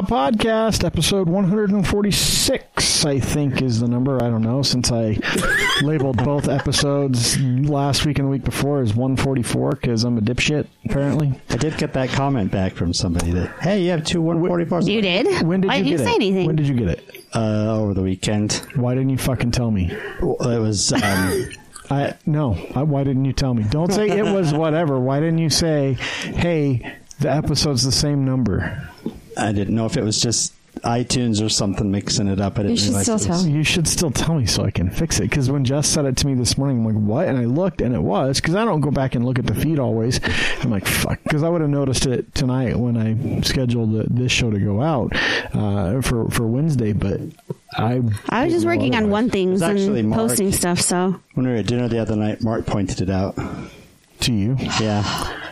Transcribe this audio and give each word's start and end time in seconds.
Out 0.00 0.08
podcast, 0.08 0.82
episode 0.82 1.28
146, 1.28 3.04
I 3.04 3.20
think 3.20 3.60
is 3.60 3.80
the 3.80 3.86
number. 3.88 4.16
I 4.16 4.30
don't 4.30 4.40
know, 4.40 4.62
since 4.62 4.90
I 4.90 5.18
labeled 5.82 6.24
both 6.24 6.48
episodes 6.48 7.38
last 7.38 8.06
week 8.06 8.18
and 8.18 8.26
the 8.26 8.30
week 8.30 8.42
before 8.42 8.80
as 8.80 8.94
144 8.94 9.72
because 9.72 10.04
I'm 10.04 10.16
a 10.16 10.22
dipshit, 10.22 10.68
apparently. 10.86 11.38
I 11.50 11.58
did 11.58 11.76
get 11.76 11.92
that 11.92 12.08
comment 12.08 12.50
back 12.50 12.72
from 12.72 12.94
somebody 12.94 13.30
that, 13.32 13.50
hey, 13.60 13.82
you 13.82 13.90
have 13.90 14.02
two 14.02 14.22
144s 14.22 14.88
You 14.90 15.02
did? 15.02 15.46
When 15.46 15.60
did 15.60 15.68
Why 15.68 15.76
you 15.76 15.84
didn't 15.84 15.98
get 15.98 16.00
you 16.00 16.06
say 16.06 16.12
it? 16.12 16.16
anything? 16.16 16.46
When 16.46 16.56
did 16.56 16.66
you 16.68 16.74
get 16.76 16.88
it? 16.88 17.24
uh, 17.34 17.76
over 17.78 17.92
the 17.92 18.02
weekend. 18.02 18.54
Why 18.76 18.94
didn't 18.94 19.10
you 19.10 19.18
fucking 19.18 19.50
tell 19.50 19.70
me? 19.70 19.94
Well, 20.22 20.50
It 20.50 20.60
was, 20.60 20.94
um, 20.94 21.50
I 21.90 22.14
no. 22.24 22.54
I, 22.74 22.84
why 22.84 23.04
didn't 23.04 23.26
you 23.26 23.34
tell 23.34 23.52
me? 23.52 23.64
Don't 23.68 23.92
say 23.92 24.08
it 24.08 24.22
was 24.24 24.54
whatever. 24.54 24.98
Why 24.98 25.20
didn't 25.20 25.38
you 25.38 25.50
say, 25.50 25.94
hey, 26.22 26.96
the 27.18 27.30
episode's 27.30 27.82
the 27.84 27.92
same 27.92 28.24
number? 28.24 28.86
I 29.36 29.52
didn't 29.52 29.74
know 29.74 29.86
if 29.86 29.96
it 29.96 30.02
was 30.04 30.20
just 30.20 30.54
iTunes 30.82 31.44
or 31.44 31.48
something 31.48 31.90
mixing 31.90 32.28
it 32.28 32.40
up. 32.40 32.54
I 32.58 32.62
didn't 32.62 32.70
You 32.70 32.76
should 32.76 32.96
still 33.02 33.16
it 33.16 33.18
was- 33.18 33.26
tell. 33.26 33.46
You 33.46 33.64
should 33.64 33.88
still 33.88 34.10
tell 34.12 34.36
me 34.36 34.46
so 34.46 34.64
I 34.64 34.70
can 34.70 34.88
fix 34.88 35.18
it. 35.18 35.24
Because 35.28 35.50
when 35.50 35.64
Jess 35.64 35.88
said 35.88 36.04
it 36.06 36.16
to 36.18 36.26
me 36.26 36.34
this 36.34 36.56
morning, 36.56 36.78
I'm 36.78 36.86
like, 36.86 37.04
what? 37.04 37.28
And 37.28 37.36
I 37.36 37.44
looked, 37.44 37.82
and 37.82 37.94
it 37.94 38.00
was 38.02 38.40
because 38.40 38.54
I 38.54 38.64
don't 38.64 38.80
go 38.80 38.90
back 38.90 39.14
and 39.14 39.24
look 39.26 39.38
at 39.38 39.46
the 39.46 39.54
feed 39.54 39.78
always. 39.78 40.20
I'm 40.62 40.70
like, 40.70 40.86
fuck, 40.86 41.18
because 41.24 41.42
I 41.42 41.48
would 41.48 41.60
have 41.60 41.70
noticed 41.70 42.06
it 42.06 42.32
tonight 42.34 42.78
when 42.78 42.96
I 42.96 43.40
scheduled 43.42 43.92
the, 43.92 44.06
this 44.08 44.30
show 44.32 44.50
to 44.50 44.58
go 44.58 44.80
out 44.80 45.12
uh, 45.54 46.00
for 46.02 46.30
for 46.30 46.46
Wednesday. 46.46 46.92
But 46.92 47.20
I 47.76 48.00
I 48.28 48.44
was 48.44 48.52
just 48.52 48.64
didn't 48.64 48.64
working 48.66 48.94
on 48.94 49.10
one 49.10 49.28
thing 49.28 49.60
and 49.60 50.08
Mark. 50.08 50.28
posting 50.28 50.52
stuff, 50.52 50.80
so. 50.80 51.20
When 51.34 51.46
we 51.46 51.52
were 51.52 51.58
at 51.58 51.66
dinner 51.66 51.88
the 51.88 51.98
other 51.98 52.16
night, 52.16 52.42
Mark 52.42 52.64
pointed 52.66 53.00
it 53.00 53.10
out. 53.10 53.36
to 54.20 54.32
you. 54.34 54.56
Yeah. 54.80 55.02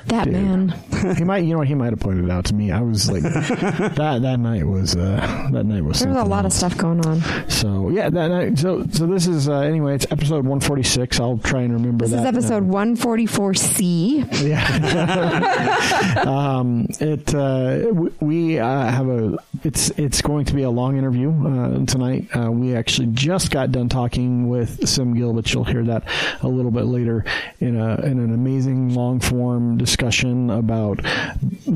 That 0.09 0.25
Dude. 0.25 0.33
man. 0.33 0.69
he 1.17 1.25
might, 1.25 1.45
you 1.45 1.53
know, 1.53 1.59
what, 1.59 1.69
he 1.69 1.75
might 1.75 1.91
have 1.91 2.01
pointed 2.01 2.25
it 2.25 2.31
out 2.31 2.47
to 2.47 2.55
me. 2.55 2.73
I 2.73 2.81
was 2.81 3.11
like, 3.11 3.23
that 3.23 4.20
that 4.23 4.41
night 4.41 4.67
was 4.67 4.97
uh, 4.97 5.48
that 5.53 5.64
night 5.64 5.84
was. 5.84 6.01
There 6.01 6.09
was 6.09 6.23
a 6.23 6.25
lot 6.25 6.47
of 6.47 6.53
stuff 6.53 6.78
going 6.78 7.05
on. 7.05 7.20
So 7.51 7.91
yeah, 7.91 8.09
that 8.09 8.29
night. 8.29 8.59
So 8.59 8.86
so 8.91 9.06
this 9.06 9.27
is 9.27 9.51
uh, 9.51 9.59
anyway. 9.61 9.97
It's 9.97 10.06
episode 10.11 10.47
146. 10.47 11.20
I'll 11.20 11.36
try 11.36 11.61
and 11.61 11.75
remember 11.75 12.06
that. 12.06 12.17
This 12.17 12.23
that. 12.23 12.36
is 12.39 12.51
episode 12.51 12.70
144C. 12.70 14.48
Yeah. 14.48 16.23
um, 16.27 16.86
it 17.01 17.34
uh, 17.34 17.92
we 18.20 18.59
uh, 18.59 18.91
have 18.91 19.09
a 19.09 19.36
it's 19.62 19.91
it's 19.91 20.23
going 20.23 20.47
to 20.47 20.55
be 20.55 20.62
a 20.62 20.70
long 20.70 20.97
interview 20.97 21.31
uh, 21.47 21.84
tonight. 21.84 22.34
Uh, 22.34 22.51
we 22.51 22.75
actually 22.75 23.09
just 23.09 23.51
got 23.51 23.73
done 23.73 23.91
talking 23.91 24.48
with 24.48 24.89
Sim 24.89 25.14
Gill, 25.14 25.34
but 25.34 25.53
you'll 25.53 25.64
hear 25.64 25.84
that 25.84 26.05
a 26.41 26.48
little 26.48 26.70
bit 26.70 26.84
later 26.84 27.27
in 27.61 27.77
a 27.77 27.97
in 28.01 28.19
an 28.19 28.33
amazing 28.33 28.95
long 28.95 29.20
form 29.20 29.77
discussion 29.77 29.98
about 30.03 31.01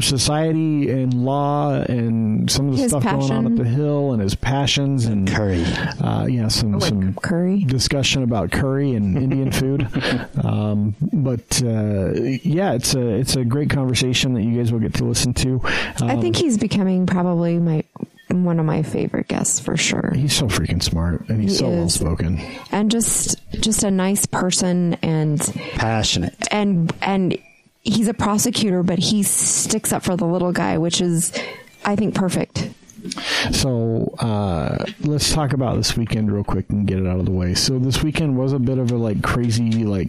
society 0.01 0.91
and 0.91 1.25
law 1.25 1.73
and 1.75 2.51
some 2.51 2.69
of 2.69 2.77
the 2.77 2.83
His 2.83 2.91
stuff 2.93 3.05
going 3.05 3.31
on 3.31 3.47
at 3.47 3.57
the 3.57 3.65
Hill 3.65 4.13
and 4.13 4.23
his 4.23 4.35
passions 4.35 5.05
and 5.07 5.29
Curry. 5.29 5.65
Uh, 5.65 6.27
yeah, 6.27 6.49
some 6.49 6.81
some 6.81 7.15
Curry. 7.15 7.65
discussion 7.65 8.23
about 8.23 8.51
curry 8.51 8.95
and 8.95 9.17
Indian 9.23 9.53
food. 9.53 9.87
Um, 10.45 10.95
but 11.13 11.63
uh, 11.63 12.13
yeah, 12.43 12.73
it's 12.73 12.95
a 12.95 13.07
it's 13.07 13.37
a 13.37 13.45
great 13.45 13.71
conversation 13.71 14.35
that 14.35 14.43
you 14.43 14.57
guys 14.57 14.73
will 14.73 14.81
get 14.81 14.95
to 14.95 15.05
listen 15.05 15.35
to. 15.35 15.61
Um, 16.01 16.11
I 16.11 16.17
think 16.21 16.37
he's 16.37 16.59
becoming 16.59 17.07
probably 17.07 17.59
my 17.59 17.85
one 18.29 18.59
of 18.59 18.65
my 18.65 18.83
favorite 18.83 19.29
guests 19.29 19.61
for 19.61 19.77
sure. 19.77 20.11
he's 20.15 20.35
so 20.35 20.47
freaking 20.47 20.83
smart 20.83 21.29
and 21.29 21.43
he's 21.43 21.53
He 21.53 21.59
so 21.59 21.69
well 21.69 21.89
spoken. 21.91 22.41
And 22.71 22.91
just 22.91 23.37
just 23.61 23.83
a 23.83 23.91
nice 23.91 24.25
person 24.25 24.95
and 25.03 25.39
Passionate. 25.75 26.35
and 26.51 26.91
and 27.03 27.37
he's 27.83 28.09
a 28.09 28.15
prosecutor 28.15 28.83
but 28.83 28.99
he 28.99 29.23
sticks 29.23 29.93
up 29.93 30.03
for 30.03 30.17
the 30.17 30.27
little 30.27 30.53
guy 30.53 30.79
which 30.79 31.01
is 31.01 31.33
I 31.85 31.97
think 31.97 32.15
perfect. 32.15 32.71
So 33.51 34.15
uh, 34.21 34.85
let's 35.01 35.33
talk 35.33 35.53
about 35.53 35.77
this 35.77 35.97
weekend 35.97 36.31
real 36.31 36.45
quick 36.45 36.71
and 36.71 36.87
get 36.87 36.99
it 36.99 37.07
out 37.07 37.19
of 37.19 37.25
the 37.25 37.33
way. 37.33 37.55
So 37.55 37.79
this 37.79 38.03
weekend 38.03 38.39
was 38.39 38.53
a 38.53 38.61
bit 38.61 38.79
of 38.79 38.93
a 38.93 38.97
like 38.97 39.23
crazy 39.23 39.85
like 39.85 40.09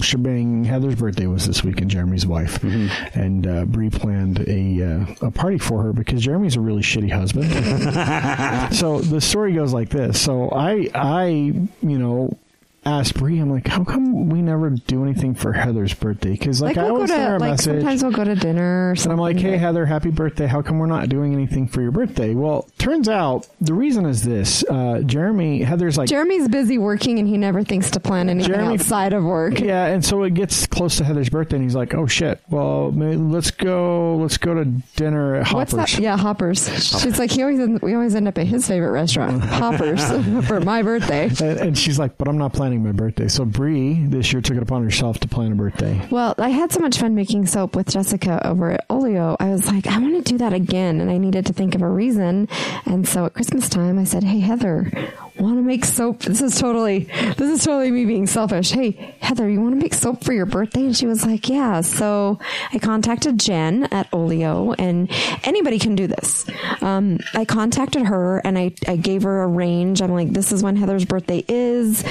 shebang. 0.00 0.64
Heather's 0.64 0.94
birthday 0.94 1.26
was 1.26 1.46
this 1.46 1.64
weekend, 1.64 1.90
Jeremy's 1.90 2.26
wife, 2.26 2.62
and 2.62 3.46
uh, 3.46 3.64
Bree 3.64 3.90
planned 3.90 4.48
a 4.48 4.82
uh, 4.82 5.26
a 5.26 5.30
party 5.32 5.58
for 5.58 5.82
her 5.82 5.92
because 5.92 6.22
Jeremy's 6.22 6.54
a 6.54 6.60
really 6.60 6.82
shitty 6.82 7.10
husband. 7.10 7.50
so 8.76 9.00
the 9.00 9.20
story 9.20 9.54
goes 9.54 9.72
like 9.72 9.88
this. 9.88 10.20
So 10.20 10.50
I 10.50 10.88
I 10.94 11.26
you 11.26 11.68
know. 11.98 12.38
Asked 12.88 13.14
Bree, 13.18 13.38
I'm 13.38 13.50
like, 13.50 13.66
how 13.68 13.84
come 13.84 14.30
we 14.30 14.40
never 14.40 14.70
do 14.70 15.02
anything 15.02 15.34
for 15.34 15.52
Heather's 15.52 15.92
birthday? 15.92 16.30
Because 16.30 16.62
like, 16.62 16.76
Like, 16.76 16.86
I 16.86 16.90
we'll 16.90 16.90
go 16.90 16.94
always 16.96 17.10
send 17.10 17.22
her 17.28 17.36
a 17.36 17.38
like 17.38 17.50
message. 17.50 17.64
sometimes 17.82 18.02
we'll 18.02 18.12
go 18.12 18.24
to 18.24 18.34
dinner 18.34 18.88
or 18.88 18.90
And. 18.92 19.06
I'm 19.12 19.18
like, 19.18 19.36
hey, 19.38 19.58
Heather, 19.58 19.84
happy 19.84 20.10
birthday. 20.10 20.46
How 20.46 20.62
come 20.62 20.78
we're 20.78 20.86
not 20.86 21.10
doing 21.10 21.34
anything 21.34 21.68
for 21.68 21.82
your 21.82 21.90
birthday? 21.90 22.34
Well, 22.34 22.66
turns 22.78 23.06
out 23.08 23.46
the 23.60 23.74
reason 23.74 24.06
is 24.06 24.22
this. 24.22 24.64
Uh, 24.70 25.00
Jeremy, 25.04 25.60
Heather's 25.62 25.98
like, 25.98 26.08
Jeremy's 26.08 26.48
busy 26.48 26.78
working 26.78 27.18
and 27.18 27.28
he 27.28 27.36
never 27.36 27.62
thinks 27.62 27.90
to 27.90 28.00
plan 28.00 28.30
anything 28.30 28.54
Jeremy- 28.54 28.74
outside 28.74 29.12
of 29.12 29.22
work. 29.22 29.60
yeah, 29.60 29.86
and 29.86 30.02
so 30.02 30.22
it 30.22 30.32
gets 30.32 30.66
close 30.66 30.96
to 30.96 31.04
Heather's 31.04 31.28
birthday, 31.28 31.56
and 31.56 31.64
he's 31.64 31.74
like, 31.74 31.92
oh 31.94 32.06
shit, 32.06 32.40
well, 32.48 32.90
maybe 32.90 33.16
let's 33.16 33.50
go, 33.50 34.16
let's 34.16 34.38
go 34.38 34.54
to 34.54 34.64
dinner 34.96 35.34
at 35.36 35.52
What's 35.52 35.72
Hoppers. 35.72 35.92
that? 35.96 36.00
Yeah, 36.02 36.16
Hoppers. 36.16 36.66
She's 37.02 37.18
like, 37.18 37.30
he 37.32 37.42
always 37.42 37.80
we 37.82 37.92
always 37.94 38.14
end 38.14 38.28
up 38.28 38.38
at 38.38 38.46
his 38.46 38.66
favorite 38.66 38.92
restaurant, 38.92 39.42
Hoppers, 39.44 40.02
for 40.48 40.60
my 40.60 40.82
birthday. 40.82 41.24
And, 41.40 41.58
and 41.60 41.78
she's 41.78 41.98
like, 41.98 42.16
but 42.16 42.28
I'm 42.28 42.38
not 42.38 42.54
planning 42.54 42.77
my 42.82 42.92
birthday. 42.92 43.28
So 43.28 43.44
Bree 43.44 44.04
this 44.06 44.32
year 44.32 44.42
took 44.42 44.56
it 44.56 44.62
upon 44.62 44.82
herself 44.82 45.18
to 45.20 45.28
plan 45.28 45.52
a 45.52 45.54
birthday. 45.54 46.06
Well, 46.10 46.34
I 46.38 46.50
had 46.50 46.72
so 46.72 46.80
much 46.80 46.98
fun 46.98 47.14
making 47.14 47.46
soap 47.46 47.76
with 47.76 47.88
Jessica 47.88 48.46
over 48.46 48.72
at 48.72 48.84
Olio. 48.90 49.36
I 49.38 49.50
was 49.50 49.66
like, 49.66 49.86
I 49.86 49.98
want 49.98 50.24
to 50.24 50.32
do 50.32 50.38
that 50.38 50.52
again, 50.52 51.00
and 51.00 51.10
I 51.10 51.18
needed 51.18 51.46
to 51.46 51.52
think 51.52 51.74
of 51.74 51.82
a 51.82 51.88
reason. 51.88 52.48
And 52.86 53.06
so 53.08 53.26
at 53.26 53.34
Christmas 53.34 53.68
time, 53.68 53.98
I 53.98 54.04
said, 54.04 54.24
Hey, 54.24 54.40
Heather, 54.40 54.90
want 55.38 55.56
to 55.56 55.62
make 55.62 55.84
soap? 55.84 56.20
This 56.22 56.40
is 56.42 56.58
totally, 56.58 57.00
this 57.36 57.40
is 57.40 57.64
totally 57.64 57.90
me 57.90 58.04
being 58.04 58.26
selfish. 58.26 58.70
Hey, 58.70 59.14
Heather, 59.20 59.48
you 59.48 59.60
want 59.60 59.74
to 59.74 59.80
make 59.80 59.94
soap 59.94 60.24
for 60.24 60.32
your 60.32 60.46
birthday? 60.46 60.80
And 60.80 60.96
she 60.96 61.06
was 61.06 61.24
like, 61.24 61.48
Yeah. 61.48 61.80
So 61.80 62.38
I 62.72 62.78
contacted 62.78 63.38
Jen 63.38 63.84
at 63.84 64.08
Olio, 64.12 64.72
and 64.78 65.10
anybody 65.44 65.78
can 65.78 65.94
do 65.94 66.06
this. 66.06 66.46
Um, 66.82 67.18
I 67.34 67.44
contacted 67.44 68.06
her 68.06 68.38
and 68.38 68.58
I, 68.58 68.72
I 68.86 68.96
gave 68.96 69.22
her 69.22 69.42
a 69.42 69.46
range. 69.46 70.02
I'm 70.02 70.12
like, 70.12 70.32
This 70.32 70.52
is 70.52 70.62
when 70.62 70.76
Heather's 70.76 71.04
birthday 71.04 71.44
is. 71.48 72.04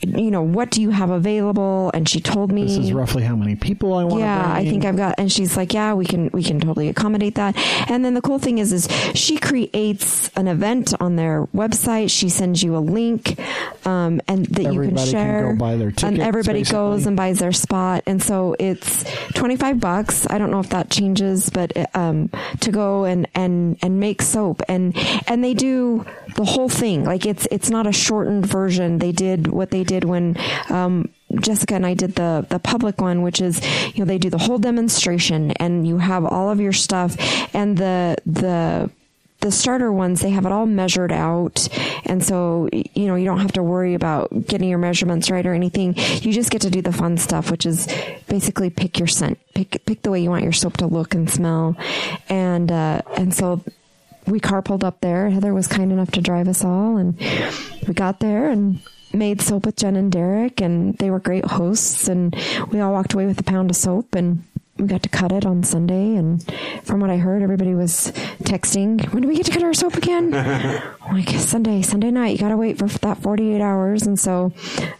You 0.00 0.30
know, 0.30 0.42
what 0.42 0.70
do 0.70 0.80
you 0.80 0.90
have 0.90 1.10
available? 1.10 1.90
And 1.92 2.08
she 2.08 2.20
told 2.20 2.52
me 2.52 2.64
This 2.64 2.76
is 2.76 2.92
roughly 2.92 3.22
how 3.24 3.34
many 3.36 3.56
people 3.56 3.94
I 3.94 4.04
want. 4.04 4.20
yeah, 4.20 4.52
I 4.52 4.64
think 4.64 4.84
I've 4.84 4.96
got, 4.96 5.16
and 5.18 5.30
she's 5.30 5.56
like, 5.56 5.72
yeah, 5.74 5.92
we 5.94 6.04
can, 6.06 6.30
we 6.32 6.42
can 6.44 6.60
totally 6.60 6.88
accommodate 6.88 7.34
that. 7.34 7.56
And 7.90 8.04
then 8.04 8.14
the 8.14 8.20
cool 8.22 8.38
thing 8.38 8.58
is, 8.58 8.72
is 8.72 8.88
she 9.14 9.38
creates 9.38 10.28
an 10.36 10.46
event 10.48 10.94
on 11.00 11.16
their 11.16 11.46
website. 11.54 12.10
She 12.10 12.28
sends 12.28 12.62
you 12.62 12.67
a 12.76 12.80
link, 12.80 13.38
um, 13.86 14.20
and 14.28 14.46
that 14.46 14.62
you 14.62 14.68
Everybody 14.68 14.88
can 14.88 14.96
can 14.96 15.06
share. 15.06 15.52
go 15.52 15.58
buy 15.58 15.76
their 15.76 15.92
and 16.02 16.20
everybody 16.20 16.62
goes 16.62 17.06
and 17.06 17.16
buys 17.16 17.38
their 17.38 17.52
spot. 17.52 18.02
And 18.06 18.22
so 18.22 18.56
it's 18.58 19.04
25 19.34 19.80
bucks. 19.80 20.26
I 20.28 20.38
don't 20.38 20.50
know 20.50 20.60
if 20.60 20.70
that 20.70 20.90
changes, 20.90 21.50
but, 21.50 21.72
um, 21.96 22.30
to 22.60 22.70
go 22.70 23.04
and, 23.04 23.28
and, 23.34 23.78
and 23.82 24.00
make 24.00 24.22
soap 24.22 24.62
and, 24.68 24.96
and 25.26 25.42
they 25.42 25.54
do 25.54 26.04
the 26.36 26.44
whole 26.44 26.68
thing. 26.68 27.04
Like 27.04 27.26
it's, 27.26 27.46
it's 27.50 27.70
not 27.70 27.86
a 27.86 27.92
shortened 27.92 28.46
version. 28.46 28.98
They 28.98 29.12
did 29.12 29.46
what 29.48 29.70
they 29.70 29.84
did 29.84 30.04
when, 30.04 30.36
um, 30.68 31.08
Jessica 31.40 31.74
and 31.74 31.84
I 31.84 31.92
did 31.92 32.14
the 32.14 32.46
the 32.48 32.58
public 32.58 33.02
one, 33.02 33.20
which 33.20 33.42
is 33.42 33.60
you 33.94 33.98
know 34.00 34.06
they 34.06 34.16
do 34.16 34.30
the 34.30 34.38
whole 34.38 34.58
demonstration 34.58 35.50
and 35.52 35.86
you 35.86 35.98
have 35.98 36.24
all 36.24 36.48
of 36.50 36.58
your 36.58 36.72
stuff 36.72 37.16
and 37.54 37.76
the 37.76 38.16
the 38.24 38.90
the 39.40 39.52
starter 39.52 39.92
ones 39.92 40.20
they 40.20 40.30
have 40.30 40.44
it 40.46 40.52
all 40.52 40.66
measured 40.66 41.12
out 41.12 41.68
and 42.06 42.24
so 42.24 42.68
you 42.72 43.06
know 43.06 43.14
you 43.14 43.24
don't 43.24 43.40
have 43.40 43.52
to 43.52 43.62
worry 43.62 43.94
about 43.94 44.46
getting 44.46 44.68
your 44.68 44.78
measurements 44.78 45.30
right 45.30 45.46
or 45.46 45.54
anything 45.54 45.94
you 46.22 46.32
just 46.32 46.50
get 46.50 46.60
to 46.62 46.70
do 46.70 46.82
the 46.82 46.92
fun 46.92 47.16
stuff 47.16 47.50
which 47.50 47.64
is 47.64 47.86
basically 48.28 48.68
pick 48.70 48.98
your 48.98 49.08
scent 49.08 49.38
pick 49.54 49.84
pick 49.86 50.02
the 50.02 50.10
way 50.10 50.20
you 50.20 50.30
want 50.30 50.42
your 50.42 50.52
soap 50.52 50.76
to 50.76 50.86
look 50.86 51.14
and 51.14 51.30
smell 51.30 51.76
and 52.28 52.72
uh 52.72 53.00
and 53.16 53.32
so 53.32 53.62
we 54.28 54.40
carpooled 54.40 54.84
up 54.84 55.00
there. 55.00 55.30
Heather 55.30 55.54
was 55.54 55.66
kind 55.66 55.92
enough 55.92 56.10
to 56.12 56.20
drive 56.20 56.48
us 56.48 56.64
all, 56.64 56.96
and 56.96 57.18
we 57.86 57.94
got 57.94 58.20
there 58.20 58.50
and 58.50 58.80
made 59.12 59.40
soap 59.40 59.66
with 59.66 59.76
Jen 59.76 59.96
and 59.96 60.12
Derek, 60.12 60.60
and 60.60 60.96
they 60.98 61.10
were 61.10 61.18
great 61.18 61.44
hosts. 61.44 62.08
And 62.08 62.36
we 62.70 62.80
all 62.80 62.92
walked 62.92 63.14
away 63.14 63.26
with 63.26 63.40
a 63.40 63.44
pound 63.44 63.70
of 63.70 63.76
soap, 63.76 64.14
and 64.14 64.44
got 64.86 65.02
to 65.02 65.08
cut 65.08 65.32
it 65.32 65.44
on 65.44 65.62
Sunday. 65.62 66.14
And 66.14 66.42
from 66.84 67.00
what 67.00 67.10
I 67.10 67.16
heard, 67.16 67.42
everybody 67.42 67.74
was 67.74 68.12
texting, 68.42 69.12
"When 69.12 69.22
do 69.22 69.28
we 69.28 69.36
get 69.36 69.46
to 69.46 69.52
cut 69.52 69.62
our 69.62 69.74
soap 69.74 69.96
again?" 69.96 70.32
Like 71.08 71.30
Sunday, 71.30 71.80
Sunday 71.80 72.10
night. 72.10 72.32
You 72.32 72.38
got 72.38 72.50
to 72.50 72.56
wait 72.58 72.76
for 72.76 72.86
that 72.86 73.16
48 73.22 73.62
hours. 73.62 74.02
And 74.06 74.20
so 74.20 74.52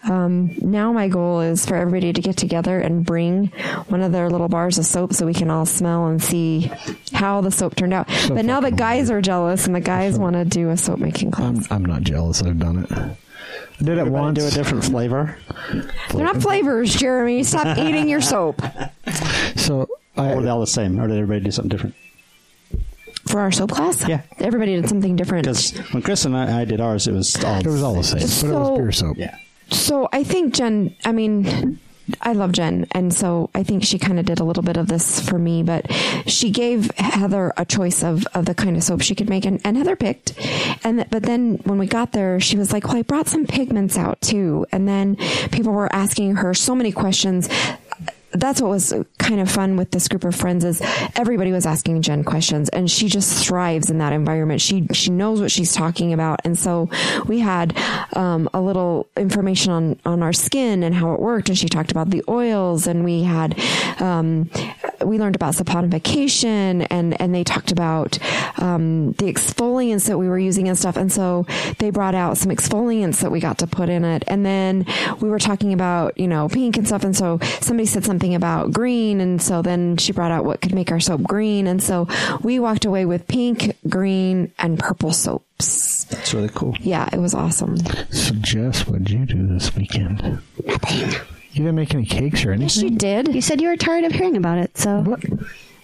um, 0.04 0.54
now 0.62 0.90
my 0.90 1.06
goal 1.06 1.40
is 1.42 1.66
for 1.66 1.76
everybody 1.76 2.14
to 2.14 2.22
get 2.22 2.38
together 2.38 2.80
and 2.80 3.04
bring 3.04 3.48
one 3.88 4.00
of 4.00 4.10
their 4.10 4.30
little 4.30 4.48
bars 4.48 4.78
of 4.78 4.86
soap 4.86 5.12
so 5.12 5.26
we 5.26 5.34
can 5.34 5.50
all 5.50 5.66
smell 5.66 6.06
and 6.06 6.22
see 6.22 6.72
how 7.12 7.42
the 7.42 7.50
soap 7.50 7.76
turned 7.76 7.92
out. 7.92 8.08
So 8.10 8.34
but 8.34 8.46
now 8.46 8.60
the 8.60 8.70
guys 8.70 9.10
are 9.10 9.20
jealous 9.20 9.66
and 9.66 9.76
the 9.76 9.80
guys 9.80 10.18
want 10.18 10.34
to 10.36 10.46
do 10.46 10.70
a 10.70 10.78
soap 10.78 10.98
making 10.98 11.30
class. 11.30 11.66
I'm, 11.70 11.76
I'm 11.76 11.84
not 11.84 12.02
jealous. 12.04 12.42
I've 12.42 12.58
done 12.58 12.86
it. 12.88 13.16
I 13.80 13.84
did 13.84 13.88
it 13.88 13.98
Everybody 14.00 14.10
once. 14.22 14.38
do 14.38 14.46
a 14.46 14.50
different 14.50 14.84
flavor. 14.84 15.36
They're 16.10 16.24
not 16.24 16.42
flavors, 16.42 16.94
Jeremy. 16.94 17.44
Stop 17.44 17.78
eating 17.78 18.08
your 18.08 18.20
soap. 18.20 18.60
So 19.56 19.88
I, 20.16 20.32
Or 20.32 20.42
they're 20.42 20.50
all 20.52 20.60
the 20.60 20.66
same. 20.66 20.98
Or 21.00 21.06
did 21.06 21.16
everybody 21.18 21.44
do 21.44 21.50
something 21.50 21.68
different? 21.70 21.94
for 23.26 23.40
our 23.40 23.52
soap 23.52 23.70
class. 23.72 24.08
Yeah. 24.08 24.22
everybody 24.38 24.74
did 24.80 24.88
something 24.88 25.14
different. 25.14 25.44
Because 25.44 25.76
when 25.92 26.02
Chris 26.02 26.24
and 26.24 26.34
I, 26.34 26.62
I 26.62 26.64
did 26.64 26.80
ours, 26.80 27.06
it 27.06 27.12
was 27.12 27.36
all 27.44 27.58
It 27.60 27.66
was 27.66 27.82
all 27.82 27.92
the 27.94 28.02
same, 28.02 28.20
but 28.20 28.56
it 28.56 28.58
was 28.58 28.78
beer 28.78 28.90
soap. 28.92 29.16
Yeah. 29.18 29.36
So 29.70 30.08
I 30.12 30.24
think 30.24 30.54
Jen, 30.54 30.96
I 31.04 31.12
mean, 31.12 31.78
I 32.20 32.32
love 32.32 32.52
Jen. 32.52 32.86
And 32.92 33.12
so 33.12 33.50
I 33.54 33.62
think 33.62 33.84
she 33.84 33.98
kind 33.98 34.18
of 34.18 34.24
did 34.24 34.40
a 34.40 34.44
little 34.44 34.62
bit 34.62 34.76
of 34.76 34.88
this 34.88 35.20
for 35.20 35.38
me, 35.38 35.62
but 35.62 35.90
she 36.26 36.50
gave 36.50 36.90
Heather 36.92 37.52
a 37.56 37.64
choice 37.64 38.02
of, 38.02 38.26
of 38.34 38.46
the 38.46 38.54
kind 38.54 38.76
of 38.76 38.82
soap 38.82 39.02
she 39.02 39.14
could 39.14 39.28
make 39.28 39.44
and, 39.44 39.60
and 39.64 39.76
Heather 39.76 39.96
picked. 39.96 40.34
And, 40.84 41.06
but 41.10 41.22
then 41.22 41.56
when 41.64 41.78
we 41.78 41.86
got 41.86 42.12
there, 42.12 42.40
she 42.40 42.56
was 42.56 42.72
like, 42.72 42.84
well, 42.84 42.96
I 42.96 43.02
brought 43.02 43.28
some 43.28 43.46
pigments 43.46 43.96
out 43.96 44.20
too. 44.20 44.66
And 44.72 44.88
then 44.88 45.16
people 45.52 45.72
were 45.72 45.92
asking 45.94 46.36
her 46.36 46.54
so 46.54 46.74
many 46.74 46.92
questions 46.92 47.48
that's 48.32 48.60
what 48.60 48.70
was 48.70 48.92
kind 49.18 49.40
of 49.40 49.50
fun 49.50 49.76
with 49.76 49.90
this 49.90 50.08
group 50.08 50.24
of 50.24 50.34
friends 50.34 50.64
is 50.64 50.82
everybody 51.16 51.50
was 51.50 51.66
asking 51.66 52.02
Jen 52.02 52.24
questions 52.24 52.68
and 52.68 52.90
she 52.90 53.08
just 53.08 53.46
thrives 53.46 53.90
in 53.90 53.98
that 53.98 54.12
environment. 54.12 54.60
She 54.60 54.86
she 54.92 55.10
knows 55.10 55.40
what 55.40 55.50
she's 55.50 55.72
talking 55.72 56.12
about. 56.12 56.40
And 56.44 56.58
so 56.58 56.90
we 57.26 57.38
had 57.38 57.76
um, 58.14 58.48
a 58.52 58.60
little 58.60 59.08
information 59.16 59.72
on 59.72 60.00
on 60.04 60.22
our 60.22 60.32
skin 60.32 60.82
and 60.82 60.94
how 60.94 61.14
it 61.14 61.20
worked 61.20 61.48
and 61.48 61.56
she 61.56 61.68
talked 61.68 61.90
about 61.90 62.10
the 62.10 62.22
oils 62.28 62.86
and 62.86 63.04
we 63.04 63.22
had 63.22 63.58
um, 64.00 64.50
we 65.04 65.18
learned 65.18 65.36
about 65.36 65.54
saponification 65.54 66.86
and 66.90 67.18
and 67.20 67.34
they 67.34 67.44
talked 67.44 67.72
about 67.72 68.18
um, 68.58 69.12
the 69.12 69.32
exfoliants 69.32 70.06
that 70.06 70.18
we 70.18 70.28
were 70.28 70.38
using 70.38 70.68
and 70.68 70.76
stuff. 70.76 70.96
And 70.96 71.10
so 71.10 71.46
they 71.78 71.90
brought 71.90 72.14
out 72.14 72.36
some 72.36 72.50
exfoliants 72.50 73.20
that 73.20 73.30
we 73.30 73.40
got 73.40 73.58
to 73.58 73.66
put 73.66 73.88
in 73.88 74.04
it. 74.04 74.24
And 74.26 74.44
then 74.44 74.86
we 75.20 75.30
were 75.30 75.38
talking 75.38 75.72
about, 75.72 76.18
you 76.18 76.28
know, 76.28 76.48
pink 76.48 76.76
and 76.76 76.86
stuff. 76.86 77.04
And 77.04 77.16
so 77.16 77.38
somebody 77.60 77.86
said 77.86 78.04
something 78.04 78.17
about 78.34 78.72
green. 78.72 79.20
And 79.20 79.40
so 79.40 79.62
then 79.62 79.96
she 79.96 80.12
brought 80.12 80.30
out 80.30 80.44
what 80.44 80.60
could 80.60 80.74
make 80.74 80.90
our 80.90 81.00
soap 81.00 81.22
green. 81.22 81.66
And 81.66 81.82
so 81.82 82.06
we 82.42 82.58
walked 82.58 82.84
away 82.84 83.04
with 83.04 83.26
pink, 83.28 83.76
green, 83.88 84.52
and 84.58 84.78
purple 84.78 85.12
soaps. 85.12 86.06
It's 86.10 86.32
really 86.34 86.50
cool. 86.54 86.76
Yeah, 86.80 87.08
it 87.12 87.18
was 87.18 87.34
awesome. 87.34 87.76
So, 88.10 88.34
Jess, 88.40 88.86
what 88.86 89.04
did 89.04 89.10
you 89.10 89.24
do 89.26 89.46
this 89.46 89.74
weekend? 89.74 90.22
Nothing. 90.64 91.10
You 91.52 91.64
didn't 91.64 91.74
make 91.74 91.94
any 91.94 92.04
cakes 92.06 92.44
or 92.44 92.52
anything? 92.52 92.68
She 92.68 92.90
did. 92.90 93.34
You 93.34 93.40
said 93.40 93.60
you 93.60 93.68
were 93.68 93.76
tired 93.76 94.04
of 94.04 94.12
hearing 94.12 94.36
about 94.36 94.58
it, 94.58 94.76
so 94.78 95.00
What? 95.00 95.20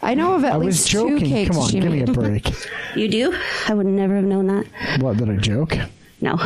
I 0.02 0.14
know 0.14 0.34
of 0.34 0.44
at 0.44 0.52
I 0.52 0.56
least 0.58 0.82
was 0.82 0.88
joking. 0.88 1.18
two 1.20 1.26
cakes 1.26 1.50
Come 1.50 1.58
on, 1.62 1.70
she 1.70 1.80
give 1.80 1.90
me 1.90 2.02
a 2.02 2.06
break. 2.06 2.50
you 2.94 3.08
do. 3.08 3.34
I 3.68 3.74
would 3.74 3.86
never 3.86 4.16
have 4.16 4.24
known 4.24 4.46
that. 4.48 5.00
what, 5.00 5.16
did 5.16 5.30
I 5.30 5.36
joke? 5.36 5.74
No, 6.20 6.36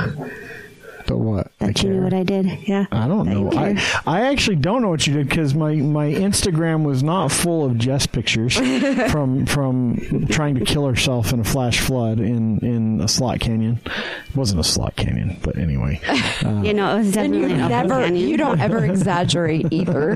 But 1.09 1.19
what? 1.19 1.51
I 1.61 1.67
that 1.69 1.83
you 1.83 1.89
knew 1.91 2.03
what 2.03 2.13
I 2.13 2.23
did. 2.23 2.47
Yeah, 2.69 2.85
I 2.93 3.09
don't 3.09 3.27
That 3.27 3.35
know. 3.35 3.51
I. 3.53 3.83
I 4.07 4.27
actually 4.31 4.57
don't 4.57 4.83
know 4.83 4.91
what 4.91 5.07
you 5.07 5.15
did 5.15 5.29
because 5.29 5.55
my, 5.55 5.75
my 5.75 6.07
Instagram 6.13 6.85
was 6.85 7.03
not 7.03 7.33
full 7.33 7.65
of 7.65 7.79
Jess 7.79 8.07
pictures 8.07 8.57
from 9.11 9.47
from 9.47 10.27
trying 10.29 10.55
to 10.57 10.65
kill 10.65 10.87
herself 10.87 11.33
in 11.33 11.41
a 11.41 11.45
flash 11.45 11.81
flood 11.81 12.21
in, 12.21 12.59
in 12.59 13.01
a 13.01 13.09
slot 13.09 13.41
canyon. 13.41 13.81
It 13.87 14.37
wasn't 14.37 14.61
a 14.61 14.65
slot 14.65 14.97
canyon, 14.97 15.39
but 15.43 15.57
anyway. 15.57 15.99
Uh, 16.07 16.61
you 16.65 16.75
know, 16.75 16.95
it 16.95 16.99
was 16.99 17.07
And 17.17 17.33
definitely 17.33 17.39
you 17.57 17.63
an 17.65 17.69
never, 17.71 17.89
canyon. 18.03 18.29
you 18.29 18.37
don't 18.37 18.61
ever 18.61 18.85
exaggerate 18.85 19.73
either. 19.73 20.15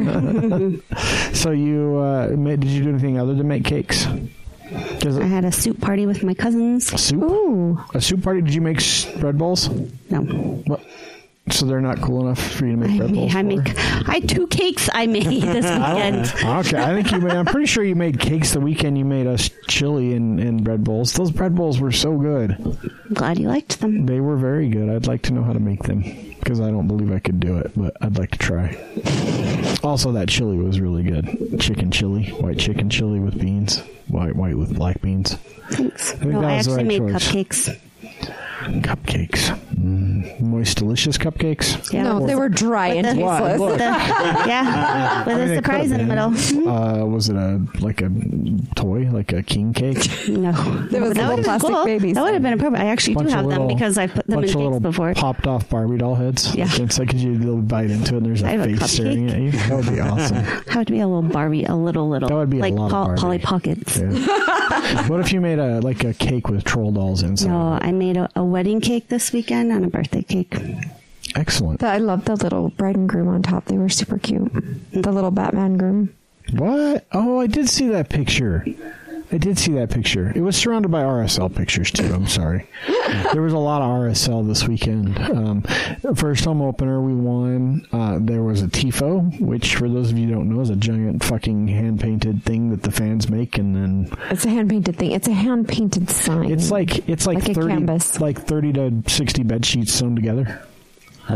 so 1.33 1.51
you 1.53 1.97
uh, 1.99 2.29
made, 2.37 2.61
did 2.61 2.71
you 2.71 2.85
do 2.85 2.91
anything 2.91 3.19
other 3.19 3.35
than 3.35 3.49
make 3.49 3.65
cakes? 3.65 4.07
I 4.75 5.25
had 5.27 5.45
a 5.45 5.53
soup 5.53 5.81
party 5.81 6.07
with 6.07 6.23
my 6.23 6.35
cousins. 6.35 6.87
soup? 7.01 7.23
Ooh. 7.23 7.79
A 7.95 8.01
soup 8.01 8.23
party? 8.23 8.41
Did 8.43 8.55
you 8.55 8.61
make 8.61 8.81
bread 9.21 9.37
balls? 9.39 9.69
No, 10.11 10.21
What? 10.67 10.81
So 11.51 11.67
they're 11.67 11.81
not 11.81 12.01
cool 12.01 12.21
enough 12.27 12.41
for 12.41 12.67
you 12.67 12.73
to 12.73 12.77
make 12.79 12.91
I 12.93 12.97
bread 12.99 13.11
made, 13.11 13.19
balls? 13.19 13.35
I 13.35 13.43
make. 13.43 14.09
I 14.09 14.21
two 14.21 14.47
cakes 14.47 14.89
I 14.93 15.07
made 15.07 15.25
this 15.43 15.65
weekend. 15.65 16.27
Okay, 16.67 16.81
I 16.81 16.95
think 16.95 17.11
you. 17.11 17.21
Made, 17.21 17.33
I'm 17.33 17.47
pretty 17.47 17.67
sure 17.67 17.83
you 17.83 17.97
made 17.97 18.21
cakes 18.21 18.53
the 18.53 18.61
weekend 18.61 18.97
you 18.97 19.05
made 19.05 19.27
us 19.27 19.51
chili 19.67 20.15
and, 20.15 20.39
and 20.39 20.63
bread 20.63 20.85
bowls. 20.85 21.13
Those 21.15 21.33
bread 21.33 21.55
bowls 21.57 21.81
were 21.81 21.91
so 21.91 22.17
good. 22.17 22.53
I'm 22.53 23.15
glad 23.15 23.39
you 23.41 23.49
liked 23.49 23.81
them. 23.81 24.07
They 24.07 24.21
were 24.21 24.37
very 24.37 24.69
good. 24.69 24.89
I'd 24.89 25.09
like 25.09 25.23
to 25.23 25.33
know 25.33 25.43
how 25.43 25.53
to 25.53 25.59
make 25.61 25.83
them 25.83 26.03
because 26.39 26.61
I 26.61 26.71
don't 26.71 26.87
believe 26.87 27.13
I 27.13 27.19
could 27.19 27.41
do 27.41 27.59
it, 27.59 27.73
but 27.77 27.97
I'd 28.01 28.19
like 28.19 28.31
to 28.33 28.39
try. 28.39 28.77
Also, 29.83 30.13
that 30.13 30.29
chili 30.29 30.57
was 30.57 30.79
really 30.81 31.03
good. 31.03 31.59
Chicken 31.61 31.91
chili, 31.91 32.27
white 32.29 32.57
chicken 32.59 32.89
chili 32.89 33.19
with 33.19 33.41
beans, 33.41 33.79
white 34.07 34.37
white 34.37 34.57
with 34.57 34.75
black 34.77 35.01
beans. 35.03 35.35
Thanks. 35.71 36.13
think 36.13 36.33
No, 36.33 36.43
I 36.45 36.55
actually 36.55 36.77
right 36.77 36.87
made 36.87 36.99
choice. 37.01 37.29
cupcakes. 37.33 37.79
Cupcakes, 38.83 39.59
moist, 39.83 40.79
delicious 40.79 41.19
cupcakes. 41.19 41.93
Yeah, 41.93 42.05
no, 42.05 42.27
they 42.27 42.35
were 42.35 42.49
dry 42.49 42.89
and 42.89 43.19
the- 43.19 43.23
Why? 43.25 43.39
tasteless. 43.41 43.61
Look. 43.61 43.79
the- 43.79 43.85
yeah, 44.49 45.25
with 45.25 45.37
I 45.37 45.41
mean, 45.41 45.51
a 45.51 45.55
surprise 45.57 45.91
in 45.91 45.99
the 45.99 46.05
middle. 46.05 46.33
Uh, 46.73 47.05
was 47.05 47.29
it 47.29 47.37
a 47.37 47.61
like 47.81 48.01
a 48.03 48.11
toy, 48.77 49.09
like 49.11 49.33
a 49.33 49.43
king 49.43 49.73
cake? 49.73 49.97
No, 50.29 50.53
There 50.53 51.01
was 51.01 51.15
that 51.15 51.15
little 51.15 51.15
would 51.15 51.19
have 51.19 51.37
been 51.37 51.45
plastic 51.45 51.71
cool. 51.71 51.85
babies. 51.85 52.15
That 52.15 52.23
would 52.25 52.35
have 52.35 52.43
been 52.43 52.53
appropriate. 52.53 52.83
I 52.83 52.87
actually 52.87 53.15
do 53.15 53.19
Bunch 53.25 53.31
of 53.33 53.35
have 53.37 53.49
them 53.49 53.67
because 53.69 53.99
I 53.99 54.07
put 54.07 54.27
them 54.27 54.35
in 54.35 54.41
bunch 54.41 54.51
of 54.51 54.55
cakes 54.55 54.63
little 54.65 54.81
before. 54.81 55.15
popped 55.15 55.47
off 55.47 55.69
Barbie 55.69 55.99
doll 55.99 56.15
heads. 56.15 56.55
Yeah. 56.55 56.69
it's 56.71 56.99
like 56.99 57.09
because 57.09 57.25
you 57.25 57.37
they'll 57.39 57.57
bite 57.59 57.91
into 57.91 58.15
it. 58.15 58.19
and 58.19 58.27
There's 58.27 58.43
I 58.43 58.53
a 58.53 58.59
have 58.59 58.61
a 58.71 58.77
face 58.77 58.91
staring 58.93 59.31
at 59.31 59.41
you. 59.41 59.51
That 59.53 59.77
would 59.77 59.87
be 59.93 60.01
awesome. 60.01 60.37
How 60.69 60.79
would 60.81 60.89
be 60.89 61.01
a 61.01 61.07
little 61.07 61.23
Barbie, 61.23 61.65
a 61.65 61.75
little 61.75 62.09
little. 62.09 62.29
That 62.29 62.37
would 62.37 62.51
be 62.51 62.59
a 62.59 62.63
like 62.63 62.75
lot 62.75 62.87
of 62.87 62.91
Barbie. 62.93 63.21
Polly 63.21 63.39
Pockets. 63.39 63.99
Yeah. 63.99 65.09
what 65.09 65.21
if 65.21 65.33
you 65.33 65.41
made 65.41 65.59
a 65.59 65.81
like 65.81 66.05
a 66.05 66.15
cake 66.15 66.49
with 66.49 66.65
troll 66.65 66.93
dolls 66.93 67.23
inside? 67.23 67.49
No, 67.49 67.79
I 67.81 67.93
made 67.93 68.17
a, 68.17 68.29
a 68.37 68.45
wedding 68.45 68.81
cake 68.81 69.09
this 69.09 69.33
weekend 69.33 69.72
and 69.77 69.85
a 69.85 69.89
birthday 69.89 70.23
cake. 70.23 70.55
Excellent. 71.35 71.83
I 71.83 71.99
love 71.99 72.25
the 72.25 72.37
little 72.37 72.71
bride 72.71 72.97
and 72.97 73.09
groom 73.09 73.29
on 73.29 73.43
top. 73.43 73.65
They 73.67 73.79
were 73.79 73.89
super 73.89 74.19
cute. 74.19 74.53
The 74.93 75.13
little 75.13 75.31
Batman 75.31 75.77
groom. 75.79 76.15
What? 76.53 77.07
Oh, 77.13 77.41
I 77.41 77.47
did 77.47 77.69
see 77.69 77.89
that 77.89 78.09
picture. 78.11 78.67
I 79.33 79.39
did 79.39 79.59
see 79.59 79.73
that 79.73 79.91
picture. 79.91 80.31
It 80.37 80.43
was 80.43 80.57
surrounded 80.57 80.91
by 80.91 81.03
RSL 81.03 81.55
pictures 81.57 81.91
too. 81.91 82.05
I'm 82.13 82.27
sorry. 82.27 82.67
there 83.33 83.41
was 83.41 83.55
a 83.55 83.59
lot 83.59 83.81
of 83.81 83.89
RSL 83.89 84.47
this 84.47 84.69
weekend. 84.69 85.19
Um, 85.19 85.63
first 86.15 86.45
home 86.45 86.61
opener, 86.61 87.01
we 87.01 87.15
won. 87.15 87.87
Uh, 87.93 88.19
there 88.21 88.43
was 88.43 88.61
a 88.61 88.67
tifo, 88.67 89.41
which 89.41 89.77
for 89.77 89.89
those 89.89 90.11
of 90.11 90.19
you 90.19 90.27
who 90.29 90.35
don't 90.35 90.51
know 90.55 90.61
is 90.61 90.69
a 90.69 90.77
giant 90.77 91.25
fucking 91.25 91.69
hand 91.69 92.01
painted 92.01 92.45
thing 92.45 92.69
that 92.71 92.83
the 92.83 92.93
fans 92.93 93.31
make, 93.31 93.57
and 93.57 93.75
then 93.75 94.19
It's 94.31 94.45
a 94.45 94.51
hand 94.51 94.69
painted 94.69 94.97
thing. 94.97 95.13
It's 95.13 95.29
a 95.29 95.33
hand 95.33 95.67
painted 95.67 96.11
sign. 96.11 96.51
it's 96.53 96.71
like 96.71 97.09
it's 97.09 97.27
like, 97.27 97.39
Like 97.39 97.49
a 97.49 97.55
thirty 97.55 98.19
like 98.21 98.39
thirty 98.39 98.73
to 98.75 99.03
sixty 99.07 99.43
bed 99.43 99.65
sheets 99.65 99.95
sewn 99.95 100.15
together. 100.15 100.63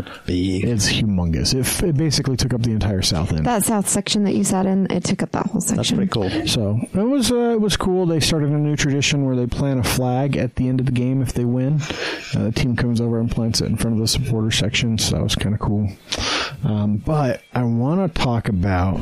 That's 0.05 0.25
big. 0.25 0.63
It's 0.65 0.91
humongous. 0.91 1.53
It, 1.53 1.83
it 1.83 1.97
basically 1.97 2.37
took 2.37 2.53
up 2.53 2.61
the 2.61 2.71
entire 2.71 3.01
south 3.01 3.31
end. 3.31 3.45
that 3.45 3.63
south 3.65 3.87
section 3.87 4.23
that 4.23 4.33
you 4.33 4.43
sat 4.43 4.65
in. 4.65 4.89
It 4.91 5.03
took 5.03 5.23
up 5.23 5.31
that 5.31 5.47
whole 5.47 5.61
section. 5.61 5.77
That's 5.77 5.91
pretty 5.91 6.09
cool. 6.09 6.47
So 6.47 6.79
it 6.93 7.03
was 7.03 7.31
uh, 7.31 7.51
it 7.51 7.61
was 7.61 7.77
cool. 7.77 8.05
They 8.05 8.19
started 8.19 8.49
a 8.49 8.57
new 8.57 8.75
tradition 8.75 9.25
where 9.25 9.35
they 9.35 9.47
plant 9.47 9.79
a 9.79 9.83
flag 9.83 10.37
at 10.37 10.55
the 10.55 10.67
end 10.67 10.79
of 10.79 10.85
the 10.85 10.91
game 10.91 11.21
if 11.21 11.33
they 11.33 11.45
win. 11.45 11.81
Uh, 12.35 12.43
the 12.45 12.51
team 12.53 12.75
comes 12.75 13.01
over 13.01 13.19
and 13.19 13.29
plants 13.31 13.61
it 13.61 13.65
in 13.65 13.77
front 13.77 13.95
of 13.95 14.01
the 14.01 14.07
supporter 14.07 14.51
section. 14.51 14.97
So 14.97 15.15
that 15.15 15.23
was 15.23 15.35
kind 15.35 15.53
of 15.55 15.61
cool. 15.61 15.89
Um, 16.63 16.97
but 16.97 17.41
I 17.53 17.63
want 17.63 18.13
to 18.15 18.21
talk 18.21 18.49
about 18.49 18.99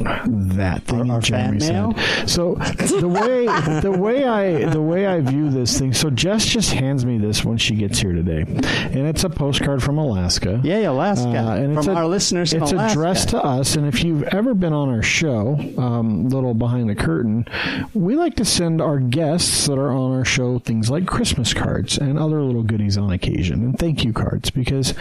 that 0.56 0.84
thing 0.84 1.10
Our- 1.10 1.16
our 1.18 1.22
Jeremy 1.22 1.60
said. 1.60 1.94
So 2.30 2.56
the 2.56 3.08
way 3.08 3.46
the 3.82 3.92
way 3.92 4.25
I 4.25 4.66
the 4.70 4.82
way 4.82 5.06
I 5.08 5.22
view 5.22 5.50
this 5.50 5.78
thing. 5.80 5.94
So 5.94 6.10
Jess 6.10 6.46
just 6.46 6.72
hands 6.74 7.06
me 7.06 7.18
this 7.18 7.44
when 7.46 7.58
she 7.58 7.75
gets 7.75 8.00
here 8.00 8.14
today, 8.14 8.42
and 8.42 9.08
it's 9.08 9.24
a 9.24 9.30
postcard 9.30 9.82
from 9.84 9.98
Alaska. 9.98 10.60
Yay, 10.64 10.84
Alaska. 10.86 11.28
Uh, 11.30 11.56
and 11.56 11.78
it's 11.78 11.86
From 11.86 11.96
a- 11.96 12.00
our 12.00 12.08
listeners 12.08 12.54
It's 12.54 12.72
addressed 12.72 13.30
to 13.30 13.44
us, 13.44 13.75
and 13.75 13.88
if 13.88 14.04
you've 14.04 14.24
ever 14.24 14.54
been 14.54 14.74
on 14.74 14.90
our 14.90 15.04
show, 15.04 15.58
um, 15.78 16.30
little 16.30 16.54
behind 16.54 16.90
the 16.90 16.96
curtain, 16.96 17.46
we 17.94 18.16
like 18.16 18.36
to 18.36 18.46
send 18.46 18.82
our 18.82 19.00
guests 19.00 19.68
that 19.68 19.78
are 19.78 19.92
on 19.92 20.12
our 20.14 20.25
show 20.25 20.60
things 20.60 20.90
like 20.90 21.06
Christmas 21.06 21.54
cards 21.54 21.98
and 21.98 22.18
other 22.20 22.42
little 22.42 22.64
goodies 22.64 22.98
on 22.98 23.12
occasion, 23.12 23.64
and 23.64 23.78
thank 23.80 24.04
you 24.04 24.14
cards 24.14 24.50
because 24.50 24.94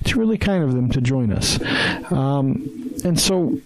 it's 0.00 0.14
really 0.16 0.38
kind 0.38 0.62
of 0.64 0.74
them 0.74 0.90
to 0.90 1.00
join 1.00 1.32
us. 1.32 1.58
Um, 2.10 2.94
and 3.04 3.18
so 3.18 3.58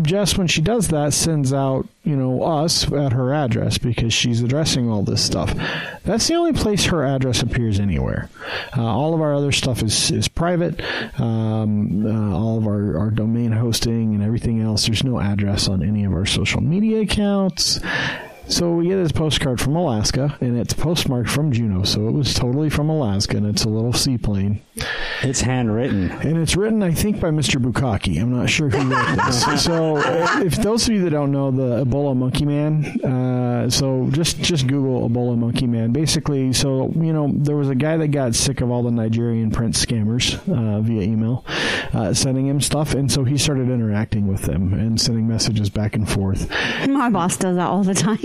Jess, 0.00 0.36
when 0.38 0.46
she 0.46 0.60
does 0.60 0.88
that, 0.88 1.12
sends 1.12 1.52
out, 1.52 1.86
you 2.04 2.16
know, 2.16 2.42
us 2.42 2.90
at 2.92 3.12
her 3.12 3.34
address 3.34 3.78
because 3.78 4.12
she's 4.12 4.42
addressing 4.42 4.88
all 4.88 5.02
this 5.02 5.24
stuff. 5.24 5.52
That's 6.04 6.26
the 6.28 6.34
only 6.34 6.52
place 6.52 6.84
her 6.86 7.04
address 7.04 7.42
appears 7.42 7.80
anywhere. 7.80 8.28
Uh, 8.76 8.84
all 8.84 9.14
of 9.14 9.20
our 9.20 9.34
other 9.34 9.52
stuff 9.52 9.82
is, 9.82 10.10
is 10.10 10.28
private. 10.28 10.80
Um, 11.20 12.06
uh, 12.06 12.36
all 12.36 12.58
of 12.58 12.66
our, 12.66 12.98
our 12.98 13.10
domain 13.10 13.52
hosting 13.52 14.14
and 14.14 14.22
everything 14.22 14.60
else, 14.60 14.86
there's 14.86 15.04
no 15.04 15.20
address 15.20 15.68
on 15.68 15.82
any 15.82 16.04
of 16.04 16.12
our 16.12 16.26
social 16.26 16.60
media 16.60 17.00
accounts. 17.00 17.80
So 18.52 18.70
we 18.72 18.88
get 18.88 18.96
this 18.96 19.12
postcard 19.12 19.62
from 19.62 19.76
Alaska, 19.76 20.36
and 20.42 20.58
it's 20.58 20.74
postmarked 20.74 21.30
from 21.30 21.52
Juneau, 21.52 21.84
so 21.84 22.06
it 22.06 22.12
was 22.12 22.34
totally 22.34 22.68
from 22.68 22.90
Alaska, 22.90 23.38
and 23.38 23.46
it's 23.46 23.64
a 23.64 23.68
little 23.70 23.94
seaplane. 23.94 24.60
It's 25.22 25.40
handwritten. 25.40 26.10
and 26.10 26.36
it's 26.36 26.54
written, 26.54 26.82
I 26.82 26.90
think, 26.90 27.18
by 27.18 27.30
Mr. 27.30 27.62
Bukaki. 27.62 28.20
I'm 28.20 28.36
not 28.36 28.50
sure 28.50 28.68
who 28.68 28.92
wrote 28.92 29.16
this. 29.24 29.64
so, 29.64 29.96
if 30.42 30.56
those 30.56 30.86
of 30.86 30.94
you 30.94 31.02
that 31.04 31.10
don't 31.10 31.32
know 31.32 31.50
the 31.50 31.84
Ebola 31.84 32.14
Monkey 32.14 32.44
Man, 32.44 32.84
uh, 33.02 33.70
so 33.70 34.10
just 34.10 34.42
just 34.42 34.66
Google 34.66 35.08
Ebola 35.08 35.38
Monkey 35.38 35.66
Man. 35.66 35.92
Basically, 35.92 36.52
so 36.52 36.92
you 36.94 37.14
know, 37.14 37.30
there 37.34 37.56
was 37.56 37.70
a 37.70 37.74
guy 37.74 37.96
that 37.96 38.08
got 38.08 38.34
sick 38.34 38.60
of 38.60 38.70
all 38.70 38.82
the 38.82 38.90
Nigerian 38.90 39.50
prince 39.50 39.82
scammers 39.82 40.36
uh, 40.48 40.80
via 40.82 41.02
email, 41.02 41.46
uh, 41.94 42.12
sending 42.12 42.46
him 42.46 42.60
stuff, 42.60 42.92
and 42.92 43.10
so 43.10 43.24
he 43.24 43.38
started 43.38 43.70
interacting 43.70 44.26
with 44.26 44.42
them 44.42 44.74
and 44.74 45.00
sending 45.00 45.26
messages 45.26 45.70
back 45.70 45.94
and 45.94 46.06
forth. 46.06 46.50
My 46.86 47.08
boss 47.08 47.38
does 47.38 47.56
that 47.56 47.68
all 47.68 47.82
the 47.82 47.94
time. 47.94 48.18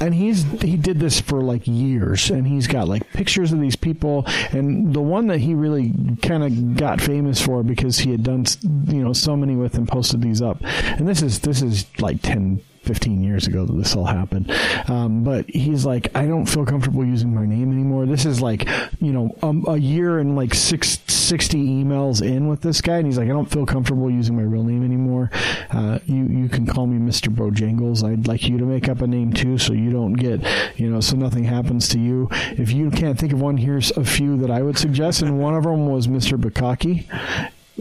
And 0.00 0.14
he's 0.14 0.44
he 0.60 0.76
did 0.76 0.98
this 0.98 1.20
for 1.20 1.40
like 1.40 1.62
years 1.66 2.30
and 2.30 2.46
he's 2.46 2.66
got 2.66 2.88
like 2.88 3.10
pictures 3.12 3.52
of 3.52 3.60
these 3.60 3.76
people 3.76 4.24
and 4.52 4.94
the 4.94 5.00
one 5.00 5.26
that 5.28 5.38
he 5.38 5.54
really 5.54 5.92
kind 6.22 6.42
of 6.42 6.76
got 6.76 7.00
famous 7.00 7.40
for 7.40 7.62
because 7.62 7.98
he 7.98 8.10
had 8.10 8.22
done 8.22 8.44
you 8.86 9.02
know 9.02 9.12
so 9.12 9.36
many 9.36 9.56
with 9.56 9.74
and 9.76 9.88
posted 9.88 10.22
these 10.22 10.42
up. 10.42 10.58
And 10.62 11.08
this 11.08 11.22
is 11.22 11.40
this 11.40 11.62
is 11.62 11.86
like 12.00 12.22
10 12.22 12.60
15 12.84 13.22
years 13.22 13.46
ago 13.46 13.64
that 13.64 13.72
this 13.72 13.96
all 13.96 14.04
happened. 14.04 14.50
Um, 14.88 15.24
but 15.24 15.48
he's 15.48 15.84
like, 15.84 16.14
I 16.14 16.26
don't 16.26 16.46
feel 16.46 16.64
comfortable 16.64 17.04
using 17.04 17.34
my 17.34 17.46
name 17.46 17.72
anymore. 17.72 18.06
This 18.06 18.26
is 18.26 18.40
like, 18.40 18.68
you 19.00 19.12
know, 19.12 19.34
um, 19.42 19.64
a 19.66 19.76
year 19.76 20.18
and 20.18 20.36
like 20.36 20.54
six, 20.54 20.98
60 21.06 21.58
emails 21.58 22.22
in 22.22 22.48
with 22.48 22.60
this 22.60 22.80
guy. 22.80 22.98
And 22.98 23.06
he's 23.06 23.18
like, 23.18 23.28
I 23.28 23.32
don't 23.32 23.50
feel 23.50 23.66
comfortable 23.66 24.10
using 24.10 24.36
my 24.36 24.42
real 24.42 24.62
name 24.62 24.84
anymore. 24.84 25.30
Uh, 25.70 25.98
you, 26.06 26.24
you 26.26 26.48
can 26.48 26.66
call 26.66 26.86
me 26.86 26.98
Mr. 26.98 27.34
Bojangles. 27.34 28.04
I'd 28.04 28.28
like 28.28 28.48
you 28.48 28.58
to 28.58 28.64
make 28.64 28.88
up 28.88 29.00
a 29.00 29.06
name 29.06 29.32
too 29.32 29.58
so 29.58 29.72
you 29.72 29.90
don't 29.90 30.14
get, 30.14 30.40
you 30.78 30.90
know, 30.90 31.00
so 31.00 31.16
nothing 31.16 31.44
happens 31.44 31.88
to 31.88 31.98
you. 31.98 32.28
If 32.32 32.72
you 32.72 32.90
can't 32.90 33.18
think 33.18 33.32
of 33.32 33.40
one, 33.40 33.56
here's 33.56 33.90
a 33.92 34.04
few 34.04 34.36
that 34.38 34.50
I 34.50 34.62
would 34.62 34.78
suggest. 34.78 35.22
And 35.22 35.40
one 35.40 35.54
of 35.54 35.64
them 35.64 35.86
was 35.86 36.06
Mr. 36.06 36.38
Bukaki. 36.38 37.06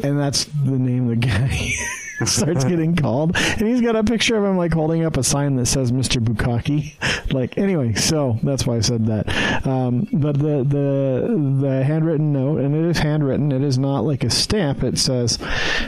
And 0.02 0.20
that's 0.20 0.46
the 0.46 0.80
name 0.80 1.10
of 1.12 1.20
the 1.20 1.28
guy. 1.28 1.74
starts 2.30 2.64
getting 2.64 2.96
called, 2.96 3.36
and 3.36 3.68
he's 3.68 3.82
got 3.82 3.96
a 3.96 4.04
picture 4.04 4.38
of 4.38 4.44
him 4.44 4.58
like 4.58 4.74
holding 4.74 5.06
up 5.06 5.18
a 5.18 5.24
sign 5.24 5.56
that 5.56 5.66
says 5.66 5.92
Mr. 5.92 6.24
Bukaki. 6.24 6.96
Like 7.34 7.58
anyway, 7.58 7.94
so 7.94 8.38
that's 8.44 8.68
why 8.68 8.76
I 8.76 8.82
said 8.82 9.08
that. 9.08 9.66
Um, 9.66 10.08
but 10.12 10.38
the 10.38 10.64
the 10.64 11.58
the 11.62 11.84
handwritten 11.84 12.32
note, 12.32 12.60
and 12.60 12.76
it 12.76 12.88
is 12.88 13.00
handwritten. 13.00 13.52
It 13.52 13.64
is 13.64 13.80
not 13.80 14.02
like 14.02 14.24
a 14.24 14.30
stamp. 14.30 14.84
It 14.84 15.00
says, 15.00 15.40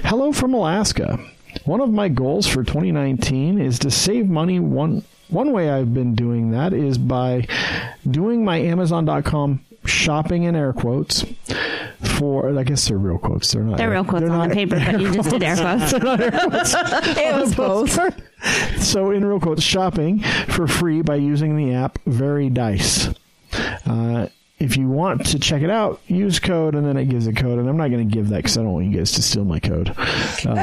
"Hello 0.06 0.32
from 0.32 0.54
Alaska. 0.56 1.20
One 1.66 1.82
of 1.82 1.92
my 1.92 2.10
goals 2.10 2.48
for 2.48 2.64
2019 2.64 3.60
is 3.60 3.78
to 3.80 3.92
save 3.92 4.28
money 4.28 4.60
one." 4.60 5.04
One 5.30 5.52
way 5.52 5.72
I've 5.72 5.92
been 5.94 6.14
doing 6.14 6.52
that 6.52 6.72
is 6.72 7.00
by 7.00 7.48
doing 8.10 8.46
my 8.46 8.58
Amazon.com 8.58 9.65
shopping 9.86 10.44
in 10.44 10.56
air 10.56 10.74
quotes 10.74 11.26
for 12.18 12.58
I 12.58 12.64
guess 12.64 12.88
they're 12.88 12.98
real 12.98 13.18
quotes. 13.18 13.52
They're 13.52 13.64
not. 13.64 13.78
They're 13.78 13.92
real 13.92 14.04
quotes 14.04 14.26
they're 14.26 14.34
on 14.34 14.50
the 14.50 14.56
paper, 14.56 14.80
but 14.80 15.00
you 15.00 15.12
just 15.12 15.30
did 15.30 15.44
air 15.44 15.56
quotes. 15.56 15.94
It 17.18 17.36
was 17.36 17.56
both. 17.56 18.00
so 18.82 19.12
in 19.12 19.26
real 19.26 19.40
quotes, 19.40 19.64
shopping 19.64 20.20
for 20.48 20.68
free 20.68 21.02
by 21.02 21.16
using 21.16 21.56
the 21.56 21.74
app 21.74 22.00
Very 22.06 22.50
Dice. 22.50 23.10
Uh, 23.86 24.28
if 24.58 24.78
you 24.78 24.88
want 24.88 25.26
to 25.28 25.40
check 25.40 25.64
it 25.64 25.70
out, 25.70 26.00
use 26.08 26.40
code, 26.40 26.76
and 26.76 26.86
then 26.86 26.96
it 26.96 27.06
gives 27.06 27.28
a 27.28 27.34
code. 27.34 27.60
And 27.60 27.68
I'm 27.68 27.76
not 27.76 27.90
going 27.90 28.08
to 28.08 28.16
give 28.16 28.30
that 28.30 28.38
because 28.38 28.58
I 28.58 28.62
don't 28.64 28.72
want 28.72 28.86
you 28.86 28.98
guys 28.98 29.12
to 29.14 29.22
steal 29.22 29.44
my 29.44 29.60
code. 29.60 29.90
Uh, 29.98 30.56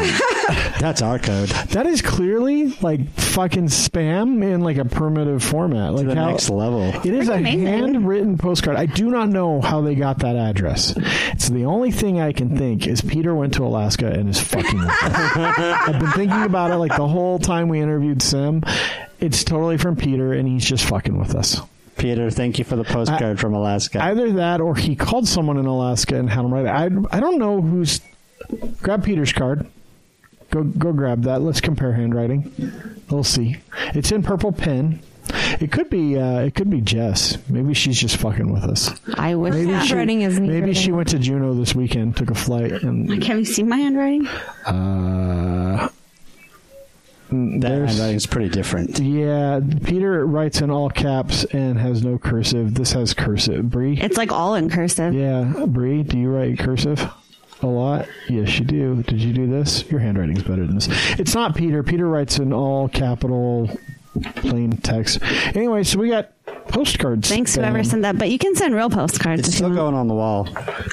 That's 0.81 1.03
our 1.03 1.19
code. 1.19 1.51
that 1.51 1.87
is 1.87 2.01
clearly 2.01 2.69
like 2.81 3.07
fucking 3.11 3.67
spam 3.67 4.43
in 4.43 4.63
like 4.63 4.79
a 4.79 4.87
primitive 4.87 5.45
format. 5.45 5.93
Like 5.93 6.07
the 6.07 6.15
how, 6.15 6.31
next 6.31 6.49
level. 6.49 6.89
It 7.05 7.13
is 7.13 7.29
a 7.29 7.35
amazing. 7.35 7.67
handwritten 7.67 8.39
postcard. 8.39 8.77
I 8.77 8.87
do 8.87 9.11
not 9.11 9.29
know 9.29 9.61
how 9.61 9.83
they 9.83 9.95
got 9.95 10.21
that 10.21 10.37
address. 10.37 10.95
It's 11.33 11.51
the 11.51 11.67
only 11.67 11.91
thing 11.91 12.19
I 12.19 12.33
can 12.33 12.57
think 12.57 12.87
is 12.87 13.03
Peter 13.03 13.35
went 13.35 13.55
to 13.55 13.65
Alaska 13.65 14.07
and 14.07 14.31
is 14.31 14.41
fucking. 14.41 14.81
I've 14.81 16.01
been 16.01 16.13
thinking 16.13 16.43
about 16.45 16.71
it 16.71 16.77
like 16.77 16.97
the 16.97 17.07
whole 17.09 17.39
time 17.39 17.69
we 17.69 17.81
interviewed 17.81 18.23
Sim. 18.23 18.63
It's 19.21 19.45
totally 19.45 19.77
from 19.77 19.97
Peter 19.97 20.33
and 20.33 20.49
he's 20.49 20.65
just 20.65 20.87
fucking 20.87 21.19
with 21.19 21.35
us. 21.35 21.61
Peter, 21.97 22.31
thank 22.31 22.59
you 22.59 22.65
for 22.65 22.77
the 22.77 22.85
postcard 22.85 23.39
from 23.39 23.55
Alaska. 23.55 24.03
Either 24.03 24.33
that 24.33 24.61
or 24.61 24.75
he 24.75 24.97
called 24.97 25.29
someone 25.29 25.57
in 25.59 25.67
Alaska 25.67 26.17
and 26.17 26.29
had 26.29 26.45
them 26.45 26.53
write 26.53 26.65
it. 26.67 26.69
I, 26.69 27.17
I 27.17 27.21
don't 27.21 27.39
know 27.39 27.61
who's. 27.61 28.01
Grab 28.83 29.05
Peter's 29.05 29.33
card. 29.33 29.67
Go 30.51 30.65
go 30.65 30.93
grab 30.93 31.23
that. 31.23 31.41
Let's 31.43 31.61
compare 31.61 31.93
handwriting. 31.93 32.53
We'll 33.11 33.25
see. 33.25 33.57
It's 33.95 34.11
in 34.13 34.23
purple 34.23 34.53
pen. 34.53 35.01
It 35.61 35.71
could 35.71 35.89
be 35.89 36.19
uh, 36.19 36.41
it 36.41 36.55
could 36.55 36.69
be 36.69 36.81
Jess. 36.81 37.39
Maybe 37.49 37.73
she's 37.75 37.99
just 37.99 38.17
fucking 38.17 38.53
with 38.53 38.65
us. 38.65 38.91
I 39.15 39.35
wish. 39.37 39.55
Maybe 39.55 39.67
she, 39.69 39.75
Handwriting 39.75 40.23
is 40.23 40.39
neat 40.41 40.49
maybe 40.51 40.75
she 40.75 40.93
went 40.93 41.09
to 41.11 41.19
Juneau 41.19 41.55
this 41.55 41.75
weekend, 41.75 42.17
took 42.17 42.31
a 42.31 42.35
flight, 42.35 42.73
and 42.73 43.23
Have 43.25 43.39
you 43.39 43.45
seen 43.45 43.69
my 43.69 43.77
handwriting? 43.77 44.27
uh, 44.67 45.89
that 47.33 47.69
there's- 47.69 47.91
handwriting 47.91 48.17
is 48.17 48.27
pretty 48.27 48.49
different. 48.51 48.99
yeah. 49.01 49.61
Peter 49.85 50.25
writes 50.27 50.61
in 50.61 50.71
all 50.71 50.89
caps 50.91 51.45
and 51.47 51.79
has 51.79 52.05
no 52.05 52.19
cursive. 52.19 52.75
This 52.75 52.93
has 52.93 53.15
cursive. 53.15 53.71
Bree. 53.71 53.99
It's 54.01 54.17
like 54.17 54.31
all 54.33 54.55
in 54.55 54.69
cursive. 54.71 55.15
Yeah, 55.15 55.65
Bree, 55.67 56.03
do 56.03 56.19
you 56.19 56.29
write 56.31 56.59
cursive? 56.59 57.09
A 57.63 57.67
lot? 57.67 58.09
Yes, 58.29 58.59
you 58.59 58.65
do. 58.65 59.03
Did 59.05 59.21
you 59.23 59.33
do 59.33 59.47
this? 59.47 59.89
Your 59.89 60.01
handwriting's 60.01 60.43
better 60.43 60.67
than 60.67 60.75
this. 60.75 60.89
It's 61.19 61.33
not 61.35 61.55
Peter. 61.55 61.83
Peter 61.85 62.09
writes 62.09 62.39
in 62.39 62.53
all 62.53 62.89
capital 62.89 63.71
plain 64.37 64.77
text. 64.79 65.19
Anyway, 65.55 65.83
so 65.85 65.99
we 65.99 66.09
got 66.09 66.31
postcards. 66.69 67.29
Thanks 67.29 67.55
whoever 67.55 67.79
Um, 67.79 67.85
sent 67.85 68.03
that, 68.03 68.19
but 68.19 68.31
you 68.31 68.39
can 68.39 68.55
send 68.55 68.75
real 68.75 68.91
postcards. 68.91 69.47
It's 69.49 69.57
still 69.57 69.75
going 69.75 69.95
on 69.95 70.09
the 70.09 70.15
wall. 70.15 70.49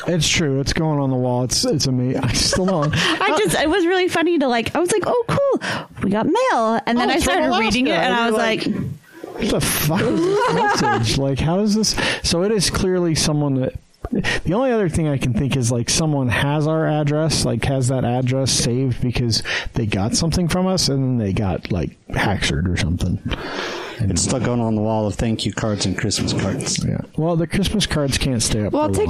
It's 0.08 0.28
true. 0.28 0.60
It's 0.60 0.74
going 0.74 1.00
on 1.00 1.10
the 1.10 1.16
wall. 1.16 1.44
It's 1.44 1.66
it's 1.66 1.88
amazing. 1.88 2.24
I 2.24 2.34
still 2.34 2.66
don't. 2.66 2.94
I 2.96 3.38
just 3.38 3.56
it 3.60 3.70
was 3.70 3.86
really 3.86 4.08
funny 4.08 4.40
to 4.40 4.48
like. 4.48 4.76
I 4.76 4.80
was 4.80 4.92
like, 4.92 5.04
oh 5.06 5.26
cool, 5.28 5.90
we 6.04 6.10
got 6.10 6.26
mail, 6.26 6.80
and 6.86 6.98
then 6.98 7.10
Oh, 7.10 7.14
I 7.14 7.20
started 7.20 7.58
reading 7.60 7.88
it, 7.88 7.92
Alaska. 7.92 8.06
and 8.06 8.14
I 8.14 8.32
was 8.32 8.66
you're 8.66 8.76
like, 8.76 9.42
What 9.42 9.50
the 9.52 9.62
fuck 9.62 10.02
is 10.02 10.20
this 10.20 10.54
message? 10.82 11.18
Like, 11.18 11.40
how 11.40 11.58
does 11.58 11.76
this? 11.76 11.96
So 12.24 12.44
it 12.44 12.52
is 12.52 12.70
clearly 12.70 13.16
someone 13.16 13.56
that. 13.56 13.74
The 14.12 14.54
only 14.54 14.72
other 14.72 14.90
thing 14.90 15.08
I 15.08 15.18
can 15.18 15.34
think 15.34 15.56
is 15.56 15.72
like 15.72 15.90
someone 15.90 16.30
has 16.30 16.68
our 16.68 16.88
address, 16.88 17.46
like 17.46 17.66
has 17.66 17.90
that 17.90 18.04
address 18.06 18.52
saved 18.52 19.02
because 19.02 19.44
they 19.74 19.86
got 19.86 20.16
something 20.16 20.48
from 20.48 20.66
us 20.68 20.90
and 20.90 21.04
then 21.04 21.18
they 21.18 21.34
got 21.34 21.72
like 21.72 21.92
hacked 22.10 22.52
or 22.52 22.76
something. 22.78 23.20
And, 24.00 24.10
It's 24.12 24.24
still 24.24 24.40
going 24.40 24.62
on 24.62 24.76
the 24.76 24.82
wall 24.82 25.06
of 25.08 25.16
thank 25.16 25.46
you 25.46 25.54
cards 25.54 25.86
and 25.86 25.98
Christmas 25.98 26.34
cards. 26.34 26.84
yeah. 26.86 27.02
Well, 27.18 27.36
the 27.36 27.48
Christmas 27.48 27.86
cards 27.86 28.18
can't 28.18 28.42
stay 28.42 28.66
up. 28.66 28.74
Well, 28.74 28.88
for 28.94 28.94
long. 29.06 29.08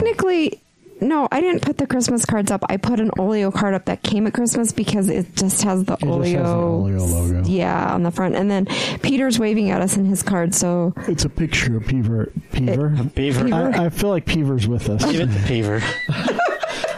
Technically, 1.00 1.08
no, 1.08 1.28
I 1.32 1.42
didn't 1.42 1.62
put 1.62 1.78
the 1.78 1.88
Christmas 1.88 2.26
cards 2.26 2.52
up. 2.52 2.64
I 2.70 2.78
put 2.78 3.00
an 3.00 3.12
Olio 3.18 3.52
card 3.52 3.74
up 3.74 3.86
that 3.86 4.04
came 4.04 4.28
at 4.28 4.34
Christmas 4.34 4.72
because 4.72 5.10
it 5.10 5.36
just 5.36 5.64
has 5.64 5.86
the 5.86 5.96
just 5.96 6.04
has 6.04 6.10
Olio, 6.10 6.44
the 6.44 6.50
Olio 6.50 7.06
logo. 7.06 7.44
Yeah, 7.48 7.94
on 7.94 8.04
the 8.04 8.12
front. 8.12 8.36
And 8.36 8.50
then 8.50 8.66
Peter's 9.02 9.40
waving 9.40 9.70
at 9.70 9.82
us 9.82 9.96
in 9.98 10.06
his 10.06 10.24
card. 10.24 10.54
So 10.54 10.94
it's 11.08 11.26
a 11.26 11.30
picture 11.30 11.78
of 11.78 11.86
Peaver. 11.88 12.32
Peaver. 12.52 12.90
Beaver. 13.16 13.54
I, 13.54 13.86
I 13.86 13.90
feel 13.90 14.10
like 14.10 14.26
Peaver's 14.26 14.68
with 14.68 14.90
us. 14.90 15.04
Give 15.12 15.30
it 15.30 15.34
to 15.34 15.48
Beaver. 15.48 15.82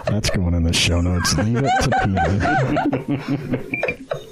That's 0.06 0.30
going 0.30 0.54
in 0.56 0.64
the 0.64 0.74
show 0.74 1.00
notes. 1.00 1.38
Leave 1.38 1.64
it 1.64 1.72
to 1.84 1.90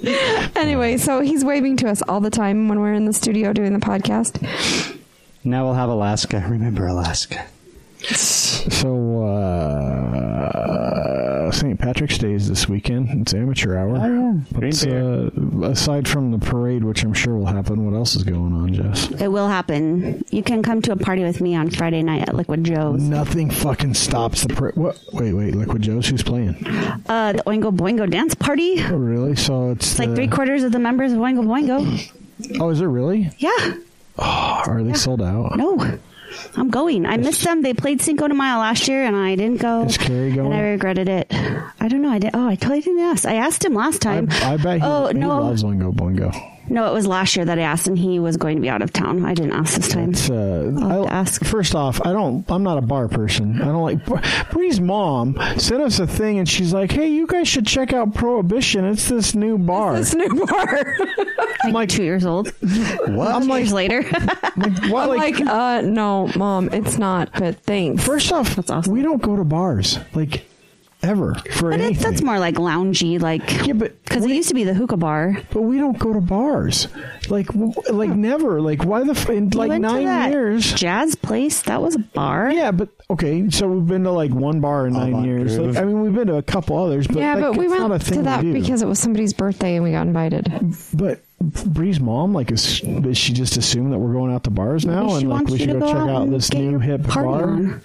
Peter. 0.04 0.52
anyway, 0.60 0.98
so 0.98 1.22
he's 1.22 1.46
waving 1.46 1.78
to 1.78 1.90
us 1.90 2.02
all 2.02 2.20
the 2.20 2.30
time 2.30 2.68
when 2.68 2.82
we're 2.82 2.94
in 2.94 3.06
the 3.06 3.14
studio 3.14 3.54
doing 3.54 3.72
the 3.72 3.80
podcast. 3.80 4.42
Now 5.44 5.64
we'll 5.66 5.76
have 5.76 5.90
Alaska. 5.90 6.46
Remember 6.50 6.86
Alaska. 6.88 7.46
So, 8.02 9.26
uh, 10.40 11.52
St. 11.52 11.78
Patrick's 11.80 12.18
Day 12.18 12.32
is 12.34 12.48
this 12.48 12.70
weekend. 12.70 13.10
It's 13.22 13.34
amateur 13.34 13.78
hour. 13.78 13.98
Oh, 13.98 14.06
yeah. 14.06 14.32
What's, 14.58 14.86
Green 14.86 15.62
uh, 15.64 15.68
aside 15.68 16.08
from 16.08 16.32
the 16.32 16.38
parade, 16.40 16.84
which 16.86 17.04
I'm 17.04 17.14
sure 17.14 17.36
will 17.36 17.46
happen, 17.48 17.84
what 17.86 17.94
else 17.98 18.16
is 18.16 18.24
going 18.24 18.54
on, 18.54 18.74
Jess? 18.74 19.12
it 19.20 19.28
will 19.28 19.48
happen. 19.50 20.24
You 20.32 20.44
can 20.44 20.64
come 20.64 20.82
to 20.84 20.92
a 20.94 20.96
party 20.96 21.24
with 21.24 21.42
me 21.42 21.56
on 21.56 21.70
Friday 21.72 22.02
night 22.02 22.22
at 22.28 22.36
Liquid 22.36 22.64
Joe's. 22.64 23.02
Nothing 23.02 23.50
fucking 23.50 23.94
stops 23.96 24.44
the 24.44 24.54
parade. 24.54 24.76
What? 24.76 24.98
Wait, 25.14 25.34
wait. 25.34 25.56
Liquid 25.56 25.82
Joe's? 25.82 26.08
Who's 26.08 26.24
playing? 26.24 26.56
Uh, 27.10 27.34
the 27.34 27.44
Oingo 27.48 27.76
Boingo 27.76 28.10
dance 28.10 28.34
party. 28.36 28.76
Oh, 28.86 28.96
really? 28.96 29.36
So 29.36 29.72
it's, 29.72 29.92
It's 29.92 30.00
like 30.00 30.16
three 30.16 30.28
quarters 30.28 30.64
of 30.64 30.72
the 30.72 30.80
members 30.80 31.12
of 31.12 31.20
Oingo 31.20 31.44
Boingo. 31.46 32.12
Oh, 32.62 32.70
is 32.70 32.80
it 32.80 32.86
really? 32.86 33.30
Yeah. 33.40 33.74
Are 34.18 34.82
they 34.84 34.94
sold 34.94 35.22
out? 35.22 35.58
No. 35.58 35.98
I'm 36.56 36.70
going. 36.70 37.06
I 37.06 37.18
missed 37.18 37.44
them. 37.44 37.62
They 37.62 37.74
played 37.74 38.02
Cinco 38.02 38.28
de 38.28 38.34
Mayo 38.34 38.58
last 38.58 38.88
year, 38.88 39.04
and 39.04 39.16
I 39.16 39.36
didn't 39.36 39.62
go. 39.62 39.84
Is 39.84 39.98
Carrie 39.98 40.32
going? 40.32 40.52
And 40.52 40.56
I 40.56 40.62
regretted 40.70 41.10
it. 41.10 41.28
I 41.80 41.88
don't 41.88 42.02
know. 42.02 42.10
I 42.10 42.20
did. 42.20 42.32
Oh, 42.34 42.48
I 42.48 42.56
totally 42.56 42.82
didn't 42.82 43.02
ask. 43.02 43.26
I 43.26 43.36
asked 43.36 43.64
him 43.64 43.74
last 43.74 44.06
I, 44.06 44.16
time. 44.16 44.28
I 44.44 44.58
bet 44.58 44.80
he, 44.80 44.84
oh 44.84 45.08
he 45.08 45.14
no, 45.14 45.42
loves 45.42 45.64
Oingo 45.64 45.94
Boingo. 45.94 46.59
No, 46.70 46.88
it 46.90 46.94
was 46.94 47.06
last 47.08 47.36
year 47.36 47.46
that 47.46 47.58
I 47.60 47.64
asked, 47.64 47.88
and 47.88 47.98
he 47.98 48.20
was 48.20 48.38
going 48.38 48.56
to 48.58 48.62
be 48.62 48.70
out 48.70 48.82
of 48.82 48.94
town. 48.94 49.26
I 49.26 49.34
didn't 49.34 49.54
ask 49.54 49.76
this 49.76 49.90
time. 49.90 50.14
Uh, 50.30 50.88
I'll 50.88 51.08
I- 51.08 51.12
ask. 51.12 51.44
First 51.44 51.76
off, 51.76 52.00
I 52.06 52.12
don't. 52.14 52.50
I'm 52.50 52.64
not 52.64 52.78
a 52.78 52.82
bar 52.82 53.08
person. 53.08 53.62
I 53.62 53.66
don't 53.66 53.82
like. 53.82 54.50
Bree's 54.52 54.80
mom 54.80 55.38
sent 55.58 55.82
us 55.82 56.00
a 56.00 56.08
thing, 56.08 56.40
and 56.40 56.48
she's 56.48 56.74
like, 56.74 56.92
"Hey, 56.92 57.10
you 57.10 57.28
guys 57.28 57.48
should 57.48 57.66
check 57.68 57.94
out 57.94 58.14
Prohibition. 58.14 58.86
It's 58.86 59.08
this 59.10 59.36
new 59.36 59.58
bar." 59.58 59.96
This 59.98 60.14
new 60.16 60.46
bar. 60.46 60.96
Like, 61.66 61.74
like- 61.74 61.90
two 61.90 62.04
years 62.04 62.26
old. 62.26 62.48
What? 62.62 63.28
I'm 63.36 63.48
like, 63.50 63.64
years 63.64 63.74
later. 63.74 64.02
like, 64.12 64.90
what? 64.90 65.10
I'm 65.10 65.18
Like, 65.18 65.40
like, 65.40 65.42
uh, 65.46 65.82
no, 65.82 66.30
mom, 66.38 66.70
it's 66.72 66.98
not. 66.98 67.32
But 67.34 67.58
thanks. 67.64 68.02
first 68.06 68.32
off, 68.32 68.56
That's 68.56 68.72
awesome. 68.72 68.94
we 68.94 69.02
don't 69.02 69.22
go 69.22 69.36
to 69.36 69.44
bars. 69.44 70.00
Like, 70.14 70.46
ever 71.02 71.34
for 71.54 71.72
But 71.72 71.80
it, 71.80 71.84
anything. 71.84 72.04
that's 72.12 72.22
more 72.22 72.40
like 72.40 72.56
loungy, 72.56 73.22
like 73.22 73.66
Yeah, 73.66 73.74
but 73.74 74.04
because 74.04 74.26
it 74.26 74.32
used 74.32 74.50
to 74.50 74.56
be 74.56 74.64
the 74.64 74.74
hookah 74.74 74.98
bar. 74.98 75.38
But 75.52 75.62
we 75.62 75.78
don't 75.78 75.98
go 75.98 76.14
to 76.14 76.20
bars, 76.22 76.88
like 77.30 77.48
w- 77.48 77.74
like 77.90 78.10
never. 78.10 78.60
Like 78.62 78.84
why 78.84 79.04
the 79.04 79.12
f- 79.12 79.30
in 79.30 79.50
We 79.50 79.58
like 79.58 79.70
went 79.70 79.84
to 79.86 79.92
nine 79.94 80.06
that 80.06 80.32
years? 80.32 80.74
jazz 80.74 81.16
place. 81.16 81.62
That 81.64 81.82
was 81.82 81.96
a 81.96 82.00
bar. 82.00 82.52
Yeah, 82.52 82.72
but 82.72 82.90
okay. 83.10 83.50
So 83.50 83.68
we've 83.68 83.88
been 83.88 84.04
to 84.04 84.12
like 84.12 84.32
one 84.32 84.60
bar 84.60 84.88
in 84.88 84.96
oh, 84.96 85.06
nine 85.06 85.24
years. 85.24 85.58
Like, 85.58 85.78
I 85.78 85.86
mean, 85.86 86.02
we've 86.02 86.14
been 86.14 86.28
to 86.28 86.36
a 86.36 86.44
couple 86.44 86.78
others, 86.78 87.08
but 87.08 87.18
yeah, 87.18 87.36
like, 87.36 87.44
but 87.44 87.58
we 87.58 87.66
it's 87.66 87.74
not 87.76 87.88
a 87.88 87.90
went 87.90 88.06
to 88.06 88.22
that 88.24 88.44
we 88.44 88.54
because 88.54 88.82
it 88.82 88.88
was 88.88 89.00
somebody's 89.00 89.34
birthday 89.34 89.76
and 89.76 89.84
we 89.84 89.92
got 89.92 90.06
invited. 90.08 90.52
But 90.94 91.22
Bree's 91.40 92.00
mom, 92.02 92.34
like, 92.34 92.52
is 92.52 92.82
does 92.82 93.18
she 93.18 93.32
just 93.32 93.56
assume 93.56 93.92
that 93.92 94.00
we're 94.00 94.12
going 94.14 94.34
out 94.34 94.44
to 94.44 94.50
bars 94.50 94.86
now, 94.86 95.08
she 95.10 95.16
and 95.22 95.30
like 95.30 95.48
we 95.48 95.58
should 95.60 95.70
go 95.72 95.80
go 95.80 95.88
check 95.88 95.96
out 95.96 96.10
out 96.10 96.30
this 96.30 96.52
new 96.52 96.80
hip 96.80 97.04
party 97.04 97.64
bar? 97.64 97.82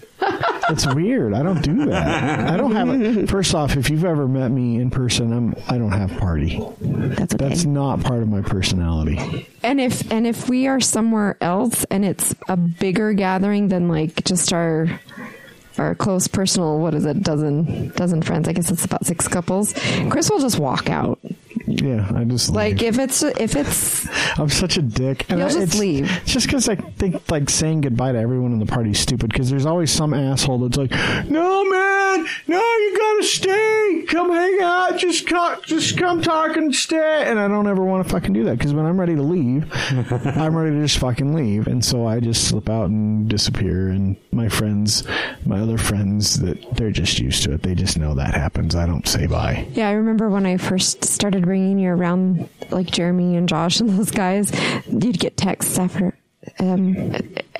It's 0.71 0.87
weird. 0.95 1.35
I 1.35 1.43
don't 1.43 1.63
do 1.63 1.87
that. 1.87 2.51
I 2.51 2.57
don't 2.57 2.73
have 2.73 2.89
it. 2.89 3.29
First 3.29 3.55
off, 3.55 3.77
if 3.77 3.91
you've 3.91 4.05
ever 4.05 4.27
met 4.27 4.49
me 4.49 4.77
in 4.77 4.91
person, 4.91 5.33
I'm 5.33 5.55
I 5.69 5.79
don't 5.79 5.93
have 5.93 6.17
party. 6.19 6.59
That's 6.81 7.35
okay. 7.35 7.49
That's 7.49 7.65
not 7.65 8.03
part 8.03 8.23
of 8.23 8.29
my 8.29 8.43
personality. 8.43 9.49
And 9.63 9.81
if 9.81 10.11
and 10.13 10.27
if 10.27 10.49
we 10.49 10.67
are 10.67 10.81
somewhere 10.81 11.37
else 11.41 11.85
and 11.85 12.05
it's 12.05 12.35
a 12.49 12.57
bigger 12.57 13.13
gathering 13.13 13.69
than 13.69 13.89
like 13.89 14.25
just 14.25 14.53
our 14.53 15.01
our 15.79 15.95
close 15.95 16.29
personal 16.29 16.79
what 16.79 16.95
is 16.95 17.05
it 17.05 17.21
dozen 17.23 17.89
dozen 17.97 18.23
friends 18.23 18.47
I 18.49 18.53
guess 18.53 18.71
it's 18.71 18.85
about 18.85 19.05
six 19.05 19.27
couples 19.27 19.75
Chris 20.09 20.31
will 20.31 20.39
just 20.39 20.59
walk 20.59 20.89
out 20.89 21.19
Yeah, 21.67 22.11
I 22.15 22.25
just 22.25 22.51
like 22.51 22.81
leave. 22.81 22.95
if 22.95 22.99
it's 22.99 23.23
if 23.23 23.57
it's 23.57 24.07
I'm 24.39 24.49
such 24.51 24.77
a 24.77 24.83
dick. 24.83 25.27
And 25.31 25.39
You'll 25.39 25.49
I- 25.49 25.53
just 25.53 25.63
it's, 25.63 25.79
leave. 25.79 26.11
It's 26.23 26.33
just 26.33 26.47
because 26.47 26.69
I 26.69 26.75
think 26.77 27.31
like 27.31 27.49
saying 27.49 27.83
goodbye 27.83 28.13
to 28.13 28.19
everyone 28.19 28.53
in 28.53 28.59
the 28.59 28.67
party 28.67 28.91
is 28.91 28.99
stupid. 28.99 29.31
Because 29.33 29.51
there's 29.51 29.67
always 29.67 29.91
some 29.91 30.13
asshole 30.15 30.59
that's 30.59 30.77
like, 30.77 30.91
"No, 31.31 31.65
man, 31.65 32.27
no, 32.47 32.59
you 32.61 32.99
gotta 32.99 33.23
stay. 33.25 34.05
Come 34.09 34.31
hang 34.33 34.59
out. 34.63 34.99
Just 34.99 35.27
come, 35.27 35.57
just 35.65 35.97
come 35.97 36.21
talk 36.23 36.57
and 36.57 36.75
stay." 36.75 37.25
And 37.27 37.39
I 37.39 37.49
don't 37.49 37.67
ever 37.67 37.85
want 37.85 38.07
to 38.07 38.13
fucking 38.13 38.33
do 38.33 38.45
that 38.45 38.59
because 38.59 38.73
when 38.75 38.85
I'm 38.87 38.99
ready 39.01 39.15
to 39.17 39.23
leave, 39.23 39.71
I'm 40.37 40.55
ready 40.57 40.75
to 40.77 40.83
just 40.83 40.99
fucking 40.99 41.35
leave. 41.35 41.67
And 41.67 41.85
so 41.85 42.07
I 42.07 42.21
just 42.21 42.49
slip 42.49 42.69
out 42.69 42.91
and 42.91 43.29
disappear. 43.29 43.89
And 43.89 44.17
my 44.33 44.49
friends, 44.49 45.05
my 45.47 45.61
other 45.61 45.79
friends, 45.79 46.41
that 46.41 46.77
they're 46.77 46.91
just 46.91 47.19
used 47.19 47.43
to 47.45 47.53
it. 47.55 47.63
They 47.63 47.75
just 47.75 47.97
know 47.99 48.15
that 48.15 48.35
happens. 48.35 48.75
I 48.75 48.87
don't 48.87 49.07
say 49.09 49.27
bye. 49.27 49.67
yeah 49.73 49.89
I 49.89 49.93
remember 49.93 50.29
when 50.29 50.45
I 50.47 50.57
first 50.57 51.05
started 51.05 51.47
bringing 51.55 51.79
you 51.79 51.89
around 51.89 52.49
like 52.71 52.89
Jeremy 52.89 53.37
and 53.37 53.49
Josh 53.49 53.79
and 53.79 53.89
those 53.89 54.11
guys 54.11 54.51
you'd 54.89 55.21
get 55.21 55.37
texts 55.37 55.79
after 55.79 56.13
um 56.59 57.15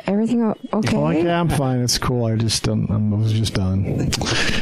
everything 0.07 0.43
o- 0.43 0.57
okay 0.73 0.97
Oh, 0.97 1.11
yeah, 1.11 1.39
I'm 1.39 1.49
fine. 1.49 1.81
It's 1.81 1.97
cool. 1.97 2.25
I 2.27 2.35
just 2.35 2.69
um, 2.69 2.91
I 2.91 3.17
was 3.17 3.33
just 3.33 3.55
done. 3.55 4.11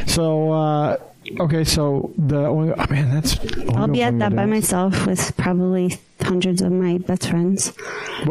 So 0.05 0.51
uh, 0.51 0.97
okay, 1.39 1.63
so 1.63 2.13
the 2.15 2.43
Oingo, 2.43 2.75
oh, 2.77 2.93
man, 2.93 3.09
that's 3.09 3.39
I'll 3.75 3.87
be 3.87 4.03
at 4.03 4.19
that 4.19 4.35
by 4.35 4.45
myself 4.45 5.07
with 5.07 5.35
probably 5.35 5.97
hundreds 6.21 6.61
of 6.61 6.71
my 6.71 6.99
best 6.99 7.27
friends. 7.27 7.73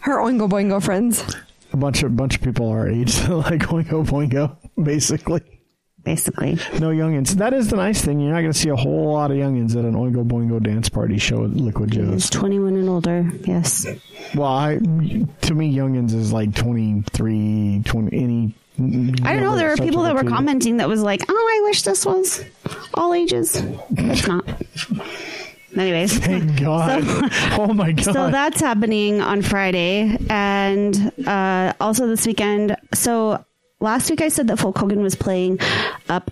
her 0.00 0.18
oingo 0.18 0.48
boingo 0.50 0.82
friends 0.82 1.22
A 1.72 1.76
bunch 1.76 2.02
of 2.02 2.16
bunch 2.16 2.34
of 2.34 2.42
people 2.42 2.68
our 2.68 2.88
age 2.88 3.14
that 3.20 3.30
like 3.50 3.60
Oingo 3.60 4.04
Boingo, 4.04 4.56
basically. 4.82 5.40
Basically, 6.04 6.54
No 6.78 6.90
youngins. 6.90 7.30
That 7.36 7.54
is 7.54 7.68
the 7.68 7.76
nice 7.76 8.04
thing. 8.04 8.20
You're 8.20 8.32
not 8.34 8.40
going 8.40 8.52
to 8.52 8.58
see 8.58 8.68
a 8.68 8.76
whole 8.76 9.12
lot 9.14 9.30
of 9.30 9.38
youngins 9.38 9.70
at 9.74 9.86
an 9.86 9.94
Oingo 9.94 10.22
Boingo 10.26 10.62
dance 10.62 10.90
party 10.90 11.16
show 11.16 11.44
at 11.44 11.50
Liquid 11.52 11.92
Joe's. 11.92 12.28
21 12.28 12.76
and 12.76 12.88
older. 12.90 13.30
Yes, 13.44 13.86
Well, 14.34 14.48
I, 14.48 14.76
to 14.76 15.54
me, 15.54 15.74
youngins 15.74 16.12
is 16.12 16.30
like 16.30 16.54
23, 16.54 17.82
20, 17.86 18.16
any. 18.16 18.54
I 18.78 19.32
don't 19.32 19.40
know. 19.42 19.56
There 19.56 19.70
were 19.70 19.76
people 19.76 20.02
that 20.02 20.14
were 20.14 20.28
commenting 20.28 20.76
that 20.78 20.88
was 20.88 21.00
like, 21.00 21.22
"Oh, 21.28 21.32
I 21.32 21.64
wish 21.68 21.82
this 21.82 22.04
was 22.04 22.44
all 22.94 23.14
ages." 23.14 23.62
It's 23.96 24.26
not. 24.26 24.44
Anyways, 25.76 26.18
Thank 26.18 26.60
God. 26.60 27.02
oh 27.58 27.72
my 27.72 27.92
God. 27.92 28.04
So 28.04 28.30
that's 28.30 28.60
happening 28.60 29.20
on 29.20 29.42
Friday, 29.42 30.18
and 30.28 31.12
uh, 31.26 31.72
also 31.80 32.08
this 32.08 32.26
weekend. 32.26 32.76
So 32.92 33.44
last 33.84 34.10
week 34.10 34.20
I 34.20 34.28
said 34.28 34.48
that 34.48 34.58
Folk 34.58 34.76
Hogan 34.78 35.02
was 35.02 35.14
playing 35.14 35.60
up 36.08 36.30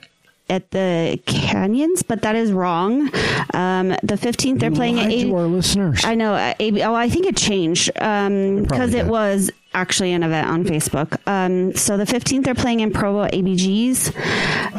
at 0.51 0.71
the 0.73 1.21
Canyons, 1.27 2.03
but 2.03 2.23
that 2.23 2.35
is 2.35 2.51
wrong. 2.53 3.11
Um, 3.55 3.95
the 4.03 4.17
fifteenth, 4.17 4.61
they're 4.61 4.71
You 4.71 4.77
playing 4.77 4.99
at 4.99 5.09
to 5.11 5.37
our 5.37 5.47
listeners. 5.47 6.05
I 6.05 6.15
know. 6.17 6.35
uh, 6.35 6.55
AB, 6.59 6.83
oh, 6.83 6.95
I 6.95 7.09
think 7.09 7.27
it 7.27 7.37
changed 7.37 7.93
because 7.95 8.67
Probably 8.67 8.99
it 8.99 9.07
was 9.07 9.51
actually 9.75 10.13
an 10.13 10.23
event 10.23 10.49
on 10.49 10.65
Facebook. 10.65 11.17
Um, 11.27 11.75
so 11.75 11.97
the 11.97 12.05
15th, 12.05 12.45
they're 12.45 12.55
playing 12.55 12.81
in 12.81 12.93
Provo 12.93 13.27
ABGs. 13.27 14.15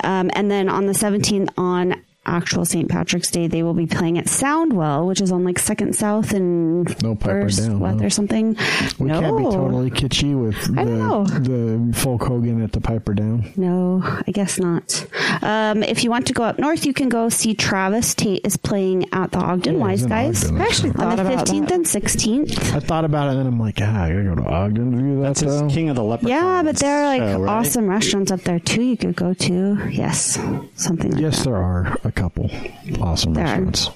Um, 0.03 0.29
and 0.33 0.51
then 0.51 0.69
on 0.69 0.85
the 0.85 0.93
17th, 0.93 1.49
on 1.57 1.95
actual 2.25 2.65
St. 2.65 2.89
Patrick's 2.89 3.29
Day, 3.31 3.47
they 3.47 3.63
will 3.63 3.73
be 3.73 3.85
playing 3.85 4.17
at 4.17 4.25
Soundwell, 4.25 5.07
which 5.07 5.21
is 5.21 5.31
on 5.31 5.43
like 5.43 5.59
Second 5.59 5.95
South 5.95 6.33
and 6.33 7.01
No, 7.03 7.15
First 7.15 7.59
Down, 7.59 7.79
What 7.79 7.95
no. 7.95 8.05
or 8.05 8.09
something. 8.09 8.55
we 8.99 9.07
no. 9.07 9.19
can't 9.19 9.37
be 9.37 9.43
totally 9.43 9.89
kitschy 9.91 10.33
with 10.39 10.55
I 10.77 10.83
don't 10.85 10.99
know. 10.99 11.25
the, 11.25 11.89
the 11.91 11.93
folk 11.97 12.23
Hogan 12.23 12.61
at 12.61 12.71
the 12.71 12.81
Piper 12.81 13.13
Down. 13.13 13.51
No, 13.55 14.01
I 14.03 14.31
guess 14.31 14.59
not. 14.59 15.05
Um, 15.41 15.83
if 15.83 16.03
you 16.03 16.09
want 16.09 16.27
to 16.27 16.33
go 16.33 16.43
up 16.43 16.59
north, 16.59 16.85
you 16.85 16.93
can 16.93 17.09
go 17.09 17.29
see 17.29 17.53
Travis 17.53 18.13
Tate 18.15 18.45
is 18.45 18.55
playing 18.57 19.07
at 19.13 19.31
the 19.31 19.39
Ogden 19.39 19.75
Yeah, 19.75 19.79
Wise 19.81 20.05
Guys 20.05 20.43
Ogden, 20.45 20.61
I 20.61 20.65
actually 20.65 20.89
that's 20.91 21.03
on 21.03 21.15
the 21.17 21.23
15th 21.23 21.71
and 21.71 21.85
16th. 21.85 22.73
I 22.73 22.79
thought 22.79 23.05
about 23.05 23.27
it 23.27 23.31
and 23.31 23.39
then 23.39 23.47
I'm 23.47 23.59
like, 23.59 23.79
ah, 23.81 24.03
I 24.03 24.09
gotta 24.11 24.23
go 24.23 24.35
to 24.35 24.43
Ogden 24.49 24.91
to 24.91 24.97
do 24.97 25.15
that. 25.17 25.21
That's 25.23 25.39
his. 25.41 25.73
King 25.73 25.89
of 25.89 25.95
the 25.95 26.03
Leprechauns. 26.03 26.29
Yeah, 26.29 26.63
but 26.63 26.75
there 26.77 27.03
are 27.03 27.05
like 27.05 27.21
show, 27.21 27.39
right? 27.41 27.49
awesome 27.49 27.87
restaurants 27.89 28.31
up 28.31 28.41
there 28.41 28.59
too. 28.59 28.81
You 28.81 28.97
could 28.97 29.15
go 29.15 29.33
to. 29.33 29.89
Yes, 29.89 30.39
something 30.75 31.11
like 31.11 31.21
Yes, 31.21 31.37
that. 31.39 31.45
there 31.45 31.55
are 31.57 31.97
a 32.03 32.11
couple 32.13 32.49
awesome 33.01 33.33
There 33.33 33.43
restaurants. 33.43 33.89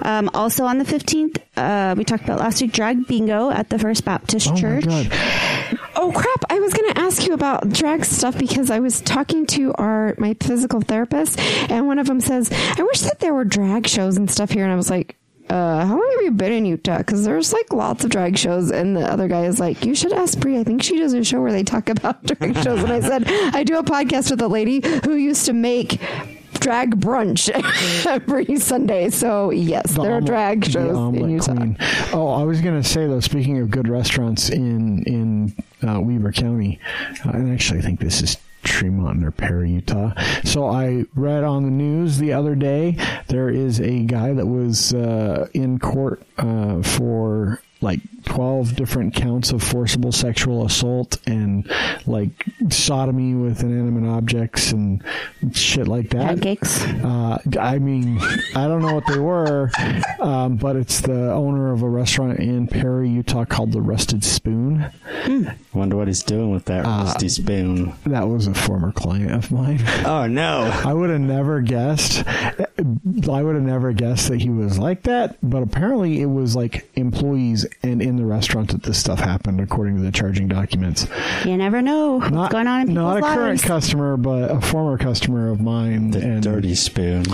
Um, 0.00 0.30
also 0.32 0.64
on 0.64 0.78
the 0.78 0.84
fifteenth, 0.84 1.38
uh, 1.56 1.94
we 1.96 2.04
talked 2.04 2.24
about 2.24 2.38
last 2.38 2.62
week 2.62 2.72
drag 2.72 3.06
bingo 3.06 3.50
at 3.50 3.68
the 3.68 3.78
First 3.78 4.04
Baptist 4.04 4.48
Oh 4.52 4.56
Church. 4.56 4.86
Oh 5.94 6.12
crap! 6.14 6.44
I 6.50 6.58
was 6.60 6.72
going 6.72 6.90
to 6.92 6.98
ask 6.98 7.26
you 7.26 7.34
about 7.34 7.68
drag 7.70 8.04
stuff 8.04 8.38
because 8.38 8.70
I 8.70 8.78
was 8.80 9.00
talking 9.02 9.44
to 9.46 9.74
our 9.74 10.14
my 10.16 10.34
physical 10.40 10.80
therapist, 10.80 11.38
and 11.70 11.86
one 11.86 11.98
of 11.98 12.06
them 12.06 12.20
says, 12.20 12.50
"I 12.78 12.82
wish 12.82 13.00
that 13.00 13.18
there 13.20 13.34
were 13.34 13.44
drag 13.44 13.86
shows 13.86 14.16
and 14.16 14.30
stuff 14.30 14.50
here." 14.50 14.62
And 14.64 14.72
I 14.72 14.76
was 14.76 14.88
like, 14.88 15.16
uh, 15.50 15.84
"How 15.84 15.92
long 15.94 16.10
have 16.16 16.24
you 16.24 16.30
been 16.30 16.52
in 16.52 16.64
Utah?" 16.64 16.98
Because 16.98 17.24
there's 17.26 17.52
like 17.52 17.70
lots 17.72 18.04
of 18.04 18.10
drag 18.10 18.38
shows, 18.38 18.70
and 18.70 18.96
the 18.96 19.06
other 19.10 19.28
guy 19.28 19.44
is 19.44 19.60
like, 19.60 19.84
"You 19.84 19.94
should 19.94 20.12
ask 20.14 20.38
Bree. 20.38 20.58
I 20.58 20.64
think 20.64 20.82
she 20.82 20.98
does 20.98 21.12
a 21.12 21.22
show 21.24 21.42
where 21.42 21.52
they 21.52 21.64
talk 21.64 21.90
about 21.90 22.24
drag 22.24 22.56
shows." 22.62 22.82
And 22.82 22.92
I 22.92 23.00
said, 23.00 23.24
"I 23.54 23.64
do 23.64 23.76
a 23.78 23.82
podcast 23.82 24.30
with 24.30 24.40
a 24.40 24.48
lady 24.48 24.80
who 25.04 25.14
used 25.14 25.44
to 25.46 25.52
make." 25.52 26.00
Drag 26.60 27.00
brunch 27.00 27.48
every 28.06 28.56
Sunday. 28.56 29.10
So 29.10 29.50
yes, 29.50 29.92
The 29.94 30.02
there 30.02 30.12
are 30.12 30.16
omelet- 30.16 30.26
drag 30.26 30.64
the 30.64 30.70
shows 30.70 31.14
in 31.16 31.30
Utah. 31.30 31.54
queen. 31.54 31.76
Oh, 32.12 32.28
I 32.28 32.42
was 32.44 32.60
gonna 32.60 32.82
say 32.84 33.06
though. 33.06 33.20
Speaking 33.20 33.58
of 33.58 33.70
good 33.70 33.88
restaurants 33.88 34.48
in 34.50 35.02
in 35.04 35.54
uh, 35.88 36.00
Weber 36.00 36.32
County, 36.32 36.78
uh, 37.24 37.30
and 37.30 37.52
actually 37.52 37.78
I 37.80 37.82
think 37.82 38.00
this 38.00 38.20
is 38.22 38.36
Tremont 38.64 39.24
or 39.24 39.30
Perry, 39.30 39.70
Utah. 39.70 40.12
So 40.44 40.66
I 40.66 41.04
read 41.14 41.44
on 41.44 41.62
the 41.64 41.70
news 41.70 42.18
the 42.18 42.32
other 42.32 42.54
day 42.54 42.96
there 43.28 43.48
is 43.48 43.80
a 43.80 44.00
guy 44.04 44.32
that 44.32 44.46
was 44.46 44.92
uh, 44.92 45.46
in 45.54 45.78
court 45.78 46.22
uh, 46.38 46.82
for 46.82 47.60
like 47.80 48.00
12 48.24 48.74
different 48.74 49.14
counts 49.14 49.52
of 49.52 49.62
forcible 49.62 50.10
sexual 50.12 50.66
assault 50.66 51.16
and 51.26 51.70
like 52.06 52.30
sodomy 52.70 53.34
with 53.34 53.62
inanimate 53.62 54.08
objects 54.10 54.72
and 54.72 55.02
shit 55.52 55.86
like 55.86 56.10
that. 56.10 56.26
Pancakes. 56.26 56.84
Uh, 56.84 57.38
I 57.58 57.78
mean, 57.78 58.18
I 58.56 58.66
don't 58.66 58.82
know 58.82 58.94
what 58.94 59.06
they 59.06 59.18
were, 59.20 59.70
um, 60.20 60.56
but 60.56 60.74
it's 60.76 61.00
the 61.00 61.32
owner 61.32 61.72
of 61.72 61.82
a 61.82 61.88
restaurant 61.88 62.40
in 62.40 62.66
Perry, 62.66 63.08
Utah 63.10 63.44
called 63.44 63.72
the 63.72 63.80
Rusted 63.80 64.24
Spoon. 64.24 64.90
Wonder 65.72 65.96
what 65.96 66.08
he's 66.08 66.22
doing 66.22 66.50
with 66.50 66.64
that 66.66 66.84
Uh, 66.84 67.04
rusty 67.04 67.28
spoon. 67.28 67.92
That 68.06 68.26
was 68.28 68.46
a 68.46 68.54
former 68.54 68.90
client 68.92 69.30
of 69.32 69.50
mine. 69.52 69.80
Oh 70.04 70.26
no! 70.26 70.62
I 70.84 70.92
would 70.92 71.10
have 71.10 71.20
never 71.20 71.60
guessed. 71.60 72.24
I 72.26 73.42
would 73.42 73.54
have 73.54 73.64
never 73.64 73.92
guessed 73.92 74.28
that 74.28 74.40
he 74.40 74.50
was 74.50 74.78
like 74.78 75.02
that, 75.04 75.36
but 75.42 75.62
apparently 75.62 76.20
it 76.20 76.26
was 76.26 76.56
like 76.56 76.88
employees 76.94 77.66
and 77.82 78.00
in 78.02 78.16
the 78.16 78.24
restaurant 78.26 78.70
that 78.72 78.82
this 78.82 78.98
stuff 78.98 79.18
happened, 79.20 79.60
according 79.60 79.96
to 79.96 80.02
the 80.02 80.12
charging 80.12 80.48
documents. 80.48 81.06
You 81.44 81.56
never 81.56 81.82
know 81.82 82.18
what's 82.18 82.30
Not 82.30 82.50
going 82.50 82.66
on 82.66 82.82
in 82.82 82.86
people's 82.88 83.04
not 83.04 83.18
a 83.18 83.20
lives. 83.20 83.34
current 83.36 83.62
customer, 83.62 84.16
but 84.16 84.50
a 84.50 84.60
former 84.60 84.98
customer 84.98 85.50
of 85.50 85.60
mine. 85.60 86.10
The 86.10 86.20
and 86.20 86.42
dirty 86.42 86.74
spoon. 86.74 87.24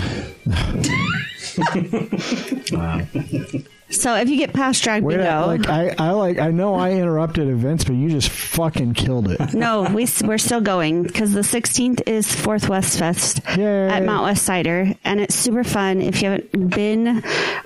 so 3.89 4.15
if 4.15 4.29
you 4.29 4.37
get 4.37 4.53
past 4.53 4.83
drag 4.83 5.03
Wait, 5.03 5.17
bingo, 5.17 5.29
I, 5.29 5.45
like 5.45 5.69
I, 5.69 5.95
I 5.97 6.11
like 6.11 6.39
I 6.39 6.51
know 6.51 6.75
I 6.75 6.91
interrupted 6.91 7.47
events, 7.47 7.83
but 7.83 7.93
you 7.93 8.09
just 8.09 8.29
fucking 8.29 8.93
killed 8.93 9.31
it. 9.31 9.53
no, 9.53 9.83
we 9.83 10.07
we're 10.23 10.37
still 10.37 10.61
going 10.61 11.03
because 11.03 11.33
the 11.33 11.41
16th 11.41 12.07
is 12.07 12.33
Fourth 12.33 12.69
West 12.69 12.99
Fest 12.99 13.41
Yay. 13.57 13.89
at 13.89 14.03
Mountain 14.03 14.25
West 14.25 14.45
Cider, 14.45 14.93
and 15.03 15.19
it's 15.19 15.35
super 15.35 15.63
fun. 15.63 16.01
If 16.01 16.21
you 16.21 16.31
haven't 16.31 16.69
been, 16.69 17.23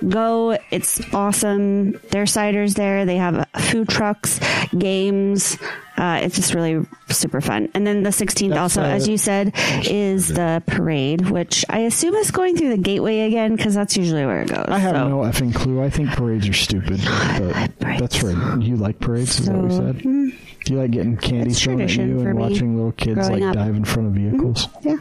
go. 0.08 0.58
It's 0.70 1.00
awesome. 1.14 1.92
Their 2.10 2.24
ciders 2.24 2.74
there. 2.74 3.04
They 3.04 3.16
have 3.16 3.46
food 3.58 3.88
trucks. 3.88 4.40
games. 4.76 5.56
Uh, 6.00 6.18
it's 6.22 6.34
just 6.34 6.54
really 6.54 6.84
super 7.10 7.42
fun. 7.42 7.68
And 7.74 7.86
then 7.86 8.02
the 8.04 8.08
16th, 8.10 8.48
That's, 8.48 8.58
also, 8.58 8.80
uh, 8.82 8.86
as 8.86 9.06
you 9.06 9.18
said, 9.18 9.52
is 9.84 10.28
the 10.28 10.62
parade, 10.66 11.28
which 11.28 11.62
I 11.68 11.80
assume 11.80 12.14
is 12.14 12.30
going 12.30 12.56
through 12.56 12.70
the 12.70 12.78
gateway 12.78 13.20
again 13.20 13.54
because 13.54 13.74
that's 13.74 13.98
usually 13.98 14.24
where 14.24 14.40
it 14.40 14.48
goes. 14.48 14.64
I 14.68 14.78
have 14.78 14.96
So- 14.96 15.08
no 15.08 15.18
effing 15.18 15.54
clue. 15.54 15.82
I 15.82 15.90
think 15.90 16.08
parades 16.12 16.48
are 16.48 16.54
stupid. 16.54 17.00
But 17.38 17.70
that's 17.98 18.22
right. 18.22 18.62
You 18.62 18.76
like 18.76 18.98
parades? 18.98 19.38
Is 19.40 19.46
that 19.46 19.54
what 19.56 19.64
we 19.64 19.70
So, 19.70 19.76
said? 19.88 19.98
Do 20.02 20.74
you 20.74 20.78
like 20.78 20.90
getting 20.90 21.16
candy 21.18 21.50
thrown 21.52 21.80
at 21.82 21.94
you 21.94 22.20
and 22.20 22.38
watching 22.38 22.76
little 22.76 22.92
kids 22.92 23.28
like 23.28 23.42
up. 23.42 23.54
dive 23.54 23.76
in 23.76 23.84
front 23.84 24.08
of 24.08 24.14
vehicles? 24.14 24.68
Yeah, 24.82 24.96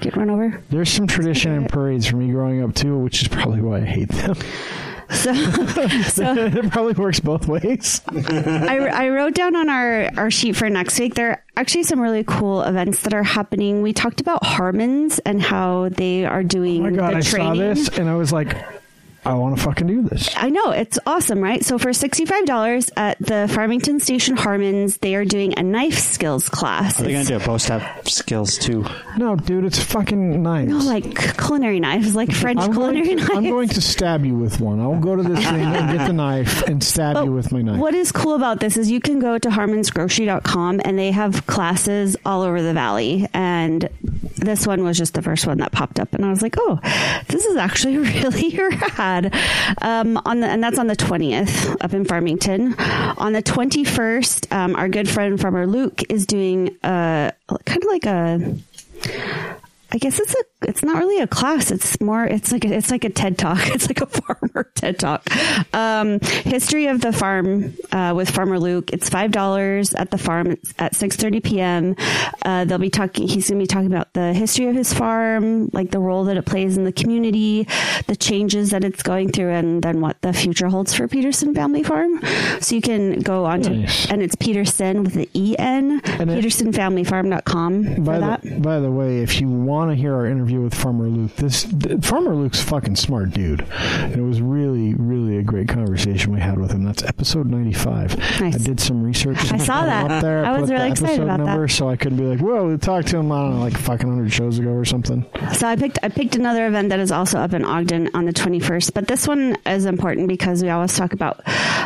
get 0.00 0.16
run 0.16 0.30
over. 0.30 0.62
There's 0.70 0.90
some 0.90 1.06
tradition 1.08 1.52
in 1.52 1.64
parades 1.66 2.06
for 2.06 2.16
me 2.18 2.30
growing 2.30 2.62
up 2.62 2.72
too, 2.74 2.96
which 2.98 3.22
is 3.22 3.28
probably 3.28 3.62
why 3.62 3.78
I 3.78 3.84
hate 3.84 4.10
them. 4.10 4.36
So, 5.16 5.32
so 5.34 6.34
it 6.36 6.70
probably 6.70 6.92
works 6.94 7.20
both 7.20 7.46
ways. 7.48 8.00
I, 8.08 8.78
I 8.92 9.08
wrote 9.08 9.34
down 9.34 9.54
on 9.56 9.68
our, 9.68 10.10
our 10.16 10.30
sheet 10.30 10.56
for 10.56 10.68
next 10.68 10.98
week, 10.98 11.14
there 11.14 11.30
are 11.30 11.44
actually 11.56 11.84
some 11.84 12.00
really 12.00 12.24
cool 12.24 12.62
events 12.62 13.02
that 13.02 13.14
are 13.14 13.22
happening. 13.22 13.82
We 13.82 13.92
talked 13.92 14.20
about 14.20 14.44
Harmons 14.44 15.18
and 15.20 15.40
how 15.40 15.88
they 15.90 16.24
are 16.24 16.42
doing 16.42 16.86
Oh 16.86 16.90
my 16.90 16.96
god, 16.96 17.12
the 17.14 17.18
I 17.18 17.20
training. 17.22 17.54
saw 17.76 17.82
this 17.88 17.98
and 17.98 18.08
I 18.08 18.14
was 18.14 18.32
like, 18.32 18.56
I 19.26 19.34
want 19.34 19.56
to 19.56 19.62
fucking 19.62 19.86
do 19.86 20.02
this. 20.02 20.30
I 20.36 20.50
know 20.50 20.70
it's 20.70 20.98
awesome, 21.06 21.40
right? 21.40 21.64
So 21.64 21.78
for 21.78 21.92
sixty-five 21.92 22.46
dollars 22.46 22.90
at 22.96 23.18
the 23.18 23.50
Farmington 23.52 24.00
Station 24.00 24.36
Harmons, 24.36 24.98
they 24.98 25.14
are 25.16 25.24
doing 25.24 25.58
a 25.58 25.62
knife 25.62 25.98
skills 25.98 26.48
class. 26.48 27.00
Are 27.00 27.04
they 27.04 27.12
going 27.12 27.24
to 27.26 27.28
do 27.32 27.36
it? 27.36 27.44
Both 27.46 27.66
have 27.68 28.06
skills 28.08 28.56
too. 28.58 28.84
No, 29.16 29.34
dude, 29.36 29.64
it's 29.64 29.82
fucking 29.82 30.42
nice. 30.42 30.68
no, 30.68 30.78
like 30.78 31.36
culinary 31.38 31.80
knives, 31.80 32.14
like 32.14 32.32
French 32.32 32.60
I'm 32.60 32.72
culinary 32.72 33.08
to, 33.08 33.14
knives. 33.16 33.30
I'm 33.30 33.44
going 33.48 33.68
to 33.70 33.80
stab 33.80 34.24
you 34.24 34.36
with 34.36 34.60
one. 34.60 34.80
I'll 34.80 35.00
go 35.00 35.16
to 35.16 35.22
this 35.22 35.44
thing 35.44 35.62
and 35.62 35.98
get 35.98 36.06
the 36.06 36.12
knife 36.12 36.62
and 36.62 36.82
stab 36.82 37.14
But 37.14 37.24
you 37.24 37.32
with 37.32 37.50
my 37.52 37.62
knife. 37.62 37.78
What 37.80 37.94
is 37.94 38.12
cool 38.12 38.34
about 38.34 38.60
this 38.60 38.76
is 38.76 38.90
you 38.90 39.00
can 39.00 39.18
go 39.18 39.38
to 39.38 39.48
harmonsgrocery.com 39.48 40.80
and 40.84 40.98
they 40.98 41.10
have 41.10 41.46
classes 41.46 42.16
all 42.24 42.42
over 42.42 42.62
the 42.62 42.74
valley. 42.74 43.26
And 43.32 43.88
this 44.36 44.66
one 44.66 44.84
was 44.84 44.98
just 44.98 45.14
the 45.14 45.22
first 45.22 45.46
one 45.46 45.58
that 45.58 45.72
popped 45.72 45.98
up. 45.98 46.12
And 46.14 46.24
I 46.24 46.30
was 46.30 46.42
like, 46.42 46.56
oh, 46.58 46.78
this 47.28 47.44
is 47.44 47.56
actually 47.56 47.96
really 48.22 48.56
rad. 48.58 49.15
Um, 49.82 50.20
on 50.24 50.40
the, 50.40 50.48
and 50.48 50.62
that's 50.62 50.78
on 50.78 50.86
the 50.86 50.96
20th 50.96 51.76
up 51.80 51.92
in 51.94 52.04
Farmington. 52.04 52.74
On 53.18 53.32
the 53.32 53.42
21st, 53.42 54.52
um, 54.52 54.76
our 54.76 54.88
good 54.88 55.08
friend 55.08 55.40
farmer 55.40 55.66
Luke 55.66 56.02
is 56.10 56.26
doing 56.26 56.76
a 56.82 57.32
kind 57.64 57.82
of 57.82 57.88
like 57.88 58.06
a 58.06 58.56
I 59.96 59.98
guess 59.98 60.18
it's 60.20 60.34
a 60.34 60.68
it's 60.68 60.82
not 60.82 60.98
really 60.98 61.22
a 61.22 61.26
class. 61.26 61.70
It's 61.70 61.98
more 62.02 62.22
it's 62.26 62.52
like 62.52 62.66
a, 62.66 62.68
it's 62.74 62.90
like 62.90 63.04
a 63.04 63.08
TED 63.08 63.38
talk. 63.38 63.58
It's 63.74 63.88
like 63.88 64.02
a 64.02 64.06
farmer 64.06 64.70
TED 64.74 64.98
talk. 64.98 65.22
Um, 65.74 66.20
history 66.20 66.86
of 66.88 67.00
the 67.00 67.12
farm 67.14 67.74
uh, 67.92 68.12
with 68.14 68.28
Farmer 68.28 68.58
Luke. 68.58 68.92
It's 68.92 69.08
five 69.08 69.32
dollars 69.32 69.94
at 69.94 70.10
the 70.10 70.18
farm 70.18 70.48
it's 70.50 70.74
at 70.78 70.94
six 70.94 71.16
thirty 71.16 71.40
p.m. 71.40 71.96
Uh, 72.44 72.66
they'll 72.66 72.76
be 72.76 72.90
talking. 72.90 73.26
He's 73.26 73.48
going 73.48 73.58
to 73.58 73.62
be 73.62 73.66
talking 73.66 73.86
about 73.90 74.12
the 74.12 74.34
history 74.34 74.66
of 74.66 74.74
his 74.76 74.92
farm, 74.92 75.70
like 75.72 75.90
the 75.92 75.98
role 75.98 76.24
that 76.24 76.36
it 76.36 76.44
plays 76.44 76.76
in 76.76 76.84
the 76.84 76.92
community, 76.92 77.66
the 78.06 78.16
changes 78.16 78.70
that 78.72 78.84
it's 78.84 79.02
going 79.02 79.30
through, 79.32 79.50
and 79.52 79.82
then 79.82 80.02
what 80.02 80.20
the 80.20 80.34
future 80.34 80.68
holds 80.68 80.92
for 80.92 81.08
Peterson 81.08 81.54
Family 81.54 81.82
Farm. 81.82 82.20
So 82.60 82.74
you 82.74 82.82
can 82.82 83.20
go 83.20 83.46
on 83.46 83.62
to 83.62 83.70
Nice. 83.70 84.10
and 84.10 84.20
it's 84.22 84.34
Peterson 84.36 85.04
with 85.04 85.14
the 85.14 85.28
E 85.32 85.56
N. 85.58 86.02
PetersonFamilyFarm.com 86.02 87.82
By 87.82 88.14
for 88.14 88.20
that. 88.20 88.42
the, 88.42 88.60
by 88.60 88.80
the 88.80 88.90
way, 88.90 89.20
if 89.22 89.40
you 89.40 89.48
want 89.48 89.85
to 89.90 89.96
hear 89.96 90.14
our 90.14 90.26
interview 90.26 90.60
with 90.60 90.74
Farmer 90.74 91.06
Luke, 91.08 91.34
this 91.36 91.64
Farmer 92.02 92.34
Luke's 92.34 92.62
a 92.62 92.64
fucking 92.64 92.96
smart 92.96 93.30
dude, 93.30 93.62
and 93.62 94.14
it 94.16 94.22
was 94.22 94.40
really, 94.40 94.94
really 94.94 95.38
a 95.38 95.42
great 95.42 95.68
conversation 95.68 96.32
we 96.32 96.40
had 96.40 96.58
with 96.58 96.70
him. 96.72 96.84
That's 96.84 97.02
episode 97.02 97.46
ninety-five. 97.46 98.18
Nice. 98.40 98.54
I 98.54 98.58
did 98.58 98.80
some 98.80 99.02
research. 99.02 99.52
I 99.52 99.58
saw 99.58 99.84
that. 99.84 100.10
Up 100.10 100.22
there. 100.22 100.44
I 100.44 100.58
was 100.58 100.70
really 100.70 100.90
excited 100.90 101.20
about 101.22 101.44
that. 101.44 101.70
so 101.70 101.88
I 101.88 101.96
could 101.96 102.16
be 102.16 102.24
like, 102.24 102.40
"Whoa, 102.40 102.68
we 102.68 102.76
talked 102.78 103.08
to 103.08 103.18
him 103.18 103.30
I 103.32 103.42
don't 103.42 103.54
know, 103.56 103.60
like 103.60 103.76
fucking 103.76 104.08
hundred 104.08 104.32
shows 104.32 104.58
ago 104.58 104.70
or 104.70 104.84
something." 104.84 105.26
So 105.52 105.66
I 105.66 105.76
picked 105.76 105.98
I 106.02 106.08
picked 106.08 106.36
another 106.36 106.66
event 106.66 106.90
that 106.90 107.00
is 107.00 107.10
also 107.10 107.38
up 107.38 107.52
in 107.52 107.64
Ogden 107.64 108.10
on 108.14 108.24
the 108.24 108.32
21st, 108.32 108.94
but 108.94 109.08
this 109.08 109.26
one 109.26 109.56
is 109.66 109.84
important 109.84 110.28
because 110.28 110.62
we 110.62 110.70
always 110.70 110.96
talk 110.96 111.12
about 111.12 111.40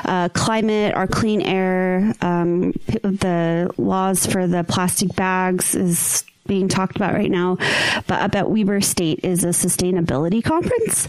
uh, 0.05 0.29
climate 0.31 0.95
or 0.97 1.07
clean 1.07 1.41
air. 1.43 2.15
Um, 2.21 2.73
the 3.03 3.71
laws 3.79 4.27
for 4.27 4.47
the 4.47 4.65
plastic 4.65 5.15
bags 5.15 5.75
is 5.75 6.25
being 6.51 6.67
talked 6.67 6.97
about 6.97 7.15
right 7.15 7.31
now, 7.31 7.57
but 8.09 8.35
at 8.35 8.51
Weber 8.51 8.81
State 8.81 9.21
is 9.23 9.45
a 9.45 9.51
sustainability 9.51 10.43
conference, 10.43 11.07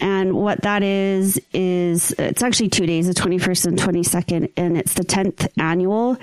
and 0.00 0.32
what 0.32 0.62
that 0.62 0.82
is 0.82 1.38
is 1.52 2.12
it's 2.12 2.42
actually 2.42 2.70
two 2.70 2.86
days, 2.86 3.06
the 3.06 3.12
21st 3.12 3.66
and 3.66 3.78
22nd, 3.78 4.50
and 4.56 4.78
it's 4.78 4.94
the 4.94 5.04
10th 5.04 5.46
annual, 5.58 6.16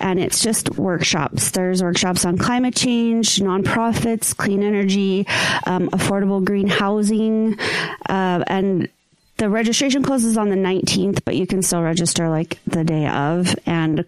and 0.00 0.18
it's 0.18 0.42
just 0.42 0.76
workshops. 0.76 1.52
There's 1.52 1.80
workshops 1.80 2.24
on 2.24 2.38
climate 2.38 2.74
change, 2.74 3.36
nonprofits, 3.38 4.36
clean 4.36 4.64
energy, 4.64 5.24
um, 5.64 5.88
affordable 5.90 6.44
green 6.44 6.66
housing, 6.66 7.56
uh, 8.08 8.42
and 8.48 8.88
the 9.38 9.48
registration 9.48 10.02
closes 10.02 10.36
on 10.36 10.48
the 10.48 10.56
19th, 10.56 11.24
but 11.24 11.36
you 11.36 11.46
can 11.46 11.62
still 11.62 11.82
register 11.82 12.28
like 12.28 12.58
the 12.66 12.84
day 12.84 13.06
of. 13.06 13.54
And 13.66 14.04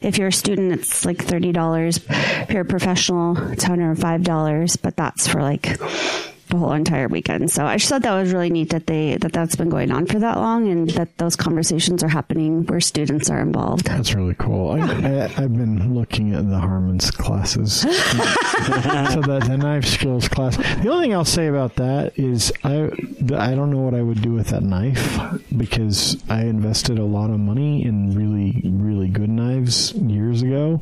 if 0.00 0.18
you're 0.18 0.28
a 0.28 0.32
student, 0.32 0.72
it's 0.72 1.04
like 1.04 1.18
$30. 1.18 2.42
If 2.42 2.50
you're 2.50 2.62
a 2.62 2.64
professional, 2.64 3.52
it's 3.52 3.64
$105, 3.64 4.82
but 4.82 4.96
that's 4.96 5.28
for 5.28 5.42
like 5.42 5.78
the 6.50 6.56
whole 6.56 6.72
entire 6.72 7.08
weekend. 7.08 7.50
So 7.50 7.64
I 7.64 7.76
just 7.76 7.88
thought 7.88 8.02
that 8.02 8.14
was 8.14 8.32
really 8.32 8.50
neat 8.50 8.70
that 8.70 8.86
they, 8.86 9.16
that 9.16 9.32
that's 9.32 9.56
been 9.56 9.68
going 9.70 9.90
on 9.90 10.06
for 10.06 10.18
that 10.18 10.36
long 10.36 10.68
and 10.68 10.90
that 10.90 11.16
those 11.18 11.36
conversations 11.36 12.02
are 12.02 12.08
happening 12.08 12.64
where 12.66 12.80
students 12.80 13.30
are 13.30 13.40
involved. 13.40 13.86
That's 13.86 14.14
really 14.14 14.34
cool. 14.38 14.72
I, 14.72 14.78
I, 14.80 15.24
I've 15.38 15.56
been 15.56 15.94
looking 15.94 16.34
at 16.34 16.48
the 16.48 16.58
Harmon's 16.58 17.10
classes. 17.10 17.80
so 17.80 17.88
the, 19.20 19.44
the 19.46 19.56
knife 19.56 19.86
skills 19.86 20.28
class. 20.28 20.56
The 20.56 20.88
only 20.88 21.06
thing 21.06 21.14
I'll 21.14 21.24
say 21.24 21.46
about 21.46 21.76
that 21.76 22.18
is 22.18 22.52
I 22.64 22.90
I 23.34 23.54
don't 23.54 23.70
know 23.70 23.80
what 23.80 23.94
I 23.94 24.02
would 24.02 24.22
do 24.22 24.32
with 24.32 24.48
that 24.48 24.62
knife 24.62 25.18
because 25.56 26.22
I 26.28 26.42
invested 26.42 26.98
a 26.98 27.04
lot 27.04 27.30
of 27.30 27.38
money 27.38 27.84
in 27.84 28.14
really 28.14 28.62
really 28.64 29.08
good 29.08 29.30
knives 29.30 29.92
years 29.92 30.42
ago, 30.42 30.80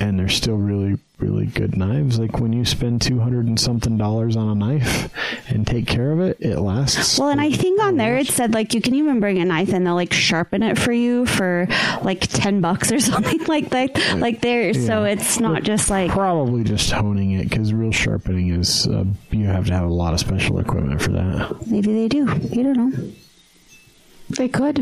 and 0.00 0.18
they're 0.18 0.28
still 0.28 0.56
really 0.56 0.98
really 1.18 1.46
good 1.46 1.76
knives. 1.76 2.18
Like 2.18 2.40
when 2.40 2.52
you 2.52 2.64
spend 2.64 3.00
two 3.02 3.18
hundred 3.18 3.46
and 3.46 3.58
something 3.58 3.96
dollars 3.96 4.36
on 4.36 4.48
a 4.48 4.54
knife 4.54 5.10
and 5.48 5.66
take 5.66 5.86
care 5.86 6.12
of 6.12 6.20
it, 6.20 6.36
it 6.40 6.58
lasts. 6.58 7.18
Well, 7.18 7.30
and 7.30 7.40
I 7.40 7.50
think 7.50 7.80
on 7.80 7.96
there 7.96 8.16
it 8.16 8.26
said 8.28 8.52
like 8.54 8.74
you 8.74 8.80
can 8.80 8.94
even 8.94 9.20
bring 9.20 9.38
a 9.38 9.44
knife 9.44 9.72
and 9.72 9.86
they'll 9.86 9.94
like 9.94 10.12
sharpen 10.12 10.62
it 10.62 10.78
for 10.78 10.92
you 10.92 11.26
for 11.26 11.66
like 12.02 12.20
10 12.20 12.60
bucks 12.60 12.92
or 12.92 13.00
something 13.12 13.44
like 13.44 13.70
that. 13.70 14.18
Like 14.18 14.40
there. 14.40 14.74
So 14.74 15.04
it's 15.04 15.40
not 15.40 15.62
just 15.62 15.90
like, 15.90 16.10
Probably 16.10 16.64
just 16.64 16.90
honing 16.90 17.32
it 17.32 17.48
because 17.48 17.72
real 17.72 17.92
sharpening 17.92 18.50
is 18.50 18.86
uh, 18.86 19.04
you 19.30 19.46
have 19.46 19.66
to 19.66 19.72
have 19.72 19.84
a 19.88 19.92
lot 19.92 20.12
of 20.14 20.20
special 20.20 20.58
equipment 20.58 21.00
for 21.00 21.12
that. 21.12 21.66
maybe 21.66 21.92
they 21.92 22.08
do. 22.08 22.26
You 22.50 22.62
don't 22.62 22.76
know. 22.90 23.10
They 24.28 24.48
could. 24.48 24.76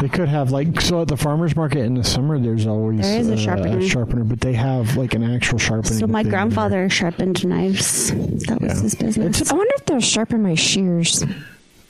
They 0.00 0.08
could 0.08 0.28
have 0.28 0.52
like 0.52 0.80
so 0.80 1.02
at 1.02 1.08
the 1.08 1.16
farmers 1.16 1.56
market 1.56 1.80
in 1.80 1.94
the 1.94 2.04
summer. 2.04 2.38
There's 2.38 2.66
always 2.68 3.00
There 3.00 3.18
is 3.20 3.28
a 3.28 3.34
uh, 3.34 3.36
sharpener. 3.36 3.82
sharpener, 3.82 4.22
but 4.24 4.40
they 4.40 4.52
have 4.52 4.96
like 4.96 5.14
an 5.14 5.24
actual 5.24 5.58
sharpener. 5.58 5.98
So 5.98 6.06
my 6.06 6.22
grandfather 6.22 6.88
sharpened 6.88 7.44
knives. 7.44 8.12
That 8.46 8.58
was 8.60 8.76
Yeah. 8.76 8.82
his 8.82 8.94
business. 8.94 9.50
I 9.50 9.54
wonder 9.56 9.72
if 9.76 9.86
they'll 9.86 9.98
sharpen 10.00 10.40
my 10.42 10.54
shears. 10.54 11.24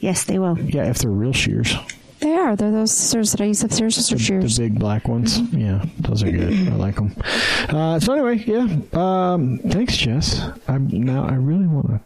yes, 0.00 0.24
they 0.24 0.38
will. 0.38 0.58
Yeah, 0.58 0.84
if 0.88 0.98
they're 0.98 1.10
real 1.10 1.34
shears, 1.34 1.74
They 2.20 2.34
are. 2.34 2.56
They're 2.56 2.70
those 2.72 2.92
scissors 2.92 3.32
that 3.32 3.42
I 3.42 3.44
use 3.44 3.62
upstairs. 3.62 3.96
Those 3.96 4.12
are 4.12 4.14
the, 4.16 4.22
shears. 4.22 4.56
the 4.56 4.62
big 4.70 4.78
black 4.78 5.06
ones. 5.06 5.38
Yeah, 5.52 5.84
those 6.00 6.22
are 6.22 6.30
good. 6.30 6.54
I 6.68 6.76
like 6.76 6.94
them. 6.94 7.14
Uh, 7.68 8.00
so 8.00 8.14
anyway, 8.14 8.42
yeah. 8.46 8.66
Um, 8.94 9.58
thanks, 9.68 9.98
Jess. 9.98 10.40
I'm 10.66 10.88
now. 10.88 11.26
I 11.26 11.34
really 11.34 11.66
want 11.66 11.88
to. 11.88 12.00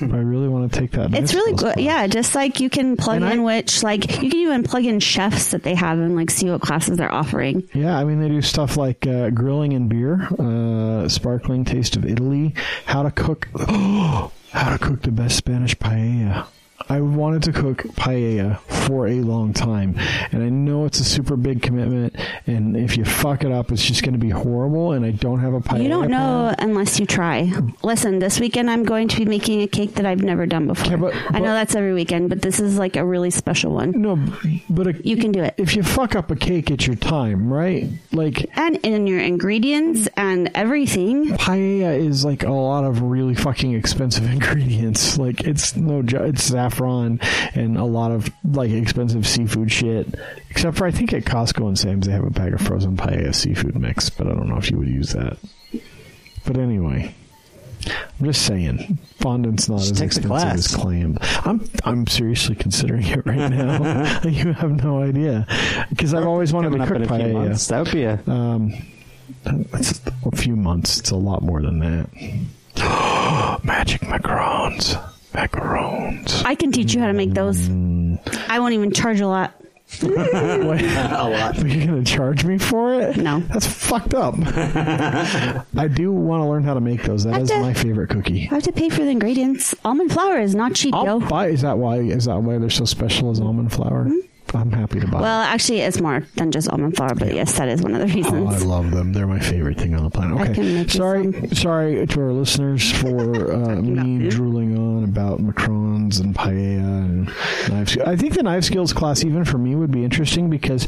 I 0.00 0.04
really 0.04 0.48
want 0.48 0.72
to 0.72 0.78
take 0.80 0.92
that. 0.92 1.12
It's 1.14 1.34
really 1.34 1.52
good. 1.52 1.74
class. 1.74 1.78
Yeah, 1.78 2.06
just 2.06 2.34
like 2.34 2.60
you 2.60 2.70
can 2.70 2.96
plug 2.96 3.16
And 3.22 3.32
in 3.32 3.40
I- 3.40 3.42
which, 3.42 3.82
like, 3.82 4.22
you 4.22 4.30
can 4.30 4.38
even 4.38 4.62
plug 4.62 4.84
in 4.84 5.00
chefs 5.00 5.50
that 5.50 5.62
they 5.64 5.74
have 5.74 5.98
and 5.98 6.14
like 6.16 6.30
see 6.30 6.48
what 6.50 6.60
classes 6.60 6.96
they're 6.98 7.12
offering. 7.12 7.68
Yeah, 7.74 7.98
I 7.98 8.04
mean 8.04 8.20
they 8.20 8.28
do 8.28 8.40
stuff 8.42 8.76
like 8.76 9.06
uh, 9.06 9.30
grilling 9.30 9.72
and 9.74 9.88
beer, 9.88 10.22
uh, 10.38 11.08
sparkling 11.08 11.64
taste 11.64 11.96
of 11.96 12.04
Italy, 12.06 12.54
how 12.86 13.02
to 13.02 13.10
cook, 13.10 13.48
how 13.58 14.30
to 14.70 14.78
cook 14.78 15.02
the 15.02 15.10
best 15.10 15.36
Spanish 15.36 15.76
paella. 15.76 16.46
I 16.88 17.00
wanted 17.00 17.42
to 17.44 17.52
cook 17.52 17.78
paella 17.94 18.58
for 18.86 19.06
a 19.08 19.20
long 19.20 19.52
time, 19.52 19.94
and 20.32 20.42
I 20.42 20.48
know 20.48 20.84
it's 20.84 21.00
a 21.00 21.04
super 21.04 21.36
big 21.36 21.62
commitment. 21.62 22.16
And 22.46 22.76
if 22.76 22.96
you 22.96 23.04
fuck 23.04 23.44
it 23.44 23.52
up, 23.52 23.70
it's 23.72 23.84
just 23.84 24.02
going 24.02 24.14
to 24.14 24.18
be 24.18 24.30
horrible. 24.30 24.92
And 24.92 25.04
I 25.04 25.10
don't 25.10 25.40
have 25.40 25.54
a 25.54 25.60
paella. 25.60 25.82
You 25.82 25.88
don't 25.88 26.10
know 26.10 26.54
unless 26.58 26.98
you 27.00 27.06
try. 27.06 27.52
Listen, 27.82 28.18
this 28.18 28.40
weekend 28.40 28.70
I'm 28.70 28.84
going 28.84 29.08
to 29.08 29.16
be 29.18 29.24
making 29.24 29.62
a 29.62 29.68
cake 29.68 29.94
that 29.94 30.06
I've 30.06 30.22
never 30.22 30.46
done 30.46 30.66
before. 30.66 30.90
Yeah, 30.90 30.96
but- 30.96 31.14
I 31.30 31.38
know 31.38 31.52
that's 31.52 31.74
every 31.74 31.94
weekend, 31.94 32.28
but 32.28 32.42
this 32.42 32.60
is 32.60 32.78
like 32.78 32.96
a 32.96 33.04
really 33.04 33.30
special 33.30 33.72
one. 33.72 33.92
No, 34.00 34.18
but 34.68 34.86
a, 34.88 35.06
You 35.06 35.16
can 35.16 35.32
do 35.32 35.42
it. 35.42 35.54
if 35.56 35.76
you 35.76 35.82
fuck 35.82 36.14
up 36.16 36.30
a 36.30 36.36
cake, 36.36 36.70
it's 36.70 36.86
your 36.86 36.96
time, 36.96 37.52
right? 37.52 37.88
Like 38.12 38.50
And 38.56 38.76
in 38.84 39.06
your 39.06 39.20
ingredients 39.20 40.08
and 40.16 40.50
everything. 40.54 41.28
paella 41.36 41.98
is 41.98 42.24
like 42.24 42.42
a 42.42 42.50
lot 42.52 42.84
of 42.84 43.02
really 43.02 43.34
fucking 43.34 43.72
expensive 43.74 44.24
ingredients. 44.32 45.18
Like 45.18 45.42
it's 45.42 45.76
no, 45.76 46.02
it's 46.04 46.48
half 46.50 46.71
saffron 46.72 47.20
and 47.54 47.76
a 47.76 47.84
lot 47.84 48.10
of 48.10 48.30
like 48.44 48.70
expensive 48.70 49.26
seafood 49.26 49.70
shit. 49.70 50.14
Except 50.50 50.76
for 50.76 50.86
I 50.86 50.90
think 50.90 51.12
at 51.12 51.24
Costco 51.24 51.66
and 51.68 51.78
Sam's 51.78 52.06
they 52.06 52.12
have 52.12 52.24
a 52.24 52.30
bag 52.30 52.54
of 52.54 52.60
frozen 52.60 52.96
paella 52.96 53.34
seafood 53.34 53.76
mix, 53.78 54.10
but 54.10 54.26
I 54.26 54.30
don't 54.30 54.48
know 54.48 54.56
if 54.58 54.70
you 54.70 54.78
would 54.78 54.88
use 54.88 55.12
that. 55.12 55.38
But 56.44 56.56
anyway, 56.58 57.14
I'm 57.86 58.26
just 58.26 58.42
saying, 58.42 58.98
fondant's 59.20 59.68
not 59.68 59.78
Just 59.78 59.92
as 59.92 59.98
take 59.98 60.10
the 60.10 60.20
expensive 60.20 60.30
class. 60.30 60.54
as 60.54 60.74
claimed. 60.74 61.18
I'm 61.44 61.68
I'm 61.84 62.06
seriously 62.06 62.54
considering 62.54 63.06
it 63.06 63.24
right 63.26 63.50
now. 63.50 64.20
you 64.24 64.52
have 64.52 64.82
no 64.82 65.02
idea 65.02 65.46
because 65.90 66.14
I've 66.14 66.26
always 66.26 66.52
wanted 66.52 66.72
Coming 66.72 66.78
to 66.78 66.84
up 66.84 66.88
cook 66.88 66.96
in 66.96 67.02
a 67.02 67.06
few 67.06 67.38
paella. 67.38 67.68
That 67.68 67.84
would 67.84 67.92
be 67.92 68.04
a 68.04 68.20
Um, 68.26 68.74
it's 69.74 70.00
a 70.26 70.36
few 70.36 70.56
months. 70.56 70.98
It's 70.98 71.10
a 71.10 71.16
lot 71.16 71.42
more 71.42 71.62
than 71.62 71.78
that. 71.80 72.08
Magic 73.64 74.00
macarons. 74.02 75.11
Macarons. 75.32 76.44
I 76.44 76.54
can 76.54 76.72
teach 76.72 76.94
you 76.94 77.00
how 77.00 77.06
to 77.06 77.12
make 77.12 77.32
those. 77.34 77.68
I 78.48 78.58
won't 78.58 78.74
even 78.74 78.92
charge 78.92 79.20
a 79.20 79.26
lot. 79.26 79.54
Wait, 80.02 80.12
a 80.12 81.28
lot. 81.28 81.58
are 81.62 81.66
you 81.68 81.86
going 81.86 82.02
to 82.02 82.10
charge 82.10 82.44
me 82.44 82.56
for 82.56 82.94
it? 82.94 83.16
No. 83.18 83.40
That's 83.40 83.66
fucked 83.66 84.14
up. 84.14 84.34
I 84.38 85.86
do 85.88 86.10
want 86.12 86.42
to 86.42 86.48
learn 86.48 86.64
how 86.64 86.72
to 86.74 86.80
make 86.80 87.02
those. 87.02 87.24
That 87.24 87.34
I 87.34 87.40
is 87.40 87.50
to- 87.50 87.60
my 87.60 87.74
favorite 87.74 88.08
cookie. 88.08 88.48
I 88.50 88.54
have 88.54 88.62
to 88.62 88.72
pay 88.72 88.88
for 88.88 89.00
the 89.02 89.10
ingredients. 89.10 89.74
Almond 89.84 90.10
flour 90.12 90.38
is 90.40 90.54
not 90.54 90.74
cheap, 90.74 90.94
I'll 90.94 91.04
yo. 91.04 91.20
buy. 91.20 91.48
Is 91.48 91.60
that 91.62 91.76
why? 91.76 91.98
Is 91.98 92.24
that 92.24 92.42
why 92.42 92.56
they're 92.58 92.70
so 92.70 92.86
special 92.86 93.30
as 93.30 93.40
almond 93.40 93.72
flour? 93.72 94.04
Hmm? 94.04 94.16
I'm 94.54 94.70
happy 94.70 95.00
to 95.00 95.06
buy. 95.06 95.20
Well, 95.20 95.40
actually, 95.42 95.80
it's 95.80 96.00
more 96.00 96.24
than 96.36 96.50
just 96.50 96.68
almond 96.68 96.96
flour, 96.96 97.14
but 97.14 97.34
yes, 97.34 97.56
that 97.58 97.68
is 97.68 97.82
one 97.82 97.94
of 97.94 98.00
the 98.00 98.22
Oh, 98.26 98.46
I 98.46 98.58
love 98.58 98.90
them. 98.90 99.12
They're 99.12 99.26
my 99.26 99.40
favorite 99.40 99.78
thing 99.78 99.94
on 99.94 100.04
the 100.04 100.10
planet. 100.10 100.50
Okay, 100.50 100.86
sorry, 100.88 101.48
sorry 101.48 102.06
to 102.06 102.20
our 102.20 102.32
listeners 102.32 102.90
for 102.92 103.52
uh, 103.52 103.76
me 103.76 104.28
drooling 104.28 104.78
on 104.78 105.04
about 105.04 105.40
macrons 105.40 106.20
and 106.20 106.34
paella 106.34 107.04
and 107.04 107.26
knife. 107.68 107.96
I 108.06 108.16
think 108.16 108.34
the 108.34 108.42
knife 108.42 108.64
skills 108.64 108.92
class, 108.92 109.24
even 109.24 109.44
for 109.44 109.58
me, 109.58 109.74
would 109.74 109.90
be 109.90 110.04
interesting 110.04 110.50
because 110.50 110.86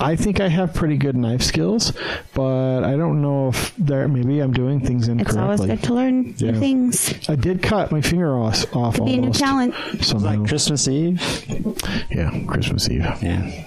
I 0.00 0.16
think 0.16 0.40
I 0.40 0.48
have 0.48 0.72
pretty 0.74 0.96
good 0.96 1.14
knife 1.16 1.42
skills, 1.42 1.92
but 2.34 2.84
I 2.84 2.96
don't 2.96 3.20
know 3.22 3.48
if 3.48 3.74
there. 3.76 4.08
Maybe 4.08 4.40
I'm 4.40 4.52
doing 4.52 4.80
things 4.80 5.08
incorrectly. 5.08 5.30
It's 5.30 5.36
always 5.36 5.60
incorrectly. 5.60 5.76
good 5.76 5.86
to 5.86 5.94
learn 5.94 6.34
Yeah. 6.38 6.50
new 6.52 6.58
things. 6.60 7.28
I 7.28 7.36
did 7.36 7.62
cut 7.62 7.92
my 7.92 8.00
finger 8.00 8.36
off. 8.36 8.64
off 8.74 8.96
Could 8.96 9.04
be 9.06 9.14
a 9.14 9.20
new 9.20 9.32
talent. 9.32 9.74
Somehow. 10.00 10.36
like 10.40 10.48
Christmas 10.48 10.88
Eve. 10.88 11.20
yeah, 12.10 12.30
Christmas 12.46 12.88
Eve. 12.88 13.06
Yeah. 13.22 13.64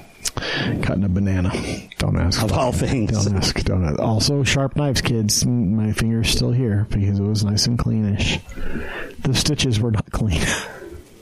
Cutting 0.82 1.04
a 1.04 1.10
banana. 1.10 1.52
Don't 2.00 2.18
ask. 2.18 2.42
Of 2.42 2.54
all 2.54 2.72
things. 2.72 3.12
Don't 3.26 3.36
ask. 3.38 3.56
Don't 3.64 3.86
ask. 3.86 4.00
Also, 4.00 4.44
sharp 4.44 4.76
knives, 4.76 5.02
kids. 5.02 5.46
My 5.46 5.92
finger's 5.92 6.30
still 6.30 6.52
here 6.52 6.88
because 6.90 7.20
it 7.20 7.24
was 7.24 7.44
nice 7.44 7.68
and 7.68 7.78
cleanish. 7.78 8.40
The 9.22 9.36
stitches 9.36 9.80
were 9.80 9.92
not 9.92 10.10
clean. 10.12 10.42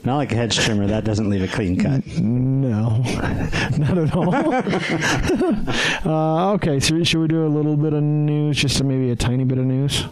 Not 0.04 0.16
like 0.16 0.32
a 0.32 0.34
hedge 0.34 0.58
trimmer. 0.58 0.88
That 0.88 1.04
doesn't 1.04 1.30
leave 1.30 1.42
a 1.42 1.48
clean 1.48 1.78
cut. 1.78 2.04
no, 2.18 2.88
not 3.78 3.98
at 3.98 4.16
all. 4.16 4.34
uh, 6.10 6.52
okay, 6.54 6.80
so 6.80 7.02
should 7.04 7.20
we 7.20 7.28
do 7.28 7.46
a 7.46 7.48
little 7.48 7.76
bit 7.76 7.92
of 7.92 8.02
news? 8.02 8.56
Just 8.56 8.82
maybe 8.82 9.10
a 9.10 9.16
tiny 9.16 9.44
bit 9.44 9.58
of 9.58 9.64
news. 9.64 10.04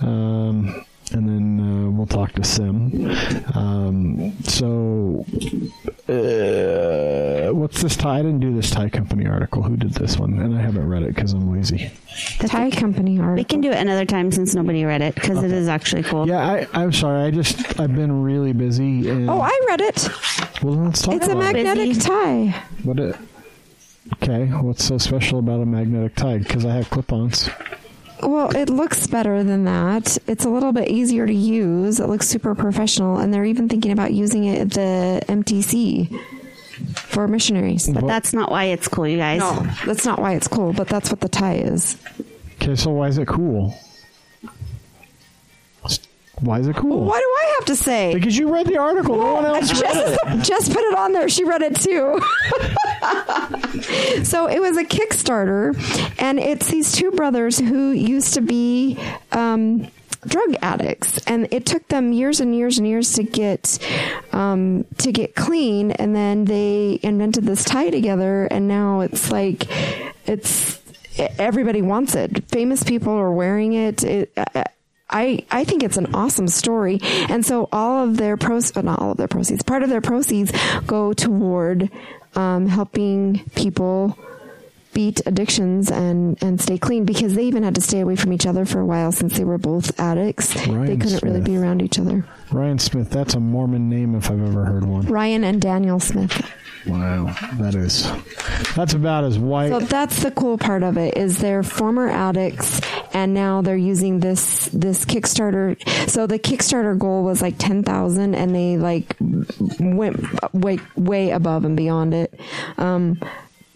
Um, 0.00 0.84
and 1.12 1.28
then 1.28 1.60
uh, 1.86 1.90
we'll 1.90 2.06
talk 2.06 2.32
to 2.32 2.44
Sim. 2.44 3.10
Um, 3.54 4.32
so, 4.42 5.24
uh, 6.08 7.52
what's 7.54 7.82
this 7.82 7.96
tie? 7.96 8.18
I 8.18 8.22
didn't 8.22 8.40
do 8.40 8.54
this 8.54 8.70
tie 8.70 8.88
company 8.88 9.26
article. 9.26 9.62
Who 9.62 9.76
did 9.76 9.92
this 9.94 10.18
one? 10.18 10.38
And 10.38 10.56
I 10.56 10.60
haven't 10.60 10.88
read 10.88 11.02
it 11.02 11.14
because 11.14 11.32
I'm 11.32 11.52
lazy. 11.52 11.90
The 12.40 12.48
tie 12.48 12.70
company 12.70 13.18
article. 13.18 13.34
We 13.36 13.44
can 13.44 13.60
do 13.60 13.70
it 13.70 13.78
another 13.78 14.04
time 14.04 14.32
since 14.32 14.54
nobody 14.54 14.84
read 14.84 15.02
it 15.02 15.14
because 15.14 15.42
it 15.42 15.52
is 15.52 15.68
actually 15.68 16.02
cool. 16.02 16.26
Yeah, 16.26 16.38
I, 16.46 16.66
I'm 16.74 16.92
sorry. 16.92 17.22
I 17.24 17.30
just 17.30 17.78
I've 17.80 17.94
been 17.94 18.22
really 18.22 18.52
busy. 18.52 19.08
And, 19.08 19.28
Oh, 19.30 19.40
I 19.40 19.58
read 19.68 19.80
it. 19.82 20.08
well, 20.62 20.74
then 20.74 20.84
let's 20.86 21.02
talk 21.02 21.14
about 21.14 21.22
it. 21.22 21.22
It's 21.24 21.28
a 21.28 21.36
about 21.36 21.56
it. 21.56 21.64
magnetic 21.64 21.88
Busy. 21.88 22.00
tie. 22.00 22.62
What 22.84 22.98
it? 23.00 23.16
Okay, 24.22 24.46
what's 24.46 24.84
so 24.84 24.96
special 24.98 25.38
about 25.38 25.60
a 25.60 25.66
magnetic 25.66 26.14
tie? 26.16 26.38
Because 26.38 26.64
I 26.64 26.72
have 26.74 26.88
clip-ons. 26.88 27.50
Well, 28.22 28.54
it 28.56 28.68
looks 28.68 29.06
better 29.06 29.42
than 29.44 29.64
that. 29.64 30.18
It's 30.26 30.44
a 30.44 30.48
little 30.48 30.72
bit 30.72 30.88
easier 30.88 31.26
to 31.26 31.32
use. 31.32 32.00
It 32.00 32.08
looks 32.08 32.26
super 32.28 32.54
professional, 32.54 33.18
and 33.18 33.32
they're 33.32 33.44
even 33.44 33.68
thinking 33.68 33.92
about 33.92 34.12
using 34.12 34.44
it 34.44 34.60
at 34.60 34.70
the 34.70 35.22
MTC 35.32 36.18
for 36.94 37.28
missionaries. 37.28 37.88
But 37.88 38.06
that's 38.06 38.32
not 38.32 38.50
why 38.50 38.64
it's 38.64 38.88
cool, 38.88 39.06
you 39.06 39.18
guys. 39.18 39.40
No, 39.40 39.66
that's 39.86 40.04
not 40.04 40.20
why 40.20 40.34
it's 40.34 40.48
cool, 40.48 40.72
but 40.72 40.88
that's 40.88 41.10
what 41.10 41.20
the 41.20 41.28
tie 41.28 41.56
is. 41.56 41.96
Okay, 42.60 42.74
so 42.74 42.90
why 42.90 43.08
is 43.08 43.18
it 43.18 43.28
cool? 43.28 43.74
Why 46.40 46.60
is 46.60 46.68
it 46.68 46.76
cool? 46.76 47.04
What 47.04 47.18
do 47.18 47.24
I 47.24 47.54
have 47.56 47.64
to 47.66 47.76
say? 47.76 48.14
Because 48.14 48.36
you 48.38 48.52
read 48.52 48.66
the 48.66 48.78
article. 48.78 49.16
no 49.16 49.34
one 49.34 49.44
else 49.44 49.80
read 49.80 49.96
it. 49.96 50.42
Just, 50.44 50.72
put 50.72 50.82
it 50.82 50.96
on 50.96 51.12
there. 51.12 51.28
She 51.28 51.44
read 51.44 51.62
it 51.62 51.76
too. 51.76 52.20
so 54.24 54.46
it 54.46 54.60
was 54.60 54.76
a 54.76 54.84
Kickstarter, 54.84 55.74
and 56.20 56.38
it's 56.38 56.70
these 56.70 56.92
two 56.92 57.10
brothers 57.10 57.58
who 57.58 57.90
used 57.90 58.34
to 58.34 58.40
be 58.40 58.98
um, 59.32 59.88
drug 60.26 60.54
addicts, 60.62 61.18
and 61.26 61.48
it 61.52 61.66
took 61.66 61.88
them 61.88 62.12
years 62.12 62.40
and 62.40 62.54
years 62.54 62.78
and 62.78 62.86
years 62.86 63.14
to 63.14 63.24
get 63.24 63.78
um, 64.32 64.84
to 64.98 65.10
get 65.10 65.34
clean, 65.34 65.90
and 65.92 66.14
then 66.14 66.44
they 66.44 67.00
invented 67.02 67.44
this 67.44 67.64
tie 67.64 67.90
together, 67.90 68.46
and 68.46 68.68
now 68.68 69.00
it's 69.00 69.32
like 69.32 69.64
it's 70.26 70.80
everybody 71.38 71.82
wants 71.82 72.14
it. 72.14 72.44
Famous 72.48 72.84
people 72.84 73.12
are 73.12 73.32
wearing 73.32 73.72
it. 73.72 74.04
it 74.04 74.32
I, 75.10 75.44
I 75.50 75.64
think 75.64 75.82
it's 75.82 75.96
an 75.96 76.14
awesome 76.14 76.48
story. 76.48 77.00
And 77.02 77.44
so 77.44 77.68
all 77.72 78.04
of 78.04 78.16
their 78.16 78.36
pros, 78.36 78.76
uh, 78.76 78.82
not 78.82 79.00
all 79.00 79.12
of 79.12 79.16
their 79.16 79.28
proceeds, 79.28 79.62
part 79.62 79.82
of 79.82 79.88
their 79.88 80.00
proceeds 80.00 80.52
go 80.86 81.12
toward, 81.12 81.90
um, 82.34 82.66
helping 82.66 83.42
people 83.54 84.18
beat 84.98 85.24
addictions 85.26 85.92
and, 85.92 86.42
and 86.42 86.60
stay 86.60 86.76
clean 86.76 87.04
because 87.04 87.34
they 87.34 87.44
even 87.44 87.62
had 87.62 87.72
to 87.72 87.80
stay 87.80 88.00
away 88.00 88.16
from 88.16 88.32
each 88.32 88.44
other 88.44 88.64
for 88.64 88.80
a 88.80 88.84
while 88.84 89.12
since 89.12 89.38
they 89.38 89.44
were 89.44 89.56
both 89.56 89.96
addicts. 90.00 90.54
they 90.54 90.96
couldn't 90.96 91.22
really 91.22 91.40
be 91.40 91.56
around 91.56 91.80
each 91.80 92.00
other. 92.00 92.24
Ryan 92.50 92.80
Smith. 92.80 93.08
That's 93.08 93.34
a 93.34 93.38
Mormon 93.38 93.88
name 93.88 94.16
if 94.16 94.28
I've 94.28 94.42
ever 94.42 94.64
heard 94.64 94.84
one. 94.84 95.06
Ryan 95.06 95.44
and 95.44 95.62
Daniel 95.62 96.00
Smith. 96.00 96.52
Wow, 96.84 97.32
that 97.58 97.76
is. 97.76 98.10
That's 98.74 98.94
about 98.94 99.22
as 99.22 99.38
white. 99.38 99.68
So 99.68 99.78
that's 99.78 100.20
the 100.24 100.32
cool 100.32 100.58
part 100.58 100.82
of 100.82 100.96
it 100.96 101.16
is 101.16 101.38
they're 101.38 101.62
former 101.62 102.08
addicts 102.08 102.80
and 103.12 103.34
now 103.34 103.62
they're 103.62 103.76
using 103.76 104.18
this 104.18 104.66
this 104.72 105.04
Kickstarter. 105.04 105.76
So 106.08 106.26
the 106.26 106.38
Kickstarter 106.38 106.98
goal 106.98 107.22
was 107.22 107.40
like 107.40 107.54
ten 107.58 107.82
thousand, 107.82 108.34
and 108.34 108.54
they 108.54 108.78
like 108.78 109.16
went 109.80 110.54
way 110.54 110.78
way 110.96 111.30
above 111.30 111.64
and 111.64 111.76
beyond 111.76 112.14
it. 112.14 112.38
Um, 112.78 113.20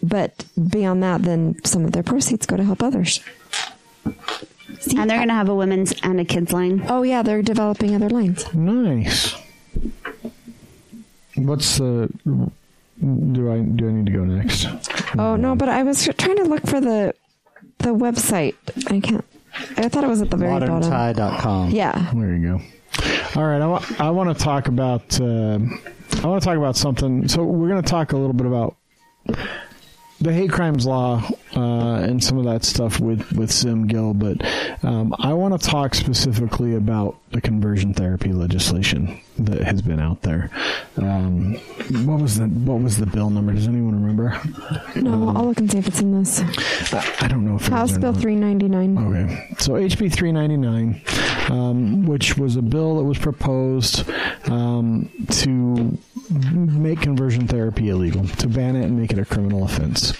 but 0.03 0.45
beyond 0.69 1.01
that, 1.01 1.23
then 1.23 1.55
some 1.63 1.85
of 1.85 1.93
their 1.93 2.03
proceeds 2.03 2.45
go 2.45 2.57
to 2.57 2.63
help 2.63 2.83
others. 2.83 3.21
See? 4.79 4.97
And 4.97 5.09
they're 5.09 5.17
going 5.17 5.29
to 5.29 5.33
have 5.33 5.47
a 5.49 5.55
women's 5.55 5.93
and 6.03 6.19
a 6.19 6.25
kids 6.25 6.51
line. 6.51 6.85
Oh 6.89 7.03
yeah, 7.03 7.23
they're 7.23 7.41
developing 7.41 7.95
other 7.95 8.09
lines. 8.09 8.53
Nice. 8.53 9.33
What's 11.35 11.77
the? 11.77 12.11
Do 13.01 13.51
I 13.51 13.59
do 13.59 13.89
I 13.89 13.91
need 13.91 14.05
to 14.05 14.11
go 14.11 14.23
next? 14.23 14.67
Oh 15.17 15.35
no, 15.35 15.55
but 15.55 15.69
I 15.69 15.83
was 15.83 16.07
trying 16.17 16.37
to 16.37 16.43
look 16.43 16.67
for 16.67 16.79
the 16.79 17.15
the 17.79 17.89
website. 17.95 18.55
I 18.91 18.99
can't. 18.99 19.25
I 19.77 19.87
thought 19.89 20.03
it 20.03 20.07
was 20.07 20.21
at 20.21 20.29
the 20.29 20.37
very 20.37 20.51
bottom. 20.51 20.81
ModernTie.com. 20.81 21.71
Yeah. 21.71 22.11
There 22.13 22.35
you 22.35 22.57
go. 22.57 22.61
All 23.39 23.47
right, 23.47 23.61
I 23.61 23.67
want 23.67 24.01
I 24.01 24.09
want 24.11 24.37
to 24.37 24.43
talk 24.43 24.67
about 24.67 25.19
uh, 25.19 25.59
I 26.21 26.27
want 26.27 26.41
to 26.41 26.45
talk 26.45 26.57
about 26.57 26.75
something. 26.75 27.27
So 27.27 27.43
we're 27.43 27.69
going 27.69 27.81
to 27.81 27.89
talk 27.89 28.11
a 28.13 28.17
little 28.17 28.33
bit 28.33 28.45
about 28.45 28.75
the 30.23 30.33
hate 30.33 30.51
crimes 30.51 30.85
law 30.85 31.21
uh, 31.55 31.95
and 31.95 32.23
some 32.23 32.37
of 32.37 32.45
that 32.45 32.63
stuff 32.63 32.99
with 32.99 33.31
with 33.33 33.51
Sim 33.51 33.87
Gill, 33.87 34.13
but 34.13 34.41
um, 34.83 35.13
I 35.19 35.33
want 35.33 35.59
to 35.59 35.69
talk 35.69 35.93
specifically 35.93 36.75
about 36.75 37.17
the 37.31 37.41
conversion 37.41 37.93
therapy 37.93 38.31
legislation 38.31 39.19
that 39.37 39.61
has 39.61 39.81
been 39.81 39.99
out 39.99 40.21
there. 40.21 40.49
Um, 40.97 41.55
what 42.05 42.21
was 42.21 42.37
the 42.37 42.45
what 42.45 42.81
was 42.81 42.97
the 42.97 43.05
bill 43.05 43.29
number? 43.29 43.53
Does 43.53 43.67
anyone 43.67 44.01
remember? 44.01 44.39
No, 44.95 45.29
I'll 45.35 45.47
look 45.47 45.57
and 45.57 45.69
see 45.69 45.79
if 45.79 45.87
it's 45.87 46.01
in 46.01 46.17
this 46.17 46.41
I, 46.93 47.15
I 47.21 47.27
don't 47.27 47.45
know 47.45 47.55
if 47.55 47.67
House 47.67 47.97
Bill 47.97 48.13
three 48.13 48.35
ninety 48.35 48.67
nine. 48.69 48.97
Okay, 48.97 49.55
so 49.59 49.73
HB 49.73 50.13
399, 50.13 51.01
um, 51.49 52.05
which 52.05 52.37
was 52.37 52.55
a 52.55 52.61
bill 52.61 52.97
that 52.97 53.03
was 53.03 53.17
proposed 53.17 54.09
um, 54.45 55.09
to 55.29 55.97
make 56.31 57.01
conversion 57.01 57.47
therapy 57.47 57.89
illegal, 57.89 58.25
to 58.27 58.47
ban 58.47 58.75
it 58.75 58.85
and 58.85 58.99
make 58.99 59.11
it 59.11 59.19
a 59.19 59.25
criminal 59.25 59.63
offense. 59.63 60.12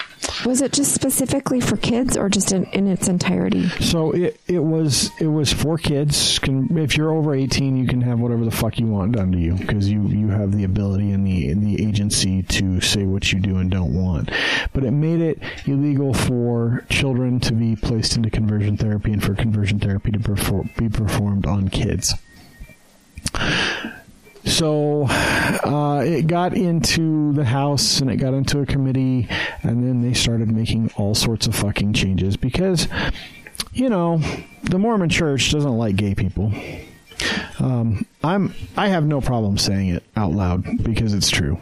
Was 0.44 0.60
it 0.60 0.72
just 0.72 0.94
specifically 0.94 1.60
for 1.60 1.76
kids 1.76 2.16
or 2.16 2.28
just 2.28 2.52
in, 2.52 2.64
in 2.66 2.86
its 2.86 3.08
entirety? 3.08 3.68
So 3.80 4.12
it, 4.12 4.40
it 4.46 4.60
was 4.60 5.10
it 5.20 5.26
was 5.26 5.52
for 5.52 5.78
kids. 5.78 6.38
Can, 6.38 6.76
if 6.76 6.96
you're 6.96 7.12
over 7.12 7.34
18, 7.34 7.76
you 7.76 7.86
can 7.86 8.00
have 8.02 8.20
whatever 8.20 8.44
the 8.44 8.50
fuck 8.50 8.78
you 8.78 8.86
want 8.86 9.12
done 9.12 9.32
to 9.32 9.38
you 9.38 9.54
because 9.54 9.90
you, 9.90 10.02
you 10.08 10.28
have 10.28 10.52
the 10.52 10.64
ability 10.64 11.10
and 11.12 11.26
the 11.26 11.48
and 11.48 11.62
the 11.62 11.82
agency 11.82 12.42
to 12.42 12.80
say 12.80 13.04
what 13.04 13.32
you 13.32 13.40
do 13.40 13.56
and 13.58 13.70
don't 13.70 13.94
want. 13.94 14.30
But 14.72 14.84
it 14.84 14.90
made 14.90 15.20
it 15.20 15.42
illegal 15.66 16.14
for 16.14 16.84
children 16.88 17.40
to 17.40 17.52
be 17.52 17.76
placed 17.76 18.16
into 18.16 18.30
conversion 18.30 18.76
therapy 18.76 19.12
and 19.12 19.22
for 19.22 19.34
conversion 19.34 19.78
therapy 19.78 20.10
to 20.12 20.18
be 20.76 20.88
performed 20.88 21.46
on 21.46 21.68
kids. 21.68 22.14
So 24.54 25.06
uh, 25.08 26.04
it 26.06 26.28
got 26.28 26.56
into 26.56 27.32
the 27.32 27.44
House 27.44 28.00
and 28.00 28.08
it 28.08 28.16
got 28.16 28.34
into 28.34 28.60
a 28.60 28.66
committee, 28.66 29.28
and 29.62 29.84
then 29.84 30.00
they 30.00 30.14
started 30.14 30.48
making 30.48 30.92
all 30.96 31.14
sorts 31.14 31.48
of 31.48 31.56
fucking 31.56 31.92
changes 31.92 32.36
because, 32.36 32.86
you 33.72 33.88
know, 33.88 34.20
the 34.62 34.78
Mormon 34.78 35.08
Church 35.08 35.50
doesn't 35.50 35.76
like 35.76 35.96
gay 35.96 36.14
people. 36.14 36.52
Um, 37.58 38.04
I'm 38.22 38.54
I 38.76 38.88
have 38.88 39.04
no 39.04 39.20
problem 39.20 39.58
saying 39.58 39.88
it 39.90 40.02
out 40.16 40.32
loud 40.32 40.64
because 40.82 41.12
it's 41.14 41.30
true. 41.30 41.58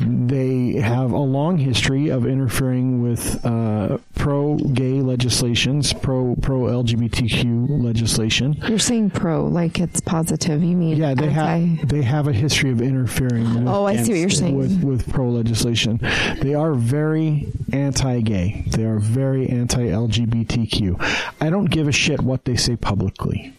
They 0.00 0.72
have 0.74 1.12
a 1.12 1.18
long 1.18 1.56
history 1.58 2.08
of 2.08 2.26
interfering 2.26 3.02
with 3.02 3.44
uh, 3.44 3.98
pro-gay 4.16 5.00
legislations, 5.02 5.92
pro 5.92 6.36
pro 6.42 6.62
LGBTQ 6.62 7.82
legislation. 7.82 8.54
You're 8.68 8.78
saying 8.78 9.10
pro, 9.10 9.46
like 9.46 9.78
it's 9.80 10.00
positive. 10.00 10.62
You 10.62 10.76
mean 10.76 10.96
Yeah, 10.96 11.14
they 11.14 11.28
anti- 11.28 11.76
have 11.78 11.88
they 11.88 12.02
have 12.02 12.28
a 12.28 12.32
history 12.32 12.70
of 12.70 12.80
interfering. 12.80 13.54
With, 13.64 13.68
Oh, 13.68 13.86
I 13.86 13.96
see 13.96 14.12
what 14.12 14.18
you're 14.20 14.30
saying. 14.30 14.56
with 14.56 14.82
with 14.82 15.10
pro 15.12 15.28
legislation. 15.30 16.00
They 16.42 16.54
are 16.54 16.74
very 16.74 17.48
anti-gay. 17.72 18.64
They 18.68 18.84
are 18.84 18.98
very 18.98 19.48
anti-LGBTQ. 19.48 21.32
I 21.40 21.50
don't 21.50 21.66
give 21.66 21.88
a 21.88 21.92
shit 21.92 22.20
what 22.20 22.44
they 22.44 22.56
say 22.56 22.76
publicly. 22.76 23.54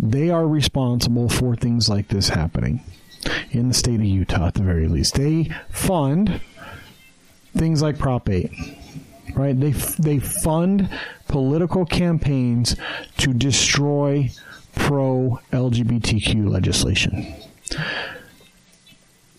They 0.00 0.30
are 0.30 0.46
responsible 0.46 1.28
for 1.28 1.54
things 1.54 1.88
like 1.88 2.08
this 2.08 2.30
happening 2.30 2.82
in 3.50 3.68
the 3.68 3.74
state 3.74 4.00
of 4.00 4.04
Utah, 4.04 4.46
at 4.46 4.54
the 4.54 4.62
very 4.62 4.88
least. 4.88 5.14
They 5.14 5.50
fund 5.68 6.40
things 7.54 7.82
like 7.82 7.98
Prop 7.98 8.28
8 8.28 8.50
right? 9.34 9.58
They 9.58 9.70
they 9.70 10.18
fund 10.18 10.88
political 11.28 11.84
campaigns 11.84 12.76
to 13.18 13.32
destroy 13.32 14.30
pro 14.74 15.40
LGBTQ 15.52 16.48
legislation. 16.48 17.34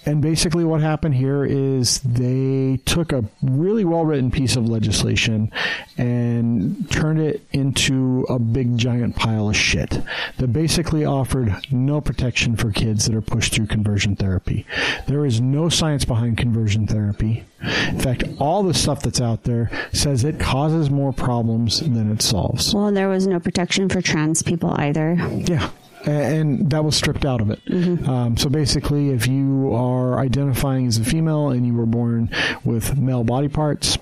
And 0.06 0.22
basically, 0.22 0.64
what 0.64 0.82
happened 0.82 1.16
here 1.16 1.46
is 1.46 2.00
they 2.00 2.80
took 2.86 3.12
a 3.12 3.24
really 3.42 3.86
well 3.86 4.04
written 4.04 4.32
piece 4.32 4.56
of 4.56 4.68
legislation 4.68 5.52
and 5.98 6.90
turned 6.92 7.20
it 7.20 7.46
into 7.52 8.26
a 8.28 8.40
big 8.40 8.78
giant 8.78 9.16
pile 9.16 9.50
of 9.50 9.56
shit 9.56 10.02
that 10.38 10.48
basically 10.48 11.06
offered 11.06 11.56
no 11.72 12.02
protection 12.02 12.56
for 12.56 12.72
kids 12.72 13.06
that 13.06 13.16
are 13.16 13.22
pushed 13.22 13.54
through 13.54 13.68
conversion 13.68 14.16
therapy. 14.16 14.66
There 15.08 15.26
is 15.26 15.40
no 15.40 15.70
science 15.70 16.04
behind 16.06 16.38
conversion 16.38 16.88
therapy. 16.88 17.44
In 17.62 18.00
fact, 18.00 18.24
all 18.40 18.64
the 18.64 18.74
stuff 18.74 19.04
that's 19.04 19.22
out 19.22 19.44
there 19.44 19.70
says 19.94 20.24
it 20.24 20.40
causes 20.40 20.90
more 20.90 21.14
problems 21.14 21.80
than 21.80 22.12
it 22.12 22.24
solves. 22.24 22.74
Well, 22.74 22.92
there 22.92 23.10
was 23.10 23.28
no 23.28 23.40
protection 23.40 23.88
for 23.88 24.02
trans 24.02 24.42
people 24.42 24.74
either. 24.80 25.14
Yeah. 25.46 25.70
And 26.06 26.70
that 26.72 26.84
was 26.84 26.96
stripped 26.96 27.26
out 27.26 27.42
of 27.42 27.52
it. 27.52 27.60
Um, 28.08 28.36
so 28.38 28.50
basically, 28.50 29.10
if 29.10 29.28
you 29.28 29.74
are 29.74 30.20
identifying 30.20 30.88
as 30.88 30.98
a 30.98 31.04
female 31.04 31.50
and 31.50 31.66
you 31.66 31.74
were 31.74 31.86
born 31.86 32.32
with 32.64 32.98
male 32.98 33.24
body 33.24 33.48
parts, 33.48 33.98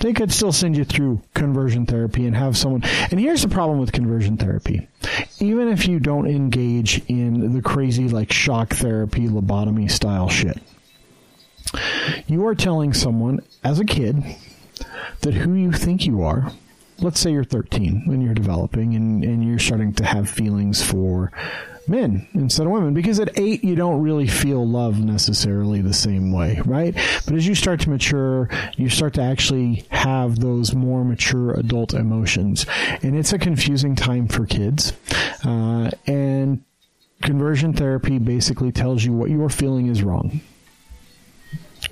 they 0.00 0.12
could 0.12 0.32
still 0.32 0.50
send 0.50 0.76
you 0.76 0.84
through 0.84 1.22
conversion 1.32 1.86
therapy 1.86 2.26
and 2.26 2.34
have 2.34 2.56
someone. 2.56 2.82
And 3.10 3.20
here's 3.20 3.42
the 3.42 3.48
problem 3.48 3.78
with 3.78 3.92
conversion 3.92 4.36
therapy. 4.36 4.88
Even 5.38 5.68
if 5.68 5.86
you 5.86 6.00
don't 6.00 6.26
engage 6.26 7.02
in 7.06 7.52
the 7.52 7.62
crazy, 7.62 8.08
like 8.08 8.32
shock 8.32 8.70
therapy, 8.70 9.28
lobotomy 9.28 9.88
style 9.88 10.28
shit, 10.28 10.58
you 12.26 12.44
are 12.46 12.56
telling 12.56 12.92
someone 12.92 13.40
as 13.62 13.78
a 13.78 13.84
kid 13.84 14.24
that 15.20 15.34
who 15.34 15.54
you 15.54 15.70
think 15.70 16.04
you 16.04 16.22
are, 16.22 16.52
let's 17.02 17.20
say 17.20 17.32
you're 17.32 17.44
13 17.44 18.04
and 18.06 18.22
you're 18.22 18.34
developing 18.34 18.94
and, 18.94 19.24
and 19.24 19.46
you're 19.46 19.58
starting 19.58 19.92
to 19.94 20.04
have 20.04 20.28
feelings 20.28 20.82
for 20.82 21.32
men 21.88 22.28
instead 22.34 22.64
of 22.64 22.72
women 22.72 22.94
because 22.94 23.18
at 23.18 23.36
eight 23.38 23.64
you 23.64 23.74
don't 23.74 24.00
really 24.00 24.26
feel 24.28 24.66
love 24.66 25.00
necessarily 25.00 25.80
the 25.80 25.92
same 25.92 26.32
way 26.32 26.60
right? 26.64 26.94
But 27.26 27.34
as 27.34 27.46
you 27.46 27.54
start 27.54 27.80
to 27.80 27.90
mature 27.90 28.48
you 28.76 28.88
start 28.88 29.14
to 29.14 29.22
actually 29.22 29.84
have 29.90 30.38
those 30.38 30.74
more 30.74 31.04
mature 31.04 31.52
adult 31.52 31.92
emotions. 31.92 32.66
And 33.02 33.16
it's 33.16 33.32
a 33.32 33.38
confusing 33.38 33.96
time 33.96 34.28
for 34.28 34.46
kids 34.46 34.92
uh, 35.44 35.90
and 36.06 36.62
conversion 37.22 37.72
therapy 37.72 38.18
basically 38.18 38.72
tells 38.72 39.04
you 39.04 39.12
what 39.12 39.30
you're 39.30 39.48
feeling 39.48 39.86
is 39.86 40.02
wrong 40.02 40.40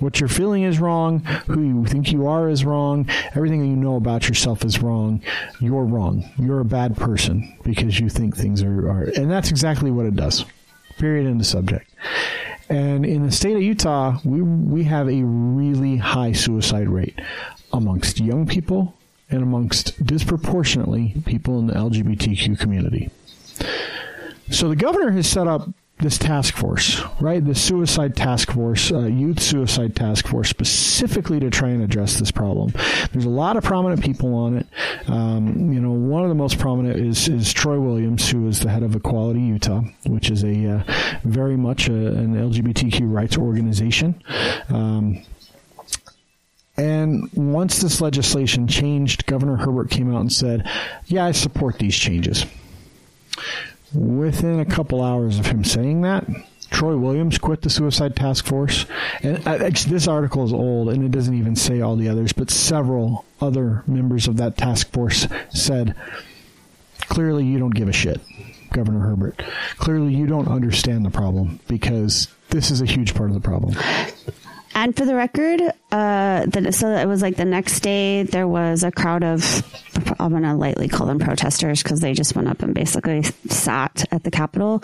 what 0.01 0.19
you're 0.19 0.29
feeling 0.29 0.63
is 0.63 0.79
wrong. 0.79 1.19
Who 1.47 1.61
you 1.61 1.85
think 1.85 2.11
you 2.11 2.27
are 2.27 2.49
is 2.49 2.65
wrong. 2.65 3.07
Everything 3.35 3.61
you 3.61 3.75
know 3.75 3.95
about 3.95 4.27
yourself 4.27 4.65
is 4.65 4.81
wrong. 4.81 5.21
You're 5.59 5.85
wrong. 5.85 6.29
You're 6.37 6.59
a 6.59 6.65
bad 6.65 6.97
person 6.97 7.57
because 7.63 7.99
you 7.99 8.09
think 8.09 8.35
things 8.35 8.63
are, 8.63 8.89
are 8.89 9.03
and 9.15 9.29
that's 9.29 9.51
exactly 9.51 9.91
what 9.91 10.05
it 10.05 10.15
does. 10.15 10.45
Period. 10.97 11.27
End 11.27 11.39
of 11.39 11.47
subject. 11.47 11.89
And 12.69 13.05
in 13.05 13.25
the 13.25 13.31
state 13.31 13.55
of 13.55 13.61
Utah, 13.61 14.17
we 14.23 14.41
we 14.41 14.83
have 14.83 15.07
a 15.07 15.23
really 15.23 15.97
high 15.97 16.31
suicide 16.31 16.89
rate 16.89 17.19
amongst 17.73 18.19
young 18.19 18.47
people 18.47 18.95
and 19.29 19.43
amongst 19.43 20.03
disproportionately 20.05 21.15
people 21.25 21.59
in 21.59 21.67
the 21.67 21.73
LGBTQ 21.73 22.59
community. 22.59 23.09
So 24.49 24.67
the 24.67 24.75
governor 24.75 25.11
has 25.11 25.27
set 25.27 25.47
up 25.47 25.69
this 26.01 26.17
task 26.17 26.55
force, 26.55 27.01
right? 27.19 27.43
The 27.43 27.55
suicide 27.55 28.15
task 28.15 28.51
force, 28.51 28.91
uh, 28.91 29.01
youth 29.01 29.39
suicide 29.39 29.95
task 29.95 30.27
force, 30.27 30.49
specifically 30.49 31.39
to 31.39 31.49
try 31.49 31.69
and 31.69 31.81
address 31.83 32.19
this 32.19 32.31
problem. 32.31 32.73
There's 33.11 33.25
a 33.25 33.29
lot 33.29 33.57
of 33.57 33.63
prominent 33.63 34.03
people 34.03 34.33
on 34.35 34.57
it. 34.57 34.67
Um, 35.07 35.71
you 35.71 35.79
know, 35.79 35.91
one 35.91 36.23
of 36.23 36.29
the 36.29 36.35
most 36.35 36.59
prominent 36.59 36.97
is 36.97 37.27
is 37.27 37.53
Troy 37.53 37.79
Williams, 37.79 38.29
who 38.29 38.47
is 38.47 38.59
the 38.59 38.69
head 38.69 38.83
of 38.83 38.95
Equality 38.95 39.41
Utah, 39.41 39.81
which 40.05 40.29
is 40.29 40.43
a 40.43 40.67
uh, 40.67 40.83
very 41.23 41.55
much 41.55 41.87
a, 41.87 41.93
an 41.93 42.35
LGBTQ 42.35 43.11
rights 43.11 43.37
organization. 43.37 44.21
Um, 44.69 45.23
and 46.77 47.29
once 47.33 47.79
this 47.79 48.01
legislation 48.01 48.67
changed, 48.67 49.25
Governor 49.25 49.57
Herbert 49.57 49.91
came 49.91 50.13
out 50.13 50.21
and 50.21 50.31
said, 50.31 50.67
"Yeah, 51.05 51.25
I 51.25 51.31
support 51.31 51.77
these 51.79 51.95
changes." 51.95 52.45
Within 53.93 54.59
a 54.59 54.65
couple 54.65 55.03
hours 55.03 55.37
of 55.37 55.47
him 55.47 55.63
saying 55.63 56.01
that, 56.01 56.25
Troy 56.69 56.95
Williams 56.95 57.37
quit 57.37 57.61
the 57.61 57.69
suicide 57.69 58.15
task 58.15 58.45
force. 58.45 58.85
And 59.21 59.45
uh, 59.45 59.69
this 59.87 60.07
article 60.07 60.45
is 60.45 60.53
old 60.53 60.89
and 60.89 61.03
it 61.03 61.11
doesn't 61.11 61.35
even 61.35 61.55
say 61.55 61.81
all 61.81 61.95
the 61.97 62.07
others, 62.07 62.33
but 62.33 62.49
several 62.49 63.25
other 63.41 63.83
members 63.85 64.27
of 64.27 64.37
that 64.37 64.57
task 64.57 64.91
force 64.91 65.27
said, 65.49 65.95
clearly 67.01 67.45
you 67.45 67.59
don't 67.59 67.75
give 67.75 67.89
a 67.89 67.93
shit, 67.93 68.21
Governor 68.71 69.01
Herbert. 69.01 69.43
Clearly 69.77 70.15
you 70.15 70.25
don't 70.25 70.47
understand 70.47 71.05
the 71.05 71.11
problem 71.11 71.59
because 71.67 72.29
this 72.49 72.71
is 72.71 72.81
a 72.81 72.85
huge 72.85 73.13
part 73.13 73.29
of 73.29 73.35
the 73.35 73.41
problem. 73.41 73.75
And 74.73 74.95
for 74.95 75.05
the 75.05 75.15
record, 75.15 75.61
uh, 75.91 76.45
the, 76.45 76.71
so 76.71 76.87
it 76.89 77.05
was 77.07 77.21
like 77.21 77.35
the 77.35 77.45
next 77.45 77.81
day 77.81 78.23
there 78.23 78.47
was 78.47 78.83
a 78.83 78.91
crowd 78.91 79.23
of, 79.23 79.43
I'm 80.19 80.31
going 80.31 80.43
to 80.43 80.53
lightly 80.55 80.87
call 80.87 81.07
them 81.07 81.19
protesters 81.19 81.83
because 81.83 81.99
they 81.99 82.13
just 82.13 82.35
went 82.35 82.47
up 82.47 82.61
and 82.63 82.73
basically 82.73 83.23
sat 83.49 84.05
at 84.11 84.23
the 84.23 84.31
Capitol. 84.31 84.79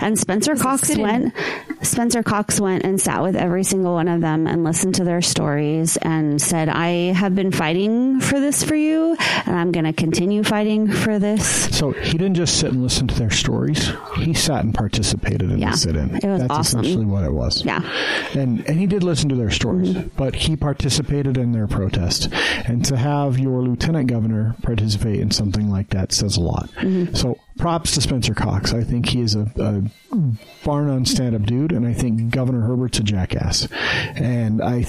And 0.00 0.18
Spencer 0.18 0.54
Cox 0.56 0.94
went, 0.96 1.34
Spencer 1.82 2.22
Cox 2.22 2.60
went 2.60 2.84
and 2.84 3.00
sat 3.00 3.22
with 3.22 3.34
every 3.36 3.64
single 3.64 3.94
one 3.94 4.08
of 4.08 4.20
them 4.20 4.46
and 4.46 4.62
listened 4.64 4.96
to 4.96 5.04
their 5.04 5.22
stories 5.22 5.96
and 5.96 6.40
said, 6.40 6.68
I 6.68 7.12
have 7.14 7.34
been 7.34 7.50
fighting 7.52 8.20
for 8.20 8.38
this 8.38 8.62
for 8.62 8.74
you 8.74 9.16
and 9.46 9.56
I'm 9.56 9.72
going 9.72 9.86
to 9.86 9.92
continue 9.92 10.42
fighting 10.44 10.90
for 10.92 11.18
this. 11.18 11.74
So 11.76 11.92
he 11.92 12.12
didn't 12.12 12.34
just 12.34 12.58
sit 12.60 12.72
and 12.72 12.82
listen 12.82 13.08
to 13.08 13.14
their 13.14 13.30
stories. 13.30 13.90
He 14.16 14.34
sat 14.34 14.64
and 14.64 14.74
participated 14.74 15.50
in 15.50 15.58
Yeah. 15.58 15.70
the 15.72 15.76
sit-in. 15.78 16.16
It 16.16 16.24
was 16.24 16.40
That's 16.42 16.50
awesome. 16.52 16.80
essentially 16.80 17.06
what 17.06 17.24
it 17.24 17.32
was. 17.32 17.64
Yeah. 17.64 17.80
And 18.34 18.66
and 18.68 18.78
he 18.78 18.86
did 18.86 19.02
listen 19.02 19.28
to 19.30 19.34
their 19.34 19.50
stories, 19.50 19.90
Mm-hmm. 19.94 20.08
but 20.16 20.34
he 20.42 20.56
participated 20.56 21.36
in 21.36 21.52
their 21.52 21.66
protest. 21.66 22.28
And 22.66 22.84
to 22.86 22.96
have 22.96 23.38
your 23.38 23.62
lieutenant 23.62 24.08
governor 24.08 24.54
participate 24.62 25.20
in 25.20 25.30
something 25.30 25.70
like 25.70 25.90
that 25.90 26.12
says 26.12 26.36
a 26.36 26.40
lot. 26.40 26.70
Mm-hmm. 26.72 27.14
So 27.14 27.38
props 27.58 27.94
to 27.94 28.00
Spencer 28.00 28.34
Cox. 28.34 28.72
I 28.72 28.82
think 28.82 29.08
he 29.08 29.20
is 29.20 29.34
a, 29.34 29.50
a 29.56 29.82
barn 30.64 30.88
on 30.88 31.04
stand-up 31.04 31.42
dude, 31.42 31.72
and 31.72 31.86
I 31.86 31.92
think 31.92 32.30
Governor 32.30 32.62
Herbert's 32.62 32.98
a 32.98 33.02
jackass. 33.02 33.68
And 34.16 34.62
I, 34.62 34.84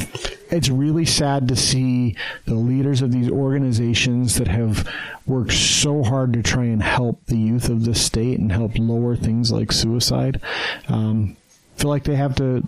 it's 0.49 0.69
really 0.69 1.05
sad 1.05 1.47
to 1.49 1.55
see 1.55 2.15
the 2.45 2.55
leaders 2.55 3.01
of 3.01 3.11
these 3.11 3.29
organizations 3.29 4.35
that 4.35 4.47
have 4.47 4.87
worked 5.25 5.53
so 5.53 6.03
hard 6.03 6.33
to 6.33 6.43
try 6.43 6.65
and 6.65 6.81
help 6.81 7.25
the 7.25 7.37
youth 7.37 7.69
of 7.69 7.85
the 7.85 7.95
state 7.95 8.39
and 8.39 8.51
help 8.51 8.77
lower 8.77 9.15
things 9.15 9.51
like 9.51 9.71
suicide. 9.71 10.41
Um, 10.87 11.37
feel 11.77 11.89
like 11.89 12.03
they 12.03 12.15
have 12.15 12.35
to 12.35 12.67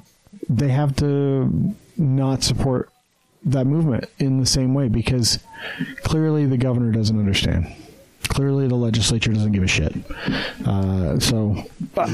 they 0.49 0.69
have 0.69 0.95
to 0.97 1.75
not 1.97 2.43
support 2.43 2.89
that 3.43 3.65
movement 3.65 4.05
in 4.17 4.39
the 4.39 4.45
same 4.45 4.73
way 4.73 4.87
because 4.87 5.39
clearly 6.03 6.45
the 6.45 6.57
governor 6.57 6.91
doesn't 6.91 7.17
understand. 7.19 7.73
Clearly, 8.27 8.67
the 8.67 8.75
legislature 8.75 9.31
doesn't 9.33 9.51
give 9.51 9.63
a 9.63 9.67
shit. 9.67 9.93
Uh, 10.65 11.19
so, 11.19 11.63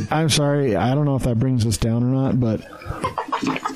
I'm 0.09 0.29
sorry. 0.29 0.75
I 0.75 0.93
don't 0.95 1.05
know 1.05 1.15
if 1.15 1.23
that 1.23 1.39
brings 1.39 1.65
us 1.65 1.77
down 1.77 2.03
or 2.03 2.07
not, 2.07 2.39
but 2.39 2.61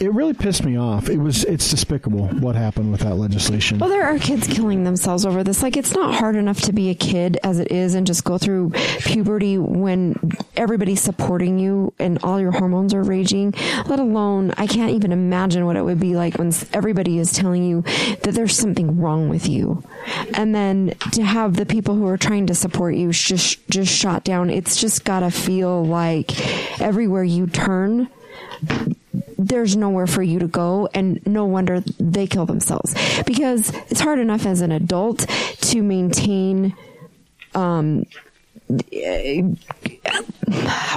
it 0.02 0.14
really 0.14 0.34
pissed 0.34 0.64
me 0.64 0.78
off. 0.78 1.10
It 1.10 1.18
was 1.18 1.44
it's 1.46 1.70
despicable 1.70 2.28
what 2.28 2.56
happened 2.56 2.92
with 2.92 3.02
that 3.02 3.16
legislation. 3.16 3.80
Well, 3.80 3.90
there 3.90 4.04
are 4.04 4.20
kids 4.20 4.48
killing 4.48 4.84
themselves 4.84 5.26
over 5.26 5.44
this. 5.44 5.64
Like, 5.64 5.78
it's 5.78 5.94
not 5.94 6.16
hard 6.16 6.36
enough 6.36 6.62
to 6.62 6.74
be 6.74 6.90
a 6.90 6.96
kid 6.96 7.38
as 7.44 7.60
it 7.60 7.72
is 7.72 7.96
and 7.96 8.06
just 8.06 8.24
go 8.24 8.38
through 8.38 8.72
puberty 9.00 9.58
when 9.58 10.16
everybody's 10.58 11.02
supporting 11.02 11.60
you 11.60 11.94
and 12.00 12.20
all 12.24 12.40
your 12.40 12.52
hormones 12.52 12.94
are 12.94 13.04
raging. 13.04 13.54
Let 13.86 14.00
alone, 14.00 14.54
I 14.58 14.68
can't 14.68 14.92
even 14.92 15.12
imagine 15.12 15.66
what 15.66 15.76
it 15.76 15.84
would 15.84 16.00
be 16.00 16.16
like 16.16 16.36
when 16.36 16.52
everybody 16.74 17.18
is 17.18 17.32
telling 17.32 17.64
you 17.64 17.82
that 18.22 18.34
there's 18.34 18.56
something 18.56 19.00
wrong 19.00 19.30
with 19.30 19.48
you. 19.48 19.84
And 20.34 20.54
then 20.54 20.96
to 21.14 21.24
have 21.24 21.56
the 21.56 21.66
people 21.66 21.96
who 21.96 22.08
are 22.08 22.18
trying 22.26 22.48
to 22.48 22.56
support 22.56 22.96
you 22.96 23.12
just, 23.12 23.68
just 23.70 23.92
shot 23.92 24.24
down. 24.24 24.50
It's 24.50 24.82
just 24.82 25.06
gotta 25.06 25.30
feel 25.30 25.86
like 25.86 26.32
everywhere 26.82 27.24
you 27.24 27.48
turn, 27.48 28.10
there's 29.38 29.76
nowhere 29.76 30.08
for 30.08 30.24
you 30.24 30.40
to 30.40 30.48
go 30.48 30.90
and 30.94 31.26
no 31.28 31.46
wonder 31.46 31.82
they 32.00 32.26
kill 32.26 32.46
themselves 32.46 32.96
because 33.26 33.70
it's 33.90 34.00
hard 34.00 34.20
enough 34.20 34.46
as 34.46 34.62
an 34.62 34.72
adult 34.72 35.20
to 35.62 35.84
maintain 35.84 36.76
um 37.54 38.06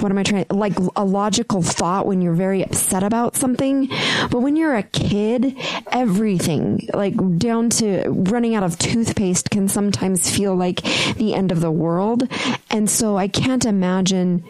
what 0.01 0.11
am 0.11 0.19
I 0.19 0.23
trying 0.23 0.47
like 0.51 0.75
a 0.97 1.05
logical 1.05 1.63
thought 1.63 2.07
when 2.07 2.23
you're 2.23 2.33
very 2.33 2.63
upset 2.63 3.03
about 3.03 3.37
something? 3.37 3.89
But 4.31 4.41
when 4.41 4.57
you're 4.57 4.77
a 4.77 4.83
kid 4.83 5.57
everything 5.91 6.89
like 6.95 7.15
down 7.39 7.71
to 7.71 8.05
running 8.09 8.55
out 8.55 8.63
of 8.63 8.79
toothpaste 8.79 9.51
can 9.51 9.69
sometimes 9.69 10.31
feel 10.31 10.55
like 10.55 10.83
the 11.17 11.35
end 11.35 11.53
of 11.53 11.61
the 11.61 11.71
world. 11.71 12.27
And 12.71 12.89
so 12.89 13.19
I 13.19 13.29
can't 13.29 13.65
imagine 13.65 14.45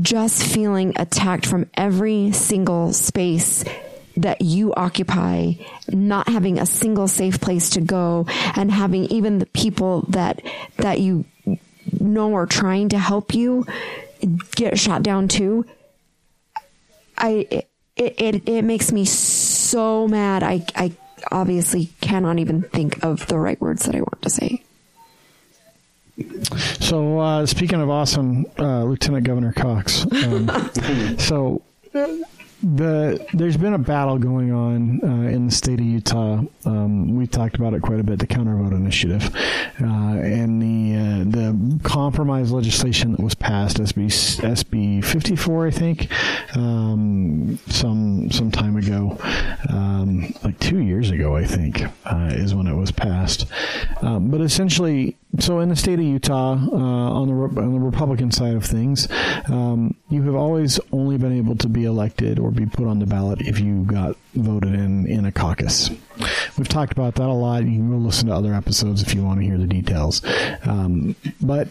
just 0.00 0.42
feeling 0.42 0.92
attacked 0.96 1.46
from 1.46 1.68
every 1.74 2.32
single 2.32 2.92
space 2.92 3.64
that 4.16 4.40
you 4.40 4.74
occupy, 4.74 5.52
not 5.88 6.28
having 6.28 6.58
a 6.58 6.66
single 6.66 7.06
safe 7.06 7.40
place 7.40 7.70
to 7.70 7.80
go, 7.80 8.26
and 8.56 8.70
having 8.70 9.04
even 9.06 9.38
the 9.38 9.46
people 9.46 10.02
that 10.08 10.42
that 10.78 11.00
you 11.00 11.24
know 12.00 12.34
are 12.34 12.46
trying 12.46 12.90
to 12.90 12.98
help 12.98 13.34
you 13.34 13.66
get 14.54 14.78
shot 14.78 15.02
down 15.02 15.28
too. 15.28 15.64
I 17.16 17.46
it 17.96 18.14
it, 18.18 18.48
it 18.48 18.62
makes 18.62 18.92
me 18.92 19.04
so 19.04 20.08
mad. 20.08 20.42
I 20.42 20.64
I 20.74 20.92
obviously 21.30 21.90
cannot 22.00 22.38
even 22.38 22.62
think 22.62 23.04
of 23.04 23.26
the 23.26 23.38
right 23.38 23.60
words 23.60 23.84
that 23.84 23.94
I 23.94 24.00
want 24.00 24.22
to 24.22 24.30
say. 24.30 24.62
So 26.80 27.18
uh, 27.20 27.46
speaking 27.46 27.80
of 27.80 27.90
awesome, 27.90 28.46
uh, 28.58 28.84
Lieutenant 28.84 29.24
Governor 29.24 29.52
Cox. 29.52 30.04
Um, 30.10 30.48
so 31.18 31.62
the 32.62 33.24
there's 33.34 33.56
been 33.56 33.74
a 33.74 33.78
battle 33.78 34.18
going 34.18 34.52
on 34.52 35.00
uh, 35.02 35.28
in 35.28 35.46
the 35.46 35.52
state 35.52 35.78
of 35.80 35.86
Utah. 35.86 36.42
Um, 36.64 37.16
we 37.16 37.26
talked 37.26 37.56
about 37.56 37.74
it 37.74 37.82
quite 37.82 38.00
a 38.00 38.02
bit. 38.02 38.18
The 38.18 38.26
Count 38.26 38.46
My 38.46 38.60
Vote 38.60 38.72
initiative 38.72 39.34
uh, 39.80 39.84
and 39.84 40.60
the 40.60 40.98
uh, 40.98 41.24
the 41.24 41.80
compromise 41.84 42.50
legislation 42.50 43.12
that 43.12 43.20
was 43.20 43.34
passed 43.34 43.78
SB 43.78 44.06
SB 44.06 45.04
54, 45.04 45.66
I 45.66 45.70
think, 45.70 46.56
um, 46.56 47.58
some 47.68 48.30
some 48.30 48.50
time 48.50 48.76
ago, 48.76 49.16
um, 49.68 50.34
like 50.42 50.58
two 50.58 50.80
years 50.80 51.10
ago, 51.10 51.36
I 51.36 51.44
think, 51.44 51.82
uh, 52.04 52.30
is 52.32 52.54
when 52.54 52.66
it 52.66 52.74
was 52.74 52.90
passed. 52.90 53.46
Um, 54.02 54.30
but 54.30 54.40
essentially, 54.40 55.16
so 55.38 55.60
in 55.60 55.68
the 55.68 55.76
state 55.76 55.98
of 55.98 56.04
Utah, 56.04 56.54
uh, 56.54 56.76
on 56.76 57.28
the 57.28 57.34
Re- 57.34 57.62
on 57.62 57.72
the 57.74 57.78
Republican 57.78 58.30
side 58.30 58.54
of 58.54 58.64
things, 58.64 59.08
um, 59.48 59.94
you 60.08 60.22
have 60.22 60.34
always 60.34 60.80
only 60.90 61.18
been 61.18 61.32
able 61.32 61.54
to 61.56 61.68
be 61.68 61.84
elected 61.84 62.38
or 62.38 62.50
be 62.50 62.66
put 62.66 62.86
on 62.86 62.98
the 62.98 63.06
ballot 63.06 63.40
if 63.42 63.60
you 63.60 63.84
got 63.84 64.16
voted 64.34 64.74
in 64.74 65.06
in 65.06 65.24
a 65.26 65.32
caucus. 65.32 65.90
We've 66.56 66.68
talked 66.68 66.92
about 66.92 67.14
that 67.16 67.28
a 67.28 67.32
lot. 67.32 67.64
You 67.64 67.76
can 67.76 67.90
go 67.90 67.96
listen 67.98 68.28
to 68.28 68.34
other 68.34 68.54
episodes 68.54 69.02
if 69.02 69.14
you 69.14 69.22
want 69.22 69.40
to 69.40 69.46
hear 69.46 69.58
the 69.58 69.66
details. 69.66 70.22
Um, 70.64 71.14
but 71.40 71.68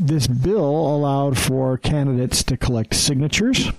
this 0.00 0.26
bill 0.26 0.64
allowed 0.64 1.38
for 1.38 1.76
candidates 1.76 2.42
to 2.44 2.56
collect 2.56 2.94
signatures 2.94 3.70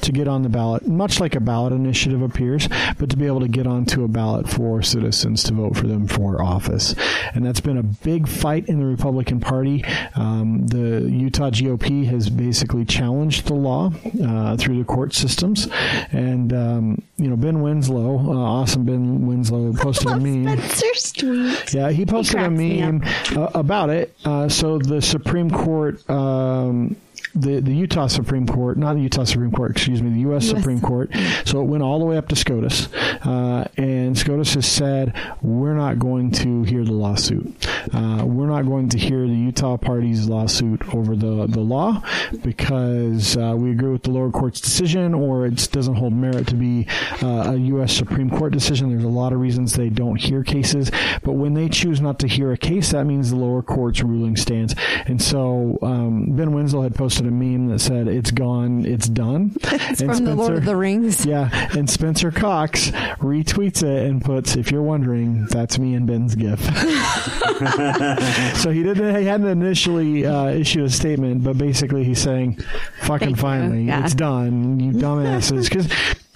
to 0.00 0.12
get 0.12 0.28
on 0.28 0.42
the 0.42 0.48
ballot, 0.48 0.86
much 0.86 1.20
like 1.20 1.34
a 1.34 1.40
ballot 1.40 1.72
initiative 1.72 2.22
appears, 2.22 2.68
but 2.98 3.10
to 3.10 3.16
be 3.16 3.26
able 3.26 3.40
to 3.40 3.48
get 3.48 3.66
onto 3.66 4.04
a 4.04 4.08
ballot 4.08 4.48
for 4.48 4.80
citizens 4.82 5.42
to 5.42 5.52
vote 5.52 5.76
for 5.76 5.86
them 5.86 6.06
for 6.06 6.40
office. 6.40 6.94
And 7.34 7.44
that's 7.44 7.60
been 7.60 7.76
a 7.76 7.82
big 7.82 8.28
fight 8.28 8.68
in 8.68 8.78
the 8.78 8.86
Republican 8.86 9.40
Party. 9.40 9.84
Um, 10.14 10.66
the 10.68 11.08
Utah 11.10 11.50
GOP 11.50 12.06
has 12.06 12.30
basically 12.30 12.84
challenged 12.84 13.46
the 13.46 13.54
law 13.54 13.92
uh, 14.22 14.56
through 14.56 14.78
the 14.78 14.84
court 14.84 15.12
systems. 15.12 15.68
And, 16.12 16.52
um, 16.52 17.02
you 17.16 17.28
know, 17.28 17.36
Ben 17.36 17.60
Winslow, 17.60 18.18
uh, 18.18 18.36
awesome 18.36 18.84
Ben 18.84 19.26
Winslow, 19.26 19.72
posted 19.78 20.08
a 20.08 20.20
meme. 20.20 20.58
Spencer's 20.58 21.12
tweet. 21.12 21.74
Yeah, 21.74 21.90
he 21.90 22.06
posted 22.06 22.36
a 22.36 22.38
cracks 22.44 22.58
me 22.58 22.80
meme 22.80 23.02
uh, 23.36 23.50
about 23.54 23.90
it. 23.90 24.14
Uh, 24.24 24.48
so 24.48 24.78
the 24.78 25.02
Supreme 25.02 25.50
Court, 25.50 25.65
um, 26.08 26.96
the 27.36 27.60
the 27.60 27.74
Utah 27.74 28.06
Supreme 28.06 28.46
Court, 28.46 28.78
not 28.78 28.94
the 28.94 29.00
Utah 29.00 29.24
Supreme 29.24 29.52
Court, 29.52 29.70
excuse 29.72 30.02
me, 30.02 30.10
the 30.10 30.20
U.S. 30.20 30.48
Supreme 30.48 30.80
Court. 30.80 31.10
So 31.44 31.60
it 31.60 31.64
went 31.64 31.82
all 31.82 31.98
the 31.98 32.04
way 32.04 32.16
up 32.16 32.28
to 32.28 32.36
SCOTUS, 32.36 32.92
uh, 33.24 33.68
and 33.76 34.16
SCOTUS 34.16 34.54
has 34.54 34.66
said 34.66 35.14
we're 35.42 35.74
not 35.74 35.98
going 35.98 36.30
to 36.32 36.62
hear 36.62 36.84
the 36.84 36.92
lawsuit. 36.92 37.66
Uh, 37.92 38.24
we're 38.24 38.48
not 38.48 38.62
going 38.62 38.88
to 38.88 38.98
hear 38.98 39.26
the 39.26 39.34
Utah 39.34 39.76
party's 39.76 40.28
lawsuit 40.28 40.94
over 40.94 41.14
the 41.14 41.46
the 41.46 41.60
law 41.60 42.02
because 42.42 43.36
uh, 43.36 43.54
we 43.56 43.70
agree 43.70 43.92
with 43.92 44.02
the 44.02 44.10
lower 44.10 44.30
court's 44.30 44.60
decision, 44.60 45.14
or 45.14 45.46
it 45.46 45.68
doesn't 45.72 45.94
hold 45.94 46.12
merit 46.12 46.46
to 46.48 46.54
be 46.54 46.86
uh, 47.22 47.52
a 47.52 47.56
U.S. 47.56 47.92
Supreme 47.92 48.30
Court 48.30 48.52
decision. 48.52 48.90
There's 48.90 49.04
a 49.04 49.08
lot 49.08 49.32
of 49.32 49.40
reasons 49.40 49.74
they 49.74 49.90
don't 49.90 50.16
hear 50.16 50.42
cases, 50.42 50.90
but 51.22 51.32
when 51.32 51.54
they 51.54 51.68
choose 51.68 52.00
not 52.00 52.18
to 52.20 52.28
hear 52.28 52.52
a 52.52 52.58
case, 52.58 52.92
that 52.92 53.04
means 53.04 53.30
the 53.30 53.36
lower 53.36 53.62
court's 53.62 54.02
ruling 54.02 54.36
stands. 54.36 54.74
And 55.06 55.20
so 55.20 55.78
um, 55.82 56.36
Ben 56.36 56.52
Winslow 56.52 56.82
had 56.82 56.94
posted 56.94 57.25
a 57.26 57.30
meme 57.30 57.68
that 57.68 57.78
said, 57.80 58.08
"It's 58.08 58.30
gone, 58.30 58.84
it's 58.84 59.08
done." 59.08 59.56
It's 59.88 60.02
from 60.02 60.24
the 60.24 60.34
Lord 60.34 60.54
of 60.56 60.64
the 60.64 60.76
Rings. 60.76 61.24
Yeah, 61.26 61.48
and 61.76 61.88
Spencer 61.88 62.30
Cox 62.30 62.90
retweets 63.20 63.82
it 63.82 64.08
and 64.08 64.22
puts, 64.24 64.56
"If 64.56 64.70
you're 64.70 64.82
wondering, 64.82 65.46
that's 65.46 65.78
me 65.78 65.94
and 65.94 66.06
Ben's 66.06 66.34
GIF." 66.34 66.60
so 68.56 68.70
he 68.70 68.82
didn't. 68.82 69.16
He 69.16 69.24
hadn't 69.24 69.46
initially 69.48 70.26
uh, 70.26 70.46
issued 70.48 70.84
a 70.84 70.90
statement, 70.90 71.42
but 71.44 71.56
basically 71.58 72.04
he's 72.04 72.20
saying, 72.20 72.58
"Fucking 73.02 73.28
Thank 73.28 73.36
you. 73.36 73.36
finally, 73.36 73.84
Yeah. 73.84 74.04
it's 74.04 74.14
done, 74.14 74.78
you 74.80 74.92
dumbasses." 74.92 75.68
Because 75.68 75.88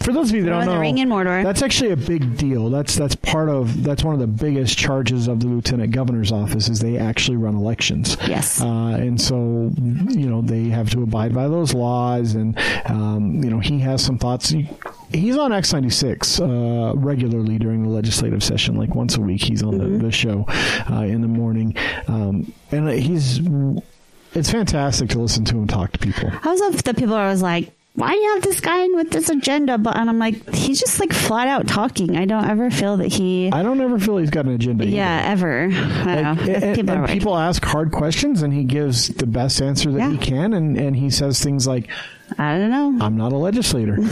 for 0.03 0.13
those 0.13 0.31
of 0.31 0.37
you 0.37 0.43
that 0.45 0.51
Lord 0.51 0.65
don't 0.65 0.75
know, 0.75 0.81
Ring 0.81 0.99
in 0.99 1.09
Mordor. 1.09 1.43
that's 1.43 1.63
actually 1.63 1.91
a 1.91 1.97
big 1.97 2.37
deal. 2.37 2.71
That's 2.71 2.97
that's 2.97 3.15
part 3.15 3.49
of 3.49 3.83
that's 3.85 4.03
one 4.03 4.15
of 4.15 4.21
the 4.21 4.27
biggest 4.27 4.79
charges 4.79 5.29
of 5.29 5.41
the 5.41 5.47
lieutenant 5.47 5.93
governor's 5.93 6.33
office 6.33 6.69
is 6.69 6.81
they 6.81 6.97
actually 6.99 7.37
run 7.37 7.55
elections. 7.55 8.17
Yes. 8.27 8.61
Uh, 8.63 8.67
and 8.67 9.21
so, 9.21 9.35
you 9.35 10.29
know, 10.29 10.41
they 10.43 10.65
have 10.65 10.91
to 10.91 11.03
abide 11.03 11.35
by 11.35 11.49
those 11.49 11.75
laws. 11.75 12.35
And, 12.35 12.59
um, 12.87 13.43
you 13.43 13.51
know, 13.51 13.59
he 13.59 13.79
has 13.81 14.03
some 14.05 14.19
thoughts. 14.19 14.51
He, 14.51 14.69
he's 15.13 15.37
on 15.37 15.51
X96 15.51 16.41
uh, 16.41 16.97
regularly 16.97 17.59
during 17.59 17.83
the 17.83 17.89
legislative 17.89 18.43
session, 18.43 18.77
like 18.77 18.95
once 18.95 19.17
a 19.17 19.21
week. 19.21 19.43
He's 19.43 19.63
on 19.63 19.79
the, 19.79 19.87
the 19.99 20.13
show 20.13 20.45
uh, 20.91 21.03
in 21.03 21.21
the 21.21 21.29
morning. 21.29 21.77
Um, 22.09 22.53
and 22.71 22.89
he's, 22.89 23.41
it's 24.35 24.51
fantastic 24.51 25.11
to 25.11 25.19
listen 25.19 25.45
to 25.47 25.57
him 25.57 25.67
talk 25.67 25.93
to 25.93 25.99
people. 25.99 26.31
I 26.43 26.49
was 26.49 26.61
of 26.61 26.83
the 26.85 26.95
people 26.95 27.15
I 27.15 27.29
was 27.29 27.43
like, 27.43 27.73
why 27.95 28.13
do 28.13 28.19
you 28.19 28.35
have 28.35 28.43
this 28.43 28.61
guy 28.61 28.83
in 28.85 28.95
with 28.97 29.11
this 29.11 29.29
agenda? 29.29 29.77
But 29.77 29.97
and 29.97 30.09
I'm 30.09 30.19
like, 30.19 30.55
he's 30.55 30.79
just 30.81 31.01
like 31.01 31.13
flat 31.13 31.49
out 31.49 31.67
talking. 31.67 32.17
I 32.17 32.25
don't 32.25 32.45
ever 32.49 32.71
feel 32.71 32.97
that 32.99 33.09
he, 33.09 33.51
I 33.53 33.63
don't 33.63 33.81
ever 33.81 33.99
feel 33.99 34.17
he's 34.19 34.31
got 34.31 34.47
an 34.47 34.53
agenda. 34.53 34.85
either. 34.85 34.97
yeah, 34.97 35.23
ever. 35.27 35.65
I 35.65 35.69
don't 35.69 36.07
Like, 36.07 36.47
know. 36.47 36.53
and, 36.55 36.77
people, 36.77 36.95
and 36.95 37.09
people 37.09 37.37
ask 37.37 37.65
hard 37.65 37.93
questions, 37.93 38.43
and 38.43 38.53
he 38.55 38.65
gives 38.65 39.09
the 39.09 39.27
best 39.27 39.61
answer 39.61 39.91
that 39.93 39.99
Yeah. 39.99 40.11
he 40.13 40.19
can, 40.19 40.55
and, 40.55 40.79
and 40.79 40.97
he 40.97 41.11
says 41.11 41.43
things 41.43 41.67
like, 41.67 41.89
I 42.39 42.59
don't 42.59 42.71
know. 42.71 43.05
"I'm 43.05 43.17
not 43.17 43.33
a 43.33 43.37
legislator." 43.37 43.97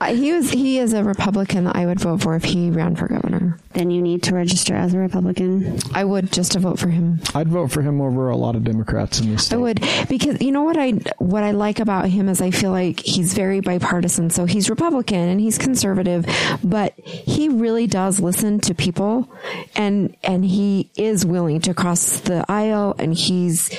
Uh, 0.00 0.12
He 0.14 0.32
was 0.32 0.50
he 0.50 0.78
is 0.78 0.92
a 0.92 1.02
Republican 1.02 1.64
that 1.64 1.76
I 1.76 1.86
would 1.86 1.98
vote 2.00 2.20
for 2.22 2.34
if 2.36 2.44
he 2.44 2.70
ran 2.70 2.94
for 2.94 3.08
governor. 3.08 3.58
Then 3.72 3.90
you 3.90 4.02
need 4.02 4.22
to 4.24 4.34
register 4.34 4.74
as 4.74 4.92
a 4.92 4.98
Republican. 4.98 5.78
I 5.94 6.04
would 6.04 6.30
just 6.30 6.52
to 6.52 6.58
vote 6.58 6.78
for 6.78 6.88
him. 6.88 7.20
I'd 7.34 7.48
vote 7.48 7.70
for 7.72 7.80
him 7.80 8.00
over 8.02 8.28
a 8.28 8.36
lot 8.36 8.54
of 8.54 8.64
Democrats 8.64 9.18
in 9.20 9.30
this 9.30 9.46
state. 9.46 9.56
I 9.56 9.58
would 9.58 9.80
because 10.08 10.42
you 10.42 10.52
know 10.52 10.62
what 10.62 10.76
I 10.76 10.90
what 11.18 11.42
I 11.42 11.52
like 11.52 11.80
about 11.80 12.08
him 12.08 12.28
is 12.28 12.42
I 12.42 12.50
feel 12.50 12.70
like 12.70 13.00
he's 13.00 13.32
very 13.34 13.60
bipartisan. 13.60 14.28
So 14.30 14.44
he's 14.44 14.68
Republican 14.68 15.28
and 15.28 15.40
he's 15.40 15.56
conservative, 15.56 16.26
but 16.62 16.92
he 17.00 17.48
really 17.48 17.86
does 17.86 18.20
listen 18.20 18.60
to 18.60 18.74
people 18.74 19.30
and 19.74 20.14
and 20.22 20.44
he 20.44 20.90
is 20.96 21.24
willing 21.24 21.60
to 21.62 21.72
cross 21.72 22.20
the 22.20 22.44
aisle 22.48 22.94
and 22.98 23.14
he's 23.14 23.70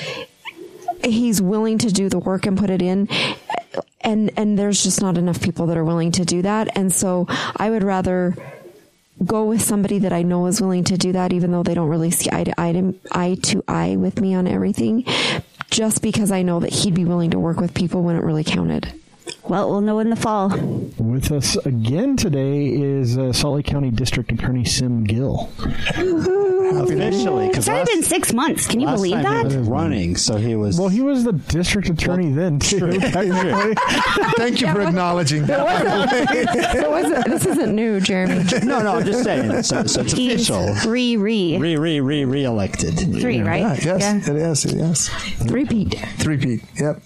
he's 1.04 1.40
willing 1.40 1.78
to 1.78 1.92
do 1.92 2.08
the 2.08 2.18
work 2.18 2.46
and 2.46 2.58
put 2.58 2.70
it 2.70 2.82
in 2.82 3.08
and 4.00 4.30
and 4.36 4.58
there's 4.58 4.82
just 4.82 5.00
not 5.00 5.16
enough 5.18 5.40
people 5.40 5.66
that 5.66 5.76
are 5.76 5.84
willing 5.84 6.12
to 6.12 6.24
do 6.24 6.42
that 6.42 6.76
and 6.76 6.92
so 6.92 7.26
I 7.56 7.70
would 7.70 7.82
rather 7.82 8.36
go 9.24 9.44
with 9.44 9.62
somebody 9.62 9.98
that 10.00 10.12
I 10.12 10.22
know 10.22 10.46
is 10.46 10.60
willing 10.60 10.84
to 10.84 10.98
do 10.98 11.12
that, 11.12 11.32
even 11.32 11.52
though 11.52 11.62
they 11.62 11.74
don't 11.74 11.88
really 11.88 12.10
see 12.10 12.28
eye 12.30 12.44
to 12.44 12.60
eye 12.60 12.72
to, 12.72 12.94
eye, 13.12 13.36
to 13.44 13.64
eye 13.66 13.96
with 13.96 14.20
me 14.20 14.34
on 14.34 14.46
everything, 14.46 15.04
just 15.70 16.02
because 16.02 16.30
I 16.30 16.42
know 16.42 16.60
that 16.60 16.72
he'd 16.72 16.94
be 16.94 17.04
willing 17.04 17.30
to 17.30 17.38
work 17.38 17.58
with 17.58 17.74
people 17.74 18.02
when 18.02 18.16
it 18.16 18.22
really 18.22 18.44
counted. 18.44 18.92
Well, 19.48 19.70
we'll 19.70 19.80
know 19.80 19.98
in 20.00 20.10
the 20.10 20.16
fall. 20.16 20.48
With 20.98 21.30
us 21.32 21.56
again 21.66 22.16
today 22.16 22.66
is 22.68 23.16
uh, 23.18 23.32
Salt 23.32 23.56
Lake 23.56 23.66
County 23.66 23.90
District 23.90 24.30
Attorney 24.32 24.64
Sim 24.64 25.04
Gill. 25.04 25.48
Officially, 25.96 27.46
It's 27.46 27.66
because 27.66 27.68
only 27.68 27.84
been 27.84 28.02
six 28.02 28.32
months. 28.32 28.66
Can 28.66 28.80
you 28.80 28.86
last 28.86 28.96
believe 28.96 29.12
time 29.14 29.22
that? 29.22 29.52
he 29.52 29.58
was 29.58 29.68
running, 29.68 30.16
so 30.16 30.36
he 30.36 30.56
was. 30.56 30.78
Well, 30.78 30.88
he 30.88 31.00
was 31.00 31.22
the 31.24 31.32
district 31.32 31.88
attorney 31.88 32.30
then 32.32 32.58
too. 32.58 32.90
technically. 32.98 33.74
Thank 34.36 34.60
you 34.60 34.72
for 34.72 34.82
acknowledging 34.82 35.46
that. 35.46 36.74
It 36.76 36.90
wasn't, 36.90 37.24
this 37.26 37.46
isn't 37.46 37.74
new, 37.74 38.00
Jeremy. 38.00 38.44
no, 38.64 38.80
no, 38.82 38.96
I'm 38.96 39.06
just 39.06 39.22
saying. 39.24 39.62
So, 39.62 39.86
so 39.86 40.00
it's 40.02 40.12
He's 40.12 40.50
official. 40.50 40.90
re 40.90 41.16
re 41.16 41.56
Re, 41.56 41.76
re, 41.76 42.00
re, 42.00 42.24
re-elected. 42.24 42.98
three, 43.20 43.40
right? 43.42 43.82
Yeah, 43.84 43.98
yes, 43.98 44.28
it 44.28 44.36
is. 44.36 44.64
Yes. 44.74 45.40
Repeat. 45.50 45.94
Three 46.18 46.36
Pete. 46.36 46.62
Yep. 46.80 47.00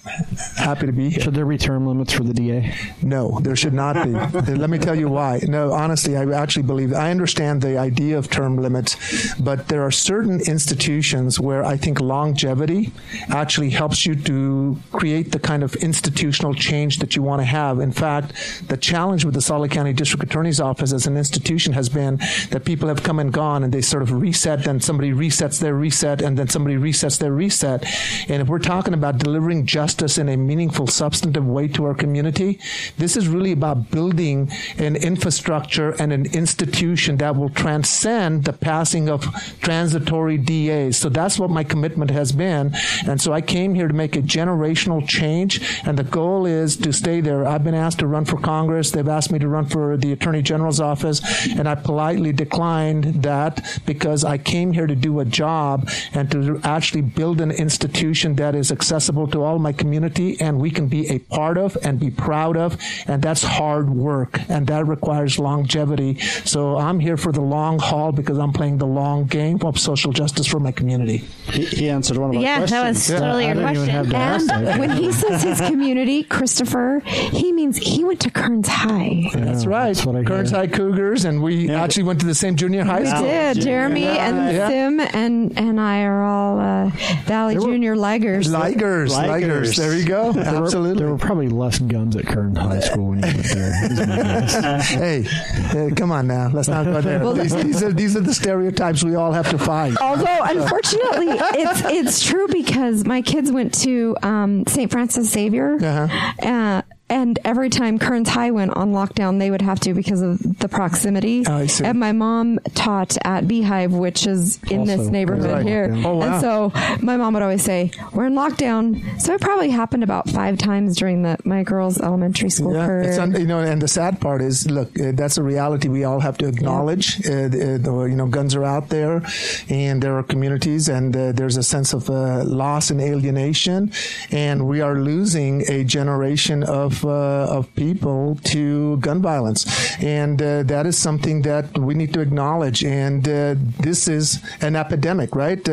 Happy 0.57 0.87
to 0.87 0.93
be 0.93 1.11
here. 1.11 1.21
Should 1.23 1.35
there 1.35 1.47
be 1.47 1.59
term 1.59 1.87
limits 1.87 2.10
for 2.13 2.25
the 2.25 2.33
DA? 2.33 2.75
No, 3.03 3.39
there 3.41 3.57
should 3.57 3.75
not 3.75 3.95
be. 4.05 4.11
Let 4.55 4.71
me 4.71 4.79
tell 4.79 4.99
you 4.99 5.09
why. 5.09 5.41
No, 5.47 5.73
honestly, 5.73 6.17
I 6.17 6.25
actually 6.31 6.65
believe 6.65 6.93
I 6.93 7.11
understand 7.11 7.63
the 7.63 7.79
idea 7.79 8.19
of 8.19 8.31
term 8.31 8.57
limits, 8.57 9.35
but 9.41 9.69
there 9.69 9.83
are 9.83 9.91
certain 9.91 10.41
institutions 10.41 11.41
where 11.41 11.65
I 11.65 11.77
think 11.77 12.01
longevity 12.01 12.93
actually 13.29 13.71
helps 13.71 14.07
you 14.07 14.15
to 14.15 14.79
create 14.93 15.33
the 15.33 15.39
kind 15.39 15.63
of 15.63 15.75
institutional 15.77 16.55
change 16.55 16.99
that 16.99 17.17
you 17.17 17.23
want 17.23 17.41
to 17.41 17.47
have. 17.47 17.81
In 17.81 17.93
fact, 17.93 18.33
the 18.69 18.77
challenge 18.77 19.25
with 19.25 19.35
the 19.35 19.41
Salt 19.41 19.63
Lake 19.63 19.73
County 19.73 19.93
District 19.93 20.23
Attorney's 20.25 20.61
Office 20.61 20.93
as 20.93 21.07
an 21.07 21.17
institution 21.17 21.73
has 21.73 21.89
been 21.89 22.17
that 22.51 22.65
people 22.65 22.89
have 22.89 23.03
come 23.03 23.19
and 23.19 23.33
gone 23.33 23.65
and 23.65 23.73
they 23.73 23.83
sort 23.83 24.03
of 24.03 24.13
reset, 24.13 24.65
then 24.65 24.81
somebody 24.81 25.13
resets 25.13 25.61
their 25.61 25.75
reset, 25.75 26.23
and 26.23 26.39
then 26.39 26.49
somebody 26.49 26.77
resets 26.77 27.19
their 27.19 27.33
reset. 27.33 27.85
And 28.29 28.43
if 28.43 28.49
we're 28.49 28.59
talking 28.59 28.95
about 28.95 29.19
delivering 29.19 29.67
justice 29.67 30.19
in 30.19 30.29
a 30.29 30.37
meaningful, 30.37 30.87
substantive 30.87 31.47
way 31.47 31.69
to 31.69 31.85
our 31.85 31.95
community, 32.01 32.59
this 32.99 33.17
is 33.17 33.29
really 33.29 33.53
about 33.53 33.91
building 33.93 34.51
an 34.79 34.97
infrastructure 34.97 35.91
and 36.01 36.13
an 36.13 36.27
institution 36.35 37.19
that 37.19 37.37
will 37.37 37.51
transcend 37.51 38.45
the 38.45 38.53
passing 38.53 39.09
of 39.09 39.23
transitory 39.61 40.39
DAs. 40.39 40.97
So 40.97 41.09
that's 41.09 41.39
what 41.39 41.51
my 41.51 41.63
commitment 41.63 42.11
has 42.11 42.33
been. 42.33 42.75
And 43.07 43.21
so 43.21 43.33
I 43.33 43.41
came 43.41 43.75
here 43.75 43.87
to 43.87 43.95
make 43.95 44.17
a 44.17 44.23
generational 44.23 45.07
change, 45.07 45.61
and 45.87 45.97
the 45.97 46.03
goal 46.05 46.47
is 46.47 46.77
to 46.79 46.93
stay 46.93 47.21
there. 47.21 47.47
I've 47.47 47.63
been 47.63 47.75
asked 47.75 48.01
to 48.01 48.07
run 48.07 48.25
for 48.25 48.39
Congress. 48.39 48.91
They've 48.91 49.07
asked 49.07 49.31
me 49.31 49.39
to 49.39 49.49
run 49.49 49.67
for 49.67 49.97
the 49.97 50.13
Attorney 50.13 50.43
General's 50.43 50.81
office, 50.81 51.21
and 51.57 51.69
I 51.69 51.75
politely 51.75 52.33
declined 52.33 53.23
that 53.23 53.81
because 53.87 54.25
I 54.25 54.39
came 54.39 54.73
here 54.73 54.87
to 54.87 54.97
do 54.97 55.21
a 55.21 55.25
job 55.25 55.89
and 56.15 56.31
to 56.33 56.61
actually 56.65 57.03
build 57.03 57.41
an 57.41 57.51
institution 57.51 58.37
that 58.37 58.55
is 58.55 58.73
accessible 58.73 59.29
to 59.29 59.43
all 59.43 59.59
my 59.59 59.73
community 59.73 60.41
and 60.41 60.59
we 60.59 60.71
can 60.71 60.89
be 60.89 61.07
a 61.09 61.19
part 61.19 61.59
of 61.59 61.77
and 61.91 61.99
be 62.01 62.11
proud 62.11 62.57
of. 62.57 62.77
And 63.07 63.21
that's 63.21 63.43
hard 63.43 63.91
work 63.91 64.39
and 64.49 64.67
that 64.69 64.87
requires 64.87 65.39
longevity. 65.39 66.19
So 66.45 66.77
I'm 66.79 66.99
here 67.01 67.17
for 67.17 67.33
the 67.33 67.41
long 67.43 67.79
haul 67.79 68.13
because 68.13 68.39
I'm 68.39 68.53
playing 68.53 68.79
the 68.79 68.87
long 68.87 69.27
game 69.27 69.59
of 69.63 69.79
social 69.79 70.13
justice 70.13 70.47
for 70.47 70.61
my 70.61 70.73
community. 70.73 71.19
He, 71.53 71.65
he 71.67 71.89
answered 71.91 72.17
one 72.17 72.31
of 72.31 72.37
our 72.37 72.43
Yeah, 72.43 72.59
questions. 72.59 72.71
that 72.71 72.89
was 72.89 73.21
totally 73.21 73.45
I 73.47 73.53
your 73.53 73.63
question. 73.63 73.89
have 73.89 74.09
that. 74.11 74.43
And 74.51 74.79
when 74.81 74.91
he 74.91 75.11
says 75.13 75.43
his 75.43 75.61
community, 75.61 76.23
Christopher, 76.23 77.01
he 77.05 77.53
means 77.53 77.77
he 77.77 78.05
went 78.05 78.21
to 78.21 78.31
Kearns 78.31 78.69
High. 78.69 79.29
That's 79.35 79.67
right. 79.67 79.89
that's 79.89 80.07
what 80.07 80.17
I 80.17 80.23
Kearns. 80.25 80.51
High 80.53 80.69
Cougars, 80.69 81.25
and 81.25 81.43
we 81.43 81.67
Yeah. 81.69 81.83
actually 81.83 82.05
went 82.05 82.21
to 82.21 82.27
the 82.27 82.35
same 82.35 82.55
junior 82.57 82.85
high 82.85 83.01
We 83.01 83.07
school. 83.07 83.23
did. 83.23 83.61
Jeremy 83.61 84.05
and 84.07 84.37
Yeah. 84.55 84.69
Sim 84.69 85.01
and, 85.01 85.59
and 85.59 85.81
I 85.81 86.03
are 86.05 86.23
all 86.23 86.61
uh, 86.61 86.91
Valley 87.27 87.57
were- 87.59 87.65
Junior 87.67 87.97
Ligers. 87.97 88.47
Ligers, 88.49 89.09
Ligers. 89.11 89.41
Ligers. 89.41 89.77
There 89.77 89.97
you 89.97 90.05
go. 90.05 90.33
There 90.33 90.53
were- 90.53 90.63
Absolutely. 90.65 91.03
There 91.03 91.11
were 91.13 91.19
probably 91.19 91.49
less 91.49 91.80
guns 91.89 92.17
at 92.17 92.27
Kearns 92.27 92.59
High 92.59 92.81
School 92.81 93.09
when 93.09 93.19
you 93.19 93.27
went 93.27 93.43
there. 93.45 93.85
is 93.93 93.99
my 94.01 94.17
guess. 94.17 94.89
hey, 94.91 95.23
hey, 95.23 95.91
come 95.97 96.11
on 96.13 96.27
now. 96.27 96.49
Let's 96.53 96.69
not 96.69 96.85
go 96.87 97.01
there. 97.01 97.33
these, 97.35 97.55
these 97.55 97.83
are 97.83 97.93
these 97.93 98.17
are 98.17 98.21
the 98.21 98.35
stereotypes 98.35 99.03
we 99.05 99.15
all 99.15 99.33
have 99.33 99.49
to 99.51 99.59
fight. 99.59 99.95
Although 100.01 100.25
unfortunately, 100.43 101.27
it's 101.31 101.83
it's 101.85 102.25
true 102.25 102.47
because 102.49 103.05
my 103.05 103.23
kids 103.23 103.51
went 103.53 103.75
to 103.81 104.17
um, 104.23 104.67
St. 104.67 104.91
Francis 104.91 105.31
Xavier, 105.31 105.77
Uh-huh. 105.77 106.49
uh, 106.49 106.83
and 107.11 107.39
every 107.45 107.69
time 107.69 107.99
Kearns 107.99 108.29
High 108.29 108.53
went 108.53 108.75
on 108.77 108.93
lockdown, 108.93 109.39
they 109.39 109.51
would 109.51 109.63
have 109.63 109.81
to 109.81 109.93
because 109.95 110.23
of 110.23 110.59
the 110.59 110.69
proximity. 110.69 111.45
Oh, 111.47 111.57
I 111.57 111.67
see. 111.67 111.85
And 111.85 111.99
my 111.99 112.13
mom 112.13 112.59
taught 112.75 113.19
at 113.25 113.49
Beehive, 113.49 113.93
which 113.93 114.27
is 114.27 114.61
in 114.71 114.85
this 114.85 115.09
neighborhood 115.09 115.51
right. 115.51 115.67
here. 115.67 115.93
Oh, 116.05 116.17
wow. 116.17 116.33
And 116.33 116.41
so 116.41 116.73
my 117.03 117.17
mom 117.17 117.35
would 117.35 117.43
always 117.43 117.63
say, 117.63 117.91
"We're 118.15 118.27
in 118.27 118.35
lockdown." 118.35 119.21
So 119.21 119.35
it 119.35 119.41
probably 119.41 119.71
happened 119.71 120.05
about 120.05 120.31
five 120.31 120.57
times 120.57 120.97
during 120.97 121.23
the 121.23 121.37
my 121.45 121.63
girls' 121.65 122.01
elementary 122.01 122.51
school 122.51 122.75
Yeah, 122.75 122.87
career. 122.87 123.03
it's 123.03 123.19
un, 123.19 123.33
you 123.33 123.47
know, 123.47 123.59
and 123.59 123.83
the 123.83 123.89
sad 123.89 124.21
part 124.21 124.41
is, 124.41 124.71
look, 124.71 124.99
uh, 125.01 125.13
that's 125.15 125.37
a 125.37 125.43
reality 125.43 125.89
we 125.89 126.05
all 126.05 126.21
have 126.21 126.39
to 126.39 126.47
acknowledge. 126.47 127.19
Uh, 127.27 127.49
the, 127.49 127.81
the, 127.83 128.05
you 128.05 128.15
know, 128.15 128.27
guns 128.27 128.55
are 128.55 128.65
out 128.65 128.89
there, 128.89 129.23
and 129.69 130.01
there 130.03 130.17
are 130.17 130.23
communities, 130.23 130.89
and 130.89 131.17
uh, 131.17 131.33
there's 131.33 131.57
a 131.57 131.63
sense 131.63 131.93
of 131.93 132.09
uh, 132.09 132.45
loss 132.45 132.91
and 132.91 133.01
alienation, 133.01 133.91
and 134.31 134.69
we 134.69 134.81
are 134.81 134.95
losing 134.95 135.69
a 135.69 135.83
generation 135.83 136.63
of 136.63 137.00
uh, 137.05 137.57
of 137.57 137.73
people 137.75 138.39
to 138.45 138.97
gun 138.99 139.23
violence, 139.23 139.67
and 140.03 140.41
uh, 140.41 140.63
that 140.65 140.87
is 140.87 140.97
something 140.97 141.43
that 141.43 141.79
we 141.79 141.95
need 141.95 142.13
to 142.15 142.21
acknowledge. 142.21 142.85
And 142.85 143.27
uh, 143.29 143.55
this 143.81 144.09
is 144.09 144.41
an 144.61 144.77
epidemic, 144.77 145.35
right? 145.35 145.67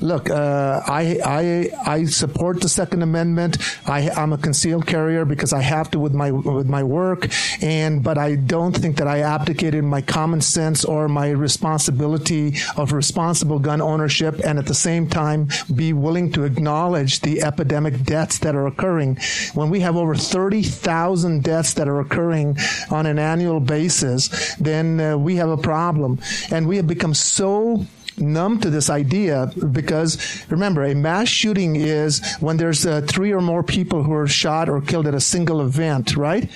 Look, 0.00 0.30
I 0.30 1.18
I 1.24 1.70
I 1.86 2.04
support 2.06 2.60
the 2.60 2.68
Second 2.68 3.02
Amendment. 3.02 3.58
I, 3.86 4.10
I'm 4.10 4.32
a 4.32 4.38
concealed 4.38 4.86
carrier 4.86 5.24
because 5.24 5.52
I 5.52 5.60
have 5.60 5.90
to 5.92 5.98
with 5.98 6.14
my 6.14 6.30
with 6.30 6.68
my 6.68 6.82
work, 6.82 7.28
and 7.62 8.02
but 8.02 8.18
I 8.18 8.36
don't 8.36 8.76
think 8.76 8.96
that 8.96 9.06
I 9.06 9.20
abdicated 9.20 9.84
my 9.84 10.02
common 10.02 10.40
sense 10.40 10.84
or 10.84 11.08
my 11.08 11.30
responsibility 11.30 12.54
of 12.76 12.92
responsible 12.92 13.58
gun 13.58 13.80
ownership, 13.80 14.40
and 14.44 14.58
at 14.58 14.66
the 14.66 14.74
same 14.74 15.08
time 15.08 15.48
be 15.74 15.92
willing 15.92 16.32
to 16.32 16.44
acknowledge 16.44 17.20
the 17.20 17.42
epidemic 17.42 18.02
deaths 18.04 18.38
that 18.38 18.54
are 18.54 18.66
occurring. 18.66 19.18
When 19.54 19.70
we 19.70 19.80
have 19.80 19.96
over 19.96 20.14
thirty 20.14 20.61
thousand 20.62 21.42
deaths 21.42 21.74
that 21.74 21.88
are 21.88 22.00
occurring 22.00 22.56
on 22.90 23.06
an 23.06 23.18
annual 23.18 23.60
basis, 23.60 24.54
then 24.56 25.00
uh, 25.00 25.16
we 25.16 25.36
have 25.36 25.50
a 25.50 25.56
problem, 25.56 26.18
and 26.50 26.66
we 26.66 26.76
have 26.76 26.86
become 26.86 27.14
so 27.14 27.86
numb 28.18 28.60
to 28.60 28.70
this 28.70 28.90
idea 28.90 29.50
because 29.72 30.44
remember 30.50 30.84
a 30.84 30.94
mass 30.94 31.28
shooting 31.28 31.76
is 31.76 32.20
when 32.40 32.56
there's 32.56 32.86
uh, 32.86 33.00
three 33.06 33.32
or 33.32 33.40
more 33.40 33.62
people 33.62 34.02
who 34.02 34.12
are 34.12 34.26
shot 34.26 34.68
or 34.68 34.80
killed 34.80 35.06
at 35.06 35.14
a 35.14 35.20
single 35.20 35.60
event 35.60 36.16
right? 36.16 36.48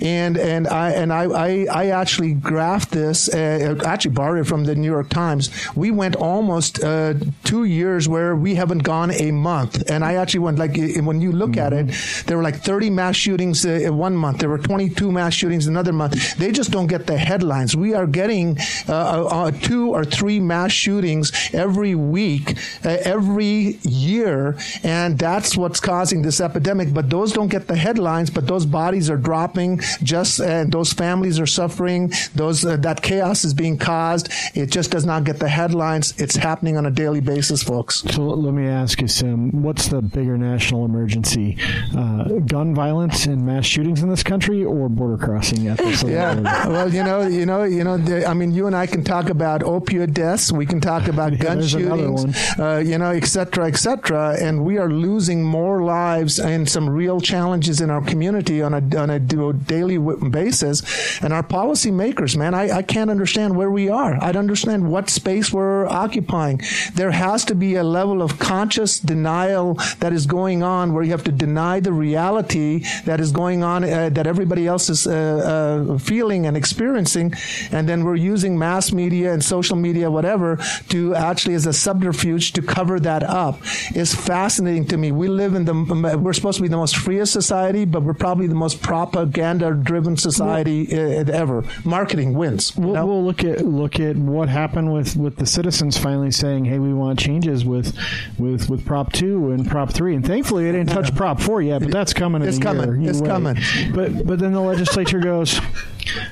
And 0.00 0.36
and 0.36 0.66
I 0.68 0.90
and 0.90 1.12
I 1.12 1.24
I, 1.24 1.66
I 1.70 1.86
actually 1.88 2.34
graphed 2.34 2.90
this 2.90 3.28
uh, 3.28 3.80
actually 3.84 4.14
borrowed 4.14 4.40
it 4.40 4.48
from 4.48 4.64
the 4.64 4.74
New 4.74 4.90
York 4.90 5.08
Times. 5.08 5.50
We 5.74 5.90
went 5.90 6.16
almost 6.16 6.82
uh, 6.82 7.14
two 7.44 7.64
years 7.64 8.08
where 8.08 8.34
we 8.36 8.54
haven't 8.54 8.82
gone 8.82 9.10
a 9.10 9.30
month. 9.30 9.90
And 9.90 10.04
I 10.04 10.14
actually 10.14 10.40
went 10.40 10.58
like 10.58 10.76
when 10.76 11.20
you 11.20 11.32
look 11.32 11.56
at 11.56 11.72
it 11.72 11.94
there 12.26 12.36
were 12.36 12.42
like 12.42 12.56
30 12.56 12.90
mass 12.90 13.16
shootings 13.16 13.64
uh, 13.64 13.70
in 13.70 13.96
one 13.96 14.16
month. 14.16 14.38
There 14.38 14.48
were 14.48 14.58
22 14.58 15.12
mass 15.12 15.34
shootings 15.34 15.66
another 15.66 15.92
month. 15.92 16.36
They 16.36 16.52
just 16.52 16.70
don't 16.70 16.86
get 16.86 17.06
the 17.06 17.18
headlines. 17.18 17.76
We 17.76 17.94
are 17.94 18.06
getting 18.06 18.58
uh, 18.88 18.92
uh, 18.92 19.24
uh, 19.30 19.50
two 19.50 19.90
or 19.90 20.04
three 20.04 20.40
mass 20.40 20.72
shootings 20.72 21.03
every 21.52 21.94
week, 21.94 22.56
uh, 22.84 22.96
every 23.02 23.78
year, 23.82 24.56
and 24.82 25.18
that's 25.18 25.56
what's 25.56 25.80
causing 25.80 26.22
this 26.22 26.40
epidemic. 26.40 26.92
But 26.94 27.10
those 27.10 27.32
don't 27.32 27.48
get 27.48 27.66
the 27.66 27.76
headlines. 27.76 28.30
But 28.30 28.46
those 28.46 28.66
bodies 28.66 29.10
are 29.10 29.16
dropping. 29.16 29.80
Just 30.02 30.40
and 30.40 30.72
those 30.72 30.92
families 30.92 31.38
are 31.40 31.46
suffering. 31.46 32.12
Those 32.34 32.64
uh, 32.64 32.76
that 32.78 33.02
chaos 33.02 33.44
is 33.44 33.54
being 33.54 33.78
caused. 33.78 34.28
It 34.54 34.70
just 34.70 34.90
does 34.90 35.04
not 35.04 35.24
get 35.24 35.38
the 35.38 35.48
headlines. 35.48 36.14
It's 36.20 36.36
happening 36.36 36.76
on 36.76 36.86
a 36.86 36.90
daily 36.90 37.20
basis, 37.20 37.62
folks. 37.62 38.00
So 38.14 38.22
let 38.22 38.54
me 38.54 38.66
ask 38.66 39.00
you, 39.00 39.08
Sim, 39.08 39.62
what's 39.62 39.88
the 39.88 40.00
bigger 40.02 40.36
national 40.38 40.84
emergency? 40.84 41.56
Uh, 41.96 42.24
gun 42.46 42.74
violence 42.74 43.26
and 43.26 43.44
mass 43.44 43.66
shootings 43.66 44.02
in 44.02 44.08
this 44.08 44.22
country 44.22 44.64
or 44.64 44.88
border 44.88 45.16
crossing 45.22 45.68
at 45.68 45.78
the 45.78 45.94
southern 45.96 46.42
border? 46.44 46.48
Yeah. 46.48 46.68
Well, 46.68 46.92
you 46.94 47.02
know, 47.02 47.22
you 47.26 47.46
know, 47.46 47.62
you 47.64 47.84
know. 47.84 47.96
the- 47.98 48.24
I 48.28 48.34
mean, 48.34 48.52
you 48.52 48.66
and 48.66 48.76
I 48.76 48.86
can 48.86 49.02
talk 49.04 49.28
about 49.28 49.62
opioid 49.62 50.12
deaths. 50.14 50.52
We 50.52 50.66
can 50.66 50.80
talk 50.80 50.93
about 51.08 51.38
gun 51.46 51.62
shootings. 51.62 52.24
Uh, 52.58 52.82
you 52.84 52.98
know, 52.98 53.10
et 53.10 53.24
cetera, 53.24 53.66
et 53.66 53.76
cetera. 53.76 54.36
And 54.40 54.64
we 54.64 54.78
are 54.78 54.90
losing 54.90 55.42
more 55.42 55.82
lives 55.82 56.38
and 56.38 56.68
some 56.68 56.88
real 56.88 57.20
challenges 57.20 57.80
in 57.80 57.90
our 57.90 58.02
community 58.02 58.62
on 58.62 58.74
a 58.74 58.82
on 58.96 59.10
a 59.10 59.18
daily 59.18 59.98
basis. 60.30 60.82
And 61.22 61.32
our 61.32 61.42
policymakers, 61.42 62.36
man, 62.36 62.54
I, 62.54 62.78
I 62.78 62.82
can't 62.82 63.10
understand 63.10 63.56
where 63.56 63.70
we 63.70 63.88
are. 63.88 64.16
I 64.22 64.32
don't 64.32 64.44
understand 64.44 64.90
what 64.90 65.10
space 65.10 65.52
we're 65.52 65.86
occupying. 65.86 66.60
There 66.94 67.10
has 67.10 67.44
to 67.46 67.54
be 67.54 67.74
a 67.76 67.84
level 67.84 68.22
of 68.22 68.38
conscious 68.38 68.98
denial 68.98 69.74
that 70.00 70.12
is 70.12 70.26
going 70.26 70.62
on, 70.62 70.92
where 70.92 71.02
you 71.02 71.10
have 71.10 71.24
to 71.24 71.32
deny 71.32 71.80
the 71.80 71.92
reality 71.92 72.84
that 73.04 73.20
is 73.20 73.32
going 73.32 73.62
on 73.62 73.84
uh, 73.84 74.10
that 74.10 74.26
everybody 74.26 74.66
else 74.66 74.88
is 74.88 75.06
uh, 75.06 75.12
uh, 75.14 75.98
feeling 75.98 76.46
and 76.46 76.56
experiencing, 76.56 77.34
and 77.70 77.88
then 77.88 78.04
we're 78.04 78.16
using 78.16 78.58
mass 78.58 78.92
media 78.92 79.32
and 79.32 79.44
social 79.44 79.76
media, 79.76 80.10
whatever, 80.10 80.58
to 80.88 81.14
actually 81.14 81.54
as 81.54 81.66
a 81.66 81.72
subterfuge 81.72 82.52
to 82.52 82.62
cover 82.62 83.00
that 83.00 83.22
up 83.22 83.60
is 83.94 84.14
fascinating 84.14 84.86
to 84.88 84.96
me. 84.96 85.12
We 85.12 85.28
live 85.28 85.54
in 85.54 85.64
the 85.64 85.74
we're 86.18 86.32
supposed 86.32 86.56
to 86.58 86.62
be 86.62 86.68
the 86.68 86.76
most 86.76 86.96
freest 86.96 87.32
society, 87.32 87.84
but 87.84 88.02
we're 88.02 88.14
probably 88.14 88.46
the 88.46 88.54
most 88.54 88.82
propaganda 88.82 89.72
driven 89.74 90.16
society 90.16 90.86
uh, 90.92 91.24
ever. 91.32 91.64
Marketing 91.84 92.34
wins. 92.34 92.72
you 92.76 92.82
We'll, 92.84 92.94
know? 92.94 93.06
we'll 93.06 93.24
look 93.24 93.44
at 93.44 93.64
look 93.64 93.98
at 94.00 94.16
what 94.16 94.48
happened 94.48 94.92
with, 94.92 95.16
with 95.16 95.36
the 95.36 95.46
citizens 95.46 95.96
finally 95.98 96.30
saying, 96.30 96.64
"Hey, 96.66 96.78
we 96.78 96.92
want 96.92 97.18
changes 97.18 97.64
with 97.64 97.96
with 98.38 98.68
with 98.68 98.84
Prop 98.84 99.12
two 99.12 99.50
and 99.50 99.68
Prop 99.68 99.90
three. 99.90 100.14
And 100.14 100.24
thankfully, 100.26 100.68
it 100.68 100.72
didn't 100.72 100.90
touch 100.90 101.14
Prop 101.14 101.40
four 101.40 101.62
yet, 101.62 101.80
but 101.80 101.90
that's 101.90 102.12
coming. 102.12 102.42
It's 102.42 102.58
a 102.58 102.60
coming. 102.60 103.00
Year. 103.02 103.10
It's 103.10 103.20
wait. 103.20 103.28
coming. 103.28 103.56
But 103.94 104.26
but 104.26 104.38
then 104.38 104.52
the 104.52 104.60
legislature 104.60 105.18
goes, 105.20 105.60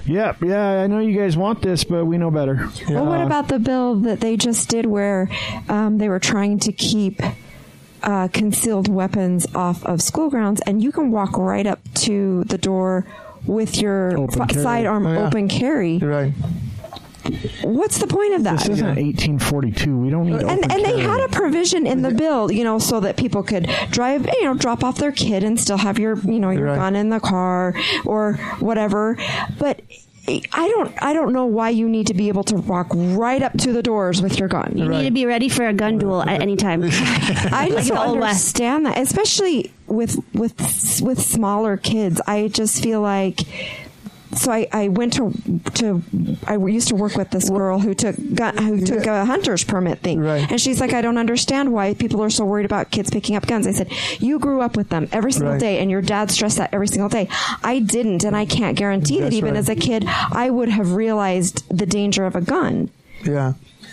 "Yeah, 0.04 0.34
yeah, 0.42 0.82
I 0.82 0.86
know 0.86 0.98
you 0.98 1.18
guys 1.18 1.36
want 1.36 1.62
this, 1.62 1.84
but 1.84 2.04
we 2.04 2.18
know 2.18 2.30
better." 2.30 2.68
Well, 2.88 3.06
what 3.06 3.20
about 3.22 3.48
the 3.48 3.58
bill 3.58 3.94
that 3.96 4.20
they 4.20 4.36
just 4.42 4.68
did 4.68 4.86
where 4.86 5.28
um, 5.68 5.98
they 5.98 6.08
were 6.08 6.18
trying 6.20 6.58
to 6.60 6.72
keep 6.72 7.20
uh, 8.02 8.28
concealed 8.32 8.88
weapons 8.88 9.46
off 9.54 9.84
of 9.84 10.02
school 10.02 10.28
grounds, 10.30 10.60
and 10.66 10.82
you 10.82 10.90
can 10.92 11.10
walk 11.10 11.38
right 11.38 11.66
up 11.66 11.78
to 11.94 12.44
the 12.44 12.58
door 12.58 13.06
with 13.46 13.78
your 13.80 14.18
Open 14.18 14.42
f- 14.42 14.52
sidearm 14.52 15.06
Oh, 15.06 15.12
yeah. 15.12 15.26
open 15.26 15.48
carry. 15.48 15.94
You're 15.96 16.10
right. 16.10 16.32
What's 17.62 17.98
the 17.98 18.08
point 18.08 18.34
of 18.34 18.42
that? 18.44 18.58
This 18.58 18.68
isn't 18.70 18.86
1842. 18.96 19.96
We 19.96 20.10
don't 20.10 20.26
need. 20.26 20.42
and 20.42 20.70
and 20.72 20.84
they 20.84 20.98
had 20.98 21.20
a 21.20 21.28
provision 21.28 21.86
in 21.86 22.02
the 22.02 22.10
bill, 22.10 22.50
you 22.50 22.64
know, 22.64 22.80
so 22.80 22.98
that 23.00 23.16
people 23.16 23.44
could 23.44 23.70
drive, 23.92 24.26
you 24.26 24.44
know, 24.44 24.54
drop 24.54 24.82
off 24.82 24.98
their 24.98 25.12
kid 25.12 25.44
and 25.44 25.58
still 25.58 25.76
have 25.76 26.00
your, 26.00 26.18
you 26.18 26.40
know, 26.40 26.50
your 26.50 26.66
Right. 26.66 26.76
gun 26.76 26.96
in 26.96 27.10
the 27.10 27.20
car 27.20 27.74
or 28.04 28.34
whatever. 28.58 29.16
But 29.56 29.80
I 30.28 30.68
don't, 30.68 30.94
I 31.02 31.12
don't 31.12 31.32
know 31.32 31.46
why 31.46 31.70
you 31.70 31.88
need 31.88 32.06
to 32.06 32.14
be 32.14 32.28
able 32.28 32.44
to 32.44 32.54
walk 32.56 32.88
right 32.92 33.42
up 33.42 33.52
to 33.58 33.72
the 33.72 33.82
doors 33.82 34.22
with 34.22 34.38
your 34.38 34.48
gun. 34.48 34.72
You 34.76 34.88
need 34.88 35.04
to 35.04 35.10
be 35.10 35.26
ready 35.26 35.48
for 35.48 35.66
a 35.66 35.72
gun 35.72 35.98
duel 35.98 36.22
at 36.22 36.40
any 36.40 36.54
time. 36.56 36.82
I 36.84 37.68
just 37.70 37.88
the 37.88 37.94
don't 37.94 38.08
Old 38.08 38.20
West. 38.20 38.56
understand 38.56 38.86
that, 38.86 38.98
especially 38.98 39.72
with 39.88 40.16
with 40.32 41.00
with 41.02 41.20
smaller 41.20 41.76
kids. 41.76 42.20
I 42.26 42.48
just 42.48 42.82
feel 42.82 43.00
like. 43.00 43.40
So 44.34 44.50
I, 44.50 44.66
I 44.72 44.88
went 44.88 45.12
to 45.14 45.32
to 45.74 46.02
I 46.46 46.56
used 46.56 46.88
to 46.88 46.94
work 46.94 47.16
with 47.16 47.30
this 47.30 47.50
girl 47.50 47.78
who 47.78 47.94
took 47.94 48.16
gun, 48.34 48.56
who 48.56 48.80
took 48.80 49.06
a 49.06 49.24
hunter's 49.24 49.62
permit 49.64 49.98
thing, 50.00 50.20
Right. 50.20 50.50
and 50.50 50.60
she's 50.60 50.80
like, 50.80 50.92
I 50.92 51.02
don't 51.02 51.18
understand 51.18 51.72
why 51.72 51.94
people 51.94 52.22
are 52.22 52.30
so 52.30 52.44
worried 52.44 52.64
about 52.66 52.90
kids 52.90 53.10
picking 53.10 53.36
up 53.36 53.46
guns. 53.46 53.66
I 53.66 53.72
said, 53.72 53.90
you 54.20 54.38
grew 54.38 54.60
up 54.60 54.76
with 54.76 54.88
them 54.88 55.08
every 55.12 55.32
single 55.32 55.52
Right. 55.52 55.60
day, 55.60 55.78
and 55.80 55.90
your 55.90 56.02
dad 56.02 56.30
stressed 56.30 56.56
that 56.56 56.72
every 56.72 56.88
single 56.88 57.08
day. 57.08 57.28
I 57.62 57.78
didn't, 57.80 58.24
and 58.24 58.34
I 58.36 58.46
can't 58.46 58.76
guarantee 58.76 59.20
that 59.20 59.32
even 59.32 59.50
right. 59.52 59.58
as 59.58 59.68
a 59.68 59.74
kid, 59.76 60.04
I 60.06 60.48
would 60.50 60.68
have 60.70 60.92
realized 60.92 61.64
the 61.68 61.86
danger 61.86 62.24
of 62.24 62.34
a 62.34 62.40
gun. 62.40 62.88
Yeah. 63.24 63.52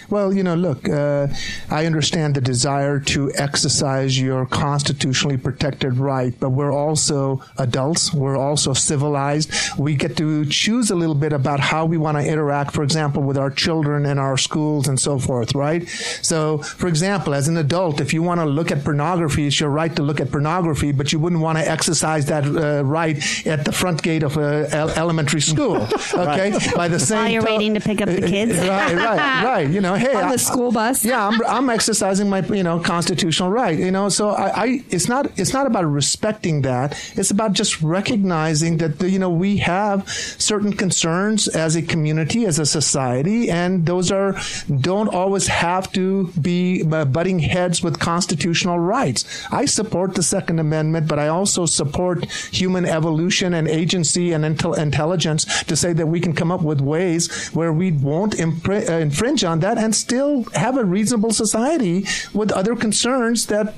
Well, 0.10 0.34
you 0.34 0.44
know, 0.44 0.56
look, 0.56 0.90
uh, 0.90 1.28
I 1.70 1.86
understand 1.86 2.36
the 2.36 2.42
desire 2.42 3.00
to 3.02 3.32
exercise 3.36 4.20
your 4.20 4.46
constitutionally 4.46 5.38
protected 5.38 5.98
right, 5.98 6.34
but 6.40 6.50
we're 6.50 6.72
also 6.74 7.44
adults. 7.58 8.14
We're 8.14 8.38
also 8.38 8.74
civilized. 8.74 9.52
We 9.78 9.96
get 9.96 10.18
to 10.18 10.46
choose 10.46 10.90
a 10.90 10.96
little 10.96 11.16
bit 11.16 11.32
about 11.34 11.60
how 11.60 11.86
we 11.86 11.98
want 11.98 12.18
to 12.18 12.26
interact, 12.26 12.72
for 12.74 12.84
example, 12.84 13.22
with 13.22 13.38
our 13.38 13.52
children 13.52 14.06
and 14.06 14.20
our 14.20 14.38
schools 14.38 14.88
and 14.88 15.00
so 15.00 15.20
forth, 15.20 15.54
right? 15.54 15.88
So, 16.22 16.58
for 16.60 16.88
example, 16.88 17.34
as 17.34 17.48
an 17.48 17.58
adult, 17.58 18.02
if 18.02 18.14
you 18.14 18.24
want 18.24 18.40
to 18.40 18.46
look 18.46 18.72
at 18.72 18.84
pornography, 18.84 19.46
it's 19.48 19.60
your 19.60 19.70
right 19.70 19.96
to 19.96 20.02
look 20.02 20.20
at 20.20 20.32
pornography, 20.32 20.92
but 20.92 21.12
you 21.14 21.20
wouldn't 21.20 21.42
want 21.42 21.58
to 21.60 21.70
exercise 21.70 22.26
that 22.28 22.46
uh, 22.46 22.84
right 22.84 23.18
at 23.46 23.66
the 23.66 23.72
front 23.72 24.02
gate 24.02 24.24
of 24.24 24.38
an 24.38 24.66
elementary 24.98 25.42
school, 25.42 25.76
okay? 26.16 26.58
By 26.76 26.88
the 26.88 27.00
same 27.00 27.18
While 27.20 27.30
you're 27.30 27.42
to- 27.44 27.52
waiting 27.52 27.74
to 27.76 27.80
pick 27.80 28.02
up 28.02 28.10
the 28.10 28.22
kids. 28.22 28.58
right, 28.68 28.96
right, 28.96 29.44
right. 29.44 29.70
You 29.70 29.82
know, 29.82 29.99
hey, 30.00 30.16
On 30.16 30.24
I- 30.26 30.32
the 30.34 30.40
school 30.40 30.72
bus. 30.72 31.04
yeah, 31.06 31.28
I'm, 31.28 31.42
I'm 31.46 31.70
exercising 31.78 32.30
my 32.30 32.42
you 32.42 32.64
know 32.64 32.80
constitutional 32.80 33.50
right. 33.52 33.78
You 33.78 33.92
know, 33.92 34.10
so 34.10 34.30
I, 34.30 34.64
I 34.64 34.84
it's 34.90 35.08
not 35.08 35.28
it's 35.40 35.54
not 35.54 35.68
about 35.68 35.86
respecting 35.86 36.62
that. 36.64 36.98
It's 37.16 37.32
about 37.32 37.54
just 37.54 37.82
recognizing 37.82 38.78
that 38.78 39.02
you 39.02 39.20
know 39.20 39.30
we 39.30 39.58
have 39.58 40.08
certain 40.10 40.74
concerns 40.74 41.48
as 41.48 41.76
a 41.76 41.82
community, 41.82 42.46
as 42.46 42.60
a 42.60 42.66
society, 42.66 43.50
and 43.50 43.86
those 43.86 44.12
are 44.12 44.36
don't 44.82 45.10
always 45.14 45.48
have 45.48 45.92
to 45.94 46.28
be 46.42 46.84
butting 46.84 47.40
heads 47.40 47.84
with 47.84 48.00
constitutional 48.00 48.80
rights. 48.80 49.26
I 49.52 49.66
support 49.66 50.16
the 50.16 50.24
Second 50.24 50.60
Amendment, 50.60 51.08
but 51.08 51.20
I 51.20 51.28
also 51.28 51.66
support 51.66 52.26
human 52.52 52.86
evolution 52.86 53.54
and 53.54 53.68
agency 53.68 54.32
and 54.34 54.44
intel- 54.44 54.78
intelligence 54.78 55.46
to 55.64 55.76
say 55.76 55.94
that 55.94 56.08
we 56.08 56.20
can 56.20 56.34
come 56.34 56.52
up 56.52 56.62
with 56.62 56.82
ways 56.82 57.50
where 57.50 57.72
we 57.74 57.92
won't 57.92 58.34
impri- 58.38 58.88
uh, 58.90 58.94
infringe 58.94 59.44
on 59.44 59.60
that 59.60 59.78
and 59.78 59.89
still 59.94 60.44
have 60.54 60.78
a 60.78 60.86
reasonable 60.86 61.32
society 61.32 62.06
with 62.34 62.52
other 62.52 62.76
concerns 62.76 63.48
that 63.48 63.76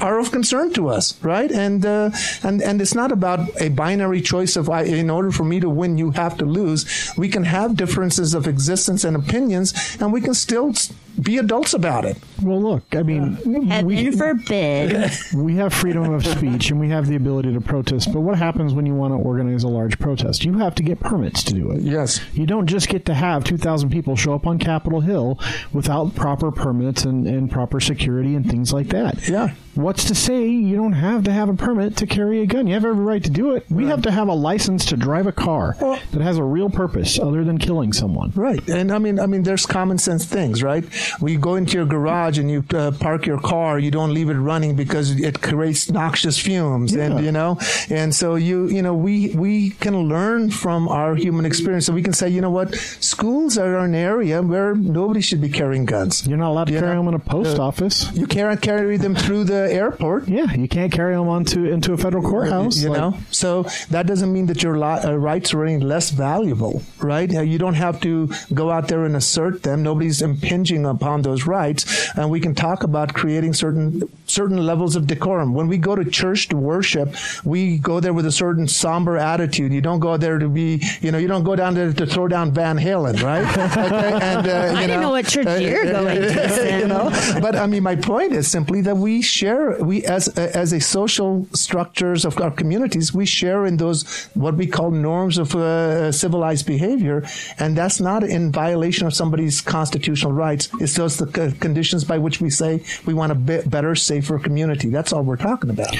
are 0.00 0.18
of 0.18 0.32
concern 0.32 0.72
to 0.72 0.88
us, 0.88 1.22
right? 1.22 1.50
And 1.50 1.84
uh, 1.86 2.10
and 2.42 2.62
and 2.62 2.80
it's 2.80 2.94
not 2.94 3.12
about 3.12 3.48
a 3.60 3.68
binary 3.68 4.20
choice 4.20 4.56
of 4.56 4.68
in 4.68 5.10
order 5.10 5.30
for 5.30 5.44
me 5.44 5.60
to 5.60 5.70
win, 5.70 5.98
you 5.98 6.10
have 6.12 6.36
to 6.38 6.44
lose. 6.44 7.12
We 7.16 7.28
can 7.28 7.44
have 7.44 7.76
differences 7.76 8.34
of 8.34 8.46
existence 8.46 9.04
and 9.04 9.16
opinions, 9.16 9.74
and 10.00 10.12
we 10.12 10.20
can 10.20 10.34
still 10.34 10.74
be 11.22 11.38
adults 11.38 11.74
about 11.74 12.04
it. 12.04 12.16
Well, 12.42 12.60
look, 12.60 12.82
I 12.94 13.02
mean, 13.02 13.34
Heaven 13.68 13.86
we, 13.86 14.10
forbid. 14.10 15.10
we 15.34 15.56
have 15.56 15.72
freedom 15.72 16.12
of 16.12 16.26
speech 16.26 16.70
and 16.70 16.78
we 16.80 16.88
have 16.90 17.06
the 17.06 17.16
ability 17.16 17.52
to 17.54 17.60
protest. 17.60 18.12
But 18.12 18.20
what 18.20 18.36
happens 18.38 18.74
when 18.74 18.86
you 18.86 18.94
want 18.94 19.12
to 19.12 19.18
organize 19.18 19.62
a 19.64 19.68
large 19.68 19.98
protest? 19.98 20.44
You 20.44 20.58
have 20.58 20.74
to 20.76 20.82
get 20.82 21.00
permits 21.00 21.42
to 21.44 21.54
do 21.54 21.70
it. 21.70 21.82
Yes. 21.82 22.20
You 22.34 22.46
don't 22.46 22.66
just 22.66 22.88
get 22.88 23.06
to 23.06 23.14
have 23.14 23.44
2,000 23.44 23.90
people 23.90 24.16
show 24.16 24.34
up 24.34 24.46
on 24.46 24.58
Capitol 24.58 25.00
Hill 25.00 25.38
without 25.72 26.14
proper 26.14 26.50
permits 26.50 27.04
and, 27.04 27.26
and 27.26 27.50
proper 27.50 27.80
security 27.80 28.34
and 28.34 28.48
things 28.48 28.72
like 28.72 28.88
that. 28.88 29.28
Yeah. 29.28 29.54
What's 29.74 30.04
to 30.04 30.14
say 30.14 30.46
you 30.46 30.76
don't 30.76 30.92
have 30.92 31.24
to 31.24 31.32
have 31.32 31.48
a 31.48 31.54
permit 31.54 31.96
to 31.96 32.06
carry 32.06 32.42
a 32.42 32.46
gun? 32.46 32.66
You 32.68 32.74
have 32.74 32.84
every 32.84 33.04
right 33.04 33.24
to 33.24 33.30
do 33.30 33.54
it. 33.56 33.66
We 33.70 33.86
have 33.86 34.02
to 34.02 34.10
have 34.12 34.28
a 34.28 34.32
license 34.34 34.84
to 34.86 34.96
drive 34.96 35.26
a 35.26 35.32
car 35.32 35.76
Well- 35.80 35.98
that 36.12 36.20
has 36.22 36.38
a 36.38 36.44
real 36.44 36.70
purpose 36.70 37.18
other 37.18 37.42
than 37.42 37.58
killing 37.58 37.92
someone. 37.92 38.32
Right, 38.36 38.66
and 38.68 38.92
I 38.92 38.98
mean, 38.98 39.18
I 39.18 39.26
mean, 39.26 39.42
there's 39.42 39.66
common 39.66 39.98
sense 39.98 40.24
things, 40.26 40.62
right? 40.62 40.84
We 41.20 41.36
go 41.36 41.54
into 41.56 41.74
your 41.78 41.86
garage 41.86 42.38
and 42.38 42.50
you 42.50 42.64
uh, 42.74 42.92
park 43.00 43.26
your 43.26 43.40
car. 43.40 43.78
You 43.78 43.90
don't 43.90 44.12
leave 44.14 44.28
it 44.30 44.34
running 44.34 44.76
because 44.76 45.10
it 45.12 45.40
creates 45.42 45.90
noxious 45.90 46.38
fumes, 46.38 46.92
Yeah. 46.94 47.04
and 47.04 47.24
you 47.24 47.32
know, 47.32 47.58
and 47.90 48.14
so 48.14 48.34
you, 48.36 48.68
you 48.68 48.82
know, 48.82 48.94
we 48.94 49.30
we 49.34 49.70
can 49.70 49.96
learn 50.08 50.50
from 50.50 50.88
our 50.88 51.14
human 51.14 51.44
experience. 51.46 51.86
So 51.86 51.92
we 51.92 52.02
can 52.02 52.12
say, 52.12 52.28
you 52.28 52.40
know 52.40 52.50
what, 52.50 52.74
schools 53.00 53.58
are 53.58 53.78
an 53.78 53.94
area 53.94 54.42
where 54.42 54.74
nobody 54.74 55.20
should 55.20 55.40
be 55.40 55.48
carrying 55.48 55.84
guns. 55.84 56.26
You're 56.26 56.38
not 56.38 56.50
allowed 56.50 56.66
to 56.68 56.72
You 56.72 56.80
carry 56.80 56.94
know, 56.94 57.00
them 57.04 57.08
in 57.08 57.14
a 57.14 57.18
post 57.18 57.58
uh, 57.58 57.66
office. 57.66 58.10
You 58.14 58.26
can't 58.26 58.60
carry 58.60 58.96
them 58.96 59.14
through 59.14 59.44
the 59.44 59.72
airport. 59.72 60.28
Yeah, 60.28 60.52
you 60.54 60.68
can't 60.68 60.92
carry 60.92 61.14
them 61.14 61.28
onto 61.28 61.64
into 61.66 61.92
a 61.92 61.96
federal 61.96 62.22
courthouse. 62.22 62.76
You 62.82 62.90
Like, 62.90 62.98
know, 63.00 63.16
so 63.30 63.64
that 63.90 64.06
doesn't 64.06 64.32
mean 64.32 64.46
that 64.46 64.62
your 64.62 64.76
li- 64.78 65.02
uh, 65.04 65.14
rights 65.14 65.52
are 65.54 65.64
any 65.64 65.82
less 65.84 66.10
valuable, 66.10 66.82
right? 67.00 67.30
You 67.30 67.58
don't 67.58 67.74
have 67.74 68.00
to 68.02 68.28
go 68.52 68.70
out 68.70 68.88
there 68.88 69.04
and 69.04 69.16
assert 69.16 69.62
them. 69.62 69.82
Nobody's 69.82 70.22
impinging 70.22 70.86
upon 70.94 71.22
those 71.22 71.46
rights, 71.46 72.10
and 72.16 72.30
we 72.30 72.40
can 72.40 72.54
talk 72.54 72.82
about 72.82 73.14
creating 73.14 73.54
certain 73.54 74.02
certain 74.26 74.66
levels 74.66 74.96
of 74.96 75.06
decorum. 75.06 75.54
When 75.54 75.68
we 75.68 75.78
go 75.78 75.94
to 75.94 76.04
church 76.04 76.48
to 76.48 76.56
worship, 76.56 77.14
we 77.44 77.78
go 77.78 78.00
there 78.00 78.12
with 78.12 78.26
a 78.26 78.32
certain 78.32 78.66
somber 78.66 79.16
attitude. 79.16 79.72
You 79.72 79.80
don't 79.80 80.00
go 80.00 80.16
there 80.16 80.38
to 80.38 80.48
be, 80.48 80.82
you 81.00 81.12
know, 81.12 81.18
you 81.18 81.28
don't 81.28 81.44
go 81.44 81.54
down 81.56 81.74
there 81.74 81.92
to 81.92 82.06
throw 82.06 82.28
down 82.28 82.52
Van 82.52 82.78
Halen, 82.78 83.22
right? 83.22 83.44
Okay, 83.84 84.18
and, 84.22 84.46
uh, 84.46 84.50
you 84.50 84.76
I 84.78 84.86
didn't 84.86 85.00
know 85.00 85.10
what 85.10 85.26
church 85.26 85.46
uh, 85.46 85.54
you're 85.54 85.84
going 85.84 86.22
to, 86.22 86.78
you 86.80 86.86
know, 86.86 87.10
but 87.40 87.56
I 87.56 87.66
mean, 87.66 87.82
my 87.82 87.96
point 87.96 88.32
is 88.32 88.50
simply 88.50 88.80
that 88.82 88.96
we 88.96 89.20
share, 89.20 89.82
we 89.82 90.04
as 90.04 90.28
as 90.28 90.72
a 90.72 90.80
social 90.80 91.46
structures 91.52 92.24
of 92.24 92.40
our 92.40 92.50
communities, 92.50 93.12
we 93.12 93.26
share 93.26 93.66
in 93.66 93.76
those 93.76 94.26
what 94.34 94.54
we 94.54 94.66
call 94.66 94.90
norms 94.90 95.38
of 95.38 95.54
uh, 95.54 96.12
civilized 96.12 96.66
behavior, 96.66 97.24
and 97.58 97.76
that's 97.76 98.00
not 98.00 98.22
in 98.22 98.52
violation 98.52 99.06
of 99.06 99.14
somebody's 99.14 99.60
constitutional 99.60 100.32
rights. 100.32 100.68
It's 100.84 100.94
just 100.94 101.18
the 101.18 101.56
conditions 101.60 102.04
by 102.04 102.18
which 102.18 102.40
we 102.42 102.50
say 102.50 102.84
we 103.06 103.14
want 103.14 103.32
a 103.32 103.34
bit 103.34 103.68
better, 103.70 103.94
safer 103.94 104.38
community. 104.38 104.90
That's 104.90 105.12
all 105.14 105.22
we're 105.22 105.36
talking 105.36 105.70
about. 105.70 105.96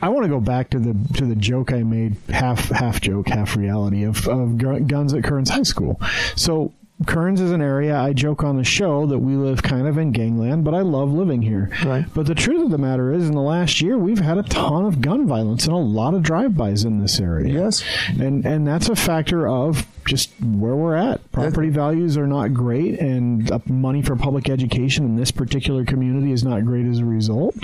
I 0.00 0.08
want 0.08 0.24
to 0.24 0.28
go 0.28 0.40
back 0.40 0.70
to 0.70 0.78
the 0.78 0.96
to 1.18 1.26
the 1.26 1.36
joke 1.36 1.72
I 1.72 1.82
made, 1.82 2.16
half 2.30 2.70
half 2.70 3.00
joke, 3.00 3.28
half 3.28 3.56
reality 3.56 4.04
of, 4.04 4.26
of 4.26 4.56
guns 4.58 5.12
at 5.12 5.22
Kearns 5.22 5.50
High 5.50 5.64
School. 5.64 6.00
So 6.34 6.72
Kearns 7.06 7.40
is 7.40 7.50
an 7.50 7.62
area 7.62 7.96
I 7.96 8.12
joke 8.12 8.42
on 8.42 8.56
the 8.56 8.64
show 8.64 9.06
that 9.06 9.18
we 9.18 9.34
live 9.34 9.62
kind 9.62 9.86
of 9.86 9.98
in 9.98 10.12
gangland, 10.12 10.64
but 10.64 10.74
I 10.74 10.80
love 10.80 11.12
living 11.12 11.42
here. 11.42 11.70
Right. 11.84 12.04
But 12.14 12.26
the 12.26 12.34
truth 12.34 12.64
of 12.64 12.70
the 12.70 12.78
matter 12.78 13.12
is, 13.12 13.28
in 13.28 13.34
the 13.34 13.40
last 13.40 13.80
year, 13.80 13.98
we've 13.98 14.20
had 14.20 14.38
a 14.38 14.42
ton 14.42 14.84
of 14.84 15.00
gun 15.00 15.26
violence 15.26 15.64
and 15.64 15.74
a 15.74 15.78
lot 15.78 16.14
of 16.14 16.22
drive-bys 16.22 16.84
in 16.84 17.00
this 17.00 17.20
area. 17.20 17.52
Yes. 17.52 17.84
and 18.18 18.44
and 18.44 18.66
that's 18.66 18.88
a 18.88 18.96
factor 18.96 19.46
of 19.48 19.86
just 20.04 20.32
where 20.40 20.74
we're 20.74 20.96
at. 20.96 21.30
Property 21.30 21.68
values 21.68 22.16
are 22.16 22.26
not 22.26 22.52
great, 22.52 22.98
and 22.98 23.50
money 23.68 24.02
for 24.02 24.16
public 24.16 24.48
education 24.48 25.04
in 25.04 25.16
this 25.16 25.30
particular 25.30 25.84
community 25.84 26.32
is 26.32 26.42
not 26.42 26.64
great 26.64 26.86
as 26.86 26.98
a 26.98 27.04
result, 27.04 27.54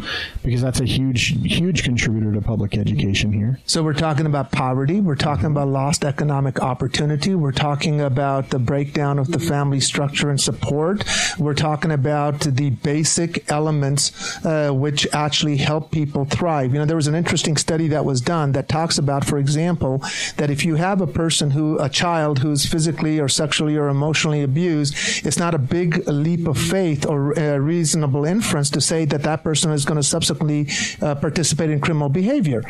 because 0.44 0.62
that's 0.62 0.80
a 0.80 0.84
huge, 0.84 1.36
huge 1.42 1.82
contributor 1.82 2.32
to 2.32 2.40
public 2.40 2.76
education 2.76 3.32
here. 3.32 3.58
So 3.66 3.82
we're 3.82 3.92
talking 3.92 4.26
about 4.26 4.52
poverty. 4.52 5.00
We're 5.00 5.16
talking 5.16 5.46
about 5.46 5.68
lost 5.68 6.04
economic 6.04 6.60
opportunity. 6.60 7.34
We're 7.34 7.52
talking 7.52 8.00
about 8.00 8.50
the 8.50 8.58
breakdown 8.58 9.18
of 9.18 9.27
of 9.28 9.40
the 9.40 9.46
family 9.46 9.80
structure 9.80 10.30
and 10.30 10.40
support. 10.40 11.04
We're 11.38 11.54
talking 11.54 11.92
about 11.92 12.40
the 12.40 12.70
basic 12.70 13.50
elements 13.50 14.44
uh, 14.44 14.70
which 14.70 15.06
actually 15.12 15.58
help 15.58 15.90
people 15.90 16.24
thrive. 16.24 16.72
You 16.72 16.80
know, 16.80 16.86
there 16.86 16.96
was 16.96 17.06
an 17.06 17.14
interesting 17.14 17.56
study 17.56 17.88
that 17.88 18.04
was 18.04 18.20
done 18.20 18.52
that 18.52 18.68
talks 18.68 18.98
about, 18.98 19.24
for 19.24 19.38
example, 19.38 20.02
that 20.36 20.50
if 20.50 20.64
you 20.64 20.76
have 20.76 21.00
a 21.00 21.06
person 21.06 21.50
who, 21.50 21.78
a 21.78 21.88
child 21.88 22.38
who's 22.38 22.66
physically 22.66 23.20
or 23.20 23.28
sexually 23.28 23.76
or 23.76 23.88
emotionally 23.88 24.42
abused, 24.42 24.94
it's 25.26 25.38
not 25.38 25.54
a 25.54 25.58
big 25.58 26.06
leap 26.08 26.46
of 26.46 26.58
faith 26.58 27.06
or 27.06 27.32
a 27.32 27.60
reasonable 27.60 28.24
inference 28.24 28.70
to 28.70 28.80
say 28.80 29.04
that 29.04 29.22
that 29.22 29.42
person 29.44 29.70
is 29.70 29.84
going 29.84 29.96
to 29.96 30.02
subsequently 30.02 30.68
uh, 31.02 31.14
participate 31.14 31.70
in 31.70 31.80
criminal 31.80 32.08
behavior. 32.08 32.62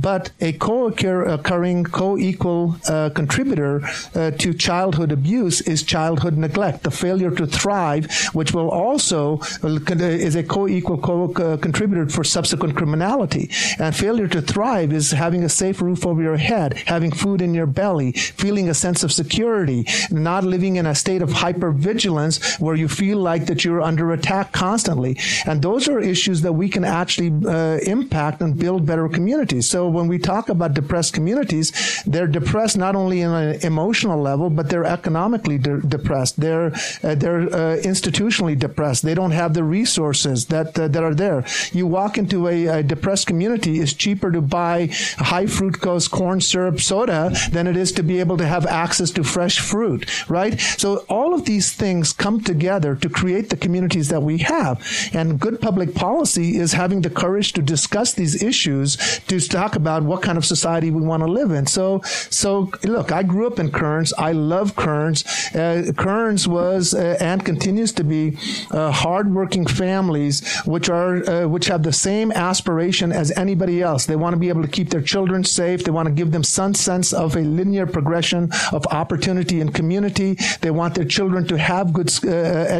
But 0.00 0.30
a 0.40 0.52
co-occurring, 0.52 1.84
co-equal 1.84 2.76
uh, 2.88 3.10
contributor 3.14 3.82
uh, 4.14 4.30
to 4.32 4.54
childhood 4.54 5.12
abuse 5.12 5.60
is 5.62 5.82
childhood 6.02 6.36
neglect, 6.36 6.82
the 6.82 6.90
failure 6.90 7.30
to 7.30 7.46
thrive, 7.46 8.04
which 8.38 8.50
will 8.56 8.70
also 8.84 9.20
uh, 9.62 10.28
is 10.28 10.34
a 10.34 10.42
co-equal 10.56 10.98
co-contributor 10.98 12.06
for 12.16 12.24
subsequent 12.24 12.72
criminality. 12.76 13.44
And 13.78 13.94
failure 13.94 14.28
to 14.36 14.42
thrive 14.54 14.90
is 15.00 15.06
having 15.24 15.42
a 15.44 15.48
safe 15.62 15.78
roof 15.86 16.00
over 16.10 16.22
your 16.28 16.40
head, 16.52 16.70
having 16.94 17.12
food 17.22 17.40
in 17.46 17.54
your 17.58 17.70
belly, 17.82 18.10
feeling 18.42 18.66
a 18.68 18.74
sense 18.74 19.00
of 19.06 19.10
security, 19.22 19.80
not 20.10 20.42
living 20.54 20.74
in 20.80 20.86
a 20.86 20.94
state 21.04 21.22
of 21.26 21.30
hypervigilance 21.44 22.34
where 22.64 22.78
you 22.82 22.88
feel 22.88 23.18
like 23.30 23.44
that 23.46 23.60
you're 23.64 23.84
under 23.90 24.06
attack 24.18 24.46
constantly. 24.66 25.12
And 25.48 25.62
those 25.62 25.82
are 25.92 26.00
issues 26.14 26.38
that 26.44 26.54
we 26.62 26.68
can 26.74 26.84
actually 26.84 27.30
uh, 27.46 27.78
impact 27.96 28.42
and 28.42 28.58
build 28.64 28.80
better 28.90 29.08
communities. 29.08 29.64
So 29.74 29.78
when 29.96 30.06
we 30.12 30.18
talk 30.18 30.48
about 30.48 30.74
depressed 30.74 31.12
communities, 31.18 31.66
they're 32.12 32.32
depressed 32.40 32.76
not 32.76 32.94
only 32.96 33.18
in 33.26 33.30
an 33.30 33.60
emotional 33.72 34.18
level, 34.30 34.50
but 34.50 34.68
they're 34.68 34.90
economically 34.98 35.58
de- 35.58 35.81
depressed. 35.88 36.40
They're 36.40 36.72
uh, 37.02 37.14
they're 37.14 37.42
uh, 37.42 37.76
institutionally 37.82 38.58
depressed. 38.58 39.02
They 39.02 39.14
don't 39.14 39.32
have 39.32 39.54
the 39.54 39.64
resources 39.64 40.46
that 40.46 40.78
uh, 40.78 40.88
that 40.88 41.02
are 41.02 41.14
there. 41.14 41.44
You 41.72 41.86
walk 41.86 42.18
into 42.18 42.48
a, 42.48 42.66
a 42.66 42.82
depressed 42.82 43.26
community, 43.26 43.80
it's 43.80 43.92
cheaper 43.92 44.30
to 44.30 44.40
buy 44.40 44.88
high 45.18 45.44
fructose 45.44 46.10
corn 46.10 46.40
syrup 46.40 46.80
soda 46.80 47.32
than 47.50 47.66
it 47.66 47.76
is 47.76 47.92
to 47.92 48.02
be 48.02 48.20
able 48.20 48.36
to 48.38 48.46
have 48.46 48.66
access 48.66 49.10
to 49.12 49.24
fresh 49.24 49.58
fruit, 49.58 50.28
right? 50.28 50.60
So 50.60 51.04
all 51.08 51.34
of 51.34 51.44
these 51.44 51.72
things 51.72 52.12
come 52.12 52.40
together 52.40 52.94
to 52.96 53.08
create 53.08 53.50
the 53.50 53.56
communities 53.56 54.08
that 54.08 54.22
we 54.22 54.38
have. 54.38 54.84
And 55.12 55.38
good 55.38 55.60
public 55.60 55.94
policy 55.94 56.56
is 56.56 56.72
having 56.72 57.02
the 57.02 57.10
courage 57.10 57.52
to 57.54 57.62
discuss 57.62 58.12
these 58.12 58.42
issues 58.42 58.96
to 59.28 59.40
talk 59.40 59.76
about 59.76 60.02
what 60.02 60.22
kind 60.22 60.38
of 60.38 60.44
society 60.44 60.90
we 60.90 61.02
want 61.02 61.22
to 61.22 61.30
live 61.30 61.50
in. 61.50 61.66
So, 61.66 62.00
so 62.02 62.70
look, 62.84 63.12
I 63.12 63.22
grew 63.22 63.46
up 63.46 63.58
in 63.58 63.70
Kearns. 63.70 64.12
I 64.14 64.32
love 64.32 64.76
Kearns. 64.76 65.24
Uh, 65.54 65.71
Kearns 65.96 66.46
was 66.48 66.94
uh, 66.94 67.16
and 67.20 67.44
continues 67.44 67.92
to 67.92 68.04
be 68.04 68.36
uh, 68.70 68.90
hardworking 68.90 69.66
families 69.66 70.34
which 70.64 70.88
are 70.88 71.14
uh, 71.28 71.48
which 71.48 71.66
have 71.66 71.82
the 71.82 71.92
same 71.92 72.32
aspiration 72.32 73.12
as 73.12 73.30
anybody 73.32 73.82
else. 73.82 74.06
They 74.06 74.16
want 74.16 74.34
to 74.34 74.40
be 74.40 74.48
able 74.48 74.62
to 74.62 74.68
keep 74.68 74.90
their 74.90 75.02
children 75.02 75.44
safe. 75.44 75.84
They 75.84 75.90
want 75.90 76.08
to 76.08 76.14
give 76.14 76.30
them 76.32 76.44
some 76.44 76.74
sense 76.74 77.12
of 77.12 77.36
a 77.36 77.44
linear 77.58 77.86
progression 77.86 78.50
of 78.72 78.86
opportunity 78.88 79.60
and 79.60 79.74
community. 79.74 80.36
They 80.60 80.70
want 80.70 80.94
their 80.94 81.10
children 81.16 81.46
to 81.48 81.56
have 81.58 81.92
good 81.92 82.10
uh, 82.24 82.30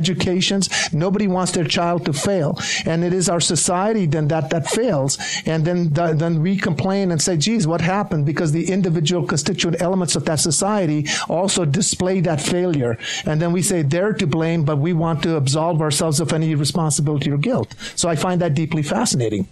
educations. 0.01 0.65
Nobody 0.93 1.29
wants 1.37 1.53
their 1.53 1.69
child 1.79 2.05
to 2.07 2.13
fail, 2.13 2.59
and 2.87 3.05
it 3.05 3.13
is 3.13 3.29
our 3.29 3.41
society 3.41 4.07
then 4.07 4.29
that 4.29 4.51
that 4.51 4.65
fails, 4.71 5.19
and 5.47 5.65
then 5.65 5.79
then 5.93 6.43
we 6.43 6.57
complain 6.57 7.11
and 7.13 7.21
say, 7.21 7.37
"Geez, 7.37 7.67
what 7.67 7.81
happened?" 7.81 8.27
Because 8.27 8.53
the 8.53 8.67
individual 8.71 9.27
constituent 9.27 9.81
elements 9.81 10.15
of 10.17 10.25
that 10.27 10.41
society 10.41 11.07
also 11.29 11.65
display 11.65 12.21
that 12.21 12.41
failure, 12.41 12.82
and 13.25 13.41
then 13.41 13.53
we 13.53 13.63
say 13.63 13.83
they're 13.83 14.13
to 14.13 14.27
blame, 14.27 14.65
but 14.65 14.77
we 14.77 14.93
want 14.93 15.23
to 15.23 15.37
absolve 15.37 15.81
ourselves 15.81 16.21
of 16.21 16.33
any 16.33 16.55
responsibility 16.55 17.31
or 17.31 17.39
guilt. 17.39 17.75
So 17.97 18.09
I 18.09 18.17
find 18.17 18.41
that 18.41 18.55
deeply 18.55 18.83
fascinating. 18.83 19.49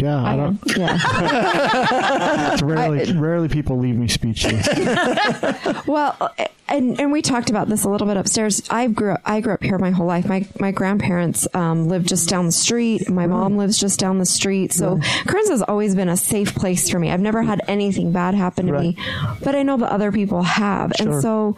Yeah, 0.00 0.22
I, 0.22 0.32
I 0.32 0.36
don't. 0.36 0.58
yeah. 0.76 2.52
It's 2.52 2.62
rarely, 2.62 3.12
rarely 3.12 3.48
people 3.48 3.78
leave 3.78 3.96
me 3.96 4.08
speechless. 4.08 4.68
Well, 5.86 6.34
and 6.68 7.00
and 7.00 7.12
we 7.12 7.22
talked 7.22 7.48
about 7.50 7.68
this 7.68 7.84
a 7.84 7.88
little 7.88 8.06
bit 8.06 8.16
upstairs. 8.18 8.62
I 8.70 8.88
grew 8.88 9.12
up, 9.12 9.22
I 9.24 9.40
grew 9.40 9.54
up 9.54 9.62
here 9.62 9.78
my 9.78 9.90
whole 9.90 10.06
life. 10.06 10.26
My 10.28 10.46
my 10.60 10.70
grandparents 10.70 11.46
um, 11.54 11.88
lived 11.88 12.08
just 12.08 12.28
down 12.28 12.44
the 12.46 12.52
street. 12.52 13.08
My 13.08 13.26
mom 13.26 13.56
lives 13.56 13.78
just 13.78 13.98
down 13.98 14.18
the 14.18 14.26
street. 14.26 14.72
So 14.72 14.98
Kearns 15.26 15.48
has 15.48 15.62
always 15.62 15.94
been 15.94 16.08
a 16.10 16.16
safe 16.16 16.54
place 16.54 16.90
for 16.90 16.98
me. 16.98 17.10
I've 17.10 17.20
never 17.20 17.42
had 17.42 17.62
anything 17.68 18.12
bad 18.12 18.34
happen 18.34 18.66
to 18.66 18.72
Right. 18.72 18.96
me, 18.96 19.04
but 19.42 19.54
I 19.54 19.62
know 19.62 19.78
that 19.78 19.90
other 19.90 20.12
people 20.12 20.42
have, 20.42 20.92
Sure. 20.98 21.12
and 21.12 21.22
so. 21.22 21.56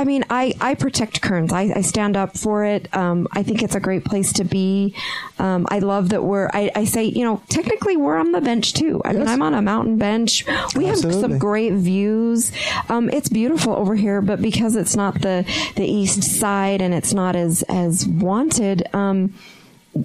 I 0.00 0.04
mean, 0.04 0.24
I, 0.30 0.54
I 0.62 0.76
protect 0.76 1.20
Kearns. 1.20 1.52
I, 1.52 1.72
I 1.76 1.82
stand 1.82 2.16
up 2.16 2.38
for 2.38 2.64
it. 2.64 2.88
Um, 2.96 3.28
I 3.32 3.42
think 3.42 3.62
it's 3.62 3.74
a 3.74 3.80
great 3.80 4.02
place 4.02 4.32
to 4.32 4.44
be. 4.44 4.94
Um, 5.38 5.66
I 5.68 5.80
love 5.80 6.08
that 6.08 6.24
we're, 6.24 6.48
I, 6.54 6.72
I 6.74 6.84
say, 6.86 7.04
you 7.04 7.22
know, 7.22 7.42
technically 7.50 7.98
we're 7.98 8.16
on 8.16 8.32
the 8.32 8.40
bench 8.40 8.72
too. 8.72 9.02
I 9.04 9.12
mean, 9.12 9.28
I'm 9.28 9.42
on 9.42 9.52
a 9.52 9.60
mountain 9.60 9.98
bench. 9.98 10.46
We 10.74 10.86
have 10.86 11.00
some 11.00 11.36
great 11.36 11.74
views. 11.74 12.50
Um, 12.88 13.10
it's 13.10 13.28
beautiful 13.28 13.74
over 13.74 13.94
here, 13.94 14.22
but 14.22 14.40
because 14.40 14.74
it's 14.74 14.96
not 14.96 15.20
the, 15.20 15.44
the 15.76 15.84
east 15.84 16.22
side 16.22 16.80
and 16.80 16.94
it's 16.94 17.12
not 17.12 17.36
as, 17.36 17.62
as 17.68 18.06
wanted, 18.06 18.88
um, 18.94 19.34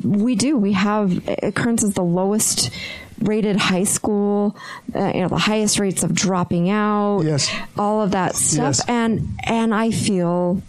we 0.03 0.35
do. 0.35 0.57
We 0.57 0.73
have, 0.73 1.21
Kearns 1.55 1.83
is 1.83 1.93
the 1.93 2.03
lowest 2.03 2.69
rated 3.19 3.55
high 3.55 3.83
school, 3.85 4.55
uh, 4.93 5.11
you 5.13 5.21
know, 5.21 5.27
the 5.29 5.37
highest 5.37 5.79
rates 5.79 6.03
of 6.03 6.13
dropping 6.13 6.69
out. 6.69 7.21
Yes. 7.21 7.49
All 7.77 8.01
of 8.01 8.11
that 8.11 8.35
stuff. 8.35 8.77
Yes. 8.77 8.85
And, 8.89 9.37
and 9.43 9.73
I 9.73 9.91
feel, 9.91 10.61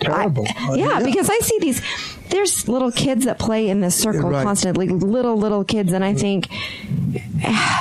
Terrible. 0.00 0.46
I- 0.56 0.74
yeah, 0.76 1.00
because 1.04 1.28
I 1.28 1.38
see 1.38 1.58
these. 1.60 1.82
There's 2.30 2.68
little 2.68 2.90
kids 2.92 3.24
that 3.24 3.38
play 3.38 3.68
in 3.68 3.80
this 3.80 3.94
circle 3.96 4.30
Right. 4.30 4.42
constantly, 4.44 4.88
little 4.88 5.36
little 5.36 5.64
kids, 5.64 5.92
and 5.92 6.04
I 6.04 6.14
think 6.14 6.48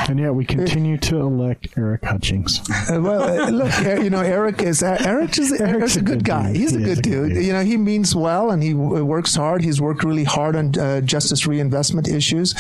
and 0.10 0.20
yet 0.20 0.34
we 0.34 0.46
continue 0.58 0.98
to 0.98 1.18
elect 1.20 1.68
Eric 1.78 2.04
Hutchings. 2.06 2.60
Uh, 2.70 3.00
well, 3.02 3.24
uh, 3.24 3.50
look, 3.50 3.74
uh, 3.86 3.96
you 4.02 4.10
know, 4.10 4.22
Eric 4.22 4.62
is 4.62 4.84
uh, 4.84 4.98
Eric 5.02 5.38
is 5.38 5.52
Eric's 5.60 5.96
a 5.96 6.02
good 6.02 6.24
guy. 6.24 6.48
dude. 6.54 6.56
He's 6.58 6.76
a 6.76 6.80
He 6.80 6.86
is 6.86 6.96
good 6.96 7.06
a 7.06 7.10
good 7.10 7.12
dude. 7.28 7.34
dude. 7.36 7.46
You 7.46 7.54
know, 7.54 7.64
he 7.64 7.78
means 7.78 8.16
well 8.16 8.52
and 8.52 8.62
he 8.64 8.74
works 8.74 9.36
hard. 9.36 9.62
He's 9.64 9.82
worked 9.82 10.04
really 10.04 10.24
hard 10.24 10.56
on 10.56 10.78
uh, 10.80 11.02
justice 11.02 11.46
reinvestment 11.48 12.08
issues, 12.08 12.56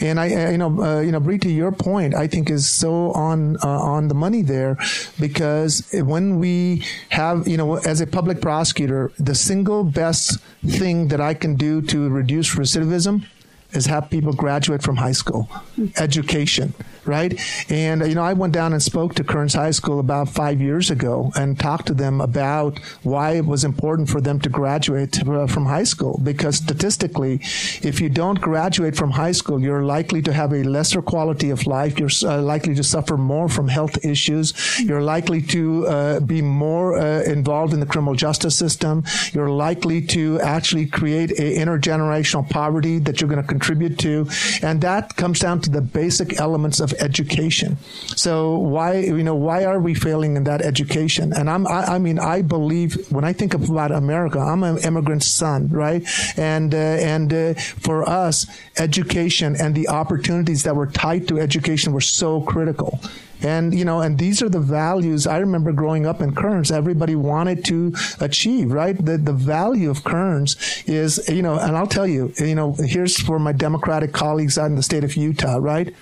and 0.00 0.18
I, 0.20 0.34
uh, 0.34 0.50
you 0.50 0.58
know, 0.58 0.82
uh, 0.82 1.00
you 1.00 1.12
know, 1.12 1.20
Bree, 1.20 1.38
to 1.38 1.50
your 1.50 1.72
point, 1.72 2.14
I 2.14 2.26
think 2.26 2.50
is 2.50 2.68
so 2.68 3.12
on 3.12 3.56
uh, 3.62 3.68
on 3.68 4.08
the 4.08 4.14
money 4.14 4.42
there 4.42 4.76
because 5.18 5.88
when 5.92 6.38
we 6.38 6.84
have, 7.10 7.46
you 7.48 7.56
know, 7.56 7.76
as 7.78 8.00
a 8.00 8.06
public 8.06 8.40
prosecutor, 8.40 9.12
the 9.18 9.34
single 9.34 9.84
best 9.84 10.38
thing 10.66 11.08
that 11.08 11.20
I 11.20 11.29
can 11.34 11.54
do 11.56 11.82
to 11.82 12.08
reduce 12.08 12.54
recidivism 12.54 13.26
is 13.72 13.86
have 13.86 14.10
people 14.10 14.32
graduate 14.32 14.82
from 14.82 14.96
high 14.96 15.12
school. 15.12 15.48
Education 15.96 16.74
right? 17.04 17.32
And 17.70 18.06
you 18.06 18.14
know 18.14 18.22
i 18.22 18.32
went 18.32 18.52
down 18.52 18.72
and 18.72 18.82
spoke 18.82 19.14
to 19.14 19.24
kearns 19.24 19.54
high 19.54 19.70
school 19.70 20.00
about 20.00 20.28
five 20.28 20.60
years 20.60 20.90
ago 20.90 21.32
and 21.36 21.58
talked 21.58 21.86
to 21.86 21.94
them 21.94 22.20
about 22.20 22.78
why 23.02 23.32
it 23.32 23.46
was 23.46 23.64
important 23.64 24.08
for 24.08 24.20
them 24.20 24.40
to 24.40 24.48
graduate 24.48 25.26
uh, 25.26 25.46
from 25.46 25.66
high 25.66 25.84
school. 25.84 26.20
Because 26.22 26.56
statistically 26.56 27.40
if 27.82 28.00
you 28.00 28.08
don't 28.08 28.40
graduate 28.40 28.96
from 28.96 29.10
high 29.10 29.32
school 29.32 29.60
you're 29.60 29.84
likely 29.84 30.22
to 30.22 30.32
have 30.32 30.52
a 30.52 30.62
lesser 30.62 31.02
quality 31.02 31.50
of 31.50 31.66
life. 31.66 31.98
You're 31.98 32.10
uh, 32.24 32.40
likely 32.42 32.74
to 32.74 32.84
suffer 32.84 33.16
more 33.16 33.48
from 33.48 33.68
health 33.68 34.04
issues. 34.04 34.54
You're 34.80 35.02
likely 35.02 35.42
to 35.42 35.86
uh, 35.86 36.20
be 36.20 36.42
more 36.42 36.98
uh, 36.98 37.22
involved 37.22 37.72
in 37.74 37.80
the 37.80 37.86
criminal 37.86 38.14
justice 38.14 38.56
system. 38.56 39.04
You're 39.32 39.50
likely 39.50 40.00
to 40.16 40.40
actually 40.40 40.86
create 40.86 41.32
a 41.32 41.56
intergenerational 41.56 42.48
poverty 42.48 42.98
that 43.00 43.20
you're 43.20 43.28
going 43.28 43.42
to 43.42 43.46
contribute 43.46 43.98
to. 44.00 44.28
And 44.62 44.80
that 44.82 45.16
comes 45.16 45.40
down 45.40 45.60
to 45.62 45.70
the 45.70 45.80
basic 45.80 46.38
elements 46.40 46.80
of 46.80 46.89
education 46.94 47.76
so 48.16 48.56
why 48.56 48.98
you 48.98 49.22
know 49.22 49.34
why 49.34 49.64
are 49.64 49.80
we 49.80 49.94
failing 49.94 50.36
in 50.36 50.44
that 50.44 50.62
education 50.62 51.32
and 51.32 51.48
i'm 51.48 51.66
i, 51.66 51.94
I 51.94 51.98
mean 51.98 52.18
i 52.18 52.42
believe 52.42 53.10
when 53.10 53.24
i 53.24 53.32
think 53.32 53.54
about 53.54 53.90
america 53.90 54.38
i'm 54.38 54.62
an 54.62 54.78
immigrant 54.78 55.22
son 55.22 55.68
right 55.68 56.06
and 56.36 56.74
uh, 56.74 56.78
and 56.78 57.32
uh, 57.32 57.54
for 57.54 58.08
us 58.08 58.46
education 58.78 59.56
and 59.56 59.74
the 59.74 59.88
opportunities 59.88 60.62
that 60.64 60.74
were 60.74 60.86
tied 60.86 61.28
to 61.28 61.38
education 61.38 61.92
were 61.92 62.00
so 62.00 62.40
critical 62.40 63.00
and 63.42 63.76
you 63.76 63.84
know, 63.84 64.00
and 64.00 64.18
these 64.18 64.42
are 64.42 64.48
the 64.48 64.60
values 64.60 65.26
I 65.26 65.38
remember 65.38 65.72
growing 65.72 66.06
up 66.06 66.20
in 66.20 66.34
Kearns. 66.34 66.70
Everybody 66.70 67.16
wanted 67.16 67.64
to 67.66 67.94
achieve, 68.20 68.72
right? 68.72 69.02
The 69.02 69.16
the 69.16 69.32
value 69.32 69.90
of 69.90 70.04
Kearns 70.04 70.56
is, 70.86 71.26
you 71.28 71.42
know, 71.42 71.58
and 71.58 71.76
I'll 71.76 71.86
tell 71.86 72.06
you, 72.06 72.32
you 72.38 72.54
know, 72.54 72.72
here's 72.78 73.18
for 73.18 73.38
my 73.38 73.52
Democratic 73.52 74.12
colleagues 74.12 74.58
out 74.58 74.66
in 74.66 74.76
the 74.76 74.82
state 74.82 75.04
of 75.04 75.16
Utah, 75.16 75.56
right? 75.56 75.94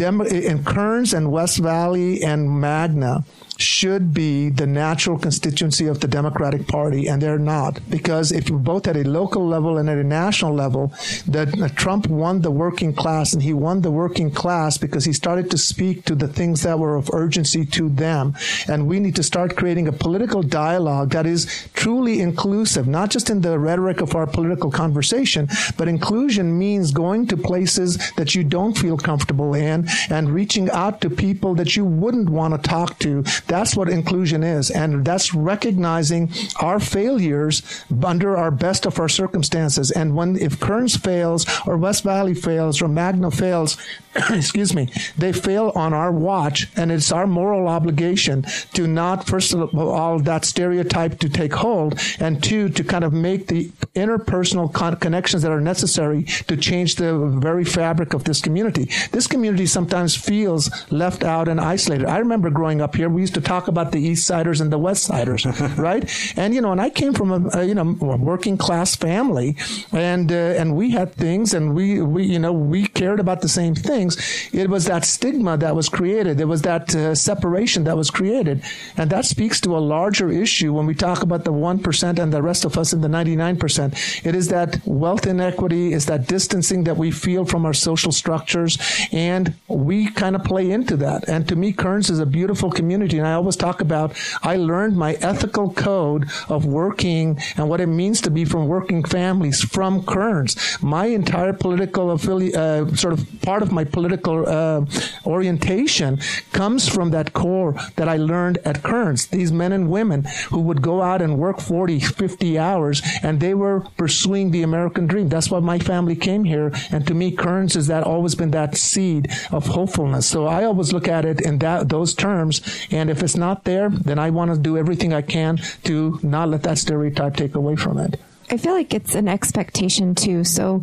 Dem- 0.00 0.22
in 0.22 0.64
Kearns 0.64 1.12
and 1.12 1.30
West 1.30 1.58
Valley 1.58 2.22
and 2.22 2.48
Magna, 2.58 3.22
should 3.60 4.12
be 4.14 4.48
the 4.48 4.66
natural 4.66 5.18
constituency 5.18 5.86
of 5.86 6.00
the 6.00 6.08
Democratic 6.08 6.66
Party, 6.66 7.06
and 7.06 7.20
they're 7.20 7.38
not. 7.38 7.80
Because 7.88 8.32
if 8.32 8.48
you 8.48 8.58
both 8.58 8.86
at 8.86 8.96
a 8.96 9.04
local 9.08 9.46
level 9.46 9.78
and 9.78 9.88
at 9.88 9.98
a 9.98 10.04
national 10.04 10.54
level, 10.54 10.92
that 11.26 11.58
uh, 11.60 11.68
Trump 11.68 12.06
won 12.06 12.42
the 12.42 12.50
working 12.50 12.92
class, 12.94 13.32
and 13.32 13.42
he 13.42 13.52
won 13.52 13.80
the 13.80 13.90
working 13.90 14.30
class 14.30 14.78
because 14.78 15.04
he 15.04 15.12
started 15.12 15.50
to 15.50 15.58
speak 15.58 16.04
to 16.04 16.14
the 16.14 16.28
things 16.28 16.62
that 16.62 16.78
were 16.78 16.96
of 16.96 17.10
urgency 17.12 17.64
to 17.66 17.88
them. 17.88 18.34
And 18.68 18.86
we 18.86 19.00
need 19.00 19.16
to 19.16 19.22
start 19.22 19.56
creating 19.56 19.88
a 19.88 19.92
political 19.92 20.42
dialogue 20.42 21.10
that 21.10 21.26
is 21.26 21.68
truly 21.74 22.20
inclusive, 22.20 22.86
not 22.86 23.10
just 23.10 23.30
in 23.30 23.40
the 23.40 23.58
rhetoric 23.58 24.00
of 24.00 24.14
our 24.14 24.26
political 24.26 24.70
conversation, 24.70 25.48
but 25.76 25.88
inclusion 25.88 26.58
means 26.58 26.92
going 26.92 27.26
to 27.26 27.36
places 27.36 27.98
that 28.16 28.34
you 28.34 28.44
don't 28.44 28.76
feel 28.76 28.96
comfortable 28.96 29.54
in 29.54 29.86
and 30.08 30.30
reaching 30.30 30.70
out 30.70 31.00
to 31.00 31.10
people 31.10 31.54
that 31.54 31.76
you 31.76 31.84
wouldn't 31.84 32.30
want 32.30 32.54
to 32.54 32.68
talk 32.68 32.98
to. 32.98 33.22
That's 33.50 33.74
what 33.74 33.88
inclusion 33.88 34.44
is. 34.44 34.70
And 34.70 35.04
that's 35.04 35.34
recognizing 35.34 36.30
our 36.60 36.78
failures 36.78 37.62
under 38.04 38.36
our 38.36 38.52
best 38.52 38.86
of 38.86 39.00
our 39.00 39.08
circumstances. 39.08 39.90
And 39.90 40.14
when, 40.14 40.36
if 40.36 40.60
Kearns 40.60 40.96
fails 40.96 41.46
or 41.66 41.76
West 41.76 42.04
Valley 42.04 42.34
fails 42.34 42.80
or 42.80 42.86
Magna 42.86 43.28
fails, 43.32 43.76
excuse 44.30 44.72
me, 44.72 44.88
they 45.18 45.32
fail 45.32 45.72
on 45.74 45.92
our 45.92 46.12
watch. 46.12 46.68
And 46.76 46.92
it's 46.92 47.10
our 47.10 47.26
moral 47.26 47.66
obligation 47.66 48.44
to 48.74 48.86
not, 48.86 49.26
first 49.26 49.52
of 49.52 49.74
all, 49.74 50.20
that 50.20 50.44
stereotype 50.44 51.18
to 51.18 51.28
take 51.28 51.52
hold, 51.52 51.98
and 52.20 52.40
two, 52.40 52.68
to 52.68 52.84
kind 52.84 53.02
of 53.02 53.12
make 53.12 53.48
the 53.48 53.72
interpersonal 53.96 54.72
con- 54.72 54.96
connections 54.96 55.42
that 55.42 55.50
are 55.50 55.60
necessary 55.60 56.22
to 56.46 56.56
change 56.56 56.94
the 56.96 57.18
very 57.40 57.64
fabric 57.64 58.14
of 58.14 58.22
this 58.22 58.40
community. 58.40 58.88
This 59.10 59.26
community 59.26 59.66
sometimes 59.66 60.14
feels 60.14 60.70
left 60.92 61.24
out 61.24 61.48
and 61.48 61.60
isolated. 61.60 62.06
I 62.06 62.18
remember 62.18 62.48
growing 62.50 62.80
up 62.80 62.94
here, 62.94 63.08
we 63.08 63.22
used 63.22 63.34
to 63.34 63.39
talk 63.40 63.68
about 63.68 63.92
the 63.92 63.98
East 63.98 64.26
Siders 64.26 64.60
and 64.60 64.72
the 64.72 64.78
West 64.78 65.04
Siders, 65.04 65.46
right? 65.76 66.08
And 66.36 66.54
you 66.54 66.60
know, 66.60 66.72
and 66.72 66.80
I 66.80 66.90
came 66.90 67.12
from 67.14 67.30
a, 67.30 67.58
a 67.58 67.64
you 67.64 67.74
know 67.74 67.92
working 68.00 68.56
class 68.56 68.96
family, 68.96 69.56
and 69.92 70.30
uh, 70.30 70.34
and 70.60 70.76
we 70.76 70.90
had 70.90 71.14
things, 71.14 71.54
and 71.54 71.74
we 71.74 72.00
we 72.00 72.24
you 72.24 72.38
know 72.38 72.52
we 72.52 72.86
cared 72.86 73.20
about 73.20 73.40
the 73.40 73.48
same 73.48 73.74
things. 73.74 74.16
It 74.52 74.68
was 74.68 74.84
that 74.86 75.04
stigma 75.04 75.56
that 75.58 75.74
was 75.74 75.88
created. 75.88 76.38
There 76.38 76.46
was 76.46 76.62
that 76.62 76.94
uh, 76.94 77.14
separation 77.14 77.84
that 77.84 77.96
was 77.96 78.10
created, 78.10 78.62
and 78.96 79.10
that 79.10 79.24
speaks 79.24 79.60
to 79.62 79.76
a 79.76 79.80
larger 79.80 80.30
issue 80.30 80.72
when 80.72 80.86
we 80.86 80.94
talk 80.94 81.22
about 81.22 81.44
the 81.44 81.52
one 81.52 81.78
percent 81.78 82.18
and 82.18 82.32
the 82.32 82.42
rest 82.42 82.64
of 82.64 82.76
us 82.76 82.92
in 82.92 83.00
the 83.00 83.08
ninety 83.08 83.36
nine 83.36 83.56
percent. 83.56 83.94
It 84.24 84.34
is 84.34 84.48
that 84.48 84.80
wealth 84.86 85.26
inequity, 85.26 85.92
is 85.92 86.06
that 86.06 86.26
distancing 86.26 86.84
that 86.84 86.96
we 86.96 87.10
feel 87.10 87.44
from 87.44 87.66
our 87.66 87.74
social 87.74 88.12
structures, 88.12 88.78
and 89.12 89.54
we 89.68 90.10
kind 90.10 90.36
of 90.36 90.44
play 90.44 90.70
into 90.70 90.96
that. 90.98 91.28
And 91.28 91.48
to 91.48 91.56
me, 91.56 91.72
Kearns 91.72 92.10
is 92.10 92.18
a 92.18 92.26
beautiful 92.26 92.70
community, 92.70 93.18
and 93.18 93.26
I 93.26 93.29
always 93.34 93.56
talk 93.56 93.80
about 93.80 94.16
I 94.42 94.56
learned 94.56 94.96
my 94.96 95.14
ethical 95.14 95.72
code 95.72 96.30
of 96.48 96.64
working 96.64 97.38
and 97.56 97.68
what 97.68 97.80
it 97.80 97.86
means 97.86 98.20
to 98.22 98.30
be 98.30 98.44
from 98.44 98.68
working 98.68 99.04
families 99.04 99.62
from 99.62 100.04
Kearns. 100.04 100.56
My 100.82 101.06
entire 101.06 101.52
political 101.52 102.06
affili- 102.08 102.54
uh, 102.54 102.94
sort 102.96 103.12
of 103.12 103.26
part 103.42 103.62
of 103.62 103.72
my 103.72 103.84
political 103.84 104.48
uh, 104.48 104.84
orientation 105.26 106.20
comes 106.52 106.88
from 106.88 107.10
that 107.10 107.32
core 107.32 107.74
that 107.96 108.08
I 108.08 108.16
learned 108.16 108.58
at 108.64 108.82
Kearns. 108.82 109.26
These 109.26 109.52
men 109.52 109.72
and 109.72 109.90
women 109.90 110.24
who 110.50 110.60
would 110.60 110.82
go 110.82 111.02
out 111.02 111.22
and 111.22 111.38
work 111.38 111.60
40, 111.60 112.00
50 112.00 112.58
hours, 112.58 113.02
and 113.22 113.40
they 113.40 113.54
were 113.54 113.80
pursuing 113.96 114.50
the 114.50 114.62
American 114.62 115.06
dream. 115.06 115.28
That's 115.28 115.50
why 115.50 115.60
my 115.60 115.78
family 115.78 116.16
came 116.16 116.44
here. 116.44 116.72
And 116.90 117.06
to 117.06 117.14
me, 117.14 117.32
Kearns 117.32 117.74
has 117.74 117.86
that 117.88 118.04
always 118.04 118.34
been 118.34 118.50
that 118.52 118.76
seed 118.76 119.30
of 119.50 119.66
hopefulness. 119.66 120.26
So 120.26 120.46
I 120.46 120.64
always 120.64 120.92
look 120.92 121.08
at 121.08 121.24
it 121.24 121.40
in 121.40 121.58
that 121.58 121.88
those 121.88 122.14
terms. 122.14 122.60
And 122.90 123.09
if 123.10 123.22
it's 123.22 123.36
not 123.36 123.64
there, 123.64 123.90
then 123.90 124.18
I 124.18 124.30
want 124.30 124.52
to 124.52 124.58
do 124.58 124.78
everything 124.78 125.12
I 125.12 125.22
can 125.22 125.58
to 125.84 126.18
not 126.22 126.48
let 126.48 126.62
that 126.62 126.78
stereotype 126.78 127.36
take 127.36 127.54
away 127.54 127.76
from 127.76 127.98
it. 127.98 128.18
I 128.50 128.56
feel 128.56 128.72
like 128.72 128.94
it's 128.94 129.14
an 129.14 129.28
expectation 129.28 130.14
too. 130.14 130.42
So, 130.44 130.82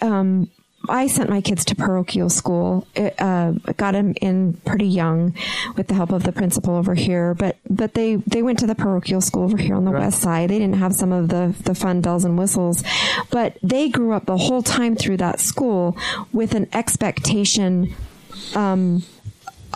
um, 0.00 0.48
I 0.88 1.08
sent 1.08 1.30
my 1.30 1.40
kids 1.40 1.64
to 1.64 1.74
parochial 1.74 2.30
school. 2.30 2.86
It, 2.94 3.14
uh, 3.20 3.52
got 3.76 3.92
them 3.92 4.14
in 4.20 4.52
pretty 4.64 4.86
young, 4.86 5.34
with 5.76 5.88
the 5.88 5.94
help 5.94 6.12
of 6.12 6.22
the 6.22 6.30
principal 6.30 6.76
over 6.76 6.94
here. 6.94 7.34
But 7.34 7.56
but 7.68 7.94
they 7.94 8.16
they 8.16 8.40
went 8.42 8.60
to 8.60 8.68
the 8.68 8.76
parochial 8.76 9.20
school 9.20 9.42
over 9.44 9.56
here 9.56 9.74
on 9.74 9.84
the 9.84 9.90
Right. 9.90 10.02
west 10.04 10.22
side. 10.22 10.50
They 10.50 10.60
didn't 10.60 10.76
have 10.76 10.94
some 10.94 11.10
of 11.12 11.28
the 11.28 11.54
the 11.64 11.74
fun 11.74 12.02
bells 12.02 12.24
and 12.24 12.38
whistles, 12.38 12.84
but 13.30 13.56
they 13.64 13.88
grew 13.88 14.12
up 14.12 14.26
the 14.26 14.36
whole 14.36 14.62
time 14.62 14.94
through 14.94 15.16
that 15.16 15.40
school 15.40 15.96
with 16.32 16.54
an 16.54 16.68
expectation. 16.72 17.92
Um, 18.54 19.02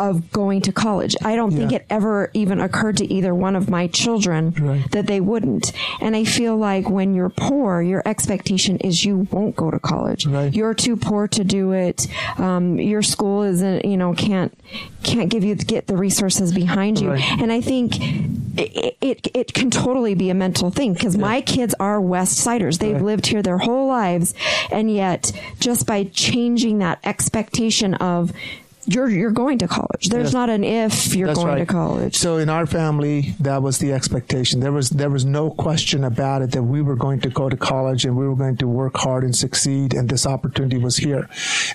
of 0.00 0.32
going 0.32 0.62
to 0.62 0.72
college. 0.72 1.14
I 1.22 1.36
don't 1.36 1.52
think 1.52 1.72
it 1.72 1.84
ever 1.90 2.30
even 2.34 2.58
occurred 2.60 2.96
to 2.96 3.12
either 3.12 3.34
one 3.34 3.54
of 3.54 3.68
my 3.70 3.86
children 3.86 4.54
Right. 4.58 4.90
that 4.92 5.06
they 5.06 5.20
wouldn't. 5.20 5.72
And 6.00 6.16
I 6.16 6.24
feel 6.24 6.56
like 6.56 6.88
when 6.88 7.14
you're 7.14 7.28
poor, 7.28 7.82
your 7.82 8.02
expectation 8.06 8.78
is 8.78 9.04
you 9.04 9.28
won't 9.30 9.54
go 9.56 9.70
to 9.70 9.78
college. 9.78 10.26
Right. 10.26 10.52
You're 10.54 10.74
too 10.74 10.96
poor 10.96 11.28
to 11.28 11.44
do 11.44 11.72
it. 11.72 12.06
Um, 12.38 12.78
your 12.80 13.02
school 13.02 13.42
isn't, 13.42 13.84
you 13.84 13.96
know, 13.98 14.14
can't 14.14 14.52
can't 15.02 15.28
give 15.30 15.44
you 15.44 15.54
get 15.54 15.86
the 15.86 15.96
resources 15.96 16.52
behind 16.52 17.00
you. 17.00 17.10
Right. 17.10 17.32
And 17.40 17.52
I 17.52 17.60
think 17.60 17.96
it, 18.58 18.96
it 19.00 19.28
it 19.34 19.52
can 19.54 19.70
totally 19.70 20.14
be 20.14 20.30
a 20.30 20.34
mental 20.34 20.70
thing 20.70 20.94
because 20.94 21.16
my 21.18 21.40
kids 21.42 21.74
are 21.78 22.00
West 22.00 22.38
Siders. 22.38 22.78
They've 22.78 22.94
Right. 22.94 23.04
lived 23.04 23.26
here 23.26 23.42
their 23.42 23.58
whole 23.58 23.86
lives, 23.86 24.34
and 24.72 24.90
yet 24.90 25.32
just 25.58 25.86
by 25.86 26.04
changing 26.04 26.78
that 26.78 26.98
expectation 27.04 27.94
of 27.94 28.32
you're 28.94 29.08
you're 29.08 29.30
going 29.44 29.58
to 29.58 29.68
college. 29.68 30.08
There's 30.08 30.28
Yes. 30.30 30.32
not 30.40 30.50
an 30.50 30.64
if 30.64 31.14
you're 31.14 31.28
That's 31.28 31.38
going 31.38 31.54
right. 31.58 31.58
to 31.68 31.72
college. 31.80 32.16
So 32.16 32.38
in 32.38 32.48
our 32.48 32.66
family, 32.66 33.34
that 33.40 33.62
was 33.62 33.78
the 33.78 33.92
expectation. 33.92 34.60
There 34.60 34.72
was 34.72 34.90
there 34.90 35.10
was 35.10 35.24
no 35.24 35.50
question 35.50 36.04
about 36.04 36.42
it 36.42 36.50
that 36.52 36.62
we 36.62 36.80
were 36.82 36.96
going 36.96 37.20
to 37.20 37.30
go 37.30 37.48
to 37.48 37.56
college 37.56 38.04
and 38.04 38.16
we 38.16 38.26
were 38.28 38.36
going 38.36 38.56
to 38.58 38.68
work 38.68 38.96
hard 38.96 39.22
and 39.24 39.34
succeed, 39.34 39.94
and 39.94 40.08
this 40.08 40.26
opportunity 40.26 40.78
was 40.78 40.96
here. 40.96 41.28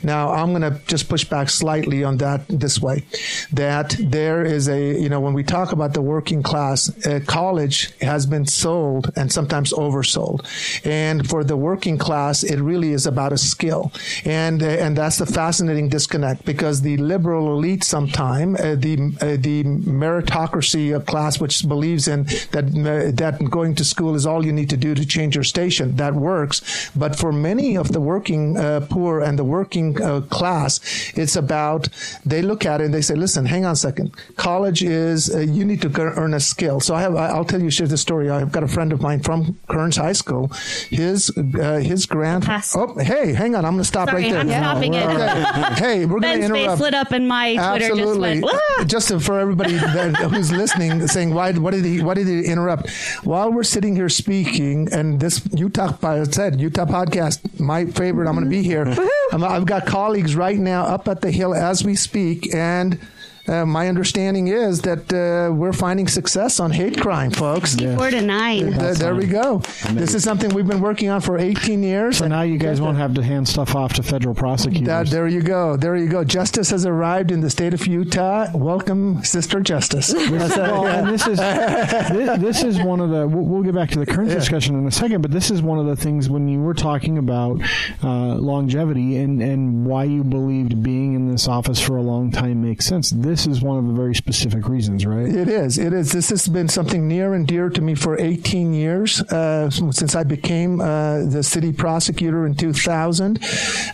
Now 0.04 0.32
I'm 0.32 0.50
going 0.56 0.62
to 0.70 0.80
just 0.88 1.10
push 1.10 1.24
back 1.24 1.50
slightly 1.50 2.04
on 2.04 2.18
that 2.18 2.42
this 2.50 2.82
way, 2.82 3.06
that 3.54 3.96
there 4.00 4.44
is 4.44 4.68
a 4.68 4.82
you 5.02 5.10
know 5.10 5.20
when 5.20 5.34
we 5.34 5.44
talk 5.44 5.72
about 5.72 5.94
the 5.94 6.02
working 6.02 6.44
class, 6.44 6.90
uh, 7.06 7.20
college 7.26 7.78
has 8.02 8.26
been 8.26 8.46
sold 8.46 9.12
and 9.16 9.32
sometimes 9.32 9.74
oversold, 9.74 10.46
and 10.86 11.28
for 11.30 11.44
the 11.44 11.58
working 11.58 11.98
class, 11.98 12.44
it 12.44 12.60
really 12.60 12.92
is 12.92 13.06
about 13.08 13.32
a 13.34 13.38
skill, 13.38 13.92
and 14.26 14.62
uh, 14.62 14.68
and 14.84 14.98
that's 14.98 15.18
the 15.18 15.26
fascinating 15.26 15.90
disconnect 15.90 16.46
because 16.46 16.82
the 16.82 16.98
liberal 17.08 17.54
elite 17.54 17.84
sometime 17.84 18.56
uh, 18.56 18.76
the 18.76 18.96
uh, 19.22 19.38
the 19.40 19.64
meritocracy 19.64 20.96
of 20.96 21.06
class 21.06 21.40
which 21.40 21.68
believes 21.68 22.08
in 22.08 22.24
that 22.52 22.66
uh, 22.66 23.12
that 23.12 23.36
going 23.50 23.76
to 23.76 23.84
school 23.84 24.16
is 24.16 24.26
all 24.26 24.46
you 24.46 24.54
need 24.54 24.70
to 24.70 24.78
do 24.78 24.96
to 24.96 25.06
change 25.06 25.36
your 25.36 25.44
station. 25.44 25.96
That 25.96 26.14
works. 26.14 26.90
But 26.96 27.16
for 27.16 27.32
many 27.32 27.78
of 27.78 27.92
the 27.92 28.02
working 28.02 28.58
uh, 28.58 28.88
poor 28.90 29.22
and 29.22 29.38
the 29.38 29.44
working 29.44 30.02
uh, 30.02 30.22
class 30.22 30.80
it's 31.16 31.36
about 31.36 31.90
they 32.26 32.42
look 32.42 32.66
at 32.66 32.82
it 32.82 32.86
and 32.86 32.94
they 32.94 33.02
say 33.02 33.16
listen 33.16 33.46
hang 33.46 33.66
on 33.66 33.74
a 33.74 33.76
second. 33.76 34.16
College 34.36 34.84
is 34.84 35.34
uh, 35.34 35.40
you 35.40 35.64
need 35.66 35.82
to 35.82 35.90
earn 36.00 36.34
a 36.34 36.40
skill. 36.40 36.80
So 36.80 36.96
I 36.96 37.02
have 37.02 37.16
I'll 37.16 37.46
tell 37.46 37.62
you 37.62 37.70
share 37.70 37.88
the 37.88 37.98
story. 37.98 38.30
I've 38.30 38.52
got 38.52 38.64
a 38.64 38.68
friend 38.68 38.92
of 38.92 39.02
mine 39.02 39.22
from 39.22 39.58
Kearns 39.68 39.98
High 39.98 40.14
School. 40.14 40.48
His 40.90 41.32
uh, 41.38 41.80
his 41.80 42.06
grand 42.06 42.44
Pass. 42.44 42.76
oh 42.76 42.96
hey 42.98 43.34
hang 43.34 43.56
on. 43.56 43.66
I'm 43.66 43.74
going 43.74 43.84
to 43.84 43.88
stop 43.88 44.10
Sorry, 44.10 44.24
right 44.24 44.32
there. 44.32 44.40
I'm 44.42 44.50
stopping 44.50 44.94
it. 44.94 45.06
Okay. 45.06 45.74
hey 45.86 46.06
we're 46.06 46.20
going 46.20 46.40
to 46.40 46.46
interrupt 46.46 46.80
lit 46.86 46.94
up 46.94 47.12
and 47.12 47.28
my 47.28 47.56
Twitter 47.56 47.92
Absolutely. 47.92 48.40
just 48.40 48.44
went, 48.44 48.62
"Ah!" 48.80 48.84
Just 48.86 49.22
for 49.22 49.40
everybody 49.40 49.74
that, 49.74 50.16
who's 50.32 50.52
listening, 50.52 51.06
saying 51.08 51.34
why? 51.34 51.52
What 51.54 51.72
did 51.72 51.84
he? 51.84 52.02
Why 52.02 52.14
did 52.14 52.28
he 52.28 52.46
interrupt? 52.46 52.90
While 53.24 53.52
we're 53.52 53.64
sitting 53.64 53.96
here 53.96 54.10
speaking, 54.10 54.92
and 54.94 55.20
this 55.20 55.42
Utah, 55.54 55.98
said 56.26 56.62
Utah 56.62 56.86
podcast, 56.86 57.60
my 57.60 57.86
favorite. 57.86 58.28
I'm 58.28 58.36
going 58.36 58.46
to 58.46 58.50
be 58.50 58.64
here. 58.64 58.86
I'm, 59.32 59.44
I've 59.44 59.66
got 59.66 59.86
colleagues 59.86 60.36
right 60.36 60.58
now 60.58 60.84
up 60.86 61.08
at 61.08 61.22
the 61.22 61.32
hill 61.32 61.54
as 61.54 61.84
we 61.84 61.96
speak, 61.96 62.54
and. 62.54 63.00
Uh, 63.48 63.66
my 63.66 63.88
understanding 63.88 64.48
is 64.48 64.82
that 64.82 65.14
uh, 65.14 65.54
we're 65.54 65.74
finding 65.74 66.08
success 66.08 66.60
on 66.60 66.72
hate 66.72 67.00
crime, 67.00 67.30
folks. 67.30 67.76
Four 67.76 68.10
to 68.10 68.22
nine. 68.22 68.74
Th- 68.74 68.98
there 68.98 69.16
we 69.16 69.28
go. 69.28 69.60
This 69.92 70.16
is 70.16 70.24
something 70.24 70.54
we've 70.54 70.68
been 70.68 70.82
working 70.82 71.10
on 71.10 71.22
for 71.22 71.38
18 71.38 71.84
years. 71.84 72.18
So 72.18 72.28
now 72.28 72.42
you 72.42 72.58
guys 72.58 72.82
won't 72.82 72.98
have 72.98 73.14
to 73.16 73.24
hand 73.24 73.48
stuff 73.48 73.76
off 73.76 73.94
to 73.94 74.04
federal 74.04 74.34
prosecutors. 74.34 74.88
That, 74.88 75.08
there 75.10 75.28
you 75.28 75.42
go. 75.42 75.78
There 75.78 75.96
you 75.96 76.08
go. 76.08 76.24
Justice 76.24 76.72
has 76.72 76.86
arrived 76.86 77.32
in 77.32 77.42
the 77.42 77.50
state 77.50 77.74
of 77.74 77.86
Utah. 77.86 78.48
Welcome, 78.56 79.24
Sister 79.24 79.60
Justice. 79.60 80.08
That's, 80.08 80.58
uh, 80.58 80.62
well, 80.72 80.86
yeah. 80.86 81.00
and 81.00 81.10
this 81.10 81.28
is 81.28 81.38
this, 81.38 82.40
this 82.40 82.64
is 82.64 82.82
one 82.82 83.00
of 83.00 83.12
the. 83.12 83.28
We'll, 83.28 83.46
we'll 83.46 83.64
get 83.64 83.76
back 83.76 83.90
to 83.92 84.00
the 84.00 84.06
current 84.08 84.30
discussion 84.32 84.76
in 84.76 84.88
a 84.88 84.92
second, 84.92 85.22
but 85.22 85.32
this 85.32 85.52
is 85.52 85.62
one 85.62 85.78
of 85.78 85.86
the 85.86 85.96
things 85.96 86.30
when 86.30 86.48
you 86.48 86.62
were 86.62 86.74
talking 86.74 87.18
about 87.18 87.62
uh, 88.04 88.36
longevity 88.36 89.18
and 89.18 89.42
and 89.42 89.86
why 89.86 90.04
you 90.04 90.24
believed 90.24 90.82
being 90.82 91.14
in 91.14 91.32
this 91.32 91.48
office 91.48 91.80
for 91.80 91.98
a 91.98 92.02
long 92.02 92.32
time 92.32 92.64
makes 92.64 92.86
sense. 92.86 93.12
This 93.12 93.35
this 93.36 93.48
is 93.48 93.62
one 93.62 93.78
of 93.78 93.86
the 93.86 93.92
very 93.92 94.16
specific 94.16 94.70
reasons, 94.70 95.06
right? 95.06 95.28
It 95.28 95.50
is. 95.50 95.78
It 95.78 95.92
is. 95.92 96.14
This 96.14 96.30
has 96.30 96.48
been 96.48 96.70
something 96.70 97.06
near 97.06 97.34
and 97.34 97.46
dear 97.46 97.70
to 97.70 97.82
me 97.82 97.94
for 97.94 98.18
18 98.18 98.74
years 98.74 99.22
uh, 99.24 99.70
since 99.70 100.16
I 100.16 100.24
became 100.24 100.80
uh, 100.80 101.26
the 101.26 101.44
city 101.44 101.74
prosecutor 101.74 102.46
in 102.46 102.56
2000. 102.56 103.44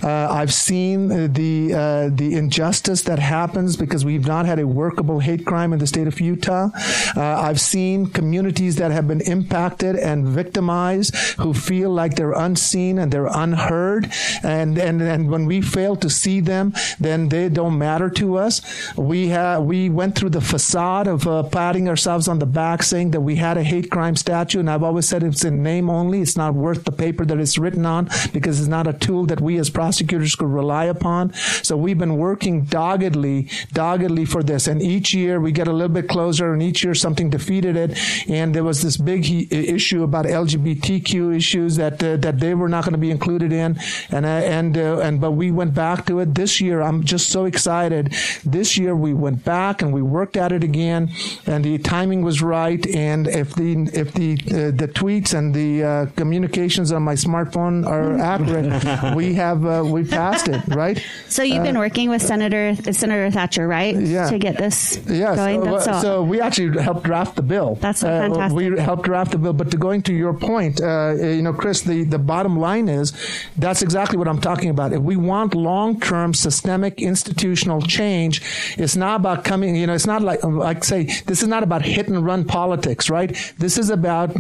Uh, 0.04 0.28
I've 0.30 0.54
seen 0.54 1.34
the 1.34 1.74
uh, 1.74 2.10
the 2.14 2.36
injustice 2.36 3.02
that 3.04 3.18
happens 3.18 3.76
because 3.76 4.06
we've 4.06 4.28
not 4.28 4.46
had 4.46 4.60
a 4.60 4.68
workable 4.68 5.18
hate 5.18 5.44
crime 5.44 5.74
in 5.74 5.80
the 5.80 5.88
state 5.88 6.06
of 6.06 6.22
Utah. 6.22 6.70
Uh, 7.18 7.22
I've 7.22 7.60
seen 7.60 8.06
communities 8.06 8.76
that 8.76 8.92
have 8.92 9.08
been 9.08 9.22
impacted 9.22 9.96
and 9.96 10.28
victimized 10.28 11.16
who 11.40 11.56
feel 11.56 11.90
like 11.90 12.16
they're 12.16 12.34
unseen 12.34 13.00
and 13.00 13.12
they're 13.12 13.34
unheard, 13.34 14.12
and 14.44 14.78
and 14.78 15.02
and 15.02 15.32
when 15.32 15.48
we 15.48 15.62
fail 15.62 15.96
to 15.96 16.12
see 16.12 16.42
them, 16.42 16.76
then 17.00 17.30
they 17.30 17.50
don't 17.50 17.80
matter 17.80 18.10
to 18.12 18.38
us. 18.38 18.62
We 18.96 19.31
we 19.62 19.90
went 19.90 20.16
through 20.16 20.32
the 20.32 20.42
facade 20.42 21.08
of 21.08 21.28
uh, 21.28 21.44
patting 21.44 21.88
ourselves 21.88 22.28
on 22.28 22.40
the 22.40 22.46
back, 22.46 22.84
saying 22.84 23.12
that 23.12 23.22
we 23.22 23.36
had 23.36 23.58
a 23.58 23.64
hate 23.64 23.90
crime 23.90 24.16
statute, 24.16 24.60
and 24.60 24.70
I've 24.70 24.84
always 24.84 25.08
said 25.08 25.24
it's 25.24 25.46
in 25.46 25.64
name 25.64 25.90
only. 25.90 26.22
It's 26.22 26.38
not 26.38 26.54
worth 26.54 26.84
the 26.84 26.92
paper 26.92 27.26
that 27.26 27.40
it's 27.40 27.58
written 27.58 27.86
on 27.86 28.10
because 28.34 28.60
it's 28.60 28.68
not 28.68 28.88
a 28.88 28.94
tool 28.94 29.26
that 29.28 29.42
we 29.42 29.58
as 29.58 29.70
prosecutors 29.70 30.36
could 30.36 30.50
rely 30.50 30.86
upon. 30.86 31.34
So 31.64 31.78
we've 31.78 31.98
been 31.98 32.18
working 32.18 32.66
doggedly, 32.66 33.50
doggedly 33.74 34.26
for 34.26 34.44
this, 34.44 34.68
and 34.68 34.82
each 34.82 35.14
year 35.14 35.40
we 35.40 35.52
get 35.52 35.68
a 35.68 35.74
little 35.74 35.94
bit 35.94 36.08
closer, 36.08 36.54
and 36.54 36.62
each 36.62 36.84
year 36.84 36.96
something 36.96 37.30
defeated 37.30 37.76
it. 37.76 37.98
And 38.30 38.54
there 38.54 38.64
was 38.64 38.82
this 38.82 38.98
big 38.98 39.26
he- 39.26 39.48
issue 39.52 40.04
about 40.04 40.26
LGBTQ 40.26 41.36
issues 41.36 41.76
that 41.78 42.04
uh, 42.04 42.18
that 42.18 42.40
they 42.40 42.54
were 42.54 42.70
not 42.70 42.84
going 42.84 42.94
to 42.94 43.00
be 43.00 43.12
included 43.12 43.52
in, 43.52 43.80
and 44.10 44.26
uh, 44.26 44.30
and 44.30 44.78
uh, 44.78 45.00
and 45.00 45.22
but 45.22 45.32
we 45.32 45.52
went 45.52 45.74
back 45.74 46.06
to 46.08 46.20
it 46.20 46.36
this 46.36 46.60
year. 46.60 46.82
I'm 46.82 47.04
just 47.04 47.30
so 47.30 47.46
excited. 47.46 48.14
This 48.44 48.78
year 48.78 48.96
we 48.96 49.14
went 49.22 49.44
back 49.46 49.82
and 49.82 49.94
we 49.94 50.02
worked 50.02 50.36
at 50.36 50.52
it 50.52 50.64
again, 50.64 51.10
and 51.46 51.64
the 51.64 51.78
timing 51.78 52.22
was 52.24 52.42
right. 52.42 52.84
And 52.88 53.28
if 53.28 53.54
the 53.56 53.72
if 53.94 54.14
the 54.14 54.32
uh, 54.48 54.72
the 54.82 54.88
tweets 55.00 55.34
and 55.38 55.54
the 55.54 55.72
uh, 55.84 56.06
communications 56.18 56.92
on 56.92 57.04
my 57.04 57.14
smartphone 57.16 57.86
are 57.86 58.18
accurate, 58.34 59.16
we 59.16 59.34
have 59.36 59.66
uh, 59.66 59.84
we 59.86 60.04
passed 60.04 60.48
it 60.48 60.62
right. 60.76 60.98
So 61.30 61.44
you've 61.44 61.64
been 61.64 61.78
working 61.78 62.10
with 62.10 62.22
Senator 62.22 62.76
Senator 62.92 63.30
Thatcher, 63.32 63.68
right? 63.68 63.96
Yeah. 63.96 64.30
To 64.30 64.38
get 64.38 64.58
this 64.58 65.00
Yes. 65.08 65.36
going. 65.38 65.60
So, 65.64 65.72
That's 65.72 65.88
uh, 65.88 65.94
so, 65.94 66.08
so 66.08 66.24
we 66.24 66.42
actually 66.42 66.82
helped 66.82 67.04
draft 67.04 67.36
the 67.36 67.42
bill. 67.54 67.76
That's 67.82 68.04
Uh, 68.04 68.08
fantastic. 68.28 68.56
We 68.58 68.64
helped 68.80 69.04
draft 69.12 69.32
the 69.32 69.38
bill. 69.44 69.54
But 69.54 69.68
to 69.72 69.78
going 69.78 70.02
to 70.10 70.14
your 70.14 70.34
point, 70.34 70.82
uh, 70.82 71.14
you 71.38 71.42
know, 71.46 71.54
Chris, 71.54 71.82
the, 71.82 72.04
the 72.16 72.20
bottom 72.34 72.58
line 72.68 72.88
is 72.90 73.14
that's 73.58 73.82
exactly 73.82 74.18
what 74.18 74.28
I'm 74.28 74.42
talking 74.42 74.70
about. 74.70 74.94
If 74.94 75.02
we 75.12 75.16
want 75.34 75.54
long 75.56 76.00
term 76.00 76.34
systemic 76.34 77.02
institutional 77.02 77.82
change, 77.82 78.42
it's 78.84 78.96
not 78.96 79.11
about 79.16 79.44
coming, 79.44 79.76
you 79.76 79.88
know, 79.88 79.94
it's 79.94 80.08
not 80.08 80.22
like, 80.22 80.44
like 80.44 80.84
say, 80.84 81.04
this 81.26 81.42
is 81.42 81.48
not 81.48 81.64
about 81.64 81.84
hit 81.84 82.08
and 82.08 82.26
run 82.26 82.46
politics, 82.46 83.10
right? 83.10 83.54
This 83.58 83.78
is 83.78 83.90
about 83.90 84.36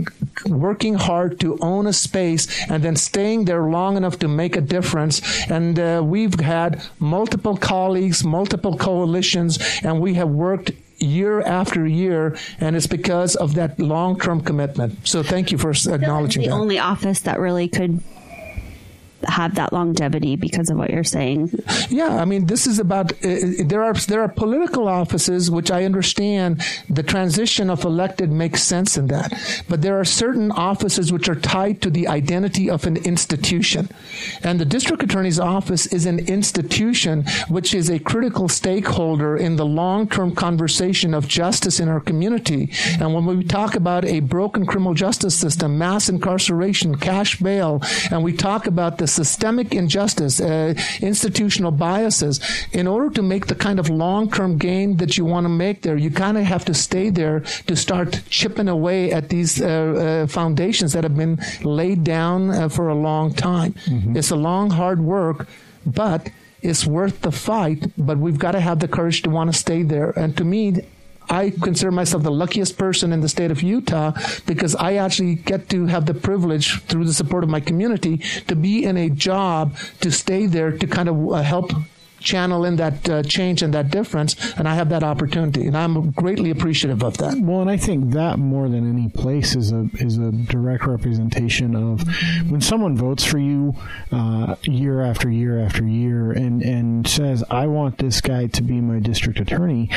working 0.45 0.95
hard 0.95 1.39
to 1.41 1.57
own 1.61 1.87
a 1.87 1.93
space 1.93 2.47
and 2.69 2.83
then 2.83 2.95
staying 2.95 3.45
there 3.45 3.63
long 3.63 3.97
enough 3.97 4.19
to 4.19 4.27
make 4.27 4.55
a 4.55 4.61
difference. 4.61 5.21
And 5.49 5.79
uh, 5.79 6.01
we've 6.03 6.39
had 6.39 6.83
multiple 6.99 7.57
colleagues, 7.57 8.23
multiple 8.23 8.77
coalitions, 8.77 9.59
and 9.83 9.99
we 9.99 10.13
have 10.15 10.29
worked 10.29 10.71
year 11.01 11.41
after 11.41 11.87
year, 11.87 12.37
and 12.59 12.75
it's 12.75 12.87
because 12.87 13.35
of 13.35 13.55
that 13.55 13.79
long 13.79 14.19
term 14.19 14.41
commitment. 14.41 15.07
So 15.07 15.23
thank 15.23 15.51
you 15.51 15.57
for 15.57 15.71
acknowledging 15.71 16.43
the 16.43 16.49
that. 16.49 16.53
only 16.53 16.79
office 16.79 17.21
that 17.21 17.39
really 17.39 17.67
could 17.67 18.03
have 19.25 19.55
that 19.55 19.73
longevity 19.73 20.35
because 20.35 20.69
of 20.69 20.77
what 20.77 20.89
you're 20.89 21.03
saying. 21.03 21.51
Yeah, 21.89 22.17
I 22.21 22.25
mean, 22.25 22.45
this 22.45 22.67
is 22.67 22.79
about 22.79 23.11
uh, 23.23 23.35
there 23.65 23.83
are 23.83 23.93
there 23.93 24.21
are 24.21 24.27
political 24.27 24.87
offices 24.87 25.49
which 25.51 25.71
I 25.71 25.83
understand 25.83 26.63
the 26.89 27.03
transition 27.03 27.69
of 27.69 27.83
elected 27.83 28.31
makes 28.31 28.63
sense 28.63 28.97
in 28.97 29.07
that, 29.07 29.33
but 29.67 29.81
there 29.81 29.99
are 29.99 30.05
certain 30.05 30.51
offices 30.51 31.11
which 31.11 31.29
are 31.29 31.35
tied 31.35 31.81
to 31.81 31.89
the 31.89 32.07
identity 32.07 32.69
of 32.69 32.85
an 32.85 32.97
institution, 32.97 33.89
and 34.43 34.59
the 34.59 34.65
district 34.65 35.03
attorney's 35.03 35.39
office 35.39 35.87
is 35.87 36.05
an 36.05 36.19
institution 36.27 37.25
which 37.49 37.73
is 37.73 37.89
a 37.89 37.99
critical 37.99 38.47
stakeholder 38.49 39.37
in 39.37 39.55
the 39.55 39.65
long 39.65 40.07
term 40.07 40.33
conversation 40.35 41.13
of 41.13 41.27
justice 41.27 41.79
in 41.79 41.87
our 41.87 41.99
community. 41.99 42.71
And 42.99 43.13
when 43.13 43.25
we 43.25 43.43
talk 43.43 43.75
about 43.75 44.05
a 44.05 44.19
broken 44.21 44.65
criminal 44.65 44.93
justice 44.93 45.35
system, 45.35 45.77
mass 45.77 46.09
incarceration, 46.09 46.95
cash 46.97 47.39
bail, 47.39 47.81
and 48.09 48.23
we 48.23 48.33
talk 48.33 48.67
about 48.67 48.97
the 48.97 49.07
systemic 49.11 49.73
injustice, 49.73 50.39
uh, 50.39 50.73
institutional 51.01 51.71
biases, 51.71 52.39
in 52.71 52.87
order 52.87 53.09
to 53.09 53.21
make 53.21 53.47
the 53.47 53.55
kind 53.55 53.79
of 53.79 53.89
long 53.89 54.29
term 54.31 54.57
gain 54.57 54.97
that 54.97 55.17
you 55.17 55.25
want 55.25 55.45
to 55.45 55.49
make 55.49 55.81
there, 55.81 55.97
you 55.97 56.11
kind 56.11 56.37
of 56.37 56.43
have 56.43 56.65
to 56.65 56.73
stay 56.73 57.09
there 57.09 57.41
to 57.67 57.75
start 57.75 58.21
chipping 58.29 58.67
away 58.67 59.11
at 59.11 59.29
these 59.29 59.61
uh, 59.61 59.65
uh, 59.67 60.27
foundations 60.27 60.93
that 60.93 61.03
have 61.03 61.17
been 61.17 61.39
laid 61.63 62.03
down 62.03 62.49
uh, 62.49 62.69
for 62.69 62.89
a 62.89 62.95
long 62.95 63.33
time. 63.33 63.73
It's 64.17 64.31
a 64.31 64.35
long, 64.35 64.69
hard 64.71 64.99
work, 65.01 65.47
but 65.85 66.29
it's 66.61 66.85
worth 66.85 67.21
the 67.21 67.31
fight. 67.31 67.91
But 67.97 68.17
we've 68.17 68.37
got 68.39 68.51
to 68.53 68.59
have 68.59 68.79
the 68.79 68.87
courage 68.87 69.21
to 69.23 69.29
want 69.29 69.51
to 69.51 69.57
stay 69.57 69.83
there. 69.83 70.11
And 70.11 70.35
to 70.37 70.43
me, 70.43 70.81
I 71.31 71.49
consider 71.49 71.91
myself 71.91 72.23
the 72.23 72.31
luckiest 72.31 72.77
person 72.77 73.13
in 73.13 73.21
the 73.21 73.29
state 73.29 73.51
of 73.51 73.63
Utah 73.63 74.11
because 74.45 74.75
I 74.75 74.95
actually 74.95 75.35
get 75.35 75.69
to 75.69 75.85
have 75.85 76.05
the 76.05 76.13
privilege 76.13 76.81
through 76.81 77.05
the 77.05 77.13
support 77.13 77.45
of 77.45 77.49
my 77.49 77.61
community 77.61 78.17
to 78.47 78.55
be 78.55 78.83
in 78.83 78.97
a 78.97 79.09
job 79.09 79.75
to 80.01 80.11
stay 80.11 80.45
there 80.45 80.77
to 80.77 80.87
kind 80.87 81.07
of 81.07 81.31
uh, 81.31 81.41
help 81.41 81.71
channel 82.19 82.65
in 82.65 82.75
that 82.75 83.09
uh, 83.09 83.23
change 83.23 83.63
and 83.63 83.73
that 83.73 83.89
difference 83.89 84.53
and 84.53 84.67
I 84.67 84.75
have 84.75 84.89
that 84.89 85.03
opportunity 85.03 85.65
and 85.65 85.75
I'm 85.75 86.11
greatly 86.11 86.51
appreciative 86.51 87.01
of 87.01 87.17
that. 87.17 87.39
Well, 87.39 87.61
and 87.61 87.69
I 87.69 87.77
think 87.77 88.11
that 88.11 88.37
more 88.37 88.69
than 88.69 88.87
any 88.87 89.09
place 89.09 89.55
is 89.55 89.71
a 89.71 89.89
is 89.95 90.17
a 90.17 90.31
direct 90.31 90.85
representation 90.85 91.75
of 91.75 92.03
when 92.49 92.61
someone 92.61 92.95
votes 92.95 93.23
for 93.25 93.39
you 93.39 93.73
uh, 94.11 94.55
year 94.63 95.01
after 95.01 95.31
year 95.31 95.59
after 95.59 95.87
year 95.87 96.31
and 96.31 96.61
and 96.61 97.07
says, 97.07 97.43
"I 97.49 97.67
want 97.67 97.97
this 97.97 98.21
guy 98.21 98.47
to 98.47 98.61
be 98.61 98.81
my 98.81 98.99
district 98.99 99.39
attorney." 99.39 99.89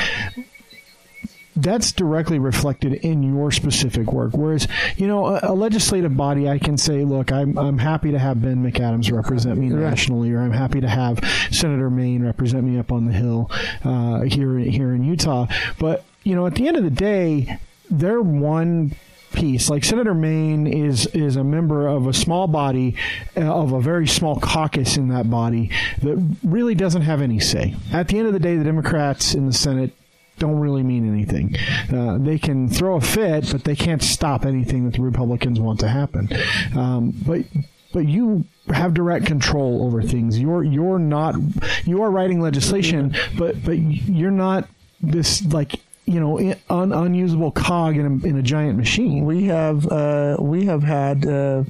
That's 1.56 1.92
directly 1.92 2.38
reflected 2.38 2.94
in 2.94 3.22
your 3.22 3.52
specific 3.52 4.12
work. 4.12 4.32
Whereas, 4.32 4.66
you 4.96 5.06
know, 5.06 5.26
a, 5.26 5.40
a 5.44 5.54
legislative 5.54 6.16
body, 6.16 6.48
I 6.48 6.58
can 6.58 6.76
say, 6.76 7.04
look, 7.04 7.30
I'm, 7.30 7.56
I'm 7.56 7.78
happy 7.78 8.10
to 8.10 8.18
have 8.18 8.42
Ben 8.42 8.64
McAdams 8.64 9.12
represent 9.12 9.58
me 9.58 9.68
nationally, 9.68 10.32
or 10.32 10.40
I'm 10.40 10.52
happy 10.52 10.80
to 10.80 10.88
have 10.88 11.20
Senator 11.50 11.90
Mayne 11.90 12.24
represent 12.24 12.64
me 12.64 12.78
up 12.78 12.90
on 12.90 13.06
the 13.06 13.12
Hill 13.12 13.50
uh, 13.84 14.22
here 14.22 14.58
here 14.58 14.94
in 14.94 15.04
Utah. 15.04 15.46
But 15.78 16.04
you 16.24 16.34
know, 16.34 16.46
at 16.46 16.54
the 16.54 16.66
end 16.66 16.76
of 16.76 16.82
the 16.84 16.90
day, 16.90 17.58
they're 17.90 18.22
one 18.22 18.96
piece. 19.32 19.68
Like 19.68 19.84
Senator 19.84 20.14
Mayne 20.14 20.66
is 20.66 21.06
is 21.08 21.36
a 21.36 21.44
member 21.44 21.86
of 21.86 22.06
a 22.06 22.12
small 22.12 22.46
body 22.46 22.96
uh, 23.36 23.42
of 23.42 23.72
a 23.72 23.80
very 23.80 24.06
small 24.06 24.40
caucus 24.40 24.96
in 24.96 25.08
that 25.08 25.30
body 25.30 25.70
that 26.02 26.36
really 26.42 26.74
doesn't 26.74 27.02
have 27.02 27.20
any 27.20 27.40
say. 27.40 27.74
At 27.92 28.08
the 28.08 28.18
end 28.18 28.26
of 28.26 28.32
the 28.32 28.38
day, 28.40 28.56
the 28.56 28.64
Democrats 28.64 29.34
in 29.34 29.46
the 29.46 29.52
Senate 29.52 29.92
don't 30.38 30.58
really 30.58 30.82
mean 30.82 31.08
anything. 31.08 31.56
Uh, 31.92 32.18
they 32.18 32.38
can 32.38 32.68
throw 32.68 32.96
a 32.96 33.00
fit, 33.00 33.50
but 33.52 33.64
they 33.64 33.76
can't 33.76 34.02
stop 34.02 34.44
anything 34.44 34.84
that 34.84 34.94
the 34.94 35.02
Republicans 35.02 35.60
want 35.60 35.80
to 35.80 35.88
happen. 35.88 36.28
Um, 36.76 37.14
but 37.26 37.44
but 37.92 38.08
you 38.08 38.44
have 38.68 38.92
direct 38.94 39.26
control 39.26 39.84
over 39.86 40.02
things. 40.02 40.38
You're 40.38 40.64
you're 40.64 40.98
not 40.98 41.36
you 41.84 42.02
are 42.02 42.10
writing 42.10 42.40
legislation, 42.40 43.14
but 43.38 43.62
but 43.64 43.78
you're 43.78 44.30
not 44.30 44.68
this 45.00 45.44
like 45.52 45.80
you 46.06 46.20
know 46.20 46.38
un, 46.68 46.92
unusable 46.92 47.52
cog 47.52 47.96
in 47.96 48.06
a, 48.06 48.26
in 48.26 48.36
a 48.36 48.42
giant 48.42 48.76
machine. 48.76 49.24
We 49.24 49.44
have 49.44 49.86
uh, 49.86 50.36
we 50.40 50.66
have 50.66 50.82
had 50.82 51.26
uh, 51.26 51.64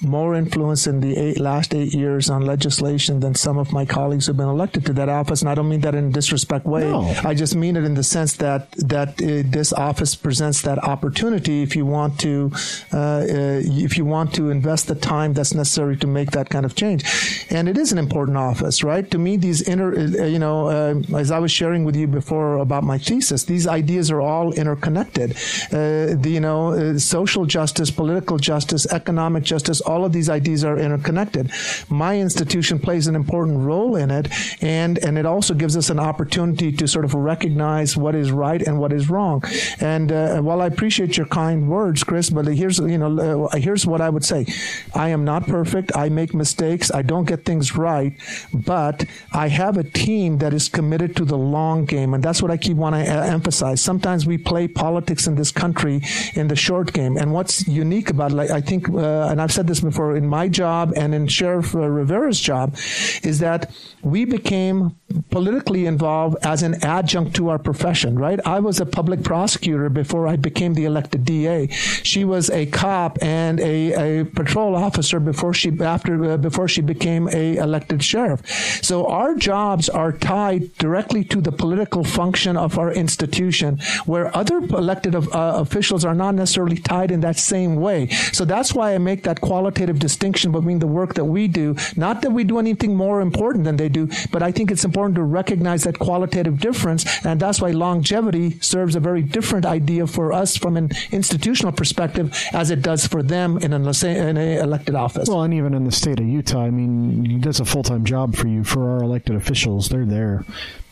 more 0.00 0.34
influence 0.34 0.86
in 0.86 1.00
the 1.00 1.16
eight, 1.16 1.40
last 1.40 1.74
eight 1.74 1.92
years 1.94 2.30
on 2.30 2.42
legislation 2.42 3.20
than 3.20 3.34
some 3.34 3.58
of 3.58 3.72
my 3.72 3.84
colleagues 3.84 4.26
who've 4.26 4.36
been 4.36 4.48
elected 4.48 4.86
to 4.86 4.92
that 4.94 5.08
office. 5.08 5.40
And 5.42 5.50
I 5.50 5.54
don't 5.54 5.68
mean 5.68 5.80
that 5.80 5.94
in 5.94 6.06
a 6.06 6.10
disrespect 6.10 6.66
way. 6.66 6.82
No. 6.90 7.00
I 7.24 7.34
just 7.34 7.54
mean 7.54 7.76
it 7.76 7.84
in 7.84 7.94
the 7.94 8.04
sense 8.04 8.34
that 8.34 8.70
that 8.72 9.20
uh, 9.20 9.42
this 9.44 9.72
office 9.72 10.14
presents 10.14 10.62
that 10.62 10.78
opportunity 10.84 11.62
if 11.62 11.74
you 11.74 11.86
want 11.86 12.18
to 12.20 12.50
uh, 12.92 12.98
uh, 12.98 13.60
if 13.64 13.96
you 13.96 14.04
want 14.04 14.34
to 14.34 14.50
invest 14.50 14.88
the 14.88 14.94
time 14.94 15.32
that's 15.32 15.54
necessary 15.54 15.96
to 15.96 16.06
make 16.06 16.30
that 16.32 16.50
kind 16.50 16.64
of 16.64 16.74
change. 16.74 17.04
And 17.50 17.68
it 17.68 17.76
is 17.78 17.92
an 17.92 17.98
important 17.98 18.36
office, 18.36 18.84
right? 18.84 19.08
To 19.10 19.18
me, 19.18 19.36
these 19.36 19.62
inner, 19.62 19.94
uh, 19.94 20.24
you 20.24 20.38
know, 20.38 20.68
uh, 20.68 21.16
as 21.16 21.30
I 21.30 21.38
was 21.38 21.52
sharing 21.52 21.84
with 21.84 21.96
you 21.96 22.06
before 22.06 22.58
about 22.58 22.84
my 22.84 22.98
thesis, 22.98 23.44
these 23.44 23.66
ideas 23.66 24.10
are 24.10 24.20
all 24.20 24.52
interconnected. 24.52 25.32
Uh, 25.72 26.14
the, 26.14 26.30
you 26.30 26.40
know, 26.40 26.72
uh, 26.72 26.98
social 26.98 27.44
justice, 27.46 27.90
political 27.90 28.38
justice, 28.38 28.86
economic 28.92 29.42
justice, 29.44 29.80
all 29.88 30.04
of 30.04 30.12
these 30.12 30.28
ideas 30.28 30.64
are 30.64 30.78
interconnected. 30.78 31.50
My 31.88 32.18
institution 32.18 32.78
plays 32.78 33.06
an 33.06 33.16
important 33.16 33.58
role 33.58 33.96
in 33.96 34.10
it, 34.10 34.28
and 34.62 34.98
and 34.98 35.18
it 35.18 35.26
also 35.26 35.54
gives 35.54 35.76
us 35.76 35.90
an 35.90 35.98
opportunity 35.98 36.70
to 36.72 36.86
sort 36.86 37.04
of 37.04 37.14
recognize 37.14 37.96
what 37.96 38.14
is 38.14 38.30
right 38.30 38.60
and 38.62 38.78
what 38.78 38.92
is 38.92 39.08
wrong. 39.10 39.42
And 39.80 40.12
uh, 40.12 40.40
while 40.40 40.60
I 40.60 40.66
appreciate 40.66 41.16
your 41.16 41.26
kind 41.26 41.68
words, 41.68 42.04
Chris, 42.04 42.30
but 42.30 42.46
here's 42.46 42.78
you 42.78 42.98
know 42.98 43.46
uh, 43.46 43.56
here's 43.56 43.86
what 43.86 44.00
I 44.00 44.10
would 44.10 44.24
say: 44.24 44.46
I 44.94 45.08
am 45.08 45.24
not 45.24 45.46
perfect. 45.46 45.96
I 45.96 46.08
make 46.08 46.34
mistakes. 46.34 46.92
I 46.92 47.02
don't 47.02 47.24
get 47.24 47.44
things 47.44 47.76
right, 47.76 48.12
but 48.52 49.06
I 49.32 49.48
have 49.48 49.76
a 49.78 49.84
team 49.84 50.38
that 50.38 50.52
is 50.52 50.68
committed 50.68 51.16
to 51.16 51.24
the 51.24 51.38
long 51.38 51.86
game, 51.86 52.14
and 52.14 52.22
that's 52.22 52.42
what 52.42 52.50
I 52.50 52.56
keep 52.56 52.76
wanting 52.76 53.06
to 53.06 53.10
emphasize. 53.10 53.80
Sometimes 53.80 54.26
we 54.26 54.36
play 54.36 54.68
politics 54.68 55.26
in 55.26 55.34
this 55.34 55.50
country 55.50 56.02
in 56.34 56.48
the 56.48 56.56
short 56.56 56.92
game, 56.92 57.16
and 57.16 57.32
what's 57.32 57.66
unique 57.66 58.10
about 58.10 58.32
like 58.32 58.50
I 58.50 58.60
think, 58.60 58.88
uh, 58.88 59.28
and 59.30 59.40
I've 59.40 59.52
said 59.52 59.66
this 59.66 59.77
before 59.80 60.16
in 60.16 60.26
my 60.26 60.48
job 60.48 60.92
and 60.96 61.14
in 61.14 61.28
Sheriff 61.28 61.74
uh, 61.74 61.80
Rivera's 61.80 62.40
job, 62.40 62.76
is 63.22 63.38
that 63.40 63.70
we 64.02 64.24
became 64.24 64.97
politically 65.30 65.86
involved 65.86 66.36
as 66.42 66.62
an 66.62 66.82
adjunct 66.84 67.34
to 67.36 67.48
our 67.48 67.58
profession. 67.58 68.18
Right? 68.18 68.40
I 68.44 68.60
was 68.60 68.80
a 68.80 68.86
public 68.86 69.22
prosecutor 69.22 69.88
before 69.88 70.26
I 70.26 70.36
became 70.36 70.74
the 70.74 70.84
elected 70.84 71.24
DA. 71.24 71.68
She 71.68 72.24
was 72.24 72.50
a 72.50 72.66
cop 72.66 73.18
and 73.22 73.60
a, 73.60 74.20
a 74.20 74.24
patrol 74.24 74.74
officer 74.74 75.20
before 75.20 75.54
she 75.54 75.70
after 75.80 76.32
uh, 76.32 76.36
before 76.36 76.68
she 76.68 76.82
became 76.82 77.28
a 77.28 77.56
elected 77.56 78.02
sheriff. 78.02 78.46
So 78.82 79.06
our 79.06 79.34
jobs 79.34 79.88
are 79.88 80.12
tied 80.12 80.74
directly 80.74 81.24
to 81.24 81.40
the 81.40 81.52
political 81.52 82.04
function 82.04 82.56
of 82.56 82.78
our 82.78 82.92
institution, 82.92 83.78
where 84.04 84.34
other 84.36 84.58
elected 84.58 85.14
uh, 85.14 85.20
officials 85.34 86.04
are 86.04 86.14
not 86.14 86.34
necessarily 86.34 86.76
tied 86.76 87.10
in 87.10 87.20
that 87.20 87.38
same 87.38 87.76
way. 87.76 88.08
So 88.32 88.44
that's 88.44 88.74
why 88.74 88.94
I 88.94 88.98
make 88.98 89.22
that 89.24 89.40
qualitative 89.40 89.98
distinction 89.98 90.52
between 90.52 90.78
the 90.78 90.86
work 90.86 91.14
that 91.14 91.24
we 91.24 91.48
do. 91.48 91.76
Not 91.96 92.22
that 92.22 92.30
we 92.30 92.44
do 92.44 92.58
anything 92.58 92.94
more 92.94 93.20
important 93.20 93.64
than 93.64 93.76
they 93.76 93.88
do, 93.88 94.08
but 94.32 94.42
I 94.42 94.52
think 94.52 94.70
it's 94.70 94.84
important 94.84 94.97
to 95.06 95.22
recognize 95.22 95.84
that 95.84 95.98
qualitative 95.98 96.58
difference, 96.58 97.24
and 97.24 97.38
that's 97.40 97.60
why 97.60 97.70
longevity 97.70 98.58
serves 98.60 98.96
a 98.96 99.00
very 99.00 99.22
different 99.22 99.64
idea 99.64 100.06
for 100.06 100.32
us 100.32 100.56
from 100.56 100.76
an 100.76 100.90
institutional 101.12 101.72
perspective 101.72 102.36
as 102.52 102.70
it 102.70 102.82
does 102.82 103.06
for 103.06 103.22
them 103.22 103.58
in 103.58 103.72
an 103.72 104.36
elected 104.36 104.94
office. 104.94 105.28
Well, 105.28 105.42
and 105.42 105.54
even 105.54 105.74
in 105.74 105.84
the 105.84 105.92
state 105.92 106.18
of 106.18 106.26
Utah, 106.26 106.64
I 106.64 106.70
mean, 106.70 107.40
that's 107.40 107.60
a 107.60 107.64
full 107.64 107.82
time 107.82 108.04
job 108.04 108.34
for 108.34 108.48
you. 108.48 108.64
For 108.64 108.90
our 108.90 109.02
elected 109.02 109.36
officials, 109.36 109.88
they're 109.88 110.04
there 110.04 110.44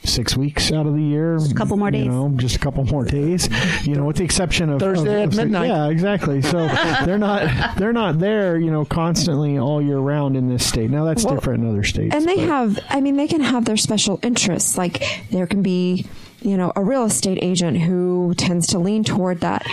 six 0.07 0.37
weeks 0.37 0.73
out 0.73 0.87
of 0.87 0.95
the 0.95 1.03
year. 1.03 1.37
Just 1.39 1.53
a 1.53 1.55
couple 1.55 1.77
more 1.77 1.91
days. 1.91 2.05
You 2.07 2.11
know, 2.11 2.31
just 2.37 2.57
a 2.57 2.59
couple 2.59 2.85
more 2.85 3.05
days. 3.19 3.49
You 3.87 3.95
know, 3.95 4.05
with 4.05 4.17
the 4.17 4.25
exception 4.25 4.71
of 4.71 4.81
Thursday 4.81 5.23
of, 5.25 5.31
at 5.33 5.37
midnight. 5.37 5.69
Yeah, 5.69 5.89
exactly. 5.89 6.43
So 6.43 6.67
they're 7.05 7.19
not 7.19 7.77
they're 7.77 7.93
not 7.93 8.19
there. 8.19 8.57
You 8.59 8.71
know, 8.71 8.85
constantly 8.85 9.59
all 9.59 9.83
year 9.83 9.99
round 9.99 10.37
in 10.37 10.49
this 10.49 10.67
state. 10.67 10.91
Now 10.91 11.05
that's 11.05 11.25
Well, 11.25 11.35
different 11.35 11.65
in 11.65 11.71
other 11.71 11.83
states. 11.85 12.15
and 12.15 12.27
they 12.27 12.37
but- 12.37 12.47
have 12.49 12.79
i 12.91 13.01
mean 13.01 13.17
they 13.17 13.27
can 13.29 13.41
have 13.41 13.65
their 13.65 13.77
special 13.77 14.19
interests 14.23 14.77
like 14.79 15.03
there 15.31 15.47
can 15.47 15.63
be 15.63 16.07
you 16.43 16.57
know 16.57 16.73
a 16.77 16.83
real 16.83 17.05
estate 17.05 17.39
agent 17.43 17.77
who 17.79 18.35
tends 18.37 18.67
to 18.69 18.79
lean 18.79 19.03
toward 19.05 19.41
that 19.41 19.67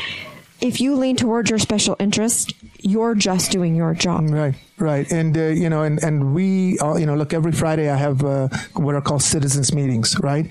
if 0.61 0.79
you 0.81 0.95
lean 0.95 1.15
toward 1.15 1.49
your 1.49 1.59
special 1.59 1.95
interest 1.99 2.53
you're 2.83 3.15
just 3.15 3.51
doing 3.51 3.75
your 3.75 3.93
job 3.93 4.13
Right, 4.29 4.55
right, 4.77 5.11
and 5.11 5.35
uh, 5.37 5.41
you 5.47 5.69
know, 5.69 5.81
and 5.83 6.01
and 6.03 6.33
we, 6.35 6.77
all, 6.79 6.99
you 6.99 7.05
know, 7.05 7.15
look, 7.15 7.33
every 7.33 7.51
Friday 7.51 7.89
I 7.89 7.95
have 7.95 8.23
uh, 8.23 8.47
what 8.73 8.95
are 8.95 9.01
called 9.01 9.23
citizens 9.23 9.73
meetings, 9.73 10.17
right? 10.19 10.45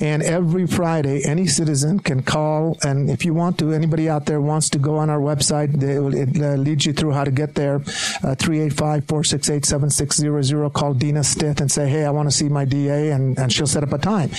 And 0.00 0.22
every 0.22 0.66
Friday, 0.66 1.22
any 1.24 1.46
citizen 1.46 2.00
can 2.00 2.22
call, 2.22 2.78
and 2.82 3.10
if 3.10 3.24
you 3.24 3.34
want 3.34 3.58
to, 3.58 3.72
anybody 3.72 4.08
out 4.08 4.26
there 4.26 4.40
wants 4.40 4.70
to 4.70 4.78
go 4.78 4.96
on 4.96 5.10
our 5.10 5.20
website, 5.20 5.78
they 5.78 5.96
it 6.18 6.42
uh, 6.42 6.54
leads 6.56 6.86
you 6.86 6.92
through 6.92 7.12
how 7.12 7.24
to 7.24 7.30
get 7.30 7.54
there. 7.54 7.82
Uh, 8.22 8.34
Three 8.34 8.60
eight 8.60 8.72
five 8.72 9.04
four 9.06 9.24
six 9.24 9.50
eight 9.50 9.64
seven 9.64 9.90
six 9.90 10.16
zero 10.16 10.42
zero. 10.42 10.70
Call 10.70 10.94
Dina 10.94 11.22
Stith 11.22 11.60
and 11.60 11.70
say, 11.70 11.88
hey, 11.88 12.04
I 12.04 12.10
want 12.10 12.30
to 12.30 12.36
see 12.36 12.48
my 12.48 12.64
DA, 12.64 13.10
and 13.10 13.38
and 13.38 13.52
she'll 13.52 13.66
set 13.66 13.82
up 13.82 13.92
a 13.92 13.98
time. 13.98 14.30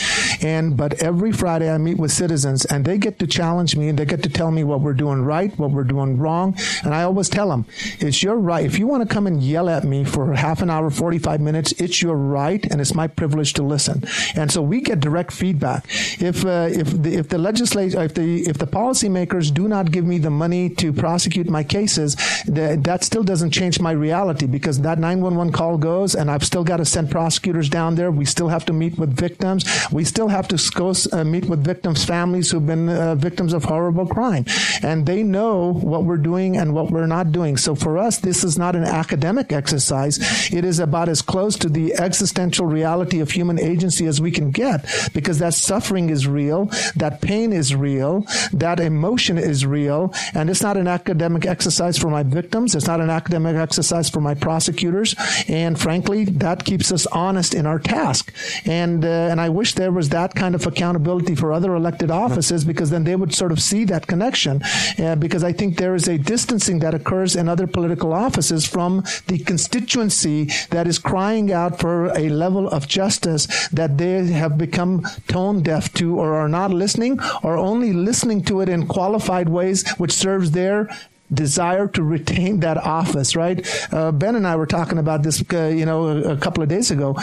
And 0.41 0.75
but 0.75 1.01
every 1.03 1.31
Friday 1.31 1.69
I 1.69 1.77
meet 1.77 1.97
with 1.97 2.11
citizens, 2.11 2.65
and 2.65 2.85
they 2.85 2.97
get 2.97 3.19
to 3.19 3.27
challenge 3.27 3.75
me, 3.75 3.89
and 3.89 3.99
they 3.99 4.05
get 4.05 4.23
to 4.23 4.29
tell 4.29 4.51
me 4.51 4.63
what 4.63 4.81
we're 4.81 4.93
doing 4.93 5.21
right, 5.23 5.57
what 5.59 5.71
we're 5.71 5.83
doing 5.83 6.17
wrong, 6.17 6.57
and 6.83 6.93
I 6.93 7.03
always 7.03 7.29
tell 7.33 7.49
them, 7.49 7.65
it's 7.99 8.21
your 8.21 8.37
right. 8.37 8.65
If 8.65 8.79
you 8.79 8.87
want 8.87 9.07
to 9.07 9.13
come 9.13 9.27
and 9.27 9.41
yell 9.41 9.69
at 9.69 9.83
me 9.83 10.03
for 10.03 10.33
half 10.33 10.61
an 10.61 10.69
hour, 10.69 10.89
45 10.89 11.41
minutes, 11.41 11.71
it's 11.73 12.01
your 12.01 12.15
right, 12.15 12.63
and 12.71 12.79
it's 12.79 12.93
my 12.93 13.07
privilege 13.07 13.53
to 13.53 13.63
listen. 13.63 14.03
And 14.35 14.51
so 14.51 14.61
we 14.61 14.81
get 14.81 14.99
direct 14.99 15.31
feedback. 15.31 15.85
If 16.21 16.45
uh, 16.45 16.69
if 16.71 17.01
the, 17.01 17.15
if 17.15 17.29
the 17.29 17.37
legislature, 17.37 18.01
if 18.03 18.13
the 18.13 18.43
if 18.43 18.57
the 18.57 18.67
policymakers 18.67 19.53
do 19.53 19.67
not 19.67 19.91
give 19.91 20.05
me 20.05 20.17
the 20.17 20.29
money 20.29 20.69
to 20.81 20.93
prosecute 20.93 21.49
my 21.49 21.63
cases, 21.63 22.15
that 22.45 23.03
still 23.03 23.23
doesn't 23.23 23.51
change 23.51 23.79
my 23.79 23.91
reality 23.91 24.45
because 24.45 24.81
that 24.81 24.99
911 24.99 25.53
call 25.53 25.77
goes, 25.77 26.15
and 26.15 26.29
I've 26.29 26.43
still 26.43 26.63
got 26.63 26.77
to 26.77 26.85
send 26.85 27.09
prosecutors 27.09 27.69
down 27.69 27.95
there. 27.95 28.11
We 28.11 28.25
still 28.25 28.49
have 28.49 28.65
to 28.65 28.73
meet 28.73 28.97
with 28.97 29.15
victims. 29.15 29.65
We 29.91 30.03
still 30.03 30.27
have 30.27 30.47
to 30.49 30.57
go 30.73 30.93
uh, 31.11 31.23
meet 31.23 31.45
with 31.45 31.63
victims' 31.63 32.05
families 32.05 32.51
who've 32.51 32.65
been 32.65 32.89
uh, 32.89 33.15
victims 33.15 33.53
of 33.53 33.63
horrible 33.63 34.05
crime, 34.05 34.45
and 34.81 35.05
they 35.05 35.23
know 35.23 35.73
what 35.73 36.03
we're 36.03 36.17
doing 36.17 36.57
and 36.57 36.73
what 36.73 36.91
we're 36.91 37.07
not 37.07 37.22
doing. 37.31 37.57
So 37.57 37.75
for 37.75 37.97
us, 37.97 38.19
this 38.19 38.43
is 38.43 38.57
not 38.57 38.75
an 38.75 38.83
academic 38.83 39.51
exercise. 39.51 40.19
It 40.51 40.65
is 40.65 40.79
about 40.79 41.09
as 41.09 41.21
close 41.21 41.57
to 41.59 41.69
the 41.69 41.93
existential 41.95 42.65
reality 42.65 43.19
of 43.19 43.31
human 43.31 43.59
agency 43.59 44.05
as 44.07 44.19
we 44.19 44.31
can 44.31 44.51
get, 44.51 44.85
because 45.13 45.39
that 45.39 45.53
suffering 45.53 46.09
is 46.09 46.27
real, 46.27 46.65
that 46.95 47.21
pain 47.21 47.53
is 47.53 47.75
real, 47.75 48.25
that 48.51 48.79
emotion 48.79 49.37
is 49.37 49.65
real, 49.65 50.13
and 50.33 50.49
it's 50.49 50.61
not 50.61 50.77
an 50.77 50.87
academic 50.87 51.45
exercise 51.45 51.97
for 51.97 52.09
my 52.09 52.23
victims. 52.23 52.75
It's 52.75 52.87
not 52.87 52.99
an 52.99 53.09
academic 53.09 53.55
exercise 53.55 54.09
for 54.09 54.21
my 54.21 54.33
prosecutors, 54.33 55.15
and 55.47 55.79
frankly, 55.79 56.25
that 56.25 56.65
keeps 56.65 56.91
us 56.91 57.05
honest 57.07 57.53
in 57.53 57.65
our 57.65 57.79
task. 57.79 58.33
And 58.65 59.05
uh, 59.05 59.29
and 59.31 59.39
I 59.39 59.49
wish 59.49 59.73
there 59.75 59.91
was 59.91 60.09
that 60.09 60.35
kind 60.35 60.55
of 60.55 60.65
accountability 60.65 61.35
for 61.35 61.53
other 61.53 61.75
elected 61.75 62.11
offices, 62.11 62.65
because 62.65 62.89
then 62.89 63.03
they 63.03 63.15
would 63.15 63.33
sort 63.33 63.51
of 63.51 63.61
see 63.61 63.85
that 63.85 64.07
connection. 64.07 64.61
Uh, 64.97 65.15
because 65.15 65.43
I 65.43 65.53
think 65.53 65.77
there 65.77 65.95
is 65.95 66.07
a 66.07 66.17
distancing 66.17 66.79
that 66.79 66.93
occurs 66.93 67.12
in 67.35 67.47
other 67.47 67.67
political 67.67 68.13
offices 68.13 68.65
from 68.65 69.03
the 69.27 69.39
constituency 69.39 70.49
that 70.69 70.87
is 70.87 70.99
crying 70.99 71.51
out 71.51 71.79
for 71.79 72.07
a 72.17 72.29
level 72.29 72.67
of 72.69 72.87
justice 72.87 73.45
that 73.69 73.97
they 73.97 74.25
have 74.27 74.57
become 74.57 75.03
tone 75.27 75.61
deaf 75.61 75.93
to 75.93 76.19
or 76.19 76.33
are 76.33 76.49
not 76.49 76.71
listening 76.71 77.19
or 77.43 77.57
only 77.57 77.93
listening 77.93 78.43
to 78.43 78.61
it 78.61 78.69
in 78.69 78.87
qualified 78.87 79.49
ways 79.49 79.87
which 79.97 80.11
serves 80.11 80.51
their 80.51 80.89
desire 81.33 81.87
to 81.87 82.03
retain 82.03 82.59
that 82.59 82.77
office, 82.77 83.35
right? 83.35 83.65
Uh, 83.91 84.11
ben 84.11 84.35
and 84.35 84.45
I 84.45 84.55
were 84.55 84.65
talking 84.65 84.97
about 84.97 85.23
this, 85.23 85.43
uh, 85.53 85.67
you 85.67 85.85
know, 85.85 86.07
a, 86.07 86.33
a 86.33 86.37
couple 86.37 86.63
of 86.63 86.69
days 86.69 86.91
ago. 86.91 87.17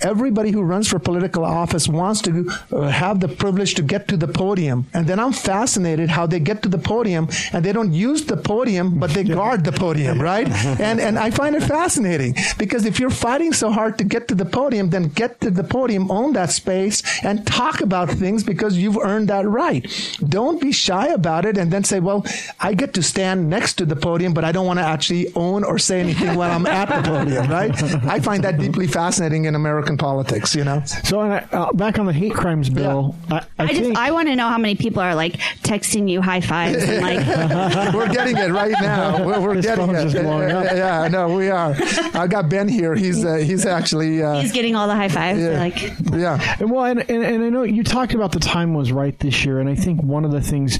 Everybody 0.00 0.50
who 0.50 0.62
runs 0.62 0.88
for 0.88 0.98
political 0.98 1.44
office 1.44 1.88
wants 1.88 2.22
to 2.22 2.50
uh, 2.72 2.88
have 2.88 3.20
the 3.20 3.28
privilege 3.28 3.74
to 3.74 3.82
get 3.82 4.08
to 4.08 4.16
the 4.16 4.28
podium, 4.28 4.86
and 4.94 5.06
then 5.06 5.18
I'm 5.18 5.32
fascinated 5.32 6.08
how 6.08 6.26
they 6.26 6.40
get 6.40 6.62
to 6.62 6.68
the 6.68 6.78
podium 6.78 7.28
and 7.52 7.64
they 7.64 7.72
don't 7.72 7.92
use 7.92 8.24
the 8.24 8.36
podium, 8.36 8.98
but 8.98 9.10
they 9.10 9.24
guard 9.38 9.64
the 9.64 9.72
podium, 9.72 10.20
right? 10.20 10.48
And 10.88 11.00
and 11.00 11.18
I 11.18 11.30
find 11.30 11.56
it 11.56 11.62
fascinating 11.62 12.36
because 12.56 12.84
if 12.84 13.00
you're 13.00 13.10
fighting 13.10 13.52
so 13.52 13.70
hard 13.70 13.98
to 13.98 14.04
get 14.04 14.28
to 14.28 14.34
the 14.34 14.44
podium, 14.44 14.90
then 14.90 15.08
get 15.08 15.40
to 15.40 15.50
the 15.50 15.64
podium, 15.64 16.10
own 16.10 16.32
that 16.34 16.50
space, 16.50 17.02
and 17.24 17.46
talk 17.46 17.80
about 17.80 18.10
things 18.10 18.44
because 18.44 18.76
you've 18.76 18.98
earned 18.98 19.28
that 19.28 19.46
right. 19.46 19.82
Don't 20.28 20.60
be 20.60 20.72
shy 20.72 21.08
about 21.08 21.44
it, 21.44 21.58
and 21.58 21.72
then 21.72 21.84
say, 21.84 22.00
"Well, 22.00 22.24
I 22.60 22.74
get 22.74 22.94
to 22.94 23.02
stand 23.02 23.50
next 23.50 23.74
to 23.74 23.84
the 23.86 23.96
podium, 23.96 24.34
but 24.34 24.44
I 24.44 24.52
don't 24.52 24.66
want 24.66 24.78
to 24.78 24.84
actually 24.84 25.32
own 25.34 25.64
or 25.64 25.78
say 25.78 26.00
anything 26.00 26.36
while 26.36 26.52
I'm 26.52 26.66
at 26.66 26.88
the 26.88 27.02
podium." 27.10 27.50
Right? 27.50 27.72
I 28.14 28.20
find 28.20 28.44
that 28.44 28.58
deeply 28.58 28.86
fascinating 28.86 29.46
in 29.46 29.54
American 29.88 29.96
politics. 29.98 30.54
You 30.54 30.64
know. 30.64 30.82
So 30.84 31.20
uh, 31.20 31.72
back 31.72 31.98
on 31.98 32.06
the 32.06 32.12
hate 32.12 32.34
crimes 32.34 32.68
bill, 32.70 33.14
I, 33.30 33.36
I, 33.36 33.44
I 33.58 33.66
just 33.68 33.80
think 33.80 33.96
I 33.98 34.10
want 34.10 34.28
to 34.28 34.36
know 34.36 34.48
how 34.48 34.58
many 34.58 34.74
people 34.74 35.02
are 35.02 35.14
like 35.14 35.34
texting 35.62 36.08
you 36.08 36.20
high 36.22 36.40
fives 36.40 36.82
and 36.82 37.02
like 37.02 37.94
we're 37.94 38.12
getting 38.12 38.36
it 38.36 38.50
right 38.50 38.74
now. 38.80 39.24
We're, 39.24 39.40
we're 39.40 39.62
getting 39.62 39.90
it. 39.90 40.02
just 40.02 40.16
blowing 40.16 40.50
up. 40.50 40.66
Yeah, 40.78 41.08
no, 41.08 41.34
we 41.34 41.48
are. 41.48 41.74
I 42.14 42.26
got 42.26 42.48
Ben 42.48 42.68
here. 42.68 42.94
He's 42.94 43.24
uh, 43.24 43.36
he's 43.36 43.64
actually 43.66 44.22
uh, 44.22 44.40
he's 44.40 44.52
getting 44.52 44.76
all 44.76 44.86
the 44.86 44.94
high 44.94 45.08
fives. 45.08 45.40
yeah, 45.40 45.58
Like 45.58 45.80
yeah. 46.12 46.56
And 46.60 46.70
well, 46.70 46.84
and, 46.84 47.00
and 47.10 47.24
and 47.24 47.42
I 47.44 47.48
know 47.48 47.62
you 47.62 47.82
talked 47.82 48.14
about 48.14 48.32
the 48.32 48.40
time 48.40 48.74
was 48.74 48.92
right 48.92 49.18
this 49.18 49.44
year, 49.44 49.58
and 49.60 49.68
I 49.68 49.74
think 49.74 50.02
one 50.02 50.24
of 50.24 50.30
the 50.30 50.40
things. 50.40 50.78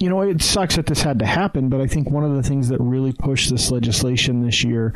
You 0.00 0.08
know, 0.08 0.20
it 0.20 0.40
sucks 0.42 0.76
that 0.76 0.86
this 0.86 1.02
had 1.02 1.18
to 1.18 1.26
happen, 1.26 1.68
but 1.70 1.80
I 1.80 1.88
think 1.88 2.08
one 2.08 2.22
of 2.22 2.32
the 2.36 2.42
things 2.44 2.68
that 2.68 2.78
really 2.78 3.12
pushed 3.12 3.50
this 3.50 3.72
legislation 3.72 4.46
this 4.46 4.62
year 4.62 4.94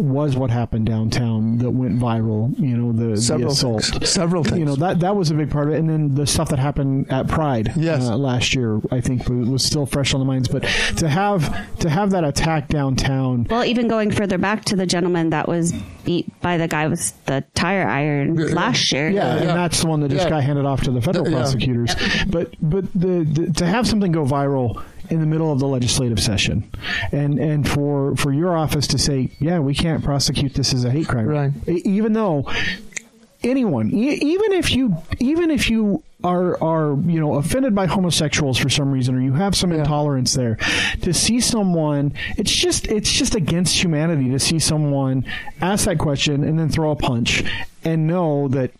was 0.00 0.36
what 0.36 0.50
happened 0.50 0.86
downtown 0.86 1.58
that 1.58 1.70
went 1.70 1.98
viral. 1.98 2.58
You 2.58 2.76
know, 2.76 2.92
the, 2.92 3.04
the 3.36 3.46
assault. 3.46 3.84
things. 3.84 4.10
Several 4.10 4.42
things. 4.44 4.58
You 4.58 4.64
know 4.64 4.76
that 4.76 5.00
that 5.00 5.14
was 5.16 5.30
a 5.30 5.34
big 5.34 5.50
part 5.50 5.68
of 5.68 5.74
it, 5.74 5.78
and 5.78 5.88
then 5.88 6.14
the 6.14 6.26
stuff 6.26 6.48
that 6.50 6.58
happened 6.58 7.10
at 7.12 7.28
Pride 7.28 7.72
Yes. 7.76 8.08
uh, 8.08 8.16
last 8.16 8.54
year, 8.54 8.80
I 8.90 9.00
think 9.00 9.28
was, 9.28 9.48
was 9.48 9.64
still 9.64 9.86
fresh 9.86 10.14
on 10.14 10.20
the 10.20 10.26
minds. 10.26 10.48
But 10.48 10.62
to 10.96 11.08
have 11.08 11.78
to 11.78 11.88
have 11.90 12.10
that 12.10 12.24
attack 12.24 12.68
downtown, 12.68 13.46
well, 13.50 13.64
even 13.64 13.88
going 13.88 14.10
further 14.10 14.38
back 14.38 14.64
to 14.66 14.76
the 14.76 14.86
gentleman 14.86 15.30
that 15.30 15.48
was 15.48 15.72
beat 16.04 16.28
by 16.40 16.56
the 16.56 16.68
guy 16.68 16.88
with 16.88 17.12
the 17.26 17.44
tire 17.54 17.86
iron 17.86 18.34
last 18.54 18.90
year. 18.92 19.10
Yeah, 19.10 19.36
and 19.36 19.48
that's 19.50 19.80
the 19.82 19.86
one 19.88 20.00
that 20.00 20.10
just 20.10 20.24
Yeah. 20.24 20.30
got 20.30 20.42
handed 20.44 20.64
off 20.64 20.82
to 20.82 20.90
the 20.90 21.00
federal 21.02 21.28
Yeah. 21.28 21.36
prosecutors. 21.38 21.94
But 22.28 22.54
but 22.60 22.84
the, 22.94 23.24
the 23.24 23.52
to 23.56 23.66
have 23.66 23.86
something 23.86 24.12
go 24.12 24.24
viral 24.24 24.82
in 25.10 25.20
the 25.20 25.26
middle 25.26 25.52
of 25.52 25.58
the 25.58 25.66
legislative 25.66 26.20
session, 26.20 26.70
and 27.12 27.38
and 27.38 27.68
for 27.68 28.16
for 28.16 28.32
your 28.32 28.56
office 28.56 28.86
to 28.88 28.98
say, 28.98 29.30
yeah, 29.38 29.58
we 29.58 29.74
can't 29.74 30.02
prosecute 30.04 30.54
this 30.54 30.72
as 30.72 30.84
a 30.84 30.90
hate 30.90 31.08
crime, 31.08 31.26
Right. 31.26 31.52
Even 31.66 32.12
though 32.12 32.46
anyone, 33.42 33.90
e- 33.90 34.14
even 34.14 34.52
if 34.52 34.70
you, 34.72 34.96
even 35.18 35.50
if 35.50 35.70
you 35.70 36.02
are 36.22 36.62
are 36.62 36.96
you 37.06 37.18
know 37.18 37.34
offended 37.36 37.74
by 37.74 37.86
homosexuals 37.86 38.58
for 38.58 38.68
some 38.68 38.92
reason, 38.92 39.14
or 39.14 39.20
you 39.20 39.32
have 39.32 39.56
some 39.56 39.72
intolerance 39.72 40.34
there, 40.34 40.56
to 41.02 41.12
see 41.14 41.40
someone, 41.40 42.12
it's 42.36 42.52
just 42.54 42.86
it's 42.88 43.10
just 43.10 43.34
against 43.34 43.82
humanity 43.82 44.30
to 44.30 44.38
see 44.38 44.58
someone 44.58 45.24
ask 45.60 45.86
that 45.86 45.98
question 45.98 46.44
and 46.44 46.58
then 46.58 46.68
throw 46.68 46.90
a 46.90 46.96
punch 46.96 47.42
and 47.84 48.06
know 48.06 48.48
that 48.48 48.70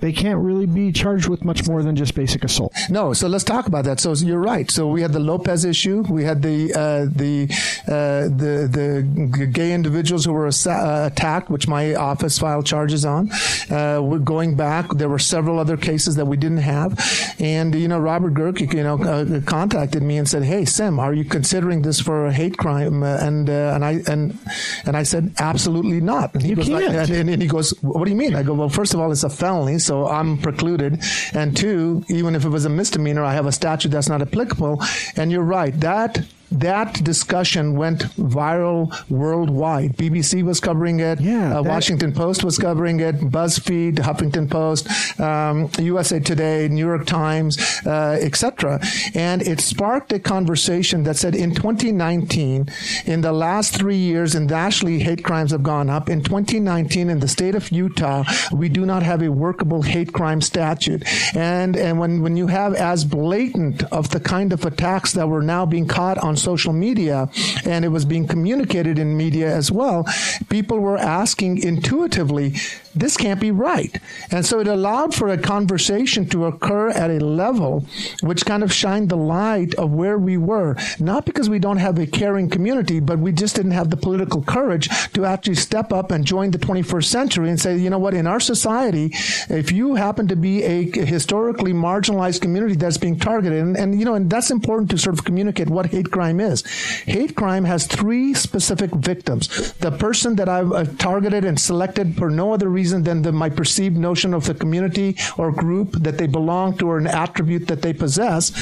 they 0.00 0.12
can't 0.12 0.38
really 0.40 0.66
be 0.66 0.92
charged 0.92 1.28
with 1.28 1.42
much 1.44 1.66
more 1.66 1.82
than 1.82 1.96
just 1.96 2.14
basic 2.14 2.44
assault. 2.44 2.72
No, 2.90 3.12
so 3.14 3.28
let's 3.28 3.44
talk 3.44 3.66
about 3.66 3.84
that. 3.86 3.98
So 3.98 4.12
you're 4.12 4.38
right. 4.40 4.70
So 4.70 4.88
we 4.88 5.00
had 5.02 5.12
the 5.12 5.20
Lopez 5.20 5.64
issue. 5.64 6.02
We 6.10 6.22
had 6.24 6.42
the 6.42 6.72
uh, 6.74 7.06
the 7.14 7.48
uh, 7.88 8.28
the 8.28 8.68
the 8.70 9.46
gay 9.46 9.72
individuals 9.72 10.24
who 10.24 10.32
were 10.32 10.46
assa- 10.48 10.70
uh, 10.70 11.08
attacked, 11.10 11.48
which 11.50 11.66
my 11.66 11.94
office 11.94 12.38
filed 12.38 12.66
charges 12.66 13.04
on. 13.04 13.30
Uh, 13.70 14.00
we're 14.02 14.18
going 14.18 14.54
back, 14.54 14.86
there 14.90 15.08
were 15.08 15.18
several 15.18 15.58
other 15.58 15.76
cases 15.76 16.16
that 16.16 16.26
we 16.26 16.36
didn't 16.36 16.58
have, 16.58 16.98
and 17.40 17.74
you 17.74 17.88
know 17.88 17.98
Robert 17.98 18.34
Gehrke, 18.34 18.72
you 18.74 18.82
know, 18.82 19.02
uh, 19.02 19.40
contacted 19.46 20.02
me 20.02 20.18
and 20.18 20.28
said, 20.28 20.42
"Hey, 20.44 20.64
Sim, 20.66 20.98
are 21.00 21.14
you 21.14 21.24
considering 21.24 21.82
this 21.82 22.00
for 22.00 22.26
a 22.26 22.32
hate 22.32 22.56
crime?" 22.58 23.02
And 23.02 23.48
uh, 23.48 23.72
and 23.74 23.84
I 23.84 24.02
and 24.06 24.38
and 24.84 24.96
I 24.96 25.04
said, 25.04 25.32
"Absolutely 25.38 26.00
not." 26.00 26.34
And 26.34 26.42
he 26.42 26.50
You 26.50 26.56
goes 26.56 26.68
like- 26.68 26.84
can't. 26.86 27.10
and, 27.10 27.30
and 27.30 27.40
he 27.42 27.48
goes, 27.48 27.70
"What 27.82 28.04
do 28.04 28.10
you 28.10 28.16
mean?" 28.16 28.34
I 28.34 28.42
go, 28.42 28.52
"Well, 28.54 28.68
first 28.68 28.92
of 28.94 29.00
all, 29.00 29.10
it's 29.10 29.24
a 29.24 29.30
felony, 29.30 29.78
so 29.86 30.08
I'm 30.08 30.38
precluded, 30.38 31.02
and 31.32 31.56
two, 31.56 32.04
even 32.08 32.34
if 32.34 32.44
it 32.44 32.50
was 32.50 32.64
a 32.64 32.68
misdemeanor, 32.68 33.24
I 33.24 33.34
have 33.34 33.46
a 33.46 33.52
statute 33.52 33.90
that's 33.90 34.08
not 34.08 34.20
applicable." 34.22 34.82
And 35.16 35.30
you're 35.32 35.42
right 35.58 35.78
that. 35.80 36.12
That 36.50 37.02
discussion 37.04 37.76
went 37.76 38.02
viral 38.16 38.92
worldwide. 39.10 39.96
BBC 39.96 40.42
was 40.42 40.60
covering 40.60 41.00
it. 41.00 41.20
Yeah, 41.20 41.58
uh, 41.58 41.62
Washington 41.62 42.12
Post 42.12 42.44
was 42.44 42.58
covering 42.58 43.00
it. 43.00 43.16
BuzzFeed, 43.16 43.96
Huffington 43.96 44.50
Post, 44.50 44.88
um, 45.20 45.70
USA 45.78 46.20
Today, 46.20 46.68
New 46.68 46.86
York 46.86 47.06
Times, 47.06 47.58
uh, 47.86 48.18
etc. 48.20 48.80
And 49.14 49.42
it 49.42 49.60
sparked 49.60 50.12
a 50.12 50.18
conversation 50.18 51.02
that 51.04 51.16
said 51.16 51.34
in 51.34 51.54
2019, 51.54 52.68
in 53.06 53.20
the 53.20 53.32
last 53.32 53.74
three 53.74 53.96
years, 53.96 54.34
and 54.34 54.48
nationally 54.48 55.00
hate 55.00 55.24
crimes 55.24 55.50
have 55.50 55.62
gone 55.62 55.90
up. 55.90 56.08
In 56.08 56.22
2019, 56.22 57.10
in 57.10 57.20
the 57.20 57.28
state 57.28 57.54
of 57.54 57.70
Utah, 57.72 58.24
we 58.52 58.68
do 58.68 58.86
not 58.86 59.02
have 59.02 59.22
a 59.22 59.30
workable 59.30 59.82
hate 59.82 60.12
crime 60.12 60.40
statute. 60.40 61.02
And 61.34 61.76
and 61.76 61.98
when 61.98 62.22
when 62.22 62.36
you 62.36 62.46
have 62.46 62.74
as 62.74 63.04
blatant 63.04 63.82
of 63.92 64.10
the 64.10 64.20
kind 64.20 64.52
of 64.52 64.64
attacks 64.64 65.12
that 65.12 65.28
were 65.28 65.42
now 65.42 65.66
being 65.66 65.86
caught 65.86 66.18
on 66.18 66.35
social 66.36 66.72
media, 66.72 67.28
and 67.64 67.84
it 67.84 67.88
was 67.88 68.04
being 68.04 68.26
communicated 68.26 68.98
in 68.98 69.16
media 69.16 69.54
as 69.54 69.70
well, 69.70 70.06
people 70.48 70.78
were 70.78 70.98
asking 70.98 71.62
intuitively, 71.62 72.54
this 72.94 73.16
can't 73.16 73.40
be 73.40 73.50
right. 73.50 74.00
And 74.30 74.44
so 74.44 74.58
it 74.60 74.68
allowed 74.68 75.14
for 75.14 75.28
a 75.28 75.38
conversation 75.38 76.26
to 76.30 76.46
occur 76.46 76.88
at 76.88 77.10
a 77.10 77.18
level 77.24 77.86
which 78.22 78.46
kind 78.46 78.62
of 78.62 78.72
shined 78.72 79.10
the 79.10 79.16
light 79.16 79.74
of 79.74 79.92
where 79.92 80.18
we 80.18 80.38
were, 80.38 80.76
not 80.98 81.26
because 81.26 81.50
we 81.50 81.58
don't 81.58 81.76
have 81.76 81.98
a 81.98 82.06
caring 82.06 82.48
community, 82.48 83.00
but 83.00 83.18
we 83.18 83.32
just 83.32 83.54
didn't 83.54 83.72
have 83.72 83.90
the 83.90 83.96
political 83.96 84.42
courage 84.42 84.88
to 85.12 85.24
actually 85.26 85.54
step 85.54 85.92
up 85.92 86.10
and 86.10 86.24
join 86.24 86.50
the 86.50 86.58
21st 86.58 87.04
century 87.04 87.50
and 87.50 87.60
say, 87.60 87.76
you 87.76 87.90
know 87.90 87.98
what, 87.98 88.14
in 88.14 88.26
our 88.26 88.40
society, 88.40 89.10
if 89.50 89.70
you 89.70 89.94
happen 89.94 90.26
to 90.28 90.36
be 90.36 90.62
a 90.62 90.90
historically 91.04 91.72
marginalized 91.72 92.40
community 92.40 92.74
that's 92.74 92.98
being 92.98 93.18
targeted, 93.18 93.60
and, 93.60 93.76
and 93.76 93.98
you 93.98 94.04
know, 94.04 94.14
and 94.14 94.30
that's 94.30 94.50
important 94.50 94.90
to 94.90 94.98
sort 94.98 95.18
of 95.18 95.24
communicate 95.24 95.68
what 95.68 95.86
hate 95.86 96.10
crime 96.10 96.25
is. 96.34 96.64
Hate 97.04 97.34
crime 97.36 97.64
has 97.64 97.86
three 97.86 98.34
specific 98.34 98.90
victims. 98.90 99.72
The 99.74 99.90
person 99.90 100.36
that 100.36 100.48
I've 100.48 100.98
targeted 100.98 101.44
and 101.44 101.58
selected 101.58 102.16
for 102.16 102.30
no 102.30 102.52
other 102.52 102.68
reason 102.68 103.02
than 103.02 103.22
the, 103.22 103.32
my 103.32 103.48
perceived 103.48 103.96
notion 103.96 104.34
of 104.34 104.46
the 104.46 104.54
community 104.54 105.16
or 105.38 105.52
group 105.52 105.92
that 105.92 106.18
they 106.18 106.26
belong 106.26 106.76
to 106.78 106.88
or 106.88 106.98
an 106.98 107.06
attribute 107.06 107.68
that 107.68 107.82
they 107.82 107.92
possess 107.92 108.52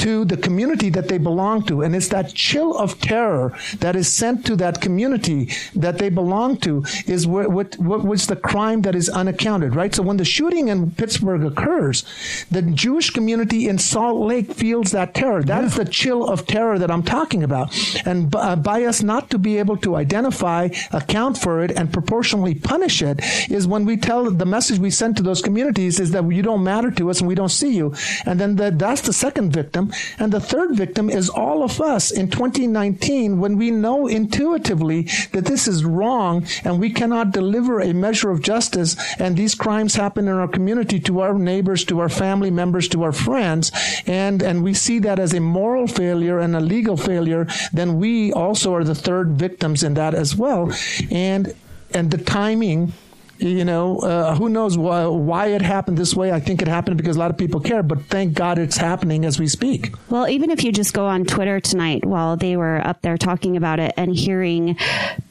to 0.00 0.24
the 0.24 0.36
community 0.36 0.90
that 0.90 1.08
they 1.08 1.18
belong 1.18 1.62
to. 1.66 1.82
And 1.82 1.94
it's 1.94 2.08
that 2.08 2.34
chill 2.34 2.76
of 2.76 3.00
terror 3.00 3.56
that 3.78 3.96
is 3.96 4.12
sent 4.12 4.46
to 4.46 4.56
that 4.56 4.80
community 4.80 5.50
that 5.74 5.98
they 5.98 6.08
belong 6.08 6.56
to 6.58 6.84
is 7.06 7.26
what, 7.26 7.50
what, 7.50 7.78
what 7.78 8.04
was 8.04 8.26
the 8.26 8.36
crime 8.36 8.82
that 8.82 8.94
is 8.94 9.08
unaccounted, 9.08 9.74
right? 9.74 9.94
So 9.94 10.02
when 10.02 10.16
the 10.16 10.24
shooting 10.24 10.68
in 10.68 10.90
Pittsburgh 10.90 11.44
occurs, 11.44 12.04
the 12.50 12.62
Jewish 12.62 13.10
community 13.10 13.68
in 13.68 13.78
Salt 13.78 14.26
Lake 14.26 14.52
feels 14.52 14.92
that 14.92 15.14
terror. 15.14 15.42
That 15.42 15.64
is 15.64 15.76
the 15.76 15.84
chill 15.84 16.28
of 16.28 16.46
terror 16.46 16.78
that 16.78 16.90
I'm 16.90 17.02
talking 17.02 17.42
about. 17.42 17.76
And 18.06 18.30
b- 18.30 18.38
uh, 18.38 18.56
by 18.56 18.84
us 18.84 19.02
not 19.02 19.30
to 19.30 19.38
be 19.38 19.58
able 19.58 19.76
to 19.78 19.96
identify, 19.96 20.68
account 20.92 21.38
for 21.38 21.62
it, 21.62 21.70
and 21.72 21.92
proportionally 21.92 22.54
punish 22.54 23.02
it 23.02 23.20
is 23.50 23.66
when 23.66 23.84
we 23.84 23.96
tell 23.96 24.30
the 24.30 24.46
message 24.46 24.78
we 24.78 24.90
send 24.90 25.16
to 25.16 25.22
those 25.22 25.42
communities 25.42 26.00
is 26.00 26.10
that 26.12 26.26
you 26.30 26.42
don't 26.42 26.64
matter 26.64 26.90
to 26.90 27.10
us 27.10 27.20
and 27.20 27.28
we 27.28 27.34
don't 27.34 27.50
see 27.50 27.74
you. 27.74 27.94
And 28.24 28.40
then 28.40 28.56
the, 28.56 28.70
that's 28.70 29.02
the 29.02 29.12
second 29.12 29.52
victim. 29.52 29.89
And 30.18 30.32
the 30.32 30.40
third 30.40 30.76
victim 30.76 31.10
is 31.10 31.28
all 31.28 31.62
of 31.62 31.80
us 31.80 32.10
in 32.10 32.30
2019 32.30 33.38
when 33.40 33.56
we 33.56 33.70
know 33.70 34.06
intuitively 34.06 35.02
that 35.32 35.46
this 35.46 35.66
is 35.66 35.84
wrong 35.84 36.46
and 36.64 36.80
we 36.80 36.90
cannot 36.90 37.32
deliver 37.32 37.80
a 37.80 37.92
measure 37.92 38.30
of 38.30 38.42
justice 38.42 38.96
and 39.18 39.36
these 39.36 39.54
crimes 39.54 39.94
happen 39.94 40.28
in 40.28 40.34
our 40.34 40.48
community 40.48 41.00
to 41.00 41.20
our 41.20 41.34
neighbors, 41.34 41.84
to 41.84 42.00
our 42.00 42.08
family 42.08 42.50
members, 42.50 42.88
to 42.88 43.02
our 43.02 43.12
friends. 43.12 43.72
And, 44.06 44.42
and 44.42 44.62
we 44.62 44.74
see 44.74 44.98
that 45.00 45.18
as 45.18 45.34
a 45.34 45.40
moral 45.40 45.86
failure 45.86 46.38
and 46.38 46.56
a 46.56 46.60
legal 46.60 46.96
failure, 46.96 47.46
then 47.72 47.98
we 47.98 48.32
also 48.32 48.74
are 48.74 48.84
the 48.84 48.94
third 48.94 49.30
victims 49.30 49.82
in 49.82 49.94
that 49.94 50.14
as 50.14 50.36
well. 50.36 50.72
And, 51.10 51.54
and 51.92 52.10
the 52.10 52.18
timing 52.18 52.92
you 53.40 53.64
know, 53.64 53.98
uh, 54.00 54.34
who 54.36 54.48
knows 54.48 54.76
why, 54.78 55.06
why 55.06 55.46
it 55.48 55.62
happened 55.62 55.96
this 55.98 56.14
way? 56.14 56.30
I 56.32 56.40
think 56.40 56.62
it 56.62 56.68
happened 56.68 56.96
because 56.96 57.16
a 57.16 57.18
lot 57.18 57.30
of 57.30 57.38
people 57.38 57.60
care, 57.60 57.82
but 57.82 58.02
thank 58.04 58.34
God 58.34 58.58
it's 58.58 58.76
happening 58.76 59.24
as 59.24 59.38
we 59.40 59.48
speak. 59.48 59.94
Well, 60.08 60.28
even 60.28 60.50
if 60.50 60.62
you 60.64 60.72
just 60.72 60.92
go 60.94 61.06
on 61.06 61.24
Twitter 61.24 61.60
tonight 61.60 62.04
while 62.04 62.36
they 62.36 62.56
were 62.56 62.86
up 62.86 63.02
there 63.02 63.16
talking 63.16 63.56
about 63.56 63.80
it 63.80 63.94
and 63.96 64.14
hearing 64.14 64.76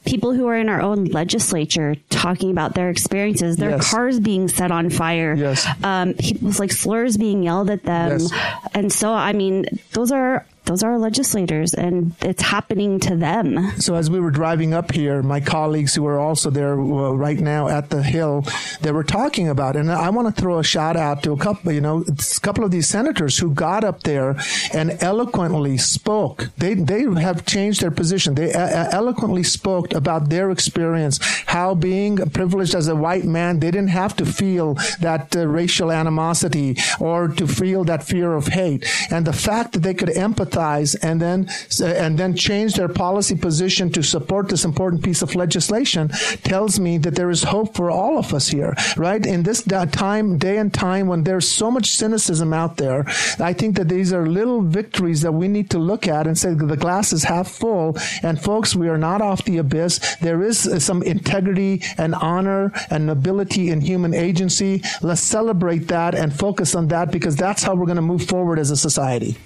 people 0.04 0.32
who 0.34 0.46
are 0.48 0.56
in 0.56 0.68
our 0.68 0.80
own 0.80 1.04
legislature 1.06 1.94
talking 2.10 2.50
about 2.50 2.74
their 2.74 2.90
experiences, 2.90 3.56
their 3.56 3.70
Yes. 3.70 3.90
cars 3.90 4.18
being 4.20 4.48
set 4.48 4.70
on 4.72 4.90
fire, 4.90 5.34
Yes. 5.34 5.66
um, 5.84 6.14
people's 6.14 6.58
like 6.58 6.72
slurs 6.72 7.16
being 7.16 7.42
yelled 7.42 7.70
at 7.70 7.84
them, 7.84 8.18
Yes. 8.18 8.32
and 8.74 8.92
so 8.92 9.12
I 9.12 9.32
mean, 9.32 9.66
those 9.92 10.10
are 10.10 10.44
those 10.70 10.84
are 10.84 10.92
our 10.92 10.98
legislators, 11.00 11.74
and 11.74 12.14
it's 12.20 12.42
happening 12.42 13.00
to 13.00 13.16
them. 13.16 13.72
So 13.78 13.96
as 13.96 14.08
we 14.08 14.20
were 14.20 14.30
driving 14.30 14.72
up 14.72 14.92
here, 14.92 15.20
my 15.20 15.40
colleagues 15.40 15.96
who 15.96 16.06
are 16.06 16.20
also 16.20 16.48
there 16.48 16.78
uh, 16.78 17.10
right 17.10 17.40
now 17.40 17.66
at 17.66 17.90
the 17.90 18.04
Hill, 18.04 18.44
they 18.80 18.92
were 18.92 19.02
talking 19.02 19.48
about, 19.48 19.74
and 19.74 19.90
I 19.90 20.10
want 20.10 20.32
to 20.32 20.40
throw 20.40 20.60
a 20.60 20.62
shout 20.62 20.96
out 20.96 21.24
to 21.24 21.32
a 21.32 21.36
couple, 21.36 21.72
you 21.72 21.80
know, 21.80 22.04
a 22.06 22.40
couple 22.40 22.62
of 22.62 22.70
these 22.70 22.86
senators 22.86 23.36
who 23.36 23.52
got 23.52 23.82
up 23.82 24.04
there 24.04 24.36
and 24.72 24.96
eloquently 25.02 25.76
spoke. 25.76 26.50
They 26.58 26.74
they 26.74 27.02
have 27.20 27.44
changed 27.46 27.80
their 27.80 27.90
position. 27.90 28.36
They 28.36 28.52
eloquently 28.52 29.42
spoke 29.42 29.92
about 29.92 30.30
their 30.30 30.52
experience, 30.52 31.18
how 31.46 31.74
being 31.74 32.18
privileged 32.30 32.76
as 32.76 32.86
a 32.86 32.94
white 32.94 33.24
man, 33.24 33.58
they 33.58 33.72
didn't 33.72 33.96
have 34.02 34.14
to 34.18 34.24
feel 34.24 34.74
that 35.00 35.34
uh, 35.34 35.48
racial 35.48 35.90
animosity 35.90 36.76
or 37.00 37.26
to 37.26 37.48
feel 37.48 37.82
that 37.90 38.04
fear 38.04 38.34
of 38.34 38.46
hate, 38.46 38.86
and 39.10 39.26
the 39.26 39.32
fact 39.32 39.72
that 39.72 39.82
they 39.82 39.94
could 39.94 40.10
empathize 40.10 40.59
and 40.96 41.20
then 41.20 41.48
and 41.82 42.18
then 42.18 42.34
change 42.34 42.74
their 42.74 42.88
policy 42.88 43.34
position 43.34 43.90
to 43.92 44.02
support 44.02 44.48
this 44.48 44.64
important 44.64 45.02
piece 45.02 45.22
of 45.22 45.34
legislation 45.34 46.08
tells 46.42 46.78
me 46.78 46.98
that 46.98 47.14
there 47.14 47.30
is 47.30 47.42
hope 47.42 47.74
for 47.74 47.90
all 47.90 48.18
of 48.18 48.32
us 48.34 48.48
here, 48.48 48.74
right? 48.96 49.24
In 49.24 49.42
this 49.42 49.62
time, 49.92 50.38
day 50.38 50.58
and 50.58 50.72
time 50.72 51.06
when 51.06 51.24
there's 51.24 51.48
so 51.48 51.70
much 51.70 51.86
cynicism 51.90 52.52
out 52.52 52.76
there, 52.76 53.04
I 53.38 53.52
think 53.52 53.76
that 53.76 53.88
these 53.88 54.12
are 54.12 54.26
little 54.26 54.62
victories 54.62 55.22
that 55.22 55.32
we 55.32 55.48
need 55.48 55.70
to 55.70 55.78
look 55.78 56.06
at 56.06 56.26
and 56.26 56.36
say 56.36 56.54
the 56.54 56.76
glass 56.76 57.12
is 57.12 57.24
half 57.24 57.48
full. 57.48 57.96
And 58.22 58.40
folks, 58.40 58.76
we 58.76 58.88
are 58.88 58.98
not 58.98 59.22
off 59.22 59.44
the 59.44 59.58
abyss. 59.58 60.16
There 60.20 60.42
is 60.42 60.84
some 60.84 61.02
integrity 61.02 61.82
and 61.98 62.14
honor 62.14 62.72
and 62.90 63.06
nobility 63.06 63.70
in 63.70 63.80
human 63.80 64.14
agency. 64.14 64.82
Let's 65.02 65.22
celebrate 65.22 65.88
that 65.88 66.14
and 66.14 66.34
focus 66.34 66.74
on 66.74 66.88
that 66.88 67.10
because 67.10 67.36
that's 67.36 67.62
how 67.62 67.74
we're 67.74 67.86
going 67.86 67.96
to 67.96 68.02
move 68.02 68.24
forward 68.24 68.58
as 68.58 68.70
a 68.70 68.76
society. 68.76 69.36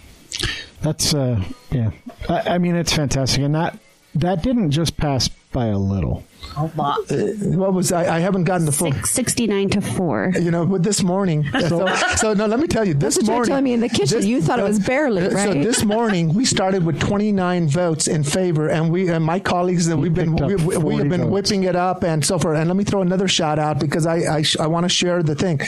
That's 0.82 1.15
uh, 1.15 1.43
yeah. 1.70 1.90
I, 2.28 2.55
I 2.55 2.59
mean, 2.59 2.77
it's 2.77 2.93
fantastic, 2.93 3.43
and 3.43 3.55
that 3.55 3.78
that 4.15 4.43
didn't 4.43 4.70
just 4.70 4.97
pass 4.97 5.28
by 5.28 5.66
a 5.66 5.78
little. 5.78 6.24
A. 6.56 6.62
What 7.56 7.74
was 7.74 7.92
I? 7.92 8.16
I 8.16 8.18
haven't 8.20 8.44
gotten 8.44 8.66
the 8.66 8.72
full. 8.72 8.92
Six, 8.92 9.10
69 9.10 9.70
to 9.70 9.80
4. 9.80 10.32
You 10.40 10.50
know, 10.50 10.64
with 10.64 10.82
this 10.84 11.02
morning. 11.02 11.44
So, 11.68 11.86
so 12.16 12.34
no, 12.34 12.46
let 12.46 12.60
me 12.60 12.66
tell 12.66 12.86
you, 12.86 12.94
this 12.94 13.16
That's 13.16 13.16
what 13.16 13.26
you're 13.26 13.34
morning. 13.36 13.48
telling 13.48 13.64
me 13.64 13.72
in 13.72 13.80
the 13.80 13.88
kitchen. 13.88 14.24
You 14.26 14.40
thought 14.40 14.58
it 14.58 14.62
was 14.62 14.78
barely, 14.78 15.26
uh, 15.26 15.30
So 15.30 15.54
this 15.54 15.84
morning 15.84 16.34
we 16.34 16.44
started 16.44 16.84
with 16.84 17.00
29 17.00 17.68
votes 17.68 18.06
in 18.06 18.22
favor, 18.24 18.68
and 18.68 18.90
we 18.90 19.08
and 19.08 19.24
my 19.24 19.40
colleagues 19.40 19.86
and 19.88 20.00
we've 20.00 20.14
been 20.14 20.36
we, 20.36 20.54
we, 20.56 20.76
we 20.76 20.96
have 20.96 21.08
been 21.08 21.22
votes. 21.22 21.30
whipping 21.50 21.64
it 21.64 21.76
up 21.76 22.04
and 22.04 22.24
so 22.24 22.38
forth. 22.38 22.58
And 22.58 22.68
let 22.68 22.76
me 22.76 22.84
throw 22.84 23.02
another 23.02 23.28
shout 23.28 23.58
out 23.58 23.78
because 23.80 24.06
I 24.06 24.36
I, 24.36 24.42
sh- 24.42 24.58
I 24.58 24.66
want 24.66 24.84
to 24.84 24.88
share 24.88 25.22
the 25.22 25.34
thing. 25.34 25.58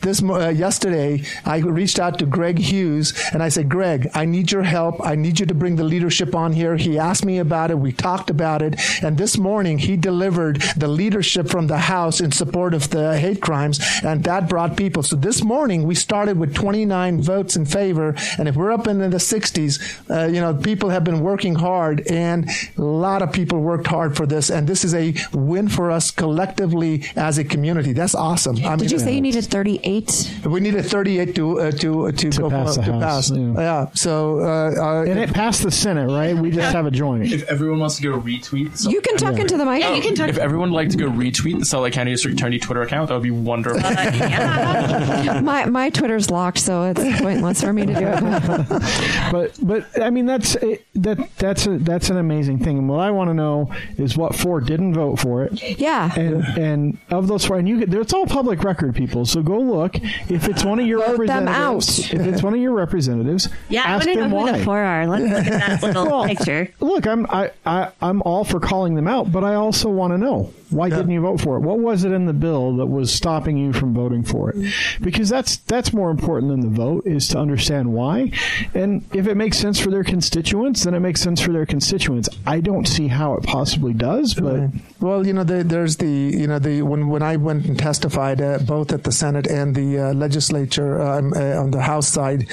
This 0.00 0.22
uh, 0.22 0.48
yesterday 0.48 1.22
I 1.44 1.58
reached 1.58 1.98
out 1.98 2.18
to 2.20 2.26
Greg 2.26 2.58
Hughes 2.58 3.12
and 3.32 3.42
I 3.42 3.48
said, 3.48 3.68
Greg, 3.68 4.08
I 4.14 4.24
need 4.24 4.52
your 4.52 4.62
help. 4.62 5.04
I 5.04 5.14
need 5.14 5.40
you 5.40 5.46
to 5.46 5.54
bring 5.54 5.76
the 5.76 5.84
leadership 5.84 6.34
on 6.34 6.52
here. 6.52 6.76
He 6.76 6.98
asked 6.98 7.24
me 7.24 7.38
about 7.38 7.70
it. 7.70 7.78
We 7.78 7.92
talked 7.92 8.30
about 8.30 8.62
it, 8.62 8.76
and 9.02 9.16
this 9.18 9.38
morning 9.38 9.78
he 9.78 9.96
delivered 9.96 10.25
the 10.30 10.88
leadership 10.88 11.48
from 11.48 11.66
the 11.68 11.78
House 11.78 12.20
in 12.20 12.32
support 12.32 12.74
of 12.74 12.90
the 12.90 13.16
hate 13.18 13.40
crimes, 13.40 13.80
and 14.02 14.24
that 14.24 14.48
brought 14.48 14.76
people. 14.76 15.02
So 15.02 15.16
this 15.16 15.42
morning 15.44 15.84
we 15.86 15.94
started 15.94 16.38
with 16.38 16.54
29 16.54 17.22
votes 17.22 17.56
in 17.56 17.64
favor, 17.64 18.14
and 18.38 18.48
if 18.48 18.56
we're 18.56 18.72
up 18.72 18.86
in 18.86 18.98
the 18.98 19.16
60s, 19.18 20.10
uh, 20.10 20.26
you 20.26 20.40
know, 20.40 20.54
people 20.54 20.90
have 20.90 21.04
been 21.04 21.20
working 21.20 21.54
hard, 21.54 22.06
and 22.10 22.48
a 22.76 22.82
lot 22.82 23.22
of 23.22 23.32
people 23.32 23.60
worked 23.60 23.86
hard 23.86 24.16
for 24.16 24.26
this, 24.26 24.50
and 24.50 24.66
this 24.66 24.84
is 24.84 24.94
a 24.94 25.14
win 25.32 25.68
for 25.68 25.90
us 25.90 26.10
collectively 26.10 27.04
as 27.16 27.38
a 27.38 27.44
community. 27.44 27.92
That's 27.92 28.14
awesome. 28.14 28.56
I 28.64 28.76
Did 28.76 28.90
you 28.90 28.98
say 28.98 29.14
you 29.14 29.20
needed 29.20 29.44
38? 29.44 30.40
we 30.46 30.60
needed 30.60 30.84
38 30.84 31.34
to 31.36 31.60
uh, 31.60 31.70
to 31.72 32.12
to, 32.12 32.30
go 32.30 32.50
pass 32.50 32.76
the 32.76 32.82
to 32.82 32.92
House, 32.92 33.30
pass. 33.30 33.38
yeah. 33.38 33.52
Yeah. 33.56 33.86
So 33.94 34.40
uh, 34.40 34.74
uh, 34.76 35.10
And 35.10 35.18
it 35.18 35.32
passed 35.32 35.62
the 35.62 35.70
Senate, 35.70 36.08
right? 36.08 36.34
We 36.36 36.50
just 36.50 36.72
have 36.72 36.86
a 36.86 36.90
joint. 36.90 37.32
If 37.32 37.44
everyone 37.48 37.78
wants 37.80 37.96
to 37.96 38.02
go 38.02 38.18
retweet, 38.20 38.82
the 38.82 38.90
You 38.90 39.00
can 39.00 39.16
talk 39.16 39.38
into 39.38 39.56
the 39.56 39.64
mic. 39.64 39.80
Yeah, 39.82 39.94
you 39.94 40.02
can 40.02 40.14
talk. 40.16 40.28
If 40.36 40.38
everyone 40.38 40.70
would 40.70 40.76
like 40.76 40.88
to 40.90 40.96
go 40.96 41.06
retweet 41.08 41.58
the 41.58 41.64
Salt 41.64 41.84
Lake 41.84 41.92
County 41.94 42.10
District 42.12 42.36
Attorney 42.38 42.58
Twitter 42.58 42.82
account, 42.82 43.08
that 43.08 43.14
would 43.14 43.22
be 43.22 43.30
wonderful. 43.30 43.84
Uh, 43.84 43.90
yeah. 43.92 45.40
My 45.44 45.64
my 45.66 45.90
Twitter's 45.90 46.30
locked, 46.30 46.58
so 46.58 46.82
it's 46.84 47.20
pointless 47.20 47.60
for 47.62 47.72
me 47.72 47.86
to 47.86 47.94
do 47.94 48.06
it. 48.06 48.82
But 49.32 49.58
but 49.62 50.02
I 50.02 50.10
mean 50.10 50.26
that's 50.26 50.54
it, 50.56 50.86
that 50.94 51.18
that's 51.38 51.66
a, 51.66 51.78
that's 51.78 52.10
an 52.10 52.16
amazing 52.16 52.58
thing. 52.60 52.78
And 52.78 52.88
what 52.88 53.00
I 53.00 53.10
want 53.10 53.28
to 53.30 53.34
know 53.34 53.72
is 53.98 54.16
what 54.16 54.34
four 54.34 54.60
didn't 54.60 54.94
vote 54.94 55.18
for 55.18 55.44
it. 55.44 55.78
Yeah. 55.78 56.12
And 56.16 56.44
and 56.58 56.98
of 57.10 57.26
those 57.28 57.44
four, 57.44 57.58
and 57.58 57.68
you 57.68 57.78
get 57.84 57.92
it's 57.94 58.12
all 58.12 58.26
public 58.26 58.62
record, 58.64 58.94
people. 58.94 59.24
So 59.26 59.42
go 59.42 59.58
look 59.58 59.96
if 60.30 60.48
it's 60.48 60.64
one 60.64 60.78
of 60.78 60.86
your 60.86 60.98
Vote 60.98 61.26
them 61.26 61.46
representatives. 61.46 62.04
out. 62.06 62.14
If 62.20 62.26
it's 62.26 62.42
one 62.42 62.54
of 62.54 62.60
your 62.60 62.72
representatives, 62.72 63.48
Yeah, 63.68 63.82
ask 63.82 64.06
want 64.06 64.08
to 64.08 64.14
know 64.14 64.20
them 64.22 64.30
who 64.30 64.36
why. 64.36 64.58
the 64.58 64.64
four 64.64 64.78
are. 64.78 65.06
Let's 65.06 65.22
look 65.24 65.46
at 65.54 65.80
that 65.80 65.82
little 65.82 66.06
Well, 66.06 66.24
picture. 66.26 66.72
Look, 66.80 67.06
I'm 67.06 67.26
I, 67.30 67.50
I 67.64 67.90
I'm 68.00 68.22
all 68.22 68.44
for 68.44 68.60
calling 68.60 68.94
them 68.94 69.08
out, 69.08 69.32
but 69.32 69.44
I 69.44 69.54
also 69.54 69.88
want 69.96 70.12
to 70.12 70.18
know 70.18 70.52
why 70.70 70.88
didn't 70.88 71.10
you 71.10 71.20
vote 71.20 71.40
for 71.40 71.56
it? 71.56 71.60
What 71.60 71.78
was 71.78 72.04
it 72.04 72.12
in 72.12 72.26
the 72.26 72.32
bill 72.32 72.76
that 72.76 72.86
was 72.86 73.12
stopping 73.12 73.56
you 73.56 73.72
from 73.72 73.94
voting 73.94 74.22
for 74.24 74.50
it? 74.50 74.72
Because 75.00 75.28
that's 75.28 75.58
that's 75.58 75.92
more 75.92 76.10
important 76.10 76.50
than 76.50 76.60
the 76.60 76.68
vote 76.76 77.06
is 77.06 77.28
to 77.28 77.38
understand 77.38 77.92
why. 77.92 78.32
And 78.74 79.04
if 79.14 79.26
it 79.26 79.36
makes 79.36 79.58
sense 79.58 79.78
for 79.80 79.90
their 79.90 80.04
constituents, 80.04 80.84
then 80.84 80.94
it 80.94 81.00
makes 81.00 81.20
sense 81.20 81.40
for 81.40 81.52
their 81.52 81.66
constituents. 81.66 82.28
I 82.46 82.60
don't 82.60 82.86
see 82.86 83.08
how 83.08 83.34
it 83.34 83.44
possibly 83.44 83.92
does, 83.94 84.34
but 84.34 84.70
Well, 85.00 85.26
you 85.26 85.32
know, 85.34 85.44
the, 85.44 85.62
there's 85.62 85.96
the, 85.98 86.08
you 86.08 86.46
know, 86.46 86.58
the 86.58 86.82
when 86.82 87.08
when 87.08 87.22
I 87.22 87.36
went 87.36 87.66
and 87.66 87.78
testified 87.78 88.40
uh, 88.40 88.58
both 88.58 88.92
at 88.92 89.04
the 89.04 89.12
Senate 89.12 89.46
and 89.46 89.74
the 89.74 89.98
uh, 89.98 90.14
legislature 90.14 91.00
um, 91.00 91.32
uh, 91.34 91.60
on 91.62 91.70
the 91.70 91.82
House 91.82 92.08
side, 92.08 92.48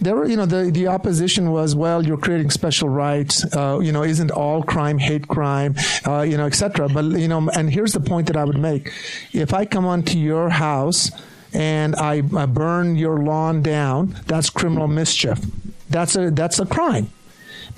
there 0.00 0.14
were, 0.14 0.26
you 0.28 0.36
know, 0.36 0.46
the 0.46 0.70
the 0.70 0.86
opposition 0.86 1.50
was, 1.50 1.74
well, 1.74 2.04
you're 2.04 2.18
creating 2.18 2.50
special 2.50 2.88
rights. 2.88 3.44
Uh, 3.56 3.78
you 3.82 3.90
know, 3.92 4.02
isn't 4.04 4.30
all 4.30 4.62
crime 4.62 4.98
hate 4.98 5.26
crime? 5.28 5.74
Uh, 6.06 6.20
you 6.22 6.36
know, 6.36 6.46
etc. 6.46 6.88
But 6.88 7.06
you 7.18 7.26
know, 7.28 7.47
and 7.54 7.70
here's 7.70 7.92
the 7.92 8.00
point 8.00 8.26
that 8.28 8.36
I 8.36 8.44
would 8.44 8.58
make: 8.58 8.92
if 9.32 9.52
I 9.54 9.64
come 9.64 9.86
onto 9.86 10.18
your 10.18 10.50
house 10.50 11.10
and 11.52 11.96
I, 11.96 12.22
I 12.36 12.46
burn 12.46 12.96
your 12.96 13.18
lawn 13.18 13.62
down, 13.62 14.16
that's 14.26 14.50
criminal 14.50 14.88
mischief. 14.88 15.40
That's 15.90 16.16
a 16.16 16.30
that's 16.30 16.58
a 16.58 16.66
crime. 16.66 17.10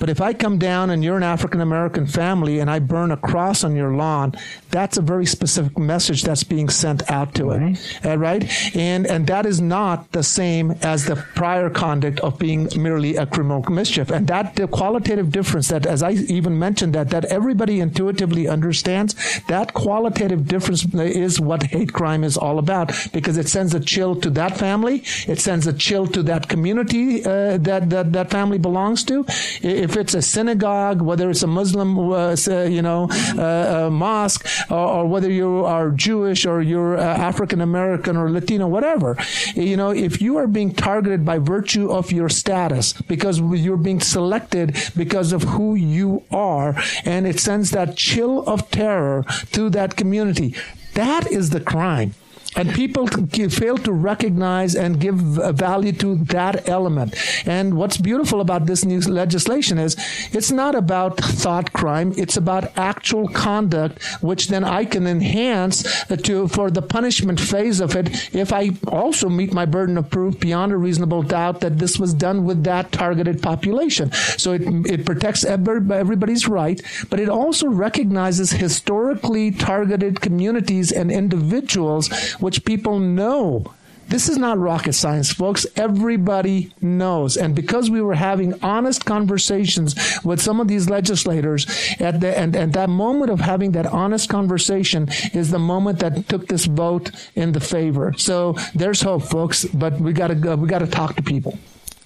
But 0.01 0.09
if 0.09 0.19
I 0.19 0.33
come 0.33 0.57
down 0.57 0.89
and 0.89 1.03
you're 1.03 1.15
an 1.15 1.21
African 1.21 1.61
American 1.61 2.07
family 2.07 2.57
and 2.57 2.71
I 2.71 2.79
burn 2.79 3.11
a 3.11 3.17
cross 3.17 3.63
on 3.63 3.75
your 3.75 3.93
lawn, 3.93 4.33
that's 4.71 4.97
a 4.97 5.01
very 5.01 5.27
specific 5.27 5.77
message 5.77 6.23
that's 6.23 6.43
being 6.43 6.69
sent 6.69 7.09
out 7.11 7.35
to 7.35 7.51
it, 7.51 7.61
Uh, 8.03 8.17
right? 8.17 8.41
And 8.75 9.05
and 9.05 9.27
that 9.27 9.45
is 9.45 9.61
not 9.61 10.11
the 10.11 10.23
same 10.23 10.71
as 10.81 11.05
the 11.05 11.17
prior 11.35 11.69
conduct 11.69 12.19
of 12.21 12.39
being 12.39 12.67
merely 12.75 13.15
a 13.15 13.27
criminal 13.27 13.63
mischief. 13.69 14.09
And 14.09 14.25
that 14.25 14.55
the 14.55 14.67
qualitative 14.67 15.29
difference 15.31 15.67
that, 15.67 15.85
as 15.85 16.01
I 16.01 16.13
even 16.37 16.57
mentioned, 16.57 16.93
that 16.95 17.11
that 17.11 17.25
everybody 17.25 17.79
intuitively 17.79 18.47
understands, 18.47 19.13
that 19.49 19.75
qualitative 19.75 20.47
difference 20.47 20.81
is 20.95 21.39
what 21.39 21.61
hate 21.75 21.93
crime 21.93 22.23
is 22.23 22.37
all 22.37 22.57
about 22.57 22.91
because 23.13 23.37
it 23.37 23.47
sends 23.47 23.75
a 23.75 23.79
chill 23.79 24.15
to 24.15 24.31
that 24.31 24.57
family, 24.57 25.03
it 25.27 25.39
sends 25.39 25.67
a 25.67 25.73
chill 25.73 26.07
to 26.07 26.23
that 26.23 26.49
community 26.49 27.23
uh, 27.23 27.57
that, 27.57 27.91
that 27.91 28.13
that 28.13 28.31
family 28.31 28.57
belongs 28.57 29.03
to. 29.03 29.25
If 29.61 29.90
it's 29.95 30.13
a 30.13 30.21
synagogue, 30.21 31.01
whether 31.01 31.29
it's 31.29 31.43
a 31.43 31.47
Muslim, 31.47 31.97
uh, 31.97 32.35
uh, 32.47 32.63
you 32.63 32.81
know, 32.81 33.07
uh, 33.37 33.87
uh, 33.87 33.89
mosque, 33.89 34.47
or, 34.69 34.77
or 34.77 35.07
whether 35.07 35.29
you 35.29 35.65
are 35.65 35.89
Jewish 35.89 36.45
or 36.45 36.61
you're 36.61 36.97
uh, 36.97 37.03
African 37.03 37.61
American 37.61 38.17
or 38.17 38.29
Latino, 38.29 38.67
whatever, 38.67 39.17
you 39.55 39.77
know, 39.77 39.89
if 39.91 40.21
you 40.21 40.37
are 40.37 40.47
being 40.47 40.73
targeted 40.73 41.25
by 41.25 41.37
virtue 41.37 41.91
of 41.91 42.11
your 42.11 42.29
status 42.29 42.93
because 42.93 43.39
you're 43.39 43.77
being 43.77 43.99
selected 43.99 44.77
because 44.95 45.33
of 45.33 45.43
who 45.43 45.75
you 45.75 46.23
are, 46.31 46.75
and 47.05 47.27
it 47.27 47.39
sends 47.39 47.71
that 47.71 47.95
chill 47.95 48.43
of 48.45 48.69
terror 48.71 49.23
to 49.51 49.69
that 49.69 49.95
community, 49.95 50.55
that 50.93 51.31
is 51.31 51.49
the 51.51 51.59
crime. 51.59 52.13
And 52.55 52.73
people 52.73 53.07
fail 53.07 53.77
to 53.77 53.93
recognize 53.93 54.75
and 54.75 54.99
give 54.99 55.39
uh, 55.39 55.51
value 55.53 55.93
to 55.93 56.15
that 56.25 56.67
element. 56.67 57.15
And 57.47 57.75
what's 57.75 57.97
beautiful 57.97 58.41
about 58.41 58.65
this 58.65 58.83
new 58.83 58.99
legislation 58.99 59.77
is 59.77 59.95
it's 60.33 60.51
not 60.51 60.75
about 60.75 61.17
thought 61.17 61.71
crime. 61.71 62.13
It's 62.17 62.35
about 62.35 62.77
actual 62.77 63.29
conduct, 63.29 64.03
which 64.21 64.49
then 64.49 64.63
I 64.65 64.83
can 64.85 65.07
enhance 65.07 65.85
uh, 66.11 66.17
to 66.17 66.47
for 66.49 66.69
the 66.69 66.81
punishment 66.81 67.39
phase 67.39 67.79
of 67.79 67.95
it. 67.95 68.35
If 68.35 68.51
I 68.51 68.71
also 68.87 69.29
meet 69.29 69.53
my 69.53 69.65
burden 69.65 69.97
of 69.97 70.09
proof 70.09 70.39
beyond 70.39 70.73
a 70.73 70.77
reasonable 70.77 71.23
doubt 71.23 71.61
that 71.61 71.77
this 71.79 71.97
was 71.97 72.13
done 72.13 72.43
with 72.43 72.63
that 72.65 72.91
targeted 72.91 73.41
population. 73.41 74.11
So 74.11 74.53
it, 74.53 74.61
it 74.85 75.05
protects 75.05 75.45
every- 75.45 75.95
everybody's 75.95 76.47
right, 76.47 76.81
but 77.09 77.19
it 77.19 77.29
also 77.29 77.67
recognizes 77.67 78.51
historically 78.51 79.51
targeted 79.51 80.19
communities 80.19 80.91
and 80.91 81.09
individuals 81.11 82.09
which 82.41 82.65
people 82.65 82.99
know. 82.99 83.73
This 84.11 84.27
is 84.27 84.37
not 84.37 84.57
rocket 84.57 84.91
science, 84.91 85.31
folks. 85.31 85.65
Everybody 85.77 86.73
knows. 86.81 87.37
And 87.37 87.55
because 87.55 87.89
we 87.89 88.01
were 88.01 88.13
having 88.13 88.61
honest 88.61 89.05
conversations 89.05 89.95
with 90.25 90.41
some 90.41 90.59
of 90.59 90.67
these 90.67 90.89
legislators 90.89 91.65
at 91.97 92.19
the, 92.19 92.37
and, 92.37 92.53
and 92.53 92.73
that 92.73 92.89
moment 92.89 93.31
of 93.31 93.39
having 93.39 93.71
that 93.71 93.85
honest 93.85 94.27
conversation 94.27 95.07
is 95.33 95.49
the 95.49 95.59
moment 95.59 95.99
that 95.99 96.27
took 96.27 96.47
this 96.47 96.65
vote 96.65 97.11
in 97.35 97.53
the 97.53 97.61
favor. 97.61 98.13
So 98.17 98.57
there's 98.75 99.01
hope, 99.01 99.23
folks, 99.23 99.63
but 99.63 99.93
we 100.01 100.11
gotta 100.11 100.35
go, 100.35 100.57
we 100.57 100.67
gotta 100.67 100.87
talk 100.87 101.15
to 101.15 101.23
people. 101.23 101.57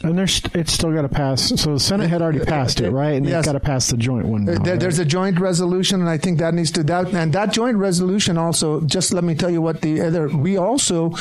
And 0.04 0.18
there's 0.18 0.42
it's 0.54 0.74
still 0.74 0.92
got 0.94 1.04
to 1.04 1.10
pass. 1.10 1.60
So 1.62 1.74
the 1.74 1.80
Senate 1.80 2.10
had 2.10 2.22
already 2.22 2.40
passed 2.40 2.80
it, 2.82 2.92
right? 2.92 3.14
And 3.16 3.26
Yes. 3.26 3.40
it's 3.40 3.48
got 3.48 3.54
to 3.54 3.60
pass 3.60 3.90
the 3.90 3.98
joint 3.98 4.28
one. 4.28 4.46
Now, 4.46 4.54
There, 4.60 4.74
right? 4.74 4.80
there's 4.80 5.00
a 5.00 5.06
joint 5.06 5.40
resolution, 5.40 6.02
and 6.02 6.10
I 6.10 6.18
think 6.18 6.40
that 6.40 6.54
needs 6.54 6.72
to 6.72 6.84
that 6.84 7.14
and 7.14 7.34
that 7.34 7.52
joint 7.54 7.78
resolution 7.78 8.38
also. 8.38 8.82
Just 8.82 9.14
let 9.14 9.24
me 9.24 9.36
tell 9.36 9.50
you 9.50 9.62
what 9.62 9.82
the 9.82 10.02
other. 10.02 10.28
We 10.28 10.58
also 10.58 11.12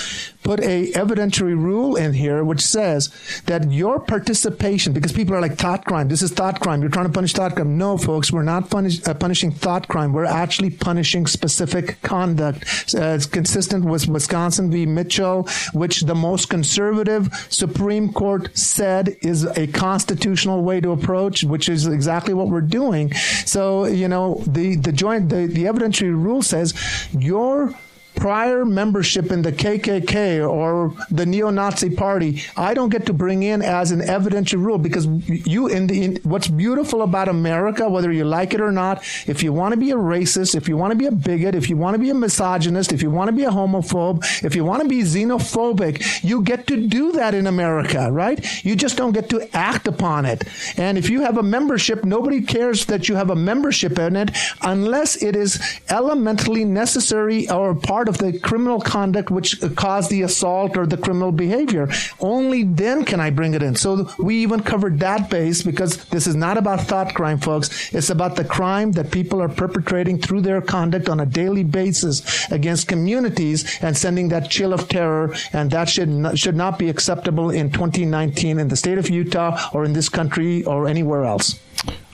put 0.43 0.61
a 0.61 0.93
evidentiary 0.93 1.57
rule 1.57 1.97
in 1.97 2.13
here 2.13 2.45
which 2.45 2.61
says 2.61 3.11
that 3.47 3.71
your 3.73 3.99
participation, 4.01 4.93
because 4.93 5.13
people 5.13 5.35
are 5.35 5.41
like 5.41 5.57
thought 5.57 5.85
crime. 5.87 6.09
This 6.09 6.21
is 6.23 6.33
thought 6.33 6.61
crime. 6.61 6.81
You're 6.83 6.91
trying 6.91 7.07
to 7.07 7.13
punish 7.13 7.33
thought 7.33 7.55
crime. 7.55 7.79
No, 7.79 7.97
folks, 7.97 8.31
we're 8.33 8.43
not 8.43 8.69
punish, 8.71 9.07
uh, 9.07 9.15
punishing 9.15 9.53
thought 9.53 9.89
crime. 9.89 10.13
We're 10.13 10.25
actually 10.27 10.71
punishing 10.71 11.27
specific 11.27 12.03
conduct. 12.03 12.65
Uh, 12.95 13.15
it's 13.17 13.27
consistent 13.27 13.85
with 13.85 14.09
Wisconsin 14.09 14.71
v. 14.71 14.85
Mitchell, 14.85 15.49
which 15.73 16.03
the 16.03 16.15
most 16.15 16.51
conservative 16.51 17.29
Supreme 17.49 18.13
Court 18.13 18.51
said 18.65 19.17
is 19.21 19.45
a 19.45 19.67
constitutional 19.69 20.63
way 20.63 20.81
to 20.81 20.93
approach, 20.93 21.45
which 21.45 21.69
is 21.69 21.87
exactly 21.87 22.35
what 22.35 22.49
we're 22.49 22.61
doing. 22.61 23.13
So, 23.47 23.85
you 23.87 24.09
know, 24.09 24.43
the, 24.47 24.77
the 24.77 24.93
joint, 24.93 25.29
the, 25.29 25.47
the 25.47 25.65
evidentiary 25.65 26.11
rule 26.11 26.43
says 26.43 26.75
your 27.13 27.75
prior 28.17 28.65
membership 28.65 29.31
in 29.31 29.43
the 29.43 29.53
KKK 29.53 30.49
or 30.49 30.95
the 31.11 31.27
neo-Nazi 31.27 31.91
party, 31.91 32.43
I 32.57 32.75
don't 32.75 32.89
get 32.89 33.07
to 33.07 33.13
bring 33.13 33.43
in 33.43 33.63
as 33.63 33.91
an 33.91 34.01
evidentiary 34.01 34.63
rule 34.63 34.79
because 34.79 35.07
you 35.29 35.69
in 35.69 35.87
the 35.87 36.05
in, 36.05 36.17
what's 36.23 36.49
beautiful 36.49 37.03
about 37.03 37.29
America, 37.29 37.89
whether 37.89 38.13
you 38.13 38.25
like 38.25 38.55
it 38.55 38.61
or 38.61 38.73
not, 38.73 39.03
if 39.27 39.43
you 39.43 39.53
want 39.53 39.73
to 39.73 39.79
be 39.79 39.91
a 39.91 39.97
racist, 39.97 40.55
if 40.55 40.69
you 40.69 40.77
want 40.77 40.93
to 40.93 40.97
be 40.97 41.07
a 41.07 41.13
bigot, 41.13 41.55
if 41.55 41.69
you 41.69 41.77
want 41.77 41.95
to 41.95 41.99
be 41.99 42.11
a 42.11 42.15
misogynist, 42.15 42.93
if 42.93 43.03
you 43.03 43.11
want 43.11 43.29
to 43.29 43.33
be 43.33 43.45
a 43.45 43.51
homophobe, 43.51 44.25
if 44.45 44.55
you 44.55 44.65
want 44.65 44.83
to 44.83 44.89
be 44.89 45.03
xenophobic, 45.03 46.23
you 46.23 46.43
get 46.43 46.67
to 46.67 46.87
do 46.87 47.13
that 47.13 47.35
in 47.35 47.47
America, 47.47 48.11
right? 48.11 48.65
You 48.65 48.77
just 48.77 48.97
don't 48.97 49.13
get 49.13 49.29
to 49.31 49.49
act 49.57 49.87
upon 49.87 50.25
it. 50.25 50.45
And 50.77 50.99
if 50.99 51.11
you 51.11 51.23
have 51.23 51.39
a 51.39 51.43
membership, 51.43 52.05
nobody 52.05 52.43
cares 52.43 52.87
that 52.87 53.09
you 53.09 53.17
have 53.17 53.31
a 53.31 53.37
membership 53.37 53.99
in 53.99 54.17
it 54.17 54.31
unless 54.63 55.23
it 55.23 55.37
is 55.37 55.61
elementally 55.91 56.65
necessary 56.65 57.49
or 57.51 57.75
part 57.75 58.04
of 58.09 58.19
the 58.19 58.39
criminal 58.39 58.81
conduct 58.81 59.31
which 59.31 59.61
caused 59.77 60.11
the 60.11 60.23
assault 60.23 60.77
or 60.77 60.87
the 60.87 60.97
criminal 60.97 61.33
behavior. 61.33 61.89
Only 62.21 62.65
then 62.65 63.05
can 63.05 63.21
I 63.21 63.31
bring 63.31 63.55
it 63.55 63.63
in. 63.63 63.75
So 63.77 64.09
we 64.19 64.37
even 64.37 64.61
covered 64.61 65.01
that 65.01 65.31
base 65.31 65.63
because 65.63 66.05
this 66.07 66.27
is 66.27 66.35
not 66.35 66.57
about 66.57 66.81
thought 66.83 67.15
crime, 67.15 67.39
folks. 67.39 67.93
It's 67.95 68.11
about 68.11 68.37
the 68.37 68.45
crime 68.45 68.93
that 68.93 69.11
people 69.11 69.41
are 69.43 69.49
perpetrating 69.49 70.19
through 70.19 70.43
their 70.43 70.61
conduct 70.61 71.09
on 71.09 71.21
a 71.21 71.27
daily 71.27 71.65
basis 71.65 72.51
against 72.51 72.89
communities 72.89 73.79
and 73.83 73.97
sending 73.97 74.29
that 74.29 74.51
chill 74.51 74.73
of 74.73 74.89
terror. 74.89 75.35
And 75.53 75.71
that 75.71 75.89
should 75.89 76.09
not, 76.09 76.39
should 76.39 76.57
not 76.57 76.79
be 76.79 76.89
acceptable 76.89 77.51
in 77.51 77.71
2019 77.71 78.59
in 78.59 78.69
the 78.69 78.77
state 78.77 78.99
of 78.99 79.11
Utah 79.11 79.71
or 79.73 79.85
in 79.85 79.93
this 79.93 80.09
country 80.09 80.65
or 80.65 80.87
anywhere 80.87 81.25
else. 81.25 81.61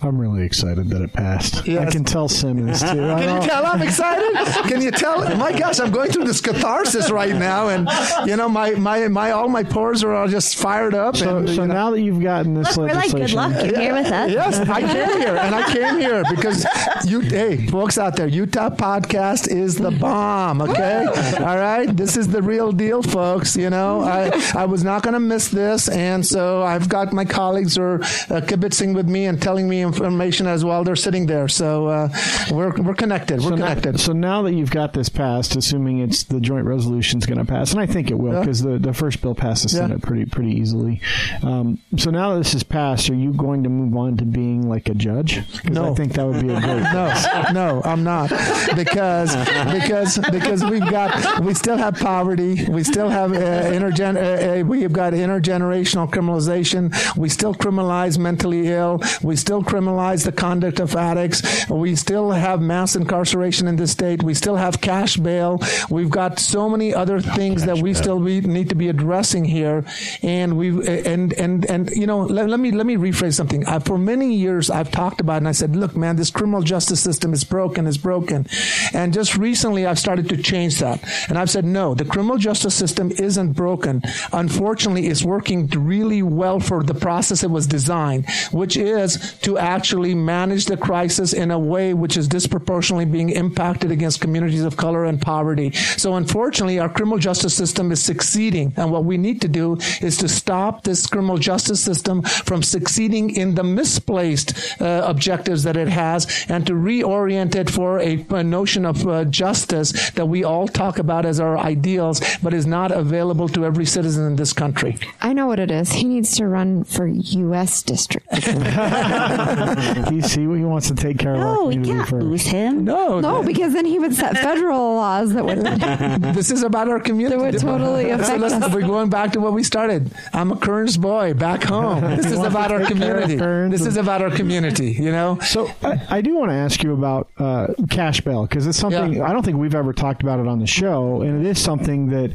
I'm 0.03 0.19
really 0.19 0.45
excited 0.45 0.89
that 0.91 1.03
it 1.03 1.13
passed. 1.13 1.67
Yes. 1.67 1.87
I 1.87 1.91
can 1.91 2.05
tell 2.05 2.27
Simmons 2.27 2.81
too. 2.81 2.87
I 2.87 2.93
Can 2.93 3.27
know- 3.27 3.41
you 3.43 3.49
tell 3.49 3.67
I'm 3.67 3.83
excited? 3.83 4.35
Can 4.69 4.81
you 4.81 4.91
tell? 4.91 5.37
My 5.37 5.53
gosh, 5.57 5.79
I'm 5.79 5.91
going 5.91 6.11
through 6.11 6.25
this 6.25 6.41
catharsis 6.41 7.11
right 7.11 7.35
now, 7.37 7.69
and 7.69 7.87
you 8.29 8.37
know, 8.37 8.49
my 8.49 8.71
my, 8.73 9.09
my 9.09 9.33
all 9.33 9.49
my 9.49 9.63
pores 9.63 10.03
are 10.03 10.15
all 10.15 10.27
just 10.27 10.57
fired 10.57 10.95
up. 10.95 11.17
So, 11.17 11.39
and, 11.39 11.49
so 11.49 11.53
you 11.55 11.61
know- 11.69 11.75
now 11.75 11.91
that 11.91 12.01
you've 12.01 12.23
gotten 12.23 12.55
this 12.55 12.77
Look, 12.79 12.89
we're 12.89 12.95
like, 12.97 13.11
good 13.11 13.33
luck. 13.33 13.53
You're 13.65 13.79
here 13.79 13.93
with 13.95 14.07
us. 14.07 14.31
Yes, 14.31 14.59
I 14.69 14.81
came 14.81 15.21
here, 15.21 15.37
and 15.37 15.55
I 15.55 15.73
came 15.73 15.99
here 15.99 16.25
because 16.31 16.67
you, 17.05 17.21
hey, 17.21 17.67
folks 17.67 17.99
out 17.99 18.17
there, 18.17 18.27
Utah 18.27 18.71
podcast 18.71 19.49
is 19.49 19.77
the 19.77 19.91
bomb. 19.91 20.63
Okay, 20.63 21.05
all 21.41 21.57
right, 21.59 21.95
this 21.95 22.17
is 22.17 22.29
the 22.29 22.41
real 22.43 22.73
deal, 22.73 23.03
folks. 23.03 23.55
You 23.55 23.69
know, 23.69 24.01
I 24.01 24.31
I 24.57 24.65
was 24.65 24.83
not 24.83 25.03
going 25.03 25.15
to 25.15 25.21
miss 25.21 25.49
this, 25.49 25.89
and 25.91 26.27
so 26.27 26.63
I've 26.63 26.89
got 26.89 27.13
my 27.13 27.27
colleagues 27.27 27.77
who 27.77 27.83
are 27.83 27.95
uh, 28.01 28.41
kibitzing 28.41 28.95
with 28.95 29.07
me 29.09 29.27
and 29.27 29.41
telling 29.43 29.69
me 29.69 29.90
information 29.97 30.47
as 30.47 30.65
well. 30.65 30.85
They're 30.85 30.97
sitting 30.97 31.27
there, 31.27 31.49
so 31.49 31.87
uh, 31.89 32.09
we're 32.51 32.71
we're 32.81 32.95
connected. 32.95 33.39
We're 33.41 33.51
so 33.51 33.55
now, 33.57 33.69
connected. 33.69 34.01
so 34.01 34.13
now 34.13 34.43
that 34.43 34.53
you've 34.55 34.71
got 34.71 34.93
this 34.93 35.09
passed, 35.09 35.57
assuming 35.57 35.99
it's 36.01 36.25
the 36.25 36.41
joint 36.41 36.67
resolution 36.67 37.19
is 37.19 37.27
going 37.27 37.39
to 37.39 37.45
pass, 37.45 37.73
and 37.73 37.81
I 37.81 37.87
think 37.87 38.11
it 38.11 38.19
will 38.19 38.33
Yeah. 38.35 38.41
because 38.41 38.63
the, 38.63 38.79
the 38.79 38.93
first 38.93 39.21
bill 39.23 39.35
passed 39.35 39.65
the 39.69 39.75
Yeah. 39.77 39.83
Senate 39.87 40.03
pretty 40.03 40.25
pretty 40.27 40.53
easily. 40.53 41.01
Um, 41.43 41.79
so 41.97 42.11
now 42.11 42.33
that 42.33 42.39
this 42.39 42.55
is 42.55 42.63
passed, 42.63 43.11
are 43.11 43.15
you 43.15 43.33
going 43.33 43.63
to 43.65 43.69
move 43.69 43.97
on 43.97 44.17
to 44.19 44.25
being 44.25 44.69
like 44.69 44.89
a 44.89 44.95
judge? 44.95 45.41
Because 45.63 45.77
I 45.79 45.95
think 45.95 46.13
that 46.15 46.27
would 46.27 46.41
be 46.41 46.53
a 46.53 46.61
great. 46.61 46.81
No, 46.93 47.53
no, 47.53 47.83
I'm 47.85 48.05
not 48.05 48.31
because 48.77 49.35
because 49.73 50.19
because 50.31 50.65
we've 50.65 50.89
got 50.91 51.41
we 51.45 51.55
still 51.55 51.77
have 51.77 51.99
poverty, 51.99 52.67
we 52.69 52.83
still 52.85 53.09
have 53.09 53.33
uh, 53.33 53.37
intergen 53.37 54.17
uh, 54.17 54.61
uh, 54.61 54.65
we've 54.65 54.93
got 54.93 55.13
intergenerational 55.13 56.09
criminalization, 56.11 56.93
we 57.17 57.29
still 57.29 57.55
criminalize 57.55 58.19
mentally 58.19 58.69
ill, 58.69 59.01
we 59.23 59.37
still 59.37 59.63
criminalize 59.63 59.80
the 59.81 60.33
conduct 60.37 60.81
of 60.81 60.95
addicts, 60.95 61.69
we 61.69 61.95
still 61.97 62.31
have 62.31 62.61
mass 62.61 62.97
incarceration 62.97 63.67
in 63.67 63.77
this 63.77 63.93
state, 63.93 64.23
we 64.23 64.35
still 64.35 64.57
have 64.57 64.81
cash 64.81 65.17
bail, 65.17 65.61
we've 65.89 66.11
got 66.11 66.39
so 66.39 66.69
many 66.69 66.95
other 66.95 67.21
things 67.21 67.65
that 67.65 67.79
we 67.79 67.95
still 67.95 68.19
we 68.19 68.41
need 68.41 68.69
to 68.69 68.75
be 68.75 68.89
addressing 68.89 69.45
here, 69.45 69.85
and 70.23 70.57
we 70.57 70.69
and 71.05 71.33
and 71.35 71.65
and 71.67 71.91
you 71.91 72.07
know 72.07 72.21
let, 72.21 72.49
let 72.49 72.61
me 72.61 72.71
let 72.71 72.87
me 72.87 72.97
rephrase 72.97 73.35
something. 73.35 73.67
Uh, 73.67 73.81
for 73.81 73.99
many 73.99 74.35
years, 74.35 74.71
I've 74.71 74.91
talked 74.91 75.21
about 75.21 75.35
it 75.35 75.39
and 75.39 75.49
I 75.49 75.53
said, 75.53 75.75
look, 75.77 75.97
man, 75.97 76.17
this 76.17 76.31
criminal 76.31 76.63
justice 76.63 77.01
system 77.01 77.33
is 77.33 77.45
broken, 77.45 77.87
is 77.87 77.99
broken, 77.99 78.47
and 78.93 79.13
just 79.13 79.37
recently 79.37 79.87
I've 79.87 79.99
started 79.99 80.29
to 80.29 80.37
change 80.37 80.79
that, 80.81 81.03
and 81.29 81.39
I've 81.39 81.51
said, 81.51 81.65
no, 81.65 81.95
the 81.95 82.05
criminal 82.05 82.37
justice 82.37 82.75
system 82.75 83.11
isn't 83.13 83.53
broken. 83.53 84.03
Unfortunately, 84.33 85.07
it's 85.07 85.25
working 85.25 85.67
really 85.69 86.23
well 86.23 86.61
for 86.61 86.83
the 86.83 86.95
process 86.95 87.43
it 87.43 87.51
was 87.51 87.67
designed, 87.67 88.27
which 88.53 88.77
is 88.77 89.39
to 89.41 89.59
actually 89.71 90.15
manage 90.15 90.65
the 90.67 90.77
crisis 90.77 91.33
in 91.33 91.51
a 91.51 91.59
way 91.59 91.95
which 91.95 92.17
is 92.17 92.27
disproportionately 92.27 93.05
being 93.05 93.31
impacted 93.31 93.91
against 93.93 94.21
communities 94.21 94.65
of 94.65 94.77
color 94.77 95.05
and 95.05 95.23
poverty. 95.23 95.71
So 96.03 96.17
unfortunately, 96.17 96.79
our 96.81 96.89
criminal 96.89 97.19
justice 97.19 97.55
system 97.55 97.93
is 97.93 98.03
succeeding. 98.03 98.73
And 98.77 98.91
what 98.91 99.05
we 99.05 99.17
need 99.17 99.41
to 99.43 99.49
do 99.49 99.79
is 100.01 100.17
to 100.19 100.29
stop 100.29 100.83
this 100.83 101.07
criminal 101.07 101.39
justice 101.39 101.81
system 101.81 102.23
from 102.23 102.63
succeeding 102.63 103.31
in 103.43 103.55
the 103.55 103.63
misplaced 103.63 104.49
uh, 104.81 105.03
objectives 105.07 105.63
that 105.63 105.77
it 105.77 105.89
has 105.89 106.21
and 106.49 106.67
to 106.67 106.73
reorient 106.73 107.55
it 107.55 107.71
for 107.71 108.01
a, 108.01 108.27
a 108.31 108.43
notion 108.43 108.85
of 108.85 109.07
uh, 109.07 109.25
justice 109.27 110.11
that 110.11 110.27
we 110.27 110.43
all 110.43 110.67
talk 110.67 110.99
about 110.99 111.25
as 111.25 111.39
our 111.39 111.57
ideals, 111.59 112.21
but 112.43 112.53
is 112.53 112.67
not 112.67 112.91
available 112.91 113.49
to 113.49 113.65
every 113.65 113.87
citizen 113.87 114.27
in 114.27 114.37
this 114.37 114.53
country. 114.53 114.99
I 115.21 115.33
know 115.33 115.47
what 115.47 115.61
it 115.61 115.71
is. 115.71 115.93
He 115.93 116.05
needs 116.05 116.37
to 116.39 116.47
run 116.49 116.85
for 116.85 117.07
U.S. 117.07 117.83
district. 117.83 118.27
he 120.11 120.21
see 120.21 120.41
he 120.43 120.65
wants 120.65 120.89
to 120.89 120.95
take 120.95 121.19
care 121.19 121.35
of 121.35 121.41
our 121.41 121.55
No, 121.55 121.65
we 121.67 121.75
community 121.75 121.99
can't 121.99 122.09
first. 122.09 122.27
lose 122.27 122.43
him. 122.47 122.85
No, 122.85 123.21
No, 123.21 123.43
because 123.43 123.73
then 123.73 123.85
he 123.85 123.99
would 123.99 124.15
set 124.15 124.37
federal 124.39 124.95
laws 124.95 125.33
that 125.35 125.45
would. 125.45 125.59
this 126.35 126.51
is 126.51 126.63
about 126.63 126.89
our 126.89 127.01
community. 127.01 127.37
That 127.37 127.43
would 127.53 127.59
totally 127.61 128.09
So 128.09 128.15
affect 128.15 128.41
listen, 128.41 128.63
us. 128.63 128.73
We're 128.75 128.81
going 128.87 129.11
back 129.11 129.33
to 129.33 129.41
what 129.41 129.53
we 129.53 129.63
started. 129.63 130.13
I'm 130.33 130.53
a 130.53 130.57
Kearns 130.57 130.97
boy 130.97 131.35
back 131.35 131.63
home. 131.63 132.01
This 132.21 132.27
is 132.33 132.39
about 132.41 132.71
our 132.73 132.81
take 132.85 132.99
care 132.99 133.17
of 133.19 133.29
community. 133.31 133.77
This 133.77 133.87
is 133.87 133.97
about 133.97 134.23
our 134.23 134.31
community. 134.31 134.93
You 134.93 135.13
know. 135.13 135.39
So 135.41 135.71
I, 135.83 136.01
I 136.11 136.21
do 136.21 136.37
want 136.37 136.51
to 136.51 136.57
ask 136.57 136.83
you 136.83 136.93
about 136.93 137.31
uh, 137.39 137.69
cash 137.89 138.21
bail 138.21 138.47
because 138.47 138.67
it's 138.67 138.79
something 138.79 139.15
Yeah. 139.15 139.25
I 139.29 139.33
don't 139.33 139.45
think 139.45 139.57
we've 139.59 139.75
ever 139.75 139.93
talked 139.93 140.23
about 140.23 140.39
it 140.41 140.47
on 140.47 140.59
the 140.59 140.67
show, 140.67 141.23
and 141.23 141.45
it 141.45 141.49
is 141.49 141.59
something 141.61 142.09
that 142.11 142.33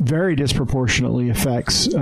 very 0.00 0.34
disproportionately 0.36 1.30
affects 1.30 1.88
uh, 1.94 1.98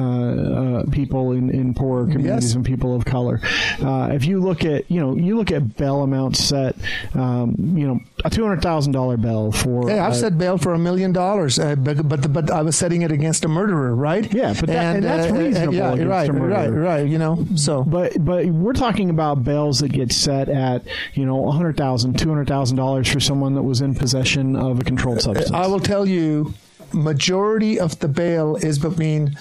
uh, 0.87 0.91
people 0.91 1.33
in, 1.33 1.51
in 1.51 1.75
poorer 1.75 2.07
communities 2.07 2.45
Yes. 2.47 2.55
and 2.55 2.65
people 2.65 2.95
of 2.95 3.05
color. 3.05 3.41
Uh, 3.83 4.11
if 4.13 4.25
you 4.27 4.41
look 4.41 4.50
at 4.65 4.91
you 4.91 5.01
know 5.01 5.15
you 5.17 5.37
look 5.37 5.51
at 5.51 5.77
bail 5.77 6.03
amounts 6.03 6.43
set, 6.43 6.77
um, 7.15 7.55
you 7.59 7.87
know 7.87 8.01
a 8.25 8.31
two 8.31 8.43
hundred 8.43 8.61
thousand 8.63 8.93
dollar 8.93 9.17
bail 9.17 9.53
for 9.53 9.89
Hey, 9.89 9.99
I've 9.99 10.13
uh, 10.13 10.15
set 10.15 10.37
bail 10.39 10.59
for 10.59 10.75
a 10.75 10.79
million 10.79 11.13
dollars, 11.13 11.59
uh, 11.59 11.77
but, 11.77 12.09
but 12.09 12.33
but 12.33 12.51
I 12.51 12.63
was 12.63 12.77
setting 12.77 13.03
it 13.03 13.13
against 13.13 13.45
a 13.45 13.49
murderer, 13.49 13.95
right? 13.95 14.31
Yeah, 14.33 14.53
but 14.59 14.67
that- 14.67 14.97
and 14.97 15.05
that's 15.05 15.33
uh, 15.33 15.35
uh, 15.35 15.39
reasonable 15.39 15.75
yeah, 15.75 16.03
right, 16.05 16.29
a 16.29 16.33
murderer. 16.33 16.49
right, 16.83 16.99
right. 17.01 17.07
You 17.09 17.19
know, 17.19 17.47
so 17.55 17.83
But 17.85 18.23
but 18.25 18.47
we're 18.47 18.73
talking 18.73 19.09
about 19.11 19.45
bails 19.45 19.79
that 19.81 19.93
get 19.93 20.13
set 20.13 20.49
at 20.49 20.83
you 21.15 21.25
know 21.25 21.49
a 21.49 21.53
hundred 21.53 21.77
thousand, 21.77 22.19
two 22.19 22.29
hundred 22.29 22.49
thousand 22.49 22.77
dollars 22.77 23.09
for 23.11 23.21
someone 23.21 23.55
that 23.55 23.63
was 23.63 23.81
in 23.81 23.95
possession 23.95 24.57
of 24.57 24.81
a 24.81 24.85
controlled 24.85 25.21
substance. 25.21 25.51
I 25.53 25.67
will 25.67 25.81
tell 25.81 26.07
you, 26.07 26.53
majority 26.93 27.79
of 27.81 27.99
the 28.01 28.09
bail 28.09 28.57
is 28.57 28.79
between 28.79 29.37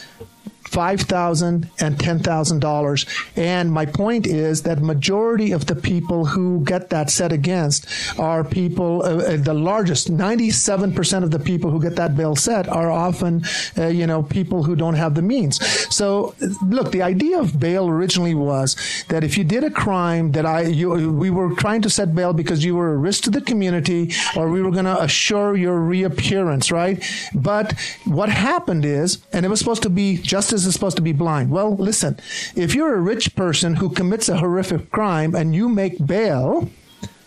five 0.78 1.02
thousand 1.02 1.70
and 1.80 2.00
ten 2.00 2.20
thousand 2.20 2.60
dollars. 2.60 3.06
And 3.36 3.40
$10,000. 3.40 3.50
And 3.60 3.72
my 3.72 3.86
point 3.86 4.28
is 4.28 4.64
that 4.64 4.82
majority 4.82 5.52
of 5.52 5.66
the 5.66 5.76
people 5.76 6.26
who 6.26 6.64
get 6.64 6.90
that 6.90 7.10
set 7.10 7.32
against 7.32 7.88
are 8.20 8.44
people. 8.44 9.04
Uh, 9.04 9.18
uh, 9.20 9.38
the 9.38 9.54
largest, 9.54 10.10
ninety-seven 10.10 10.94
percent 10.94 11.24
of 11.26 11.32
the 11.32 11.40
people 11.40 11.70
who 11.72 11.82
get 11.82 11.96
that 11.96 12.16
bail 12.16 12.36
set 12.36 12.68
are 12.68 12.92
often, 12.92 13.44
uh, 13.78 13.88
you 13.88 14.06
know, 14.08 14.24
people 14.24 14.64
who 14.64 14.76
don't 14.76 14.96
have 14.96 15.16
the 15.16 15.22
means. 15.22 15.56
So, 15.94 16.36
look, 16.66 16.92
the 16.92 17.02
idea 17.02 17.40
of 17.40 17.60
bail 17.60 17.88
originally 17.88 18.36
was 18.36 18.76
that 19.10 19.24
if 19.24 19.38
you 19.38 19.44
did 19.44 19.64
a 19.64 19.72
crime 19.72 20.32
that 20.34 20.46
I, 20.46 20.62
you, 20.62 21.12
we 21.12 21.30
were 21.30 21.56
trying 21.56 21.82
to 21.82 21.90
set 21.90 22.16
bail 22.16 22.34
because 22.34 22.64
you 22.64 22.76
were 22.76 22.94
a 22.94 22.98
risk 22.98 23.24
to 23.24 23.30
the 23.30 23.42
community, 23.42 24.12
or 24.36 24.50
we 24.50 24.62
were 24.62 24.72
going 24.72 24.86
to 24.86 25.02
assure 25.02 25.56
your 25.56 25.80
reappearance, 25.80 26.72
right? 26.72 27.04
But 27.34 27.74
what 28.06 28.30
happened 28.30 28.86
is, 28.86 29.20
and 29.34 29.46
it 29.46 29.50
was 29.50 29.60
supposed 29.60 29.84
to 29.84 29.90
be 29.90 30.18
justice 30.18 30.59
is 30.66 30.74
supposed 30.74 30.98
to 30.98 31.02
be 31.04 31.14
blind. 31.14 31.52
Well, 31.52 31.76
listen, 31.76 32.18
if 32.56 32.76
you're 32.76 32.96
a 32.96 33.02
rich 33.02 33.36
person 33.36 33.76
who 33.76 33.90
commits 33.90 34.30
a 34.30 34.38
horrific 34.38 34.92
crime 34.92 35.36
and 35.36 35.56
you 35.56 35.70
make 35.70 36.06
bail, 36.06 36.70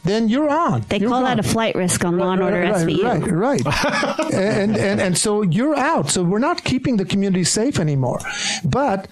then 0.05 0.29
you're 0.29 0.51
on. 0.51 0.85
They 0.89 0.99
You're 0.99 1.11
call 1.11 1.23
that 1.23 1.39
a 1.39 1.45
flight 1.45 1.77
risk 1.77 2.05
on 2.05 2.19
Law 2.19 2.33
and 2.33 2.43
Order 2.43 2.63
right, 2.63 2.75
SVU. 2.75 3.31
Right, 3.33 3.63
right. 3.65 4.35
and, 4.35 4.77
and 4.77 5.01
and 5.01 5.17
so 5.17 5.43
you're 5.43 5.77
out. 5.77 6.11
So 6.11 6.25
we're 6.25 6.41
not 6.41 6.65
keeping 6.65 6.97
the 6.97 7.05
community 7.05 7.45
safe 7.45 7.79
anymore. 7.79 8.19
But 8.65 9.07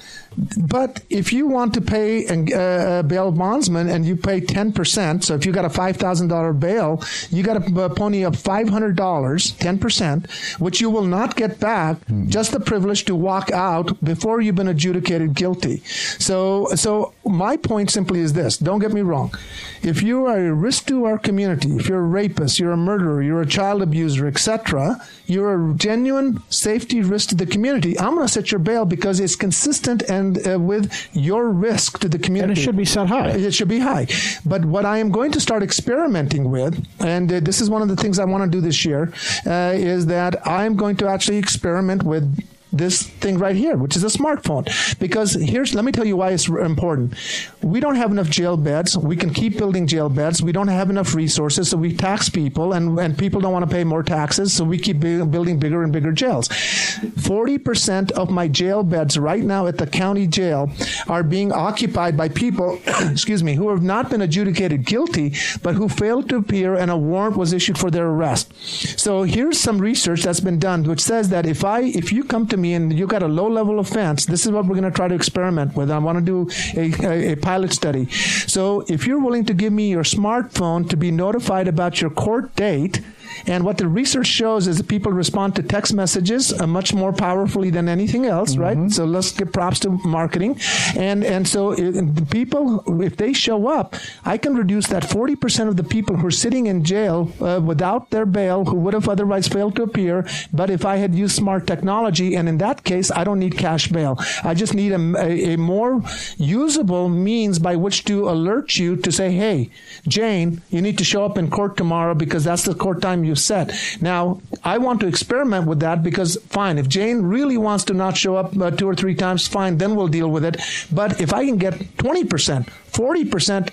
But 0.56 1.02
if 1.10 1.32
you 1.32 1.46
want 1.46 1.74
to 1.74 1.80
pay 1.80 2.26
a, 2.26 3.00
a 3.00 3.02
bail 3.02 3.32
bondsman 3.32 3.88
and 3.88 4.06
you 4.06 4.16
pay 4.16 4.40
10%, 4.40 5.24
so 5.24 5.34
if 5.34 5.44
you 5.44 5.52
got 5.52 5.64
a 5.64 5.68
$5,000 5.68 6.60
bail, 6.60 7.02
you 7.30 7.42
got 7.42 7.54
to 7.64 7.90
pony 7.90 8.24
up 8.24 8.34
$500, 8.34 8.94
10%, 8.94 10.30
which 10.60 10.80
you 10.80 10.90
will 10.90 11.04
not 11.04 11.36
get 11.36 11.58
back, 11.58 11.96
hmm. 12.06 12.28
just 12.28 12.52
the 12.52 12.60
privilege 12.60 13.04
to 13.06 13.14
walk 13.14 13.50
out 13.50 14.02
before 14.04 14.40
you've 14.40 14.54
been 14.54 14.68
adjudicated 14.68 15.34
guilty. 15.34 15.78
So, 16.18 16.68
so 16.74 17.12
my 17.24 17.56
point 17.56 17.90
simply 17.90 18.20
is 18.20 18.32
this 18.32 18.58
don't 18.58 18.80
get 18.80 18.92
me 18.92 19.00
wrong. 19.00 19.34
If 19.82 20.02
you 20.02 20.26
are 20.26 20.38
a 20.38 20.52
risk 20.52 20.86
to 20.88 21.06
our 21.06 21.18
community, 21.18 21.70
if 21.76 21.88
you're 21.88 22.00
a 22.00 22.02
rapist, 22.02 22.58
you're 22.58 22.72
a 22.72 22.76
murderer, 22.76 23.22
you're 23.22 23.40
a 23.40 23.46
child 23.46 23.82
abuser, 23.82 24.26
etc., 24.26 24.96
you're 25.26 25.70
a 25.70 25.74
genuine 25.74 26.42
safety 26.50 27.00
risk 27.00 27.30
to 27.30 27.34
the 27.34 27.46
community, 27.46 27.98
I'm 27.98 28.14
going 28.14 28.26
to 28.26 28.32
set 28.32 28.50
your 28.52 28.58
bail 28.58 28.84
because 28.84 29.20
it's 29.20 29.36
consistent 29.36 30.02
and 30.02 30.19
uh, 30.46 30.58
with 30.58 30.84
your 31.12 31.50
risk 31.50 31.98
to 32.00 32.08
the 32.08 32.18
community. 32.18 32.52
And 32.52 32.58
it 32.58 32.62
should 32.62 32.76
be 32.76 32.84
set 32.84 33.06
high. 33.08 33.30
It 33.30 33.54
should 33.54 33.68
be 33.68 33.80
high. 33.80 34.06
But 34.44 34.64
what 34.64 34.84
I 34.84 34.98
am 34.98 35.10
going 35.10 35.32
to 35.32 35.40
start 35.40 35.62
experimenting 35.62 36.50
with, 36.50 36.74
and 37.00 37.32
uh, 37.32 37.40
this 37.40 37.60
is 37.60 37.68
one 37.68 37.82
of 37.82 37.88
the 37.88 37.96
things 37.96 38.18
I 38.18 38.26
want 38.32 38.42
to 38.44 38.50
do 38.50 38.60
this 38.60 38.84
year, 38.84 39.12
uh, 39.46 39.72
is 39.74 40.06
that 40.06 40.32
I'm 40.46 40.74
going 40.76 40.96
to 40.96 41.08
actually 41.08 41.38
experiment 41.38 42.02
with 42.02 42.24
this 42.72 43.02
thing 43.02 43.38
right 43.38 43.56
here, 43.56 43.76
which 43.76 43.96
is 43.96 44.04
a 44.04 44.06
smartphone. 44.08 44.66
Because 44.98 45.34
here's, 45.34 45.74
let 45.74 45.84
me 45.84 45.92
tell 45.92 46.06
you 46.06 46.16
why 46.16 46.30
it's 46.30 46.48
important. 46.48 47.14
We 47.62 47.80
don't 47.80 47.96
have 47.96 48.10
enough 48.10 48.28
jail 48.28 48.56
beds. 48.56 48.96
We 48.96 49.16
can 49.16 49.32
keep 49.32 49.58
building 49.58 49.86
jail 49.86 50.08
beds. 50.08 50.42
We 50.42 50.52
don't 50.52 50.68
have 50.68 50.90
enough 50.90 51.14
resources, 51.14 51.70
so 51.70 51.76
we 51.76 51.94
tax 51.96 52.28
people, 52.28 52.72
and, 52.72 52.98
and 52.98 53.16
people 53.18 53.40
don't 53.40 53.52
want 53.52 53.68
to 53.68 53.74
pay 53.74 53.84
more 53.84 54.02
taxes, 54.02 54.52
so 54.52 54.64
we 54.64 54.78
keep 54.78 55.00
bu- 55.00 55.24
building 55.26 55.58
bigger 55.58 55.82
and 55.82 55.92
bigger 55.92 56.12
jails. 56.12 56.48
40% 56.48 58.12
of 58.12 58.30
my 58.30 58.48
jail 58.48 58.82
beds 58.82 59.18
right 59.18 59.42
now 59.42 59.66
at 59.66 59.78
the 59.78 59.86
county 59.86 60.26
jail 60.26 60.70
are 61.08 61.22
being 61.22 61.52
occupied 61.52 62.16
by 62.16 62.28
people, 62.28 62.80
excuse 62.86 63.42
me, 63.42 63.54
who 63.54 63.68
have 63.70 63.82
not 63.82 64.10
been 64.10 64.22
adjudicated 64.22 64.84
guilty, 64.84 65.34
but 65.62 65.74
who 65.74 65.88
failed 65.88 66.28
to 66.28 66.36
appear 66.36 66.74
and 66.74 66.90
a 66.90 66.96
warrant 66.96 67.36
was 67.36 67.52
issued 67.52 67.78
for 67.78 67.90
their 67.90 68.06
arrest. 68.06 68.52
So 68.98 69.22
here's 69.22 69.58
some 69.58 69.78
research 69.78 70.22
that's 70.22 70.40
been 70.40 70.58
done, 70.58 70.84
which 70.84 71.00
says 71.00 71.30
that 71.30 71.46
if 71.46 71.64
I, 71.64 71.80
if 71.82 72.12
you 72.12 72.24
come 72.24 72.46
to 72.48 72.56
me 72.60 72.74
and 72.74 72.98
you 72.98 73.06
got 73.06 73.22
a 73.22 73.28
low 73.28 73.48
level 73.48 73.78
offense, 73.78 74.26
this 74.26 74.44
is 74.44 74.52
what 74.52 74.66
we're 74.66 74.76
going 74.76 74.90
to 74.90 74.96
try 74.96 75.08
to 75.08 75.14
experiment 75.14 75.74
with. 75.74 75.90
I 75.90 75.98
want 75.98 76.18
to 76.18 76.24
do 76.24 76.50
a, 76.76 76.92
a, 77.06 77.32
a 77.32 77.36
pilot 77.36 77.72
study. 77.72 78.10
So 78.10 78.84
if 78.88 79.06
you're 79.06 79.20
willing 79.20 79.44
to 79.46 79.54
give 79.54 79.72
me 79.72 79.90
your 79.90 80.04
smartphone 80.04 80.88
to 80.90 80.96
be 80.96 81.10
notified 81.10 81.68
about 81.68 82.00
your 82.00 82.10
court 82.10 82.54
date, 82.56 83.00
and 83.46 83.64
what 83.64 83.78
the 83.78 83.88
research 83.88 84.26
shows 84.26 84.66
is 84.66 84.78
that 84.78 84.88
people 84.88 85.12
respond 85.12 85.56
to 85.56 85.62
text 85.62 85.94
messages 85.94 86.52
uh, 86.52 86.66
much 86.66 86.92
more 86.94 87.12
powerfully 87.12 87.70
than 87.70 87.88
anything 87.88 88.26
else, 88.26 88.56
right? 88.56 88.90
So 88.90 89.04
let's 89.04 89.32
give 89.32 89.52
props 89.52 89.80
to 89.80 89.90
marketing. 89.90 90.58
And 90.96 91.24
and 91.24 91.46
so 91.46 91.72
it, 91.72 91.92
the 92.14 92.26
people, 92.26 93.02
if 93.02 93.16
they 93.16 93.32
show 93.32 93.68
up, 93.68 93.94
I 94.24 94.36
can 94.38 94.54
reduce 94.54 94.86
that 94.88 95.02
40% 95.02 95.68
of 95.68 95.76
the 95.76 95.84
people 95.84 96.16
who 96.16 96.26
are 96.26 96.30
sitting 96.30 96.66
in 96.66 96.84
jail 96.84 97.32
uh, 97.40 97.60
without 97.62 98.10
their 98.10 98.26
bail, 98.26 98.64
who 98.64 98.76
would 98.76 98.94
have 98.94 99.08
otherwise 99.08 99.48
failed 99.48 99.76
to 99.76 99.82
appear. 99.82 100.26
But 100.52 100.70
if 100.70 100.84
I 100.84 100.96
had 100.96 101.14
used 101.14 101.36
smart 101.36 101.66
technology, 101.66 102.34
and 102.34 102.48
in 102.48 102.58
that 102.58 102.84
case, 102.84 103.10
I 103.10 103.24
don't 103.24 103.38
need 103.38 103.56
cash 103.56 103.88
bail. 103.88 104.18
I 104.44 104.54
just 104.54 104.74
need 104.74 104.92
a, 104.92 105.00
a, 105.16 105.54
a 105.54 105.56
more 105.56 106.02
usable 106.36 107.08
means 107.08 107.58
by 107.58 107.76
which 107.76 108.04
to 108.04 108.28
alert 108.28 108.76
you 108.76 108.96
to 108.96 109.12
say, 109.12 109.32
hey, 109.32 109.70
Jane, 110.06 110.62
you 110.70 110.80
need 110.82 110.98
to 110.98 111.04
show 111.04 111.24
up 111.24 111.38
in 111.38 111.50
court 111.50 111.76
tomorrow 111.76 112.14
because 112.14 112.44
that's 112.44 112.64
the 112.64 112.74
court 112.74 113.02
time 113.02 113.24
you 113.24 113.29
set. 113.34 113.74
Now, 114.00 114.40
I 114.64 114.78
want 114.78 115.00
to 115.00 115.06
experiment 115.06 115.66
with 115.66 115.80
that 115.80 116.02
because, 116.02 116.36
fine, 116.48 116.78
if 116.78 116.88
Jane 116.88 117.22
really 117.22 117.56
wants 117.56 117.84
to 117.84 117.94
not 117.94 118.16
show 118.16 118.36
up 118.36 118.56
uh, 118.56 118.70
two 118.70 118.88
or 118.88 118.94
three 118.94 119.14
times, 119.14 119.46
fine, 119.46 119.78
then 119.78 119.96
we'll 119.96 120.08
deal 120.08 120.30
with 120.30 120.44
it. 120.44 120.56
But 120.92 121.20
if 121.20 121.32
I 121.32 121.44
can 121.46 121.56
get 121.56 121.74
20%, 121.74 122.68
40%, 122.92 123.70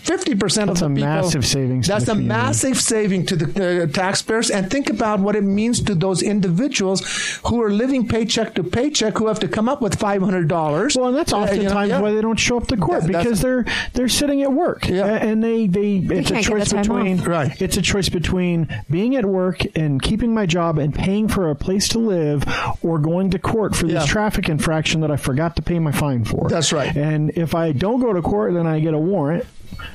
50% 0.00 0.68
of 0.70 0.78
That's 0.78 0.80
the 0.80 0.86
a 0.86 0.88
people, 0.88 0.94
massive 1.08 1.46
savings 1.46 1.86
to 1.86 1.92
That's 1.92 2.04
the 2.06 2.12
a 2.12 2.14
community. 2.14 2.40
massive 2.40 2.80
saving 2.80 3.26
to 3.26 3.36
the 3.36 3.82
uh, 3.82 3.86
taxpayers. 3.86 4.50
And 4.50 4.70
think 4.70 4.90
about 4.90 5.20
what 5.20 5.36
it 5.36 5.42
means 5.42 5.80
to 5.82 5.94
those 5.94 6.22
individuals 6.22 7.02
who 7.44 7.62
are 7.62 7.70
living 7.70 8.06
paycheck 8.08 8.54
to 8.54 8.64
paycheck 8.64 9.18
who 9.18 9.26
have 9.28 9.40
to 9.40 9.48
come 9.48 9.68
up 9.68 9.80
with 9.82 9.98
$500. 9.98 10.96
Well, 10.96 11.08
and 11.08 11.16
that's 11.16 11.32
Uh, 11.32 11.36
you 11.36 11.42
know, 11.44 11.50
oftentimes 11.50 11.88
yeah. 11.90 12.00
why 12.00 12.12
they 12.12 12.20
don't 12.20 12.38
show 12.38 12.56
up 12.58 12.66
to 12.68 12.76
court 12.76 13.02
That- 13.02 13.12
that's- 13.12 13.24
because 13.24 13.40
they're 13.42 13.64
they're 13.94 14.08
sitting 14.08 14.42
at 14.42 14.52
work, 14.52 14.88
Yeah. 14.88 15.06
And 15.06 15.42
they 15.42 15.66
they 15.66 15.96
it's 16.10 16.30
a 16.30 16.42
choice 16.42 16.72
between 16.72 17.20
off. 17.20 17.26
Right. 17.26 17.60
It's 17.62 17.76
a 17.76 17.82
choice 17.82 18.08
between 18.08 18.68
being 18.90 19.16
at 19.16 19.24
work 19.24 19.62
and 19.74 20.00
keeping 20.02 20.34
my 20.34 20.46
job 20.46 20.78
and 20.78 20.94
paying 20.94 21.28
for 21.28 21.50
a 21.50 21.54
place 21.54 21.88
to 21.88 21.98
live, 21.98 22.44
or 22.82 22.98
going 22.98 23.30
to 23.30 23.38
court 23.38 23.74
for 23.74 23.86
this 23.86 23.94
Yeah. 24.04 24.06
traffic 24.06 24.48
infraction 24.48 25.00
that 25.00 25.10
I 25.10 25.16
forgot 25.16 25.56
to 25.56 25.62
pay 25.62 25.78
my 25.78 25.92
fine 25.92 26.24
for. 26.24 26.48
That's 26.48 26.72
right. 26.72 26.94
And 26.96 27.30
if 27.36 27.54
I 27.54 27.72
don't 27.72 28.00
go 28.00 28.12
to 28.12 28.22
court, 28.22 28.54
then 28.54 28.66
I 28.66 28.80
get 28.80 28.94
a 28.94 28.98
warrant. 28.98 29.44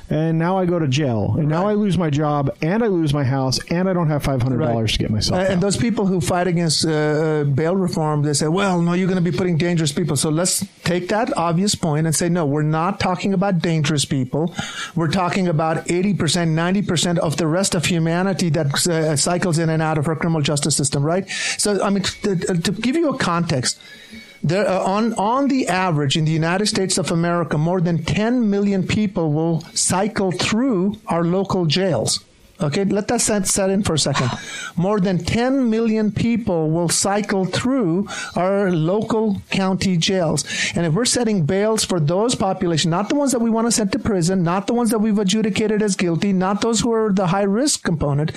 And 0.10 0.38
now 0.38 0.57
I 0.57 0.65
go 0.65 0.77
to 0.77 0.88
jail, 0.88 1.35
and 1.38 1.48
now 1.48 1.68
I 1.68 1.73
lose 1.73 1.98
my 1.98 2.10
job, 2.10 2.56
and 2.61 2.84
I 2.84 2.88
lose 2.88 3.14
my 3.14 3.23
house, 3.23 3.60
and 3.69 3.89
I 3.89 3.93
don't 3.93 4.07
have 4.07 4.23
five 4.23 4.41
hundred 4.41 4.60
dollars 4.60 4.93
to 4.93 4.99
get 4.99 5.10
myself. 5.10 5.39
Uh, 5.39 5.52
and 5.52 5.61
those 5.61 5.77
people 5.77 6.06
who 6.06 6.19
fight 6.19 6.48
against 6.48 6.85
uh, 6.85 7.45
bail 7.45 7.76
reform, 7.76 8.23
they 8.23 8.34
say, 8.34 8.48
well, 8.48 8.81
no, 8.81 8.93
you're 8.93 9.07
going 9.07 9.23
to 9.23 9.31
be 9.31 9.35
putting 9.35 9.57
dangerous 9.57 9.91
people. 9.91 10.15
So 10.18 10.30
let's 10.30 10.65
take 10.84 11.07
that 11.10 11.35
obvious 11.38 11.76
point 11.76 12.07
and 12.07 12.15
say, 12.15 12.30
no, 12.30 12.45
we're 12.45 12.61
not 12.61 12.99
talking 12.99 13.34
about 13.34 13.60
dangerous 13.60 14.06
people. 14.06 14.53
We're 14.95 15.11
talking 15.11 15.48
about 15.48 15.85
80%, 15.85 16.18
90% 16.18 17.18
of 17.19 17.38
the 17.38 17.48
rest 17.48 17.76
of 17.76 17.85
humanity 17.85 18.49
that 18.49 18.88
uh, 18.88 19.15
cycles 19.15 19.57
in 19.57 19.69
and 19.69 19.81
out 19.81 19.98
of 19.98 20.07
our 20.07 20.15
criminal 20.15 20.41
justice 20.41 20.76
system, 20.76 21.03
right? 21.03 21.30
So, 21.57 21.81
I 21.81 21.89
mean, 21.89 22.03
to, 22.03 22.35
to 22.35 22.72
give 22.72 22.95
you 22.95 23.10
a 23.10 23.18
context, 23.18 23.80
there, 24.44 24.68
uh, 24.68 24.80
on 24.80 25.14
on 25.14 25.48
the 25.48 25.68
average 25.68 26.18
in 26.18 26.26
the 26.26 26.32
United 26.32 26.68
States 26.68 26.98
of 26.98 27.12
America, 27.12 27.58
more 27.58 27.82
than 27.82 28.04
10 28.04 28.50
million 28.50 28.86
people 28.86 29.32
will 29.32 29.62
cycle 29.74 30.32
through 30.32 30.98
our 31.08 31.24
local 31.24 31.66
jails. 31.66 32.24
Okay, 32.64 32.86
let 32.86 33.08
that 33.08 33.22
set, 33.22 33.48
set 33.48 33.70
in 33.70 33.82
for 33.84 33.96
a 33.96 34.00
second. 34.00 34.30
More 34.76 35.00
than 35.00 35.18
10 35.18 35.70
million 35.70 36.12
people 36.12 36.70
will 36.70 36.90
cycle 36.90 37.46
through 37.46 38.08
our 38.36 38.72
local 38.72 39.42
county 39.50 39.98
jails. 39.98 40.46
And 40.76 40.86
if 40.86 40.94
we're 40.94 41.06
setting 41.06 41.46
bails 41.46 41.84
for 41.84 42.00
those 42.00 42.36
population, 42.36 42.92
not 42.92 43.10
the 43.10 43.16
ones 43.16 43.32
that 43.32 43.40
we 43.40 43.50
want 43.50 43.68
to 43.68 43.72
send 43.72 43.92
to 43.94 44.00
prison, 44.00 44.44
not 44.44 44.68
the 44.68 44.74
ones 44.74 44.92
that 44.92 45.00
we've 45.00 45.18
adjudicated 45.18 45.82
as 45.82 45.96
guilty, 45.96 46.34
not 46.34 46.62
those 46.62 46.80
who 46.80 46.94
are 46.94 47.12
the 47.12 47.28
high 47.28 47.44
risk 47.44 47.84
component, 47.84 48.32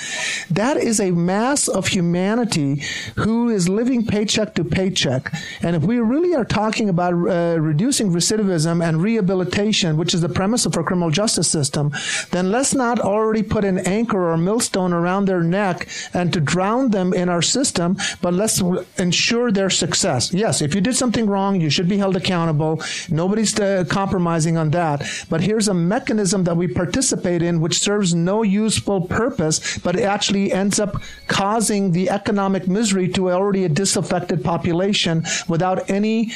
that 0.51 0.77
is 0.77 1.01
a 1.01 1.11
mass 1.11 1.69
of 1.69 1.89
humanity 1.89 2.83
who 3.17 3.51
is 3.51 3.69
living 3.69 4.07
paycheck 4.07 4.55
to 4.55 4.65
paycheck. 4.65 5.33
And 5.63 5.77
if 5.77 5.83
we 5.83 5.99
really 5.99 6.35
are 6.35 6.45
talking 6.45 6.89
about 6.89 7.13
uh, 7.13 7.61
reducing 7.61 8.11
recidivism 8.11 8.87
and 8.87 9.03
rehabilitation, 9.03 9.97
which 9.97 10.15
is 10.15 10.21
the 10.21 10.29
premise 10.29 10.67
of 10.67 10.77
our 10.77 10.83
criminal 10.83 11.11
justice 11.11 11.51
system, 11.51 11.93
then 12.31 12.51
let's 12.51 12.75
not 12.75 12.99
already 13.01 13.43
put 13.43 13.65
an 13.65 13.79
anchor 13.79 14.14
or 14.15 14.37
millstone 14.37 14.93
around 14.93 15.27
their 15.27 15.43
neck 15.43 15.89
and 16.13 16.33
to 16.33 16.41
drown 16.41 16.91
them 16.91 17.13
in 17.13 17.29
our 17.29 17.43
system, 17.43 17.97
but 18.21 18.35
let's 18.35 18.61
ensure 18.99 19.51
their 19.51 19.71
success. 19.71 20.33
Yes, 20.33 20.63
if 20.63 20.75
you 20.75 20.81
did 20.81 20.97
something 20.97 21.27
wrong, 21.27 21.61
you 21.61 21.71
should 21.71 21.89
be 21.89 21.99
held 21.99 22.17
accountable. 22.17 22.83
Nobody's 23.09 23.59
uh, 23.59 23.85
compromising 23.89 24.57
on 24.57 24.71
that. 24.71 25.07
But 25.29 25.41
here's 25.41 25.69
a 25.69 25.75
mechanism 25.75 26.45
that 26.45 26.57
we 26.57 26.69
participate 26.69 27.43
in 27.43 27.61
which 27.61 27.79
serves 27.81 28.15
no 28.15 28.43
useful 28.43 29.03
purpose, 29.03 29.79
but 29.79 29.99
actually 29.99 30.53
ends 30.53 30.79
up 30.79 31.03
causing 31.29 31.93
the 31.93 32.11
economic 32.11 32.69
misery 32.69 33.09
to 33.09 33.31
already 33.31 33.65
a 33.65 33.69
disaffected 33.69 34.45
population 34.45 35.25
without 35.49 35.91
any 35.91 36.33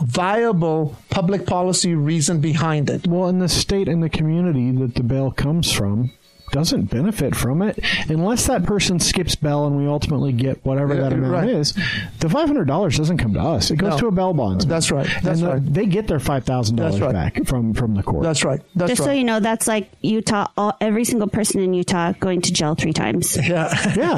viable 0.00 0.96
public 1.10 1.46
policy 1.46 1.94
reason 1.94 2.40
behind 2.40 2.88
it. 2.88 3.06
Well, 3.06 3.28
in 3.28 3.38
the 3.38 3.48
state 3.48 3.88
and 3.88 4.02
the 4.02 4.08
community 4.08 4.70
that 4.72 4.94
the 4.94 5.02
bail 5.02 5.30
comes 5.30 5.70
from 5.70 6.12
doesn't 6.50 6.84
benefit 6.90 7.34
from 7.36 7.62
it 7.62 7.78
unless 8.08 8.46
that 8.46 8.64
person 8.64 8.98
skips 9.00 9.34
bail 9.34 9.66
and 9.66 9.76
we 9.76 9.86
ultimately 9.86 10.32
get 10.32 10.64
whatever 10.64 10.94
Yeah, 10.94 11.02
that 11.02 11.12
amount 11.12 11.32
right. 11.32 11.48
is. 11.48 11.74
The 12.20 12.28
five 12.28 12.46
hundred 12.48 12.66
dollars 12.66 12.96
doesn't 12.96 13.18
come 13.18 13.34
to 13.34 13.40
us; 13.40 13.70
it 13.70 13.76
goes 13.76 13.92
No. 13.92 13.98
to 13.98 14.06
a 14.08 14.10
bail 14.10 14.32
bondsman. 14.32 14.68
That's 14.68 14.90
right. 14.90 15.06
That's 15.22 15.40
and 15.40 15.48
the- 15.48 15.52
right. 15.54 15.74
They 15.74 15.86
get 15.86 16.06
their 16.08 16.20
five 16.20 16.44
thousand 16.44 16.76
dollars 16.76 17.00
right. 17.00 17.12
back 17.12 17.46
from 17.46 17.74
from 17.74 17.94
the 17.94 18.02
court. 18.02 18.22
That's 18.22 18.44
right. 18.44 18.60
That's 18.74 18.90
Just 18.90 19.00
right. 19.00 19.06
so 19.06 19.12
you 19.12 19.24
know, 19.24 19.40
that's 19.40 19.66
like 19.66 19.90
Utah. 20.02 20.48
All, 20.56 20.76
every 20.80 21.04
single 21.04 21.28
person 21.28 21.60
in 21.60 21.74
Utah 21.74 22.12
going 22.20 22.40
to 22.42 22.52
jail 22.52 22.74
three 22.74 22.92
times. 22.92 23.36
yeah. 23.48 23.68
Yeah, 23.96 24.14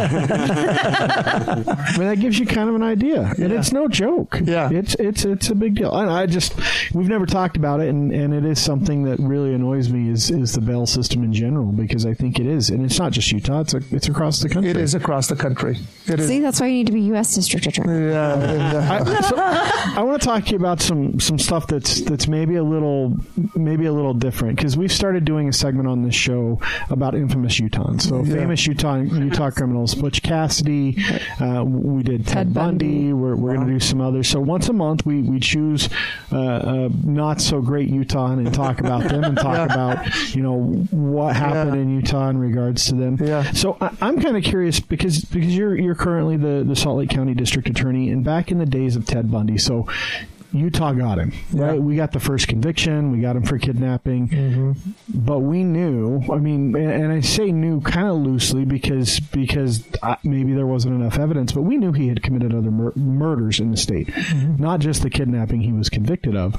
I 0.96 1.94
mean 1.98 2.08
that 2.08 2.18
gives 2.20 2.38
you 2.38 2.46
kind 2.46 2.68
of 2.68 2.74
an 2.74 2.82
idea, 2.82 3.32
and 3.38 3.52
it's 3.52 3.72
no 3.72 3.88
joke. 3.88 4.38
Yeah. 4.42 4.70
it's 4.70 4.94
it's 4.96 5.24
it's 5.24 5.50
a 5.50 5.54
big 5.54 5.74
deal. 5.74 5.94
And 5.94 6.10
I 6.10 6.26
just 6.26 6.54
we've 6.94 7.08
never 7.08 7.26
talked 7.26 7.56
about 7.56 7.80
it, 7.80 7.88
and, 7.88 8.12
and 8.12 8.34
it 8.34 8.44
is 8.44 8.60
something 8.60 9.04
that 9.04 9.18
really 9.18 9.54
annoys 9.54 9.90
me 9.90 10.08
is 10.10 10.30
is 10.30 10.52
the 10.54 10.60
bail 10.60 10.86
system 10.86 11.22
in 11.24 11.32
general 11.32 11.66
because 11.72 12.06
I 12.06 12.14
think 12.22 12.36
think 12.36 12.46
it 12.46 12.50
is, 12.50 12.70
and 12.70 12.84
it's 12.84 12.98
not 12.98 13.12
just 13.12 13.30
Utah; 13.32 13.60
it's 13.60 13.74
a, 13.74 13.80
it's 13.90 14.08
across 14.08 14.40
the 14.40 14.48
country. 14.48 14.70
It 14.70 14.76
is 14.76 14.94
across 14.94 15.26
the 15.28 15.36
country. 15.36 15.76
It 16.06 16.20
is. 16.20 16.28
See, 16.28 16.40
that's 16.40 16.60
why 16.60 16.66
you 16.68 16.74
need 16.74 16.86
to 16.86 16.92
be 16.92 17.00
U.S. 17.12 17.34
District 17.34 17.66
Attorney. 17.66 18.10
Yeah, 18.10 18.38
and, 18.38 18.62
I, 19.08 19.20
so, 19.20 19.34
I 19.38 20.02
want 20.02 20.20
to 20.20 20.26
talk 20.26 20.44
to 20.44 20.50
you 20.50 20.56
about 20.56 20.80
some 20.80 21.18
some 21.20 21.38
stuff 21.38 21.66
that's 21.66 22.00
that's 22.02 22.28
maybe 22.28 22.56
a 22.56 22.62
little 22.62 23.16
maybe 23.54 23.86
a 23.86 23.92
little 23.92 24.14
different 24.14 24.56
because 24.56 24.76
we've 24.76 24.92
started 24.92 25.24
doing 25.24 25.48
a 25.48 25.52
segment 25.52 25.88
on 25.88 26.02
this 26.02 26.14
show 26.14 26.60
about 26.90 27.14
infamous 27.14 27.58
Utah. 27.58 27.96
So 27.98 28.22
Yeah. 28.24 28.36
famous 28.36 28.66
Utah 28.66 28.96
Utah 28.98 29.50
criminals, 29.50 29.94
Butch 29.94 30.22
Cassidy. 30.22 30.96
Uh, 31.40 31.64
we 31.64 32.02
did 32.02 32.26
Ted, 32.26 32.34
Ted 32.34 32.54
Bundy. 32.54 32.86
Bundy. 32.86 33.12
We're, 33.12 33.34
we're 33.36 33.54
going 33.54 33.66
to 33.66 33.72
do 33.72 33.80
some 33.80 34.00
others. 34.00 34.28
So 34.28 34.40
once 34.40 34.68
a 34.68 34.72
month, 34.72 35.04
we 35.04 35.22
we 35.22 35.40
choose 35.40 35.88
uh, 36.30 36.36
uh, 36.40 36.88
not 37.04 37.40
so 37.40 37.60
great 37.60 37.88
Utah 37.88 38.32
and 38.32 38.52
talk 38.54 38.78
about 38.80 39.02
them 39.08 39.24
and 39.24 39.36
talk 39.36 39.68
about 39.72 40.06
you 40.34 40.42
know 40.42 40.58
what 40.90 41.34
happened 41.36 41.74
Yeah. 41.76 41.82
in 41.82 41.96
Utah 41.96 42.11
in 42.14 42.38
regards 42.38 42.86
to 42.86 42.94
them. 42.94 43.18
Yeah. 43.20 43.50
So 43.52 43.76
I, 43.80 43.94
I'm 44.00 44.20
kind 44.20 44.36
of 44.36 44.42
curious 44.42 44.80
because 44.80 45.24
because 45.24 45.56
you're 45.56 45.76
you're 45.76 45.94
currently 45.94 46.36
the 46.36 46.64
the 46.66 46.76
Salt 46.76 46.98
Lake 46.98 47.10
County 47.10 47.34
District 47.34 47.68
Attorney, 47.68 48.10
and 48.10 48.24
back 48.24 48.50
in 48.50 48.58
the 48.58 48.66
days 48.66 48.96
of 48.96 49.06
Ted 49.06 49.30
Bundy, 49.30 49.58
so. 49.58 49.86
Utah 50.52 50.92
got 50.92 51.18
him, 51.18 51.32
right? 51.52 51.80
We 51.80 51.96
got 51.96 52.12
the 52.12 52.20
first 52.20 52.48
conviction. 52.48 53.10
We 53.12 53.20
got 53.20 53.36
him 53.36 53.42
for 53.44 53.58
kidnapping, 53.58 54.28
Mm-hmm. 54.28 54.72
but 55.14 55.40
we 55.40 55.64
knew. 55.64 56.22
I 56.32 56.36
mean, 56.36 56.74
and, 56.76 56.90
and 57.04 57.12
I 57.12 57.20
say 57.20 57.50
knew 57.52 57.80
kind 57.80 58.08
of 58.08 58.16
loosely 58.16 58.64
because 58.64 59.18
because 59.20 59.84
maybe 60.24 60.52
there 60.52 60.66
wasn't 60.66 60.94
enough 61.00 61.18
evidence, 61.18 61.52
but 61.52 61.62
we 61.62 61.76
knew 61.76 61.92
he 61.92 62.08
had 62.08 62.22
committed 62.22 62.54
other 62.54 62.70
mur- 62.70 62.92
murders 62.96 63.60
in 63.60 63.70
the 63.70 63.76
state, 63.76 64.08
Mm-hmm. 64.08 64.62
not 64.62 64.80
just 64.80 65.02
the 65.02 65.10
kidnapping 65.10 65.60
he 65.62 65.72
was 65.72 65.88
convicted 65.88 66.36
of. 66.36 66.54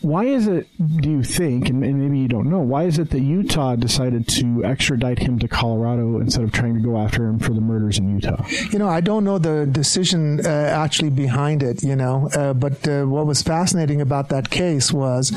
Why 0.00 0.24
is 0.24 0.46
it? 0.46 0.66
Do 1.00 1.10
you 1.10 1.22
think, 1.22 1.68
and, 1.68 1.84
and 1.84 2.00
maybe 2.00 2.18
you 2.18 2.28
don't 2.28 2.48
know, 2.48 2.60
why 2.60 2.84
is 2.84 2.98
it 2.98 3.10
that 3.10 3.20
Utah 3.20 3.76
decided 3.76 4.26
to 4.28 4.64
extradite 4.64 5.18
him 5.18 5.38
to 5.40 5.48
Colorado 5.48 6.20
instead 6.20 6.42
of 6.44 6.52
trying 6.52 6.74
to 6.74 6.80
go 6.80 6.96
after 6.98 7.26
him 7.26 7.38
for 7.38 7.52
the 7.52 7.60
murders 7.60 7.98
in 7.98 8.14
Utah? 8.18 8.44
You 8.72 8.78
know, 8.78 8.88
I 8.88 9.00
don't 9.00 9.24
know 9.24 9.38
the 9.38 9.66
decision 9.66 10.40
uh, 10.44 10.48
actually 10.48 11.10
behind 11.10 11.62
it, 11.62 11.82
you 11.82 11.96
know, 11.96 12.28
uh, 12.34 12.54
but 12.54 12.87
uh, 12.88 13.04
what 13.06 13.26
was 13.26 13.42
fascinating 13.42 14.00
about 14.00 14.28
that 14.30 14.50
case 14.50 14.92
was 14.92 15.30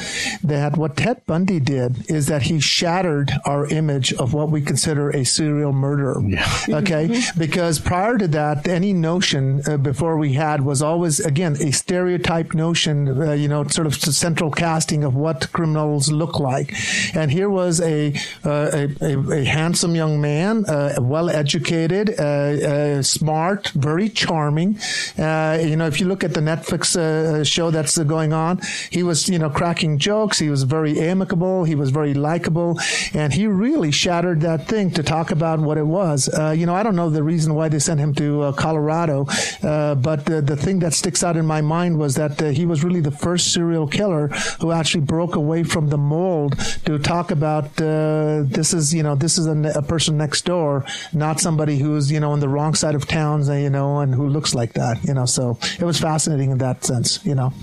that 0.44 0.78
what 0.78 0.98
Ted 0.98 1.26
Bundy 1.26 1.60
did 1.60 2.10
is 2.10 2.28
that 2.28 2.44
he 2.44 2.60
shattered 2.60 3.32
our 3.46 3.68
image 3.68 4.14
of 4.14 4.34
what 4.34 4.50
we 4.50 4.62
consider 4.62 5.10
a 5.10 5.24
serial 5.24 5.74
murderer. 5.74 6.22
Okay? 6.72 7.22
because 7.38 7.80
prior 7.80 8.18
to 8.18 8.28
that, 8.28 8.68
any 8.68 8.94
notion 8.94 9.62
uh, 9.68 9.78
before 9.78 10.18
we 10.18 10.34
had 10.34 10.62
was 10.62 10.82
always, 10.82 11.20
again, 11.20 11.56
a 11.60 11.72
stereotype 11.72 12.54
notion, 12.54 13.22
uh, 13.22 13.32
you 13.34 13.48
know, 13.48 13.68
sort 13.68 13.88
of 13.88 13.96
central 13.96 14.52
casting 14.52 15.04
of 15.04 15.16
what 15.16 15.52
criminals 15.52 16.12
look 16.12 16.40
like. 16.40 16.74
And 17.14 17.32
here 17.32 17.50
was 17.50 17.82
a, 17.82 18.14
uh, 18.46 18.70
a, 18.74 18.90
a, 19.02 19.32
a 19.42 19.44
handsome 19.44 19.96
young 19.96 20.22
man, 20.22 20.66
uh, 20.66 20.96
well 21.00 21.30
educated, 21.30 22.16
uh, 22.20 22.24
uh, 22.24 23.02
smart, 23.02 23.70
very 23.70 24.10
charming. 24.10 24.80
Uh, 25.18 25.60
you 25.62 25.76
know, 25.76 25.88
if 25.88 26.00
you 26.00 26.08
look 26.08 26.24
at 26.24 26.34
the 26.34 26.42
Netflix 26.42 27.41
uh, 27.42 27.44
show 27.44 27.72
that's 27.72 27.98
going 27.98 28.34
on, 28.34 28.62
he 28.90 29.04
was, 29.04 29.28
you 29.30 29.40
know, 29.40 29.50
cracking 29.50 29.98
jokes. 29.98 30.40
He 30.40 30.50
was 30.50 30.64
very 30.64 31.00
amicable. 31.00 31.64
He 31.64 31.76
was 31.76 31.90
very 31.90 32.14
likable. 32.14 32.80
And 33.14 33.34
he 33.34 33.48
really 33.48 33.92
shattered 33.92 34.42
that 34.42 34.68
thing 34.68 34.92
to 34.92 35.04
talk 35.04 35.32
about 35.32 35.60
what 35.60 35.78
it 35.78 35.86
was. 35.86 36.30
Uh, 36.30 36.52
you 36.52 36.66
know, 36.66 36.76
I 36.76 36.84
don't 36.84 36.96
know 36.96 37.10
the 37.10 37.24
reason 37.24 37.56
why 37.56 37.70
they 37.70 37.80
sent 37.80 38.00
him 38.00 38.14
to 38.16 38.42
uh, 38.42 38.52
Colorado, 38.54 39.26
uh, 39.64 39.96
but 39.96 40.26
the, 40.26 40.42
the 40.42 40.56
thing 40.56 40.80
that 40.80 40.94
sticks 40.94 41.24
out 41.24 41.38
in 41.38 41.46
my 41.46 41.62
mind 41.62 41.98
was 41.98 42.16
that 42.16 42.42
uh, 42.42 42.50
he 42.50 42.66
was 42.66 42.84
really 42.84 43.02
the 43.02 43.12
first 43.12 43.54
serial 43.54 43.88
killer 43.88 44.28
who 44.60 44.72
actually 44.72 45.02
broke 45.02 45.36
away 45.36 45.64
from 45.64 45.90
the 45.90 45.98
mold 45.98 46.58
to 46.86 46.98
talk 47.00 47.32
about 47.32 47.66
uh, 47.82 48.44
this 48.46 48.74
is, 48.74 48.94
you 48.94 49.04
know, 49.04 49.16
this 49.16 49.38
is 49.38 49.48
a, 49.48 49.74
a 49.76 49.82
person 49.82 50.18
next 50.18 50.46
door, 50.46 50.86
not 51.14 51.40
somebody 51.40 51.78
who's, 51.78 52.12
you 52.12 52.20
know, 52.20 52.32
on 52.32 52.40
the 52.40 52.50
wrong 52.50 52.74
side 52.74 52.96
of 52.96 53.08
towns, 53.08 53.50
you 53.50 53.70
know, 53.70 54.00
and 54.00 54.14
who 54.14 54.28
looks 54.28 54.54
like 54.54 54.74
that, 54.74 55.04
you 55.04 55.14
know. 55.14 55.26
So 55.26 55.58
it 55.80 55.84
was 55.84 56.00
fascinating 56.00 56.52
in 56.52 56.58
that 56.60 56.84
sense, 56.84 57.24
you 57.32 57.36
know. 57.36 57.54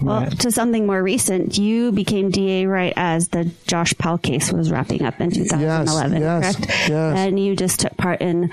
Well, 0.00 0.30
to 0.30 0.50
something 0.50 0.86
more 0.86 1.02
recent, 1.02 1.58
you 1.58 1.92
became 1.92 2.30
DA 2.30 2.64
right 2.64 2.94
as 2.96 3.28
the 3.28 3.44
Josh 3.66 3.92
Powell 3.98 4.16
case 4.16 4.50
was 4.50 4.70
wrapping 4.70 5.02
up 5.02 5.20
in 5.20 5.30
2011, 5.30 6.22
yes, 6.22 6.56
correct? 6.56 6.70
yes. 6.88 7.18
And 7.18 7.38
you 7.38 7.54
just 7.54 7.80
took 7.80 7.94
part 7.98 8.22
in 8.22 8.50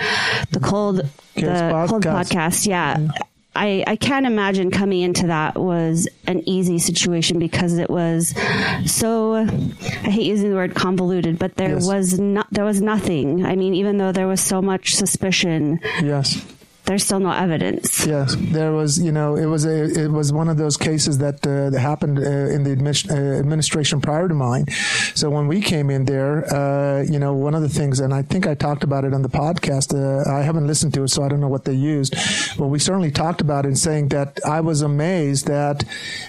the 0.52 0.60
cold, 0.60 0.98
the 1.36 1.42
cold 1.88 2.04
podcast. 2.04 2.30
podcast. 2.30 2.68
Yeah. 2.68 2.96
Mm-hmm. 2.98 3.10
I, 3.56 3.84
I 3.88 3.96
can't 3.96 4.26
imagine 4.28 4.70
coming 4.70 5.02
into 5.02 5.28
that 5.28 5.56
was 5.60 6.08
an 6.28 6.48
easy 6.48 6.78
situation 6.78 7.40
because 7.40 7.78
it 7.78 7.90
was 7.90 8.34
so 8.86 9.34
I 9.36 9.46
hate 10.10 10.28
using 10.28 10.50
the 10.52 10.56
word 10.56 10.76
convoluted, 10.76 11.40
but 11.40 11.56
there 11.56 11.74
Yes. 11.76 11.88
was 11.88 12.20
not 12.20 12.48
there 12.52 12.64
was 12.66 12.80
nothing. 12.82 13.46
I 13.46 13.56
mean, 13.56 13.74
even 13.74 13.98
though 13.98 14.12
there 14.12 14.28
was 14.28 14.40
so 14.40 14.62
much 14.62 14.96
suspicion, 14.96 15.80
Yes. 16.02 16.46
There's 16.90 17.04
still 17.04 17.20
no 17.20 17.32
evidence. 17.32 18.08
Yes, 18.08 18.36
there 18.40 18.72
was. 18.72 18.98
You 18.98 19.12
know, 19.12 19.36
it 19.36 19.46
was 19.46 19.64
a 19.64 19.84
it 20.06 20.12
was 20.12 20.34
one 20.34 20.50
of 20.50 20.58
those 20.58 20.76
cases 20.76 21.20
that, 21.20 21.46
uh, 21.46 21.70
that 21.70 21.80
happened 21.80 22.18
uh, 22.18 22.22
in 22.56 22.64
the 22.64 22.74
uh, 23.12 23.40
administration 23.40 24.02
prior 24.02 24.28
to 24.28 24.34
mine. 24.34 24.66
So 25.14 25.30
when 25.30 25.48
we 25.48 25.62
came 25.62 25.92
in 25.92 26.06
there, 26.06 26.52
uh, 26.52 27.04
you 27.04 27.20
know, 27.20 27.36
one 27.36 27.54
of 27.54 27.62
the 27.62 27.70
things, 27.70 28.00
and 28.00 28.12
I 28.12 28.24
think 28.24 28.48
I 28.48 28.56
talked 28.56 28.84
about 28.84 29.06
it 29.06 29.14
on 29.14 29.22
the 29.22 29.30
podcast. 29.30 29.94
Uh, 29.94 30.28
I 30.28 30.42
haven't 30.42 30.66
listened 30.66 30.96
to 30.96 31.04
it, 31.04 31.10
so 31.10 31.22
I 31.22 31.30
don't 31.30 31.40
know 31.40 31.48
what 31.48 31.66
they 31.66 31.76
used. 31.76 32.16
But 32.58 32.70
we 32.70 32.80
certainly 32.80 33.12
talked 33.12 33.40
about 33.40 33.68
it, 33.68 33.78
saying 33.78 34.08
that 34.08 34.40
I 34.44 34.60
was 34.62 34.82
amazed 34.82 35.46
that 35.46 35.84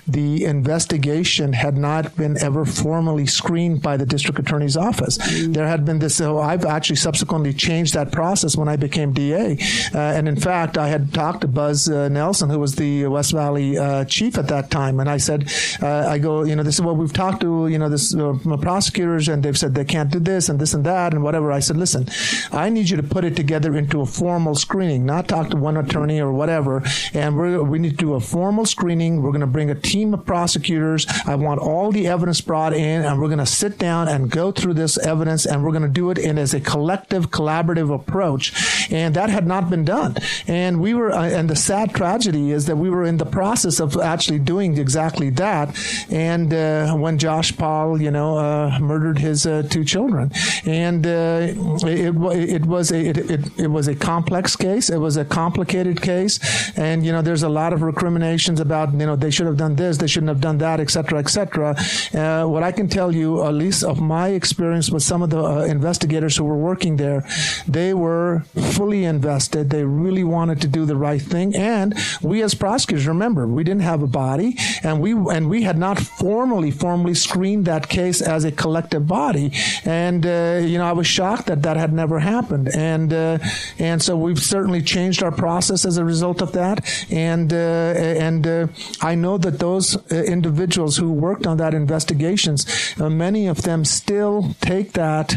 the 0.06 0.44
investigation 0.44 1.54
had 1.54 1.78
not 1.78 2.14
been 2.16 2.36
ever 2.36 2.66
formally 2.66 3.24
screened 3.24 3.80
by 3.80 3.96
the 3.96 4.04
district 4.04 4.38
attorney's 4.38 4.76
office. 4.76 5.16
There 5.56 5.66
had 5.66 5.86
been 5.86 6.00
this. 6.00 6.16
So 6.16 6.38
I've 6.38 6.66
actually 6.66 6.96
subsequently 6.96 7.54
changed 7.54 7.94
that 7.94 8.12
process 8.12 8.58
when 8.58 8.68
I 8.68 8.76
became 8.76 9.14
DA, 9.14 9.56
uh, 9.94 9.98
and 9.98 10.28
in 10.28 10.36
fact, 10.36 10.49
I 10.50 10.88
had 10.88 11.14
talked 11.14 11.42
to 11.42 11.48
Buzz 11.48 11.88
uh, 11.88 12.08
Nielsen, 12.08 12.50
who 12.50 12.58
was 12.58 12.74
the 12.74 13.06
West 13.06 13.32
Valley 13.32 13.78
uh, 13.78 14.04
chief 14.04 14.36
at 14.36 14.48
that 14.48 14.70
time, 14.70 14.98
and 14.98 15.08
I 15.08 15.16
said, 15.16 15.52
uh, 15.80 16.08
I 16.08 16.18
go, 16.18 16.44
you 16.44 16.56
know, 16.56 16.64
this 16.64 16.74
is 16.74 16.82
what 16.82 16.96
we've 16.96 17.12
talked 17.12 17.40
to, 17.42 17.68
you 17.68 17.78
know, 17.78 17.88
this 17.88 18.14
uh, 18.14 18.36
prosecutors, 18.60 19.28
and 19.28 19.42
they've 19.42 19.56
said 19.56 19.74
they 19.74 19.84
can't 19.84 20.10
do 20.10 20.18
this 20.18 20.48
and 20.48 20.58
this 20.58 20.74
and 20.74 20.84
that 20.86 21.14
and 21.14 21.22
whatever. 21.22 21.52
I 21.52 21.60
said, 21.60 21.76
listen, 21.76 22.08
I 22.50 22.68
need 22.68 22.90
you 22.90 22.96
to 22.96 23.02
put 23.02 23.24
it 23.24 23.36
together 23.36 23.76
into 23.76 24.00
a 24.00 24.06
formal 24.06 24.54
screening, 24.54 25.06
not 25.06 25.28
talk 25.28 25.50
to 25.50 25.56
one 25.56 25.76
attorney 25.76 26.20
or 26.20 26.32
whatever, 26.32 26.82
and 27.14 27.36
we 27.36 27.78
need 27.78 27.90
to 27.90 27.96
do 27.96 28.14
a 28.14 28.20
formal 28.20 28.66
screening. 28.66 29.22
We're 29.22 29.30
going 29.30 29.40
to 29.42 29.46
bring 29.46 29.70
a 29.70 29.74
team 29.74 30.14
of 30.14 30.26
prosecutors. 30.26 31.06
I 31.26 31.36
want 31.36 31.60
all 31.60 31.92
the 31.92 32.08
evidence 32.08 32.40
brought 32.40 32.72
in, 32.72 33.04
and 33.04 33.20
we're 33.20 33.28
going 33.28 33.38
to 33.38 33.46
sit 33.46 33.78
down 33.78 34.08
and 34.08 34.30
go 34.30 34.50
through 34.50 34.74
this 34.74 34.98
evidence, 34.98 35.46
and 35.46 35.62
we're 35.62 35.72
going 35.72 35.82
to 35.82 35.88
do 35.88 36.10
it 36.10 36.18
in 36.18 36.38
as 36.38 36.54
a 36.54 36.60
collective, 36.60 37.30
collaborative 37.30 37.94
approach. 37.94 38.90
And 38.90 39.14
that 39.14 39.30
had 39.30 39.46
not 39.46 39.70
been 39.70 39.84
done. 39.84 40.16
And 40.46 40.80
we 40.80 40.94
were, 40.94 41.12
uh, 41.12 41.28
and 41.28 41.48
the 41.50 41.56
sad 41.56 41.94
tragedy 41.94 42.52
is 42.52 42.66
that 42.66 42.76
we 42.76 42.90
were 42.90 43.04
in 43.04 43.16
the 43.16 43.26
process 43.26 43.80
of 43.80 43.96
actually 43.96 44.38
doing 44.38 44.78
exactly 44.78 45.30
that. 45.30 45.76
And 46.10 46.52
uh, 46.52 46.94
when 46.94 47.18
Josh 47.18 47.56
Powell, 47.56 48.00
you 48.00 48.10
know, 48.10 48.38
uh, 48.38 48.78
murdered 48.80 49.18
his 49.18 49.46
uh, 49.46 49.62
two 49.68 49.84
children, 49.84 50.32
and 50.64 51.06
uh, 51.06 51.48
it, 51.82 52.14
it 52.56 52.66
was 52.66 52.90
a 52.90 53.00
it, 53.00 53.18
it, 53.18 53.58
it 53.58 53.70
was 53.70 53.88
a 53.88 53.94
complex 53.94 54.56
case. 54.56 54.90
It 54.90 54.98
was 54.98 55.16
a 55.16 55.24
complicated 55.24 56.00
case, 56.00 56.38
and 56.76 57.04
you 57.04 57.12
know, 57.12 57.22
there's 57.22 57.42
a 57.42 57.48
lot 57.48 57.72
of 57.72 57.82
recriminations 57.82 58.60
about 58.60 58.92
you 58.92 59.06
know 59.06 59.16
they 59.16 59.30
should 59.30 59.46
have 59.46 59.56
done 59.56 59.76
this, 59.76 59.98
they 59.98 60.06
shouldn't 60.06 60.28
have 60.28 60.40
done 60.40 60.58
that, 60.58 60.80
etc., 60.80 61.00
cetera, 61.00 61.18
et 61.18 61.28
cetera. 61.28 61.76
Uh, 62.14 62.46
what 62.46 62.62
I 62.62 62.72
can 62.72 62.88
tell 62.88 63.14
you, 63.14 63.44
at 63.44 63.54
least 63.54 63.84
of 63.84 64.00
my 64.00 64.28
experience 64.28 64.90
with 64.90 65.02
some 65.02 65.22
of 65.22 65.30
the 65.30 65.64
investigators 65.64 66.36
who 66.36 66.44
were 66.44 66.56
working 66.56 66.96
there, 66.96 67.24
they 67.66 67.94
were 67.94 68.42
fully 68.72 69.04
invested. 69.04 69.70
They 69.70 69.84
really 69.84 70.19
wanted 70.24 70.60
to 70.62 70.68
do 70.68 70.84
the 70.84 70.96
right 70.96 71.22
thing, 71.22 71.54
and 71.54 71.94
we 72.22 72.42
as 72.42 72.54
prosecutors, 72.54 73.06
remember, 73.06 73.46
we 73.46 73.64
didn't 73.64 73.82
have 73.82 74.02
a 74.02 74.06
body, 74.06 74.56
and 74.82 75.00
we 75.00 75.12
and 75.12 75.48
we 75.48 75.62
had 75.62 75.78
not 75.78 75.98
formally 75.98 76.70
formally 76.70 77.14
screened 77.14 77.64
that 77.66 77.88
case 77.88 78.20
as 78.20 78.44
a 78.44 78.52
collective 78.52 79.06
body, 79.06 79.52
and 79.84 80.26
uh, 80.26 80.60
you 80.62 80.78
know, 80.78 80.84
I 80.84 80.92
was 80.92 81.06
shocked 81.06 81.46
that 81.46 81.62
that 81.62 81.76
had 81.76 81.92
never 81.92 82.20
happened, 82.20 82.68
and 82.74 83.12
uh, 83.12 83.38
and 83.78 84.02
so 84.02 84.16
we've 84.16 84.42
certainly 84.42 84.82
changed 84.82 85.22
our 85.22 85.32
process 85.32 85.84
as 85.84 85.96
a 85.96 86.04
result 86.04 86.42
of 86.42 86.52
that, 86.52 86.84
and 87.10 87.52
uh, 87.52 87.56
and 87.56 88.46
uh, 88.46 88.66
I 89.00 89.14
know 89.14 89.38
that 89.38 89.58
those 89.58 89.96
uh, 89.96 90.16
individuals 90.24 90.96
who 90.96 91.12
worked 91.12 91.46
on 91.46 91.56
that 91.58 91.74
investigations, 91.74 92.66
uh, 93.00 93.10
many 93.10 93.46
of 93.46 93.62
them 93.62 93.84
still 93.84 94.54
take 94.60 94.92
that 94.92 95.28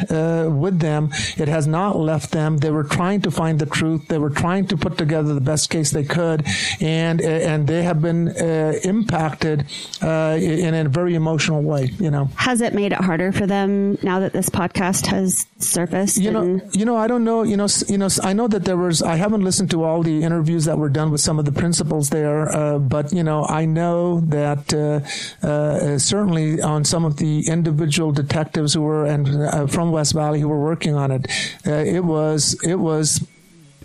with 0.50 0.80
them. 0.80 1.10
It 1.38 1.48
has 1.48 1.68
not 1.68 1.98
left 1.98 2.32
them. 2.32 2.58
They 2.58 2.72
were 2.72 2.84
trying 2.84 3.22
to 3.22 3.32
find 3.32 3.60
the 3.60 3.66
truth. 3.66 4.08
They 4.08 4.18
were 4.18 4.30
trying 4.30 4.68
to 4.68 4.73
put 4.78 4.98
together 4.98 5.34
the 5.34 5.42
best 5.42 5.70
case 5.70 5.92
they 5.92 6.04
could, 6.04 6.46
and 6.80 7.22
and 7.22 7.68
they 7.68 7.84
have 7.84 8.02
been 8.02 8.30
uh, 8.30 8.74
impacted 8.84 9.66
uh, 10.02 10.38
in 10.40 10.74
a 10.74 10.90
very 10.90 11.16
emotional 11.16 11.62
way. 11.62 11.92
You 12.00 12.12
know. 12.12 12.26
Has 12.36 12.62
it 12.62 12.74
made 12.74 12.92
it 12.92 13.00
harder 13.00 13.32
for 13.32 13.48
them 13.48 13.98
now 14.04 14.20
that 14.20 14.34
this 14.34 14.50
podcast 14.50 15.08
has 15.08 15.46
surfaced? 15.60 16.18
You 16.18 16.32
know, 16.32 16.62
you 16.72 16.86
know, 16.86 16.96
I 16.96 17.08
don't 17.08 17.24
know. 17.24 17.44
You 17.44 17.58
know, 17.58 17.68
you 17.88 17.98
know. 17.98 18.10
I 18.24 18.34
know 18.34 18.48
that 18.48 18.66
there 18.66 18.78
was. 18.78 19.02
I 19.02 19.16
haven't 19.16 19.42
listened 19.42 19.72
to 19.72 19.84
all 19.84 20.04
the 20.04 20.24
interviews 20.24 20.66
that 20.66 20.78
were 20.78 20.90
done 20.90 21.12
with 21.12 21.22
some 21.22 21.40
of 21.40 21.46
the 21.46 21.52
principals 21.52 22.10
there, 22.10 22.50
uh, 22.56 22.80
but 22.80 23.14
you 23.14 23.24
know, 23.24 23.46
I 23.46 23.66
know 23.66 24.22
that 24.22 24.74
uh, 24.74 25.48
uh, 25.48 25.98
certainly 25.98 26.62
on 26.62 26.86
some 26.86 27.06
of 27.06 27.18
the 27.18 27.48
individual 27.48 28.12
detectives 28.12 28.74
who 28.74 28.82
were 28.82 29.06
and 29.06 29.28
uh, 29.28 29.68
from 29.68 29.92
West 29.92 30.14
Valley 30.14 30.40
who 30.40 30.48
were 30.48 30.62
working 30.62 30.96
on 30.96 31.12
it, 31.12 31.28
uh, 31.66 31.72
it 31.72 32.04
was 32.04 32.60
it 32.64 32.76
was 32.76 33.26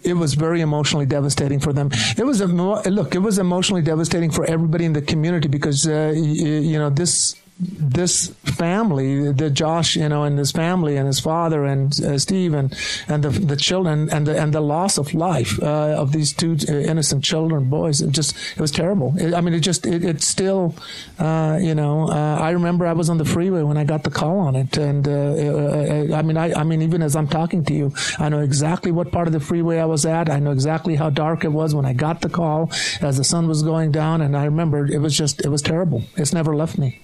it 0.05 0.15
was 0.15 0.35
very 0.35 0.61
emotionally 0.61 1.07
devastating 1.07 1.61
for 1.61 1.73
them. 1.73 1.91
It 2.17 2.25
was 2.25 2.41
a 2.41 2.47
look. 2.47 3.15
It 3.15 3.23
was 3.23 3.39
emotionally 3.39 3.83
devastating 3.83 4.31
for 4.31 4.45
everybody 4.45 4.85
in 4.85 4.93
the 4.93 5.03
community 5.03 5.49
because 5.49 5.87
uh, 5.87 6.13
you 6.15 6.79
know 6.79 6.91
this 6.91 7.35
this 7.61 8.29
family, 8.45 9.33
the 9.33 9.51
Josh, 9.51 9.97
you 9.97 10.09
know, 10.09 10.23
and 10.23 10.39
his 10.39 10.53
family 10.53 10.97
and 10.97 11.07
his 11.07 11.19
father 11.19 11.65
and 11.65 11.93
uh, 12.05 12.19
Steve 12.19 12.55
and 12.55 12.77
and 13.09 13.25
the 13.25 13.31
the 13.31 13.57
children 13.57 14.09
and 14.11 14.27
the 14.27 14.41
and 14.41 14.53
the 14.53 14.61
loss 14.61 14.97
of 14.97 15.13
life 15.13 15.61
uh, 15.63 15.97
of 15.99 16.13
these 16.13 16.33
two 16.33 16.57
uh, 16.69 16.73
innocent 16.73 17.25
children, 17.25 17.69
boys. 17.69 18.01
It 18.01 18.13
just 18.13 18.37
it 18.53 18.61
was 18.61 18.71
terrible. 18.71 19.15
It, 19.19 19.35
I 19.35 19.41
mean, 19.41 19.55
it 19.55 19.61
just 19.61 19.87
it, 19.87 20.05
it 20.05 20.23
still, 20.23 20.75
uh, 21.19 21.59
you 21.61 21.75
know, 21.75 22.09
uh, 22.09 22.39
I 22.41 22.51
remember 22.51 22.87
I 22.87 22.93
was 22.93 23.11
on 23.11 23.19
the 23.19 23.25
freeway 23.25 23.63
when 23.63 23.77
I 23.77 23.85
got 23.85 24.05
the 24.05 24.11
call 24.11 24.39
on 24.39 24.55
it, 24.55 24.77
and 24.77 25.09
uh, 25.09 26.15
I 26.15 26.23
mean, 26.23 26.37
I 26.37 26.53
I 26.53 26.63
mean, 26.63 26.83
even 26.83 27.03
as 27.03 27.17
I'm 27.17 27.29
talking 27.29 27.65
to 27.65 27.75
you, 27.75 27.93
I 28.21 28.29
know 28.29 28.41
exactly 28.41 28.93
what 28.93 29.11
part 29.11 29.27
of 29.27 29.33
the 29.33 29.41
freeway 29.41 29.79
I 29.79 29.87
was 29.87 30.07
at. 30.07 30.31
I 30.31 30.39
know 30.39 30.53
exactly 30.53 30.95
how 30.95 31.11
dark 31.11 31.45
it 31.45 31.53
was 31.53 31.75
when 31.75 31.87
I 31.87 31.93
got 31.93 32.21
the 32.21 32.29
call 32.29 32.71
as 33.01 33.17
the 33.17 33.25
sun 33.25 33.49
was 33.49 33.65
going 33.65 33.91
down, 33.91 34.21
and 34.21 34.37
I 34.37 34.45
remember 34.45 34.87
it 34.87 34.99
was 34.99 35.17
just 35.17 35.45
it 35.45 35.49
was 35.49 35.63
terrible. 35.63 36.05
It's 36.17 36.33
never 36.33 36.55
left 36.55 36.79
me. 36.79 37.01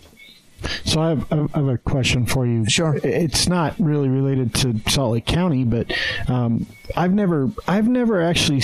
So 0.85 1.01
I 1.01 1.09
have, 1.11 1.33
I 1.33 1.59
have 1.59 1.69
a 1.69 1.79
question 1.79 2.27
for 2.27 2.47
you. 2.47 2.69
Sure. 2.69 2.97
It's 3.03 3.49
not 3.49 3.75
really 3.79 4.09
related 4.09 4.55
to 4.57 4.81
Salt 4.91 5.13
Lake 5.13 5.27
County, 5.27 5.65
but 5.65 5.93
um, 6.29 6.67
I've 6.97 7.13
never 7.13 7.51
I've 7.67 7.89
never 7.89 8.21
actually 8.23 8.63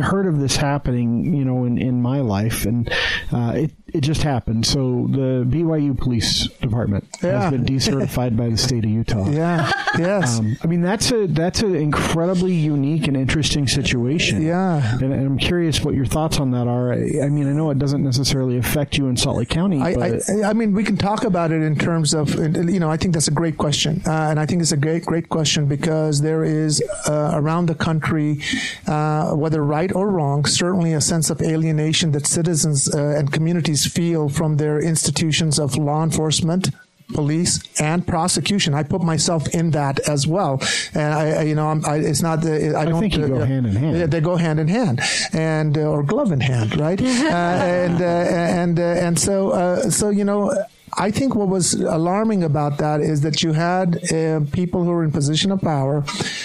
heard 0.00 0.26
of 0.26 0.38
this 0.38 0.56
happening. 0.56 1.34
You 1.34 1.44
know, 1.44 1.64
in, 1.64 1.78
in 1.78 2.02
my 2.02 2.20
life, 2.20 2.66
and 2.66 2.90
uh, 3.32 3.52
it 3.56 3.72
it 3.94 4.00
just 4.00 4.22
happened. 4.22 4.66
So 4.66 5.06
the 5.10 5.44
BYU 5.46 5.96
Police 5.96 6.48
Department 6.60 7.04
Yeah. 7.22 7.42
has 7.42 7.50
been 7.52 7.64
decertified 7.64 8.36
by 8.36 8.48
the 8.48 8.56
state 8.56 8.84
of 8.84 8.90
Utah. 8.90 9.28
Yeah. 9.30 9.70
Yes. 9.98 10.38
Um, 10.38 10.56
I 10.62 10.66
mean 10.66 10.82
that's 10.82 11.10
a 11.10 11.26
that's 11.26 11.62
an 11.62 11.74
incredibly 11.74 12.52
unique 12.54 13.08
and 13.08 13.16
interesting 13.16 13.66
situation. 13.66 14.42
Yeah. 14.42 14.92
and, 15.00 15.12
and 15.12 15.26
I'm 15.26 15.38
curious 15.38 15.82
what 15.84 15.94
your 15.94 16.04
thoughts 16.06 16.38
on 16.38 16.50
that 16.52 16.68
are. 16.68 16.92
I, 16.92 17.24
I 17.24 17.28
mean, 17.28 17.48
I 17.48 17.52
know 17.52 17.70
it 17.70 17.78
doesn't 17.78 18.02
necessarily 18.04 18.56
affect 18.58 18.96
you 18.98 19.08
in 19.08 19.16
Salt 19.16 19.36
Lake 19.38 19.48
County, 19.48 19.80
I, 19.80 19.94
but 19.94 20.22
I, 20.30 20.50
I 20.50 20.52
mean, 20.52 20.74
we 20.74 20.84
can 20.84 20.96
talk 20.96 21.24
about 21.24 21.50
it 21.52 21.62
in 21.62 21.76
terms 21.76 22.14
of, 22.14 22.34
you 22.36 22.78
know, 22.80 22.90
I 22.90 22.96
think 22.96 23.14
that's 23.14 23.28
a 23.28 23.32
great 23.32 23.56
question. 23.58 24.00
Uh, 24.06 24.28
and 24.30 24.38
I 24.38 24.46
think 24.46 24.62
it's 24.62 24.72
a 24.72 24.76
great, 24.76 25.04
great 25.06 25.28
question 25.28 25.66
because 25.66 26.20
there 26.20 26.44
is 26.44 26.82
uh, 27.08 27.30
around 27.34 27.66
the 27.66 27.74
country, 27.74 28.40
uh, 28.86 29.32
whether 29.34 29.64
right 29.64 29.92
or 29.94 30.08
wrong, 30.10 30.44
certainly 30.44 30.92
a 30.92 31.00
sense 31.00 31.30
of 31.30 31.40
alienation 31.42 32.12
that 32.12 32.26
citizens 32.26 32.92
uh, 32.94 33.16
and 33.18 33.32
communities 33.32 33.79
feel 33.86 34.28
from 34.28 34.56
their 34.56 34.80
institutions 34.80 35.58
of 35.58 35.76
law 35.76 36.02
enforcement 36.02 36.70
police 37.12 37.60
and 37.80 38.06
prosecution. 38.06 38.74
I 38.74 38.82
put 38.82 39.02
myself 39.02 39.48
in 39.54 39.70
that 39.72 40.00
as 40.08 40.26
well, 40.26 40.60
and 40.94 41.14
I, 41.14 41.42
you 41.42 41.54
know, 41.54 41.68
I'm, 41.68 41.84
I, 41.84 41.96
it's 41.96 42.22
not 42.22 42.40
the 42.42 42.76
I, 42.76 42.84
don't 42.84 43.00
think 43.00 43.16
you 43.16 43.28
go 43.28 43.40
uh, 43.40 43.46
hand 43.46 43.66
in 43.66 43.76
hand. 43.76 43.98
yeah, 43.98 44.06
they 44.06 44.20
go 44.20 44.36
hand 44.36 44.60
in 44.60 44.68
hand, 44.68 45.00
and 45.32 45.76
uh, 45.76 45.82
or 45.82 46.02
glove 46.02 46.32
in 46.32 46.40
hand, 46.40 46.78
right? 46.78 47.00
uh, 47.02 47.04
and 47.04 48.00
uh, 48.00 48.04
and 48.04 48.78
uh, 48.78 48.82
and 48.82 49.18
so 49.18 49.50
uh, 49.50 49.90
so 49.90 50.10
you 50.10 50.24
know. 50.24 50.52
I 50.94 51.10
think 51.10 51.34
what 51.34 51.48
was 51.48 51.74
alarming 51.74 52.42
about 52.42 52.78
that 52.78 53.00
is 53.00 53.20
that 53.22 53.42
you 53.42 53.52
had 53.52 54.12
uh, 54.12 54.40
people 54.52 54.84
who 54.84 54.90
were 54.90 55.04
in 55.04 55.12
position 55.12 55.50
of 55.52 55.60
power 55.60 56.02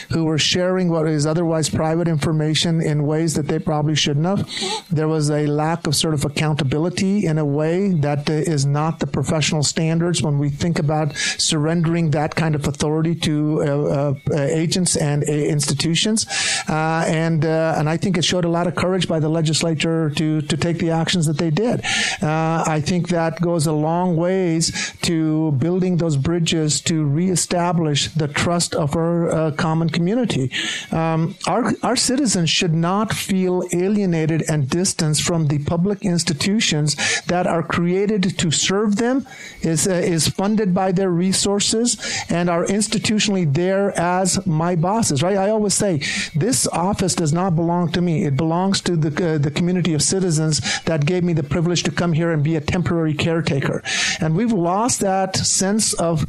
who 0.10 0.26
were 0.26 0.38
sharing 0.38 0.90
what 0.90 1.08
is 1.08 1.26
otherwise 1.26 1.70
private 1.70 2.08
information 2.08 2.82
in 2.82 3.06
ways 3.06 3.34
that 3.34 3.48
they 3.48 3.60
probably 3.60 3.96
shouldn't 3.96 4.26
have. 4.26 4.50
There 4.90 5.08
was 5.08 5.30
a 5.30 5.48
lack 5.48 5.88
of 5.88 5.96
sort 5.96 6.14
of 6.14 6.26
accountability 6.26 7.26
in 7.26 7.38
a 7.38 7.46
way 7.46 7.90
that 7.90 8.30
uh, 8.30 8.34
is 8.34 8.66
not 8.66 9.00
the 9.00 9.08
professional 9.08 9.64
standards 9.64 10.22
when 10.22 10.38
we 10.38 10.50
think 10.50 10.80
about 10.80 11.16
surrendering 11.16 12.12
that 12.12 12.36
kind 12.36 12.56
of 12.56 12.68
authority 12.68 13.16
to 13.16 13.62
uh, 13.62 13.66
uh, 13.66 14.14
uh, 14.32 14.36
agents 14.36 14.96
and 14.96 15.24
uh, 15.24 15.32
institutions. 15.32 16.26
And 16.68 17.46
and 17.46 17.90
I 17.90 17.98
think 17.98 18.18
it 18.18 18.26
showed 18.26 18.46
a 18.46 18.50
lot 18.50 18.68
of 18.68 18.76
courage 18.76 19.08
by 19.08 19.20
the 19.20 19.30
legislature 19.30 20.10
to 20.12 20.42
to 20.42 20.58
take 20.58 20.78
the 20.80 20.92
actions 20.92 21.26
that 21.26 21.38
they 21.38 21.50
did. 21.50 21.82
I 22.22 22.82
think 22.82 23.10
that 23.10 23.42
goes 23.42 23.68
a 23.68 23.74
long 23.74 24.16
ways 24.36 24.64
to 25.10 25.52
building 25.66 25.94
those 25.98 26.18
bridges 26.30 26.82
to 26.90 26.96
reestablish 27.22 28.02
the 28.22 28.30
trust 28.44 28.72
of 28.84 28.96
our 28.96 29.18
uh, 29.30 29.52
common 29.66 29.90
community. 29.98 30.46
Um, 30.92 31.20
our 31.54 31.64
our 31.90 31.98
citizens 32.12 32.50
should 32.58 32.76
not 32.92 33.08
feel 33.14 33.56
alienated 33.84 34.42
and 34.52 34.70
distanced 34.82 35.22
from 35.30 35.42
the 35.52 35.60
public 35.74 36.00
institutions 36.16 36.90
that 37.32 37.46
are 37.56 37.64
created 37.78 38.22
to 38.42 38.48
serve 38.52 38.92
them, 39.04 39.18
is 39.62 39.82
uh, 39.88 40.16
is 40.16 40.24
funded 40.40 40.70
by 40.82 40.90
their 41.00 41.12
resources, 41.28 41.88
and 42.38 42.46
are 42.56 42.66
institutionally 42.80 43.46
there 43.62 43.86
as 44.20 44.30
my 44.46 44.74
bosses. 44.88 45.18
Right? 45.26 45.38
I 45.46 45.50
always 45.56 45.76
say 45.86 45.94
this 46.46 46.60
office 46.90 47.16
does 47.22 47.34
not 47.42 47.52
belong 47.62 47.92
to 47.96 48.02
me. 48.08 48.16
It 48.30 48.36
belongs 48.46 48.78
to 48.88 48.94
the 49.06 49.12
uh, 49.26 49.38
the 49.48 49.54
community 49.58 49.94
of 49.98 50.02
citizens 50.02 50.56
that 50.90 51.00
gave 51.12 51.24
me 51.30 51.34
the 51.42 51.48
privilege 51.56 51.82
to 51.88 51.92
come 51.92 52.14
here 52.20 52.32
and 52.34 52.42
be 52.52 52.56
a 52.56 52.64
temporary 52.76 53.16
caretaker. 53.28 53.78
And 54.26 54.36
we've 54.36 54.52
lost 54.52 55.02
that 55.02 55.38
sense 55.38 55.94
of 55.94 56.26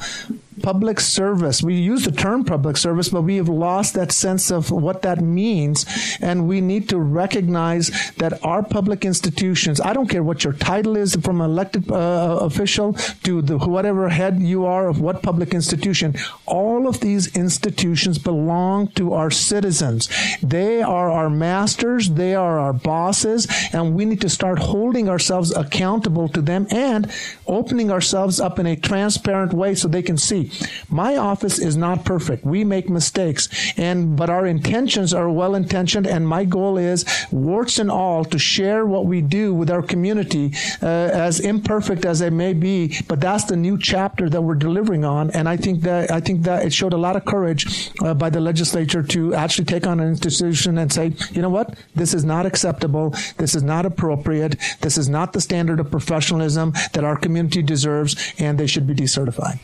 public 0.62 1.00
service. 1.00 1.62
We 1.62 1.74
use 1.74 2.04
the 2.04 2.12
term 2.12 2.44
public 2.44 2.76
service, 2.76 3.08
but 3.08 3.22
we 3.22 3.36
have 3.36 3.48
lost 3.48 3.94
that 3.94 4.12
sense 4.12 4.50
of 4.50 4.70
what 4.70 5.02
that 5.02 5.20
means. 5.20 5.86
And 6.20 6.48
we 6.48 6.60
need 6.60 6.88
to 6.88 6.98
recognize 6.98 7.90
that 8.16 8.44
our 8.44 8.62
public 8.62 9.04
institutions, 9.04 9.80
I 9.80 9.92
don't 9.92 10.08
care 10.08 10.22
what 10.22 10.44
your 10.44 10.52
title 10.52 10.96
is 10.96 11.16
from 11.16 11.40
elected 11.40 11.90
uh, 11.90 12.38
official 12.40 12.94
to 13.24 13.42
the 13.42 13.58
whatever 13.58 14.08
head 14.08 14.40
you 14.40 14.64
are 14.64 14.88
of 14.88 15.00
what 15.00 15.22
public 15.22 15.54
institution, 15.54 16.14
all 16.46 16.88
of 16.88 17.00
these 17.00 17.34
institutions 17.36 18.18
belong 18.18 18.88
to 18.88 19.12
our 19.12 19.30
citizens. 19.30 20.08
They 20.42 20.82
are 20.82 21.10
our 21.10 21.30
masters, 21.30 22.10
they 22.10 22.34
are 22.34 22.58
our 22.58 22.72
bosses, 22.72 23.46
and 23.72 23.94
we 23.94 24.04
need 24.04 24.20
to 24.22 24.28
start 24.28 24.58
holding 24.58 25.08
ourselves 25.08 25.54
accountable 25.54 26.28
to 26.30 26.40
them 26.40 26.66
and 26.70 27.10
opening 27.46 27.90
ourselves 27.90 28.40
up 28.40 28.58
in 28.58 28.66
a 28.66 28.76
transparent 28.76 29.52
way 29.52 29.74
so 29.74 29.88
they 29.88 30.02
can 30.02 30.16
see 30.16 30.45
my 30.88 31.16
office 31.16 31.58
is 31.58 31.76
not 31.76 32.04
perfect. 32.04 32.44
We 32.44 32.64
make 32.64 32.88
mistakes, 32.88 33.48
and 33.76 34.16
but 34.16 34.30
our 34.30 34.46
intentions 34.46 35.12
are 35.14 35.30
well 35.30 35.54
intentioned. 35.54 36.06
And 36.06 36.26
my 36.26 36.44
goal 36.44 36.78
is, 36.78 37.04
warts 37.30 37.78
and 37.78 37.90
all, 37.90 38.24
to 38.24 38.38
share 38.38 38.86
what 38.86 39.06
we 39.06 39.20
do 39.20 39.54
with 39.54 39.70
our 39.70 39.82
community, 39.82 40.52
uh, 40.82 40.86
as 40.86 41.40
imperfect 41.40 42.04
as 42.04 42.20
it 42.20 42.32
may 42.32 42.52
be. 42.52 42.96
But 43.08 43.20
that's 43.20 43.44
the 43.44 43.56
new 43.56 43.78
chapter 43.78 44.28
that 44.28 44.42
we're 44.42 44.54
delivering 44.54 45.04
on, 45.04 45.30
and 45.30 45.48
I 45.48 45.56
think 45.56 45.82
that 45.82 46.10
I 46.10 46.20
think 46.20 46.42
that 46.42 46.64
it 46.64 46.72
showed 46.72 46.92
a 46.92 46.96
lot 46.96 47.16
of 47.16 47.24
courage 47.24 47.90
uh, 48.02 48.14
by 48.14 48.30
the 48.30 48.40
legislature 48.40 49.02
to 49.02 49.34
actually 49.34 49.64
take 49.64 49.86
on 49.86 50.00
an 50.00 50.08
institution 50.08 50.78
and 50.78 50.92
say, 50.92 51.12
you 51.32 51.42
know 51.42 51.48
what, 51.48 51.78
this 51.94 52.14
is 52.14 52.24
not 52.24 52.46
acceptable. 52.46 53.14
This 53.36 53.54
is 53.54 53.62
not 53.62 53.86
appropriate. 53.86 54.56
This 54.80 54.98
is 54.98 55.08
not 55.08 55.32
the 55.32 55.40
standard 55.40 55.80
of 55.80 55.90
professionalism 55.90 56.72
that 56.92 57.04
our 57.04 57.16
community 57.16 57.62
deserves, 57.62 58.32
and 58.38 58.58
they 58.58 58.66
should 58.66 58.86
be 58.86 58.94
decertified. 58.94 59.58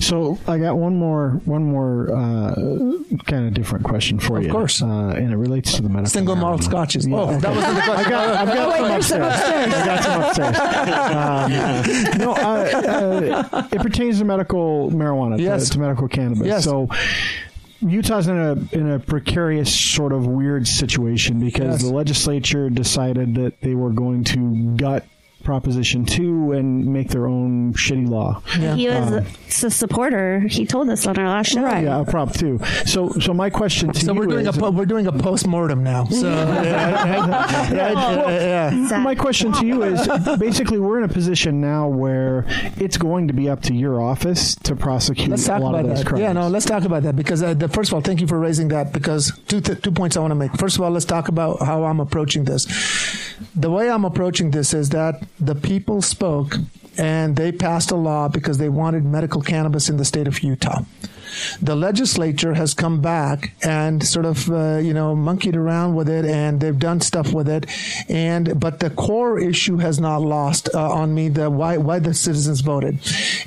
So 0.00 0.38
I 0.48 0.58
got 0.58 0.76
one 0.76 0.96
more, 0.96 1.40
one 1.44 1.62
more 1.64 2.10
uh, 2.10 2.54
kind 3.26 3.46
of 3.46 3.54
different 3.54 3.84
question 3.84 4.18
for 4.18 4.38
Of 4.38 4.42
you. 4.44 4.48
Of 4.48 4.52
course. 4.54 4.82
uh, 4.82 4.86
and 5.16 5.32
it 5.32 5.36
relates 5.36 5.74
to 5.74 5.82
the 5.82 5.88
medical. 5.88 6.10
Single 6.10 6.36
malt 6.36 6.60
marijuana. 6.60 6.64
scotches. 6.64 7.06
Yeah, 7.06 7.16
oh, 7.16 7.20
okay. 7.30 7.38
that 7.38 7.54
wasn't 7.54 7.74
the 7.76 7.82
question. 7.82 8.06
I 8.06 8.10
got, 8.10 8.48
I've 8.48 8.54
got 8.54 9.04
some 9.04 9.22
upstairs. 9.22 9.74
I 9.74 9.86
got 9.86 10.02
some 10.04 10.22
upstairs. 10.22 10.56
Um, 11.10 12.18
no, 12.18 12.32
uh, 12.32 13.46
uh, 13.52 13.68
it 13.72 13.80
pertains 13.80 14.18
to 14.18 14.24
medical 14.24 14.90
marijuana, 14.90 15.36
to- 15.36 15.42
Yes. 15.42 15.70
to, 15.70 15.78
medical 15.80 16.08
cannabis. 16.08 16.46
Yes. 16.46 16.64
So. 16.64 16.88
Utah's 17.82 18.28
in 18.28 18.36
a 18.36 18.52
in 18.76 18.90
a 18.90 18.98
precarious 18.98 19.74
sort 19.74 20.12
of 20.12 20.26
weird 20.26 20.68
situation 20.68 21.40
because 21.40 21.80
Yes. 21.80 21.82
the 21.82 21.94
legislature 21.94 22.68
decided 22.68 23.34
that 23.36 23.58
they 23.62 23.74
were 23.74 23.88
going 23.88 24.22
to 24.24 24.76
gut 24.76 25.06
Proposition 25.44 26.04
2 26.04 26.52
and 26.52 26.86
make 26.86 27.08
their 27.08 27.26
own 27.26 27.72
shitty 27.74 28.08
law. 28.08 28.40
He 28.74 28.88
was 28.88 29.24
a 29.64 29.70
supporter. 29.70 30.40
He 30.40 30.66
told 30.66 30.88
us 30.90 31.06
on 31.06 31.18
our 31.18 31.26
last 31.28 31.52
show. 31.52 31.62
Right. 31.62 31.84
Yeah, 31.84 32.04
Prop 32.06 32.32
2. 32.32 32.60
So 32.86 33.10
so 33.12 33.34
my 33.34 33.50
question 33.50 33.92
to 33.92 34.00
So 34.00 34.12
you 34.12 34.18
we're 34.20 34.26
doing 34.26 34.46
is, 34.46 34.56
a 34.56 34.60
po- 34.60 34.70
we're 34.70 34.86
doing 34.86 35.06
a 35.06 35.12
post 35.12 35.46
mortem 35.46 35.82
now. 35.82 36.04
So 36.04 36.28
yeah, 36.28 37.72
yeah, 37.72 38.70
yeah. 38.70 38.98
my 39.02 39.14
question 39.14 39.52
to 39.54 39.66
you 39.66 39.82
is 39.82 40.06
basically 40.38 40.78
we're 40.78 40.98
in 40.98 41.04
a 41.04 41.12
position 41.12 41.60
now 41.60 41.88
where 41.88 42.44
it's 42.76 42.96
going 42.96 43.28
to 43.28 43.34
be 43.34 43.48
up 43.48 43.62
to 43.62 43.74
your 43.74 44.00
office 44.00 44.54
to 44.56 44.76
prosecute 44.76 45.28
Let's 45.30 45.46
talk 45.46 45.60
a 45.60 45.64
lot 45.64 45.70
about 45.70 45.84
of 45.84 45.88
those 45.90 45.98
that. 46.00 46.06
crimes. 46.06 46.22
Yeah, 46.22 46.32
no, 46.32 46.48
let's 46.48 46.66
talk 46.66 46.84
about 46.84 47.02
that 47.04 47.16
because 47.16 47.42
uh, 47.42 47.54
the, 47.54 47.68
first 47.68 47.90
of 47.90 47.94
all, 47.94 48.00
thank 48.00 48.20
you 48.20 48.26
for 48.26 48.38
raising 48.38 48.68
that 48.68 48.92
because 48.92 49.32
two 49.48 49.60
th- 49.60 49.80
two 49.82 49.92
points 49.92 50.16
I 50.16 50.20
want 50.20 50.30
to 50.32 50.34
make. 50.36 50.52
First 50.58 50.76
of 50.76 50.82
all, 50.82 50.90
let's 50.90 51.04
talk 51.04 51.28
about 51.28 51.62
how 51.62 51.84
I'm 51.84 52.00
approaching 52.00 52.44
this. 52.44 52.66
The 53.54 53.70
way 53.70 53.90
I'm 53.90 54.04
approaching 54.04 54.50
this 54.50 54.74
is 54.74 54.90
that 54.90 55.22
the 55.40 55.54
people 55.54 56.02
spoke 56.02 56.56
and 56.98 57.36
they 57.36 57.50
passed 57.50 57.90
a 57.90 57.96
law 57.96 58.28
because 58.28 58.58
they 58.58 58.68
wanted 58.68 59.04
medical 59.04 59.40
cannabis 59.40 59.88
in 59.88 59.96
the 59.96 60.04
state 60.04 60.28
of 60.28 60.40
Utah. 60.40 60.82
The 61.60 61.76
legislature 61.76 62.54
has 62.54 62.74
come 62.74 63.00
back 63.00 63.52
and 63.62 64.06
sort 64.06 64.26
of 64.26 64.50
uh, 64.50 64.78
you 64.78 64.94
know 64.94 65.14
monkeyed 65.14 65.56
around 65.56 65.94
with 65.94 66.08
it, 66.08 66.24
and 66.24 66.60
they've 66.60 66.78
done 66.78 67.00
stuff 67.00 67.32
with 67.32 67.48
it, 67.48 67.66
and 68.08 68.58
but 68.58 68.80
the 68.80 68.90
core 68.90 69.38
issue 69.38 69.78
has 69.78 70.00
not 70.00 70.22
lost 70.22 70.68
uh, 70.74 70.90
on 70.90 71.14
me 71.14 71.28
the 71.28 71.50
why 71.50 71.76
why 71.76 71.98
the 71.98 72.14
citizens 72.14 72.60
voted, 72.60 72.98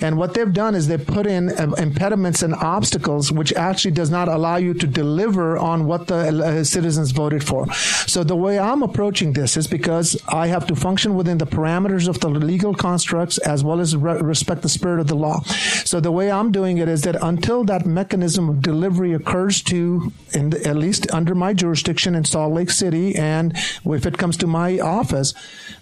and 0.02 0.18
what 0.18 0.34
they've 0.34 0.54
done 0.54 0.76
is 0.76 0.88
they've 0.88 1.06
put 1.06 1.26
in 1.26 1.50
uh, 1.50 1.72
impediments 1.78 2.44
and 2.44 2.54
obstacles 2.56 3.32
which 3.32 3.54
actually 3.54 3.92
does 3.92 4.10
not 4.10 4.28
allow 4.28 4.58
you 4.58 4.74
to 4.74 4.88
deliver 4.88 5.58
on 5.58 5.86
what 5.86 6.08
the 6.08 6.16
uh, 6.16 6.64
citizens 6.64 7.12
voted 7.12 7.44
for. 7.44 7.72
So 7.74 8.24
the 8.24 8.36
way 8.36 8.60
I'm 8.60 8.84
approaching 8.84 9.34
this 9.34 9.58
is 9.58 9.68
because 9.68 10.18
I 10.28 10.48
have 10.48 10.68
to 10.68 10.76
function 10.76 11.16
within 11.16 11.38
the 11.38 11.48
parameters 11.48 12.08
of 12.08 12.20
the 12.20 12.30
legal 12.30 12.74
constructs 12.74 13.38
as 13.40 13.64
well 13.64 13.80
as 13.80 13.96
re- 13.96 14.22
respect 14.22 14.62
the 14.62 14.70
spirit 14.70 15.00
of 15.00 15.08
the 15.08 15.16
law. 15.16 15.42
So 15.86 16.00
the 16.00 16.12
way 16.12 16.32
I'm 16.32 16.52
doing 16.52 16.78
it 16.78 16.88
is 16.88 17.02
that 17.04 17.16
until 17.22 17.64
that 17.66 17.73
mechanism 17.82 18.50
of 18.50 18.62
delivery 18.62 19.14
occurs 19.14 19.62
to, 19.64 20.12
in 20.34 20.54
at 20.66 20.76
least 20.76 21.12
under 21.12 21.36
my 21.36 21.54
jurisdiction 21.54 22.16
in 22.16 22.24
Salt 22.24 22.54
Lake 22.54 22.70
City, 22.70 23.16
and 23.16 23.54
if 23.86 24.06
it 24.06 24.18
comes 24.18 24.38
to 24.38 24.48
my 24.48 24.80
office, 24.80 25.34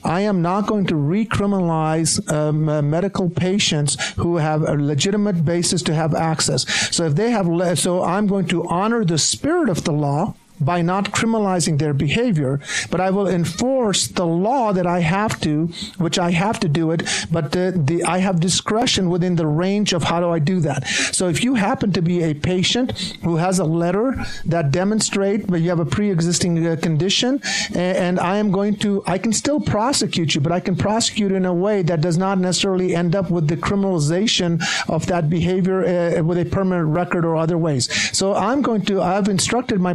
I 0.03 0.21
am 0.21 0.41
not 0.41 0.67
going 0.67 0.85
to 0.87 0.95
recriminalize 0.95 2.31
um, 2.31 2.69
uh, 2.69 2.81
medical 2.81 3.29
patients 3.29 3.97
who 4.13 4.37
have 4.37 4.63
a 4.63 4.73
legitimate 4.73 5.43
basis 5.45 5.81
to 5.83 5.93
have 5.93 6.15
access. 6.15 6.65
So 6.95 7.05
if 7.05 7.15
they 7.15 7.31
have, 7.31 7.47
le- 7.47 7.75
so 7.75 8.03
I'm 8.03 8.27
going 8.27 8.47
to 8.47 8.67
honor 8.67 9.05
the 9.05 9.17
spirit 9.17 9.69
of 9.69 9.83
the 9.83 9.91
law 9.91 10.35
by 10.61 10.81
not 10.81 11.11
criminalizing 11.11 11.79
their 11.79 11.93
behavior, 11.93 12.59
but 12.89 13.01
I 13.01 13.09
will 13.09 13.27
enforce 13.27 14.07
the 14.07 14.25
law 14.25 14.71
that 14.73 14.87
I 14.87 14.99
have 14.99 15.41
to, 15.41 15.67
which 15.97 16.19
I 16.19 16.31
have 16.31 16.59
to 16.61 16.69
do 16.69 16.91
it, 16.91 17.03
but 17.31 17.51
the, 17.51 17.73
the, 17.75 18.03
I 18.03 18.19
have 18.19 18.39
discretion 18.39 19.09
within 19.09 19.35
the 19.35 19.47
range 19.47 19.93
of 19.93 20.03
how 20.03 20.19
do 20.19 20.29
I 20.29 20.39
do 20.39 20.59
that. 20.61 20.87
So 21.11 21.27
if 21.27 21.43
you 21.43 21.55
happen 21.55 21.91
to 21.93 22.01
be 22.01 22.23
a 22.23 22.33
patient 22.33 23.17
who 23.23 23.37
has 23.37 23.59
a 23.59 23.65
letter 23.65 24.15
that 24.45 24.71
demonstrate 24.71 25.47
that 25.47 25.59
you 25.59 25.69
have 25.69 25.79
a 25.79 25.85
pre-existing 25.85 26.65
uh, 26.65 26.75
condition, 26.81 27.41
and, 27.69 27.97
and 27.97 28.19
I 28.19 28.37
am 28.37 28.51
going 28.51 28.75
to, 28.77 29.03
I 29.05 29.17
can 29.17 29.33
still 29.33 29.59
prosecute 29.59 30.35
you, 30.35 30.41
but 30.41 30.51
I 30.51 30.59
can 30.59 30.75
prosecute 30.75 31.31
in 31.31 31.45
a 31.45 31.53
way 31.53 31.81
that 31.83 32.01
does 32.01 32.17
not 32.17 32.37
necessarily 32.37 32.95
end 32.95 33.15
up 33.15 33.29
with 33.31 33.47
the 33.47 33.57
criminalization 33.57 34.61
of 34.87 35.05
that 35.07 35.29
behavior 35.29 35.85
uh, 35.85 36.23
with 36.23 36.37
a 36.37 36.45
permanent 36.45 36.89
record 36.89 37.25
or 37.25 37.35
other 37.35 37.57
ways. 37.57 37.89
So 38.17 38.33
I'm 38.35 38.61
going 38.61 38.83
to, 38.85 39.01
I've 39.01 39.27
instructed 39.27 39.79
my 39.79 39.93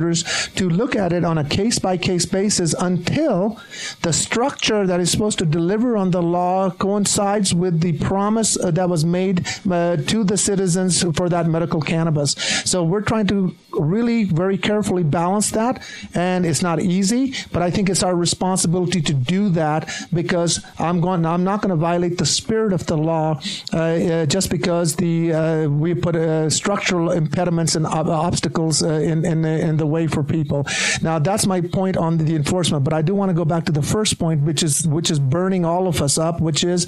prosecutors 0.00 0.48
to 0.54 0.68
look 0.68 0.96
at 0.96 1.12
it 1.12 1.24
on 1.24 1.38
a 1.38 1.44
case 1.44 1.78
by 1.78 1.96
case 1.96 2.26
basis 2.26 2.74
until 2.74 3.60
the 4.02 4.12
structure 4.12 4.86
that 4.86 5.00
is 5.00 5.10
supposed 5.10 5.38
to 5.38 5.46
deliver 5.46 5.96
on 5.96 6.10
the 6.10 6.22
law 6.22 6.70
coincides 6.70 7.54
with 7.54 7.80
the 7.80 7.92
promise 7.98 8.58
uh, 8.58 8.70
that 8.70 8.88
was 8.88 9.04
made 9.04 9.46
uh, 9.70 9.96
to 9.96 10.24
the 10.24 10.36
citizens 10.36 11.02
for 11.16 11.28
that 11.28 11.46
medical 11.46 11.80
cannabis. 11.80 12.32
So 12.64 12.82
we're 12.82 13.02
trying 13.02 13.26
to 13.28 13.54
really 13.72 14.24
very 14.24 14.58
carefully 14.58 15.02
balance 15.02 15.50
that, 15.52 15.82
and 16.14 16.44
it's 16.44 16.62
not 16.62 16.80
easy, 16.80 17.34
but 17.52 17.62
I 17.62 17.70
think 17.70 17.88
it's 17.88 18.02
our 18.02 18.14
responsibility 18.14 19.00
to 19.02 19.14
do 19.14 19.48
that 19.50 19.90
because 20.12 20.64
I'm 20.78 21.00
going. 21.00 21.24
I'm 21.24 21.44
not 21.44 21.62
going 21.62 21.70
to 21.70 21.76
violate 21.76 22.18
the 22.18 22.26
spirit 22.26 22.72
of 22.72 22.86
the 22.86 22.96
law 22.96 23.40
uh, 23.72 23.76
uh, 23.76 24.26
just 24.26 24.50
because 24.50 24.96
the 24.96 25.32
uh, 25.32 25.68
we 25.68 25.94
put 25.94 26.16
uh, 26.16 26.50
structural 26.50 27.10
impediments 27.12 27.74
and 27.76 27.86
ob- 27.86 28.08
obstacles 28.08 28.82
in 28.82 29.24
in 29.24 29.44
in 29.44 29.76
the 29.76 29.86
way 29.88 30.06
for 30.06 30.22
people. 30.22 30.66
Now 31.02 31.18
that's 31.18 31.46
my 31.46 31.60
point 31.60 31.96
on 31.96 32.18
the 32.18 32.36
enforcement, 32.36 32.84
but 32.84 32.92
I 32.92 33.02
do 33.02 33.14
want 33.14 33.30
to 33.30 33.34
go 33.34 33.44
back 33.44 33.64
to 33.66 33.72
the 33.72 33.82
first 33.82 34.18
point, 34.18 34.42
which 34.42 34.62
is 34.62 34.86
which 34.86 35.10
is 35.10 35.18
burning 35.18 35.64
all 35.64 35.88
of 35.88 36.00
us 36.00 36.18
up, 36.18 36.40
which 36.40 36.64
is 36.64 36.86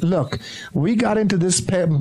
look, 0.00 0.38
we 0.72 0.94
got 0.94 1.18
into 1.18 1.36
this 1.36 1.60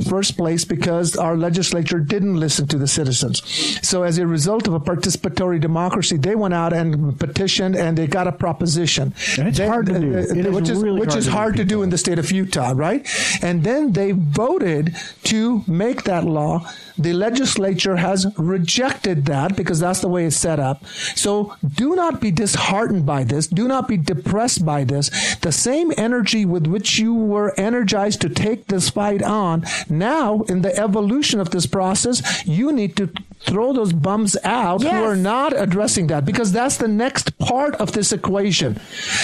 first 0.10 0.38
place 0.38 0.66
because 0.66 1.16
our 1.16 1.36
legislature 1.38 2.00
didn't 2.00 2.36
listen 2.40 2.68
to 2.68 2.78
the 2.78 2.88
citizens. 2.88 3.42
So 3.88 4.04
as 4.04 4.18
a 4.18 4.28
result 4.28 4.68
of 4.68 4.74
a 4.74 4.80
participatory 4.80 5.60
democracy, 5.60 6.18
they 6.18 6.36
went 6.36 6.54
out 6.54 6.74
and 6.74 7.20
petitioned 7.20 7.76
and 7.76 7.98
they 7.98 8.08
got 8.08 8.28
a 8.28 8.32
proposition. 8.32 9.14
And 9.38 9.48
it's 9.48 9.60
hard 9.60 9.86
to 9.88 10.00
do. 10.00 10.16
uh, 10.16 10.20
It 10.22 10.46
is 10.46 10.56
which 10.56 10.70
is 10.70 10.80
really 10.84 11.00
which 11.00 11.10
hard 11.12 11.20
is 11.20 11.26
to 11.26 11.32
do, 11.32 11.38
hard 11.38 11.56
to 11.58 11.66
do 11.66 11.84
in 11.84 11.90
the 11.90 11.98
state 11.98 12.20
of 12.20 12.32
Utah, 12.32 12.74
right? 12.76 13.08
And 13.42 13.64
then 13.64 13.94
they 13.94 14.12
voted 14.12 14.96
to 15.24 15.64
make 15.68 16.04
that 16.04 16.24
law. 16.24 16.70
The 16.98 17.14
legislature 17.14 17.96
has 17.98 18.26
rejected 18.38 19.26
that 19.26 19.56
because 19.56 19.80
that's 19.80 20.02
the 20.02 20.08
way 20.08 20.26
it's 20.26 20.36
set 20.36 20.60
up. 20.60 20.86
So 21.16 21.56
do 21.76 21.96
not 21.96 22.20
be 22.20 22.32
disheartened 22.32 23.06
by 23.06 23.24
this. 23.24 23.48
Do 23.48 23.68
not 23.68 23.88
be 23.88 23.98
depressed 23.98 24.66
by 24.66 24.84
this. 24.84 25.36
The 25.38 25.52
same 25.52 25.94
energy 25.98 26.46
with 26.46 26.66
which 26.68 26.98
you 26.98 27.14
were 27.14 27.54
energized 27.88 28.20
to 28.22 28.30
take 28.30 28.68
this 28.68 28.90
fight 28.90 29.24
on, 29.24 29.64
now 29.88 30.42
in 30.50 30.62
the 30.62 30.76
evolution 30.78 31.40
of 31.40 31.52
this 31.52 31.66
process, 31.66 32.46
you 32.46 32.74
need 32.74 32.98
to 32.98 33.10
throw 33.40 33.72
those 33.72 33.94
bums 33.94 34.36
out 34.44 34.82
who 34.82 34.90
are 34.90 35.16
not 35.16 35.54
addressing 35.56 36.08
that 36.08 36.26
because 36.26 36.52
that's 36.52 36.78
the 36.78 36.88
next 36.88 37.38
part 37.38 37.76
of 37.76 37.94
this 37.94 38.12
equation. 38.12 38.78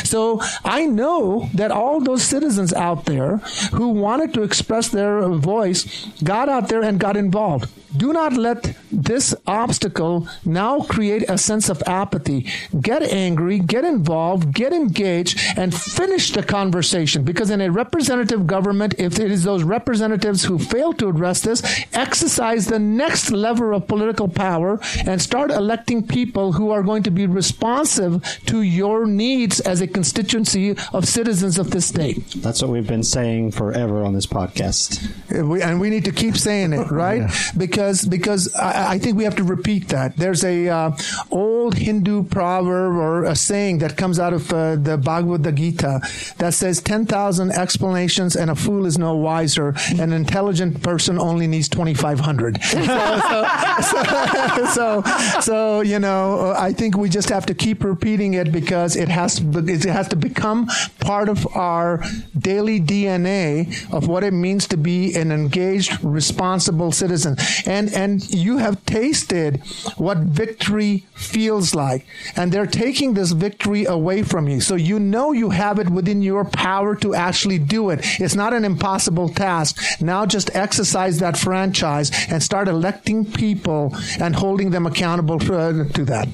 So 0.05 0.39
I 0.63 0.85
know 0.85 1.49
that 1.53 1.71
all 1.71 1.99
those 1.99 2.23
citizens 2.23 2.71
out 2.73 3.03
there 3.03 3.37
who 3.73 3.89
wanted 3.89 4.33
to 4.35 4.43
express 4.43 4.87
their 4.89 5.27
voice 5.27 5.83
got 6.23 6.47
out 6.47 6.69
there 6.69 6.83
and 6.83 6.99
got 6.99 7.17
involved. 7.17 7.69
Do 7.97 8.13
not 8.13 8.33
let 8.33 8.75
this 8.91 9.35
obstacle 9.45 10.27
now 10.45 10.81
create 10.81 11.29
a 11.29 11.37
sense 11.37 11.69
of 11.69 11.83
apathy. 11.85 12.47
Get 12.81 13.03
angry, 13.03 13.59
get 13.59 13.83
involved, 13.83 14.53
get 14.53 14.73
engaged, 14.73 15.39
and 15.57 15.73
finish 15.73 16.31
the 16.31 16.43
conversation. 16.43 17.23
Because 17.23 17.49
in 17.49 17.61
a 17.61 17.71
representative 17.71 18.47
government, 18.47 18.95
if 18.97 19.19
it 19.19 19.31
is 19.31 19.43
those 19.43 19.63
representatives 19.63 20.43
who 20.43 20.57
fail 20.57 20.93
to 20.93 21.09
address 21.09 21.41
this, 21.41 21.61
exercise 21.93 22.65
the 22.65 22.79
next 22.79 23.31
level 23.31 23.75
of 23.75 23.87
political 23.87 24.27
power 24.27 24.79
and 25.05 25.21
start 25.21 25.51
electing 25.51 26.05
people 26.05 26.53
who 26.53 26.71
are 26.71 26.83
going 26.83 27.03
to 27.03 27.11
be 27.11 27.27
responsive 27.27 28.23
to 28.45 28.61
your 28.61 29.05
needs 29.05 29.59
as 29.61 29.81
a 29.81 29.87
constituency 29.87 30.75
of 30.93 31.07
citizens 31.07 31.57
of 31.57 31.71
this 31.71 31.85
state. 31.85 32.25
That's 32.37 32.61
what 32.61 32.71
we've 32.71 32.87
been 32.87 33.03
saying 33.03 33.51
forever 33.51 34.03
on 34.03 34.13
this 34.13 34.25
podcast. 34.25 35.01
We, 35.47 35.61
and 35.61 35.79
we 35.79 35.89
need 35.89 36.05
to 36.05 36.11
keep 36.11 36.37
saying 36.37 36.73
it, 36.73 36.89
right? 36.89 37.29
Because 37.57 37.82
because 38.09 38.53
I, 38.55 38.93
I 38.93 38.99
think 38.99 39.17
we 39.17 39.23
have 39.23 39.35
to 39.35 39.43
repeat 39.43 39.89
that. 39.89 40.17
There's 40.17 40.43
a 40.43 40.69
uh, 40.69 40.97
old 41.31 41.75
Hindu 41.75 42.23
proverb 42.23 42.95
or 42.95 43.23
a 43.25 43.35
saying 43.35 43.79
that 43.79 43.97
comes 43.97 44.19
out 44.19 44.33
of 44.33 44.51
uh, 44.53 44.75
the 44.75 44.97
Bhagavad 44.97 45.55
Gita 45.55 46.01
that 46.37 46.53
says 46.53 46.81
ten 46.81 47.05
thousand 47.05 47.51
explanations 47.51 48.35
and 48.35 48.49
a 48.49 48.55
fool 48.55 48.85
is 48.85 48.97
no 48.97 49.15
wiser. 49.15 49.75
An 49.99 50.13
intelligent 50.13 50.81
person 50.83 51.19
only 51.19 51.47
needs 51.47 51.69
twenty 51.69 51.93
five 51.93 52.19
hundred. 52.19 52.59
So, 52.83 53.19
so, 53.29 53.43
so, 53.81 54.65
so, 54.73 55.39
so, 55.41 55.81
you 55.81 55.99
know, 55.99 56.53
I 56.57 56.73
think 56.73 56.97
we 56.97 57.09
just 57.09 57.29
have 57.29 57.45
to 57.47 57.53
keep 57.53 57.83
repeating 57.83 58.33
it 58.33 58.51
because 58.51 58.95
it 58.95 59.07
has 59.09 59.35
to 59.35 59.65
it 59.67 59.83
has 59.85 60.07
to 60.09 60.15
become 60.15 60.67
part 60.99 61.29
of 61.29 61.47
our 61.55 62.03
daily 62.37 62.79
DNA 62.79 63.91
of 63.93 64.07
what 64.07 64.23
it 64.23 64.33
means 64.33 64.67
to 64.67 64.77
be 64.77 65.15
an 65.15 65.31
engaged, 65.31 66.03
responsible 66.03 66.91
citizen. 66.91 67.35
And 67.65 67.72
and 67.73 67.93
and 67.93 68.29
you 68.29 68.57
have 68.57 68.85
tasted 68.85 69.61
what 69.97 70.17
victory 70.19 71.05
feels 71.15 71.73
like, 71.73 72.05
and 72.35 72.51
they're 72.51 72.73
taking 72.85 73.13
this 73.13 73.31
victory 73.31 73.85
away 73.85 74.21
from 74.23 74.47
you. 74.47 74.61
So 74.61 74.75
you 74.75 74.99
know 74.99 75.31
you 75.31 75.49
have 75.49 75.79
it 75.79 75.89
within 75.89 76.21
your 76.21 76.45
power 76.45 76.95
to 76.97 77.15
actually 77.15 77.59
do 77.59 77.89
it. 77.89 77.99
It's 78.19 78.35
not 78.35 78.53
an 78.53 78.63
impossible 78.63 79.29
task. 79.29 79.79
Now 80.01 80.25
just 80.25 80.55
exercise 80.55 81.19
that 81.19 81.35
franchise 81.37 82.11
and 82.29 82.43
start 82.43 82.67
electing 82.67 83.25
people 83.25 83.95
and 84.19 84.35
holding 84.35 84.69
them 84.69 84.85
accountable 84.85 85.39
for, 85.39 85.89
to 85.97 86.05
that. 86.05 86.27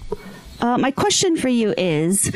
Uh, 0.59 0.77
my 0.77 0.91
question 0.91 1.37
for 1.37 1.47
you 1.47 1.73
is 1.77 2.31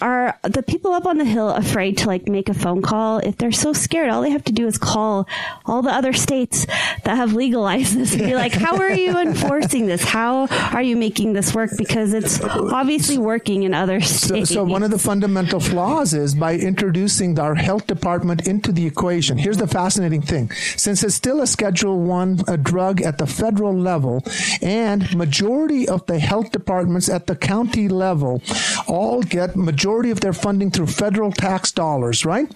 are 0.00 0.38
the 0.42 0.62
people 0.62 0.92
up 0.92 1.06
on 1.06 1.18
the 1.18 1.24
hill 1.24 1.50
afraid 1.50 1.98
to 1.98 2.06
like 2.06 2.28
make 2.28 2.48
a 2.48 2.54
phone 2.54 2.82
call? 2.82 3.18
If 3.18 3.36
they're 3.38 3.52
so 3.52 3.72
scared, 3.72 4.10
all 4.10 4.22
they 4.22 4.30
have 4.30 4.44
to 4.44 4.52
do 4.52 4.66
is 4.66 4.76
call 4.78 5.28
all 5.64 5.82
the 5.82 5.90
other 5.90 6.12
states 6.12 6.66
that 7.04 7.16
have 7.16 7.32
legalized 7.34 7.96
this 7.96 8.14
and 8.14 8.22
be 8.24 8.34
like, 8.34 8.52
how 8.52 8.76
are 8.78 8.92
you 8.92 9.18
enforcing 9.18 9.86
this? 9.86 10.02
How 10.02 10.46
are 10.72 10.82
you 10.82 10.96
making 10.96 11.32
this 11.34 11.54
work? 11.54 11.70
Because 11.78 12.12
it's 12.12 12.42
obviously 12.42 13.18
working 13.18 13.62
in 13.62 13.74
other 13.74 14.00
So, 14.00 14.26
states. 14.28 14.50
so 14.50 14.64
one 14.64 14.82
of 14.82 14.90
the 14.90 14.98
fundamental 14.98 15.60
flaws 15.60 16.12
is 16.12 16.34
by 16.34 16.56
introducing 16.56 17.38
our 17.38 17.54
health 17.54 17.86
department 17.86 18.48
into 18.48 18.72
the 18.72 18.86
equation. 18.86 19.38
Here's 19.38 19.58
the 19.58 19.68
fascinating 19.68 20.22
thing: 20.22 20.50
since 20.76 21.04
it's 21.04 21.14
still 21.14 21.40
a 21.40 21.46
Schedule 21.46 22.00
One 22.00 22.40
a 22.48 22.56
drug 22.56 23.00
at 23.02 23.18
the 23.18 23.26
federal 23.26 23.74
level, 23.76 24.24
and 24.60 25.14
majority 25.16 25.88
of 25.88 26.04
the 26.06 26.18
health 26.18 26.50
departments 26.50 27.08
at 27.08 27.26
the 27.26 27.36
county 27.36 27.88
level 27.88 28.42
all 28.88 29.22
get 29.22 29.54
majority 29.54 29.83
of 30.10 30.20
their 30.20 30.32
funding 30.32 30.70
through 30.70 30.86
federal 30.86 31.30
tax 31.30 31.70
dollars, 31.72 32.24
right? 32.24 32.50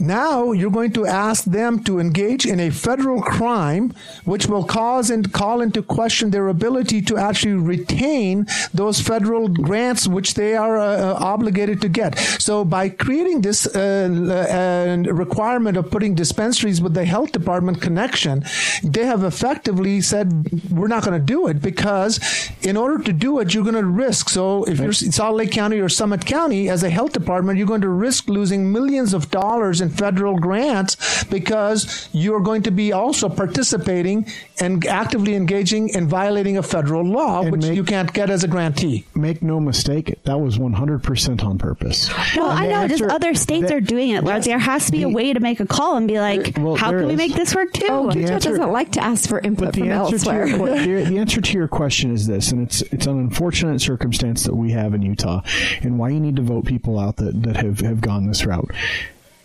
Now 0.00 0.52
you're 0.52 0.70
going 0.70 0.92
to 0.92 1.04
ask 1.04 1.44
them 1.44 1.84
to 1.84 2.00
engage 2.00 2.46
in 2.46 2.58
a 2.58 2.70
federal 2.70 3.20
crime, 3.20 3.92
which 4.24 4.46
will 4.46 4.64
cause 4.64 5.10
and 5.10 5.30
call 5.30 5.60
into 5.60 5.82
question 5.82 6.30
their 6.30 6.48
ability 6.48 7.02
to 7.02 7.18
actually 7.18 7.54
retain 7.54 8.46
those 8.72 9.00
federal 9.00 9.48
grants 9.48 10.08
which 10.08 10.34
they 10.34 10.56
are 10.56 10.78
uh, 10.78 10.86
uh, 10.86 11.18
obligated 11.20 11.82
to 11.82 11.88
get. 11.88 12.18
So 12.38 12.64
by 12.64 12.88
creating 12.88 13.42
this 13.42 13.66
uh, 13.66 15.04
uh, 15.06 15.12
requirement 15.12 15.76
of 15.76 15.90
putting 15.90 16.14
dispensaries 16.14 16.80
with 16.80 16.94
the 16.94 17.04
health 17.04 17.32
department 17.32 17.82
connection, 17.82 18.44
they 18.82 19.04
have 19.04 19.22
effectively 19.22 20.00
said 20.00 20.48
we're 20.70 20.88
not 20.88 21.04
going 21.04 21.18
to 21.18 21.24
do 21.24 21.46
it 21.48 21.60
because 21.60 22.20
in 22.62 22.76
order 22.76 23.02
to 23.04 23.12
do 23.12 23.38
it, 23.40 23.52
you're 23.52 23.64
going 23.64 23.74
to 23.74 23.84
risk. 23.84 24.30
So 24.30 24.64
if 24.64 24.80
you're 24.80 24.92
Salt 24.94 25.36
Lake 25.36 25.52
County 25.52 25.78
or 25.78 25.90
Summit 25.90 26.24
County 26.24 26.70
as 26.70 26.82
a 26.82 26.90
health 26.90 27.12
department, 27.12 27.58
you're 27.58 27.66
going 27.66 27.82
to 27.82 27.88
risk 27.88 28.28
losing 28.28 28.72
millions 28.72 29.12
of 29.12 29.30
dollars 29.30 29.82
in 29.82 29.89
federal 29.90 30.38
grants 30.38 31.24
because 31.24 32.08
you're 32.12 32.40
going 32.40 32.62
to 32.62 32.70
be 32.70 32.92
also 32.92 33.28
participating 33.28 34.26
and 34.60 34.84
actively 34.86 35.34
engaging 35.34 35.88
in 35.90 36.08
violating 36.08 36.56
a 36.58 36.62
federal 36.62 37.04
law, 37.04 37.42
And 37.42 37.52
which 37.52 37.62
make- 37.62 37.76
you 37.76 37.84
can't 37.84 38.12
get 38.12 38.30
as 38.30 38.44
a 38.44 38.48
grantee. 38.48 39.04
Make 39.14 39.42
no 39.42 39.60
mistake, 39.60 40.14
that 40.24 40.38
was 40.40 40.58
100% 40.58 41.44
on 41.44 41.58
purpose. 41.58 42.10
well, 42.36 42.46
I 42.50 42.64
And 42.66 42.72
the 42.72 42.80
know, 42.80 42.88
just 42.98 43.02
other 43.14 43.34
states 43.34 43.68
the- 43.68 43.74
are 43.76 43.80
doing 43.80 44.10
it. 44.10 44.24
Like, 44.24 44.44
there 44.44 44.58
has 44.58 44.86
to 44.86 44.92
be 44.92 45.02
a 45.02 45.08
way 45.08 45.32
to 45.32 45.40
make 45.40 45.60
a 45.60 45.66
call 45.66 45.96
and 45.96 46.06
be 46.08 46.20
like, 46.20 46.54
Well, 46.58 46.76
how 46.76 46.90
there 46.90 47.00
can 47.00 47.08
we 47.08 47.16
make 47.16 47.34
this 47.34 47.54
work 47.54 47.72
too? 47.72 47.86
Oh, 47.88 48.10
Utah 48.12 48.34
answer- 48.34 48.50
doesn't 48.50 48.72
like 48.72 48.92
to 48.92 49.02
ask 49.02 49.28
for 49.28 49.38
input 49.40 49.66
But 49.66 49.74
the 49.74 49.80
from 49.80 49.90
answer, 49.92 50.18
to 50.18 50.30
elsewhere. 50.30 50.46
your, 50.46 51.04
the, 51.04 51.04
the 51.10 51.18
answer 51.18 51.40
to 51.40 51.52
your 51.58 51.68
question 51.68 52.12
is 52.12 52.26
this, 52.26 52.52
and 52.52 52.62
it's 52.62 52.82
it's 52.92 53.06
an 53.06 53.18
unfortunate 53.18 53.80
circumstance 53.80 54.44
that 54.44 54.54
we 54.54 54.72
have 54.72 54.94
in 54.94 55.02
Utah, 55.02 55.42
and 55.82 55.98
why 55.98 56.10
you 56.10 56.20
need 56.20 56.36
to 56.36 56.42
vote 56.42 56.64
people 56.64 56.98
out 56.98 57.16
that, 57.16 57.42
that 57.42 57.56
have, 57.56 57.80
have 57.80 58.00
gone 58.00 58.26
this 58.26 58.44
route. 58.44 58.70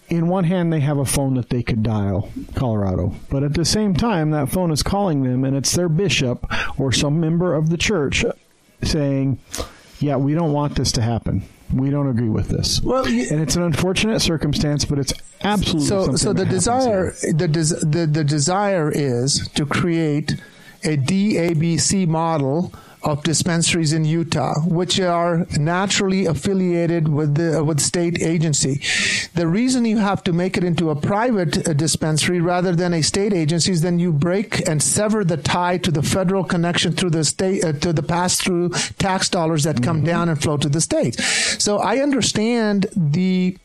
In 0.08 0.28
one 0.28 0.44
hand, 0.44 0.72
they 0.72 0.82
have 0.82 0.98
a 1.00 1.06
phone 1.06 1.34
that 1.36 1.50
they 1.50 1.64
could 1.64 1.82
dial 1.82 2.30
Colorado, 2.54 3.16
but 3.30 3.44
at 3.44 3.56
the 3.56 3.66
same 3.66 3.96
time, 3.96 4.30
that 4.32 4.50
phone 4.50 4.70
is 4.72 4.84
calling 4.84 5.24
them, 5.24 5.44
and 5.44 5.56
it's 5.58 5.72
their 5.74 5.90
bishop 5.90 6.46
or 6.80 6.92
some 6.92 7.20
member 7.20 7.56
of 7.56 7.70
the 7.70 7.78
church 7.78 8.24
saying, 8.84 9.40
"Yeah, 10.00 10.18
we 10.18 10.34
don't 10.36 10.52
want 10.54 10.76
this 10.76 10.92
to 10.94 11.02
happen. 11.02 11.44
We 11.74 11.90
don't 11.90 12.08
agree 12.08 12.30
with 12.30 12.50
this." 12.50 12.82
Well, 12.84 13.06
y- 13.06 13.26
and 13.32 13.42
it's 13.42 13.56
an 13.56 13.64
unfortunate 13.64 14.20
circumstance, 14.22 14.86
but 14.86 15.00
it's 15.00 15.14
absolutely 15.42 15.88
so 15.88 16.16
so 16.16 16.34
the 16.34 16.44
that 16.46 16.52
desire 16.52 17.12
the, 17.34 17.48
des- 17.48 17.86
the 17.86 18.06
the 18.06 18.24
desire 18.24 18.92
is 18.94 19.48
to 19.56 19.66
create 19.66 20.36
a 20.84 20.98
DABC 20.98 22.08
model 22.08 22.72
of 23.06 23.24
dispensaries 23.24 23.94
in 23.94 24.04
Utah, 24.04 24.60
which 24.62 25.00
are 25.00 25.46
naturally 25.58 26.26
affiliated 26.26 27.08
with 27.08 27.36
the 27.36 27.64
with 27.64 27.80
state 27.80 28.22
agency. 28.22 28.82
The 29.36 29.48
reason 29.48 29.86
you 29.86 30.00
have 30.00 30.24
to 30.24 30.34
make 30.34 30.58
it 30.58 30.64
into 30.64 30.90
a 30.90 30.96
private 30.96 31.68
uh, 31.68 31.74
dispensary 31.74 32.42
rather 32.42 32.76
than 32.76 32.94
a 32.94 33.04
state 33.04 33.34
agency 33.34 33.72
is 33.72 33.82
then 33.82 34.00
you 34.00 34.12
break 34.12 34.68
and 34.68 34.82
sever 34.82 35.24
the 35.24 35.38
tie 35.38 35.78
to 35.78 35.92
the 35.92 36.02
federal 36.02 36.44
connection 36.44 36.94
through 36.94 37.12
the 37.12 37.24
state 37.24 37.64
uh, 37.64 37.74
to 37.74 37.94
the 37.94 38.04
pass 38.04 38.42
through 38.42 38.70
tax 38.98 39.30
dollars 39.30 39.64
that 39.64 39.84
come 39.84 40.04
down 40.04 40.28
and 40.28 40.42
flow 40.42 40.58
to 40.58 40.70
the 40.70 40.82
states. 40.82 41.24
So 41.64 41.78
I 41.78 42.00
understand 42.00 42.88
the 42.96 43.58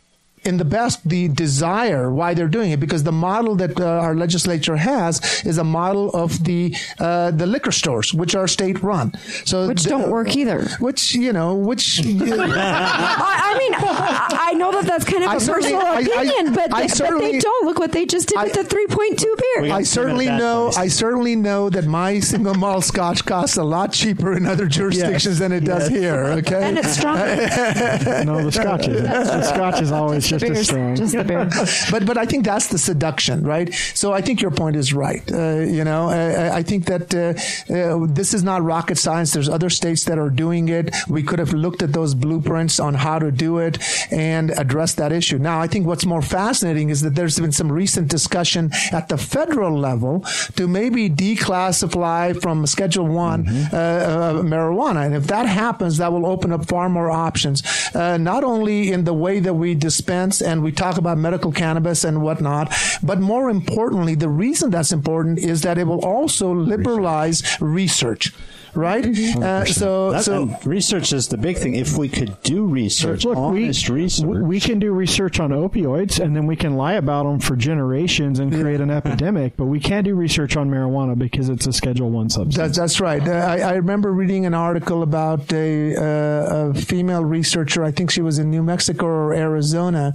in 0.44 0.56
the 0.56 0.64
best 0.64 1.06
the 1.08 1.28
desire 1.28 2.10
why 2.10 2.32
they're 2.34 2.48
doing 2.48 2.70
it 2.70 2.80
because 2.80 3.02
the 3.04 3.12
model 3.12 3.54
that 3.56 3.78
uh, 3.78 3.84
our 3.84 4.14
legislature 4.14 4.76
has 4.76 5.20
is 5.44 5.58
a 5.58 5.64
model 5.64 6.10
of 6.10 6.42
the 6.44 6.74
uh, 6.98 7.30
the 7.32 7.46
liquor 7.46 7.70
stores 7.72 8.14
which 8.14 8.34
are 8.34 8.48
state 8.48 8.82
run 8.82 9.12
so 9.44 9.68
Which 9.68 9.82
the- 9.82 9.90
don't 9.90 10.10
work 10.10 10.34
either. 10.36 10.66
which 10.78 11.14
you 11.14 11.32
know 11.32 11.54
which 11.54 12.00
I, 12.06 13.52
I 13.54 13.58
mean, 13.58 13.74
I, 13.74 14.48
I 14.50 14.52
know 14.54 14.72
that 14.72 14.86
that's 14.86 15.04
kind 15.04 15.24
of 15.24 15.30
I 15.30 15.36
a 15.36 15.40
certainly- 15.40 15.72
personal 15.72 15.86
I- 15.86 15.96
I- 15.96 16.22
opinion, 16.22 16.54
but, 16.54 16.72
I 16.74 16.86
but 16.86 17.20
they 17.20 17.38
don't. 17.38 17.66
Look 17.66 17.78
what 17.78 17.92
they 17.92 18.06
just 18.06 18.28
did 18.28 18.38
I- 18.38 18.44
with 18.44 18.54
the 18.54 18.62
3.2 18.62 19.24
beer. 19.62 19.72
I 19.72 19.82
certainly 19.82 20.26
know. 20.26 20.66
place. 20.72 20.78
I 20.78 20.88
certainly 20.88 21.36
know 21.36 21.68
that 21.70 21.84
my 21.86 22.20
single 22.20 22.54
malt 22.54 22.84
Scotch 22.84 23.24
costs 23.24 23.56
a 23.58 23.62
lot 23.64 23.92
cheaper 23.92 24.32
in 24.36 24.46
other 24.46 24.66
jurisdictions 24.66 25.38
than 25.38 25.52
it 25.52 25.64
does 25.64 25.88
here. 25.88 26.24
Okay, 26.40 26.62
and 26.62 26.78
it's 26.78 26.96
stronger. 26.96 27.26
no, 28.24 28.42
the 28.44 28.52
Scotch 28.52 28.88
is 28.88 29.02
the 29.02 29.42
Scotch 29.42 29.82
is 29.82 29.92
always 29.92 30.29
just 30.30 30.44
as 30.44 30.50
Beer's 30.50 30.68
strong. 30.68 30.96
just 30.96 31.14
the 31.14 31.24
beer. 31.24 31.48
but 31.90 32.06
but 32.06 32.16
I 32.16 32.26
think 32.26 32.44
that's 32.44 32.68
the 32.68 32.78
seduction, 32.78 33.44
right? 33.44 33.72
So 33.94 34.12
I 34.12 34.20
think 34.20 34.40
your 34.40 34.50
point 34.50 34.76
is 34.76 34.92
right. 34.92 35.22
Uh, 35.30 35.60
you 35.76 35.84
know, 35.84 36.08
I, 36.08 36.58
I 36.58 36.62
think 36.62 36.86
that 36.86 37.06
uh, 37.14 37.34
uh, 37.74 38.06
this 38.08 38.34
is 38.34 38.42
not 38.42 38.62
rocket 38.62 38.98
science. 38.98 39.32
There's 39.32 39.48
other 39.48 39.70
states 39.70 40.04
that 40.04 40.18
are 40.18 40.30
doing 40.30 40.68
it. 40.68 40.94
We 41.08 41.22
could 41.22 41.38
have 41.38 41.52
looked 41.52 41.82
at 41.82 41.92
those 41.92 42.14
blueprints 42.14 42.78
on 42.80 42.94
how 42.94 43.18
to 43.18 43.30
do 43.30 43.58
it 43.58 43.78
and 44.10 44.50
address 44.50 44.94
that 44.94 45.12
issue. 45.12 45.38
Now, 45.38 45.60
I 45.60 45.66
think 45.66 45.86
what's 45.86 46.06
more 46.06 46.22
fascinating 46.22 46.90
is 46.90 47.00
that 47.02 47.14
there's 47.14 47.38
been 47.38 47.52
some 47.52 47.70
recent 47.70 48.08
discussion 48.08 48.70
at 48.92 49.08
the 49.08 49.18
federal 49.18 49.76
level 49.78 50.24
to 50.56 50.68
maybe 50.68 51.10
declassify 51.10 52.40
from 52.40 52.66
Schedule 52.66 53.08
One 53.08 53.48
uh, 53.48 53.76
uh, 53.76 54.42
marijuana, 54.42 55.06
and 55.06 55.14
if 55.14 55.26
that 55.26 55.46
happens, 55.46 55.98
that 55.98 56.12
will 56.12 56.26
open 56.26 56.52
up 56.52 56.66
far 56.66 56.88
more 56.88 57.10
options, 57.10 57.62
uh, 57.94 58.16
not 58.16 58.44
only 58.44 58.92
in 58.92 59.04
the 59.04 59.14
way 59.14 59.40
that 59.40 59.54
we 59.54 59.74
dispense 59.74 60.19
and 60.42 60.62
we 60.62 60.72
talk 60.72 60.98
about 60.98 61.18
medical 61.18 61.52
cannabis 61.52 62.04
and 62.04 62.22
whatnot, 62.22 62.72
but 63.02 63.20
more 63.20 63.48
importantly, 63.48 64.14
the 64.14 64.28
reason 64.28 64.70
that's 64.70 64.92
important 64.92 65.38
is 65.38 65.62
that 65.62 65.78
it 65.78 65.86
will 65.86 66.04
also 66.04 66.52
liberalize 66.54 67.42
research. 67.60 68.32
Right, 68.74 69.04
uh, 69.06 69.64
so 69.64 70.12
That- 70.12 70.24
so 70.24 70.48
research 70.64 71.12
is 71.12 71.28
the 71.28 71.36
big 71.36 71.58
thing. 71.58 71.74
If 71.74 71.96
we 71.96 72.08
could 72.08 72.40
do 72.42 72.64
research, 72.64 73.24
Look, 73.24 73.52
we, 73.52 73.66
research, 73.66 74.20
we 74.20 74.60
can 74.60 74.78
do 74.78 74.92
research 74.92 75.40
on 75.40 75.50
opioids 75.50 76.20
and 76.20 76.34
then 76.36 76.46
we 76.46 76.56
can 76.56 76.76
lie 76.76 76.94
about 76.94 77.24
them 77.24 77.40
for 77.40 77.56
generations 77.56 78.38
and 78.38 78.52
create 78.52 78.80
an 78.80 78.90
epidemic, 79.00 79.56
but 79.56 79.66
we 79.66 79.80
can't 79.80 80.04
do 80.04 80.14
research 80.14 80.56
on 80.56 80.70
marijuana 80.70 81.18
because 81.18 81.48
it's 81.48 81.66
a 81.66 81.72
Schedule 81.72 82.10
One 82.10 82.30
substance. 82.30 82.56
That's, 82.56 82.78
that's 82.78 83.00
right. 83.00 83.26
Uh, 83.26 83.32
I, 83.32 83.58
I 83.60 83.72
remember 83.74 84.12
reading 84.12 84.46
an 84.46 84.54
article 84.54 85.02
about 85.02 85.52
a, 85.52 85.96
uh, 85.96 86.70
a 86.70 86.74
female 86.74 87.24
researcher, 87.24 87.82
I 87.84 87.90
think 87.90 88.10
she 88.10 88.20
was 88.22 88.38
in 88.38 88.50
New 88.50 88.62
Mexico 88.62 89.06
or 89.06 89.34
Arizona, 89.34 90.12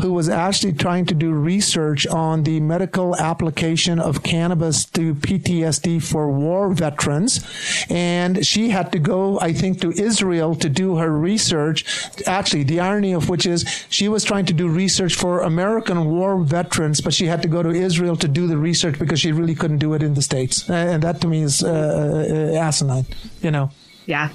who 0.00 0.12
was 0.12 0.28
actually 0.28 0.72
trying 0.74 1.06
to 1.06 1.14
do 1.14 1.32
research 1.32 2.06
on 2.06 2.42
the 2.44 2.60
medical 2.60 3.16
application 3.16 3.98
of 3.98 4.22
cannabis 4.22 4.84
to 4.86 5.14
PTSD 5.14 6.02
for 6.02 6.30
war 6.30 6.72
veterans. 6.72 7.44
And 7.90 8.46
she 8.46 8.70
had 8.70 8.92
to 8.92 8.98
go, 8.98 9.38
I 9.40 9.52
think, 9.52 9.80
to 9.80 9.90
Israel 9.92 10.54
to 10.56 10.68
do 10.68 10.96
her 10.96 11.10
research. 11.10 11.84
Actually, 12.26 12.64
the 12.64 12.80
irony 12.80 13.12
of 13.12 13.28
which 13.28 13.46
is 13.46 13.64
she 13.88 14.08
was 14.08 14.24
trying 14.24 14.46
to 14.46 14.52
do 14.52 14.68
research 14.68 15.14
for 15.14 15.40
American 15.40 16.06
war 16.06 16.38
veterans, 16.38 17.00
but 17.00 17.14
she 17.14 17.26
had 17.26 17.42
to 17.42 17.48
go 17.48 17.62
to 17.62 17.70
Israel 17.70 18.16
to 18.16 18.28
do 18.28 18.46
the 18.46 18.58
research 18.58 18.98
because 18.98 19.20
she 19.20 19.32
really 19.32 19.54
couldn't 19.54 19.78
do 19.78 19.94
it 19.94 20.02
in 20.02 20.14
the 20.14 20.22
States. 20.22 20.68
Uh, 20.68 20.74
and 20.74 21.02
that 21.02 21.20
to 21.20 21.26
me 21.26 21.42
is 21.42 21.62
uh, 21.62 21.68
uh, 21.68 22.58
asinine, 22.58 23.06
you 23.42 23.50
know. 23.50 23.70
yeah. 24.06 24.30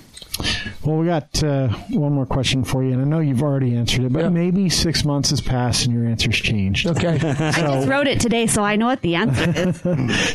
Well, 0.83 0.97
we 0.97 1.05
got 1.05 1.41
uh, 1.43 1.69
one 1.91 2.11
more 2.13 2.25
question 2.25 2.63
for 2.63 2.83
you, 2.83 2.91
and 2.91 3.01
I 3.01 3.05
know 3.05 3.19
you've 3.19 3.43
already 3.43 3.75
answered 3.75 4.03
it, 4.05 4.11
but 4.13 4.23
Yeah. 4.23 4.29
maybe 4.29 4.67
six 4.67 5.05
months 5.05 5.29
has 5.29 5.39
passed 5.41 5.85
and 5.85 5.93
your 5.95 6.05
answer's 6.05 6.35
changed. 6.37 6.87
Okay. 6.87 7.19
I 7.21 7.51
just 7.61 7.87
wrote 7.87 8.07
it 8.07 8.19
today, 8.19 8.47
so 8.47 8.63
I 8.63 8.75
know 8.75 8.87
what 8.87 9.01
the 9.01 9.15
answer 9.15 9.53
is. 9.55 9.83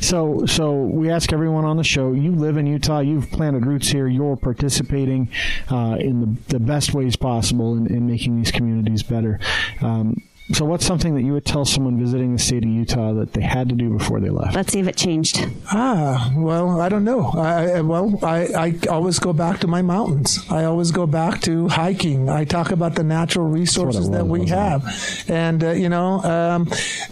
So, 0.09 0.47
so 0.47 0.73
we 0.83 1.11
ask 1.11 1.33
everyone 1.33 1.65
on 1.65 1.77
the 1.77 1.85
show. 1.85 2.13
You 2.13 2.33
live 2.33 2.57
in 2.57 2.67
Utah. 2.67 3.01
You've 3.01 3.31
planted 3.31 3.67
roots 3.67 3.89
here. 3.89 4.07
You're 4.07 4.37
participating 4.37 5.31
uh, 5.71 5.97
in 6.01 6.21
the, 6.21 6.55
the 6.55 6.61
best 6.61 6.95
ways 6.95 7.17
possible 7.17 7.77
in, 7.77 7.87
in 7.93 8.07
making 8.07 8.37
these 8.37 8.51
communities 8.53 9.03
better. 9.03 9.41
Um, 9.83 10.17
So, 10.51 10.65
what's 10.65 10.87
something 10.87 11.15
that 11.15 11.23
you 11.23 11.35
would 11.35 11.45
tell 11.45 11.67
someone 11.67 11.99
visiting 11.99 12.33
the 12.33 12.39
state 12.39 12.65
of 12.65 12.71
Utah 12.71 13.13
that 13.13 13.35
they 13.35 13.43
had 13.43 13.69
to 13.69 13.75
do 13.75 13.91
before 13.91 14.19
they 14.19 14.31
left? 14.31 14.55
Let's 14.55 14.73
see 14.73 14.81
if 14.81 14.89
it 14.89 14.97
changed. 14.97 15.47
Ah, 15.71 16.33
well, 16.35 16.81
I 16.81 16.89
don't 16.89 17.05
know. 17.05 17.27
I, 17.35 17.73
I- 17.73 17.81
well, 17.83 18.19
I, 18.23 18.47
I 18.55 18.75
always 18.89 19.19
go 19.19 19.35
back 19.35 19.61
to 19.61 19.67
my 19.67 19.83
mountains. 19.83 20.39
I 20.51 20.65
always 20.65 20.91
go 20.91 21.07
back 21.07 21.43
to 21.43 21.69
hiking. 21.69 22.31
I 22.31 22.45
talk 22.45 22.71
about 22.71 22.95
the 22.95 23.05
natural 23.05 23.47
resources 23.47 24.09
that 24.11 24.27
we 24.27 24.41
wasn't 24.41 24.51
it? 24.51 24.63
have, 24.63 25.25
and 25.29 25.65
uh, 25.65 25.71
you 25.73 25.91
know, 25.91 26.23
um, 26.23 26.65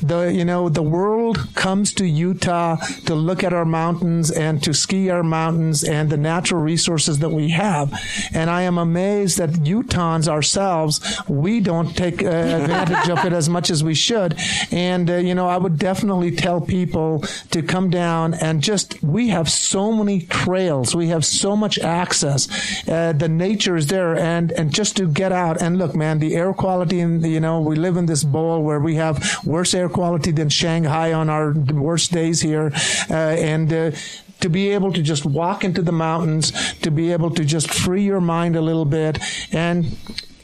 the 0.03 0.33
you 0.35 0.45
know 0.47 0.69
the 0.71 0.83
world 0.83 1.55
comes 1.55 1.93
to 1.95 2.07
Utah 2.07 2.77
to 3.05 3.15
look 3.15 3.45
at 3.45 3.53
our 3.53 3.67
mountains 3.67 4.31
and 4.31 4.63
to 4.63 4.73
ski 4.73 5.11
our 5.11 5.23
mountains 5.23 5.85
and 5.85 6.09
the 6.09 6.17
natural 6.17 6.63
resources 6.63 7.19
that 7.19 7.31
we 7.31 7.51
have. 7.51 7.93
And 8.33 8.49
I 8.49 8.63
am 8.63 8.79
amazed 8.79 9.37
that 9.39 9.51
Utahns 9.51 10.27
ourselves 10.27 11.01
we 11.29 11.61
don't 11.61 11.95
take 11.95 12.23
uh, 12.23 12.27
advantage 12.31 13.09
of 13.11 13.26
it 13.27 13.33
as 13.33 13.49
much 13.49 13.71
as 13.71 13.85
we 13.85 13.95
should. 13.95 14.39
And 14.71 15.11
uh, 15.11 15.17
you 15.17 15.35
know, 15.35 15.49
I 15.49 15.59
would 15.59 15.79
definitely 15.79 16.31
tell 16.31 16.61
people 16.61 17.21
to 17.51 17.63
come 17.63 17.91
down 17.91 18.35
and 18.35 18.63
just 18.63 19.03
we 19.03 19.29
have 19.29 19.51
so 19.51 19.93
many 19.93 20.23
trails, 20.23 20.95
we 20.95 21.09
have 21.09 21.25
so 21.25 21.57
much 21.57 21.79
access. 21.79 22.49
Uh, 22.89 23.13
the 23.13 23.29
nature 23.29 23.77
is 23.77 23.89
there, 23.89 24.17
and 24.17 24.53
and 24.53 24.73
just 24.73 24.97
to 24.97 25.07
get 25.07 25.33
out 25.33 25.61
and 25.61 25.79
look, 25.79 25.95
man, 25.95 26.19
the 26.19 26.35
air 26.35 26.53
quality 26.53 27.01
in 27.01 27.23
you 27.25 27.41
know 27.41 27.61
we 27.61 27.77
live 27.77 27.97
in 27.97 28.07
this 28.07 28.25
bowl 28.25 28.63
where 28.63 28.81
we 28.81 28.95
have 28.97 29.45
worse 29.45 29.75
air 29.75 29.89
quality 29.89 30.31
than 30.31 30.49
Shanghai 30.49 31.13
on 31.13 31.29
our 31.29 31.53
worst 31.53 32.13
days 32.13 32.41
here, 32.41 32.73
uh, 33.11 33.15
and. 33.15 33.73
Uh, 33.73 33.91
to 34.41 34.51
be 34.51 34.71
able 34.71 34.93
to 34.93 35.03
just 35.03 35.25
walk 35.25 35.65
into 35.65 35.83
the 35.83 35.93
mountains, 35.93 36.53
to 36.81 36.91
be 36.91 37.13
able 37.13 37.31
to 37.31 37.45
just 37.45 37.73
free 37.73 38.03
your 38.03 38.21
mind 38.21 38.55
a 38.55 38.61
little 38.61 38.85
bit, 38.85 39.19
and 39.51 39.97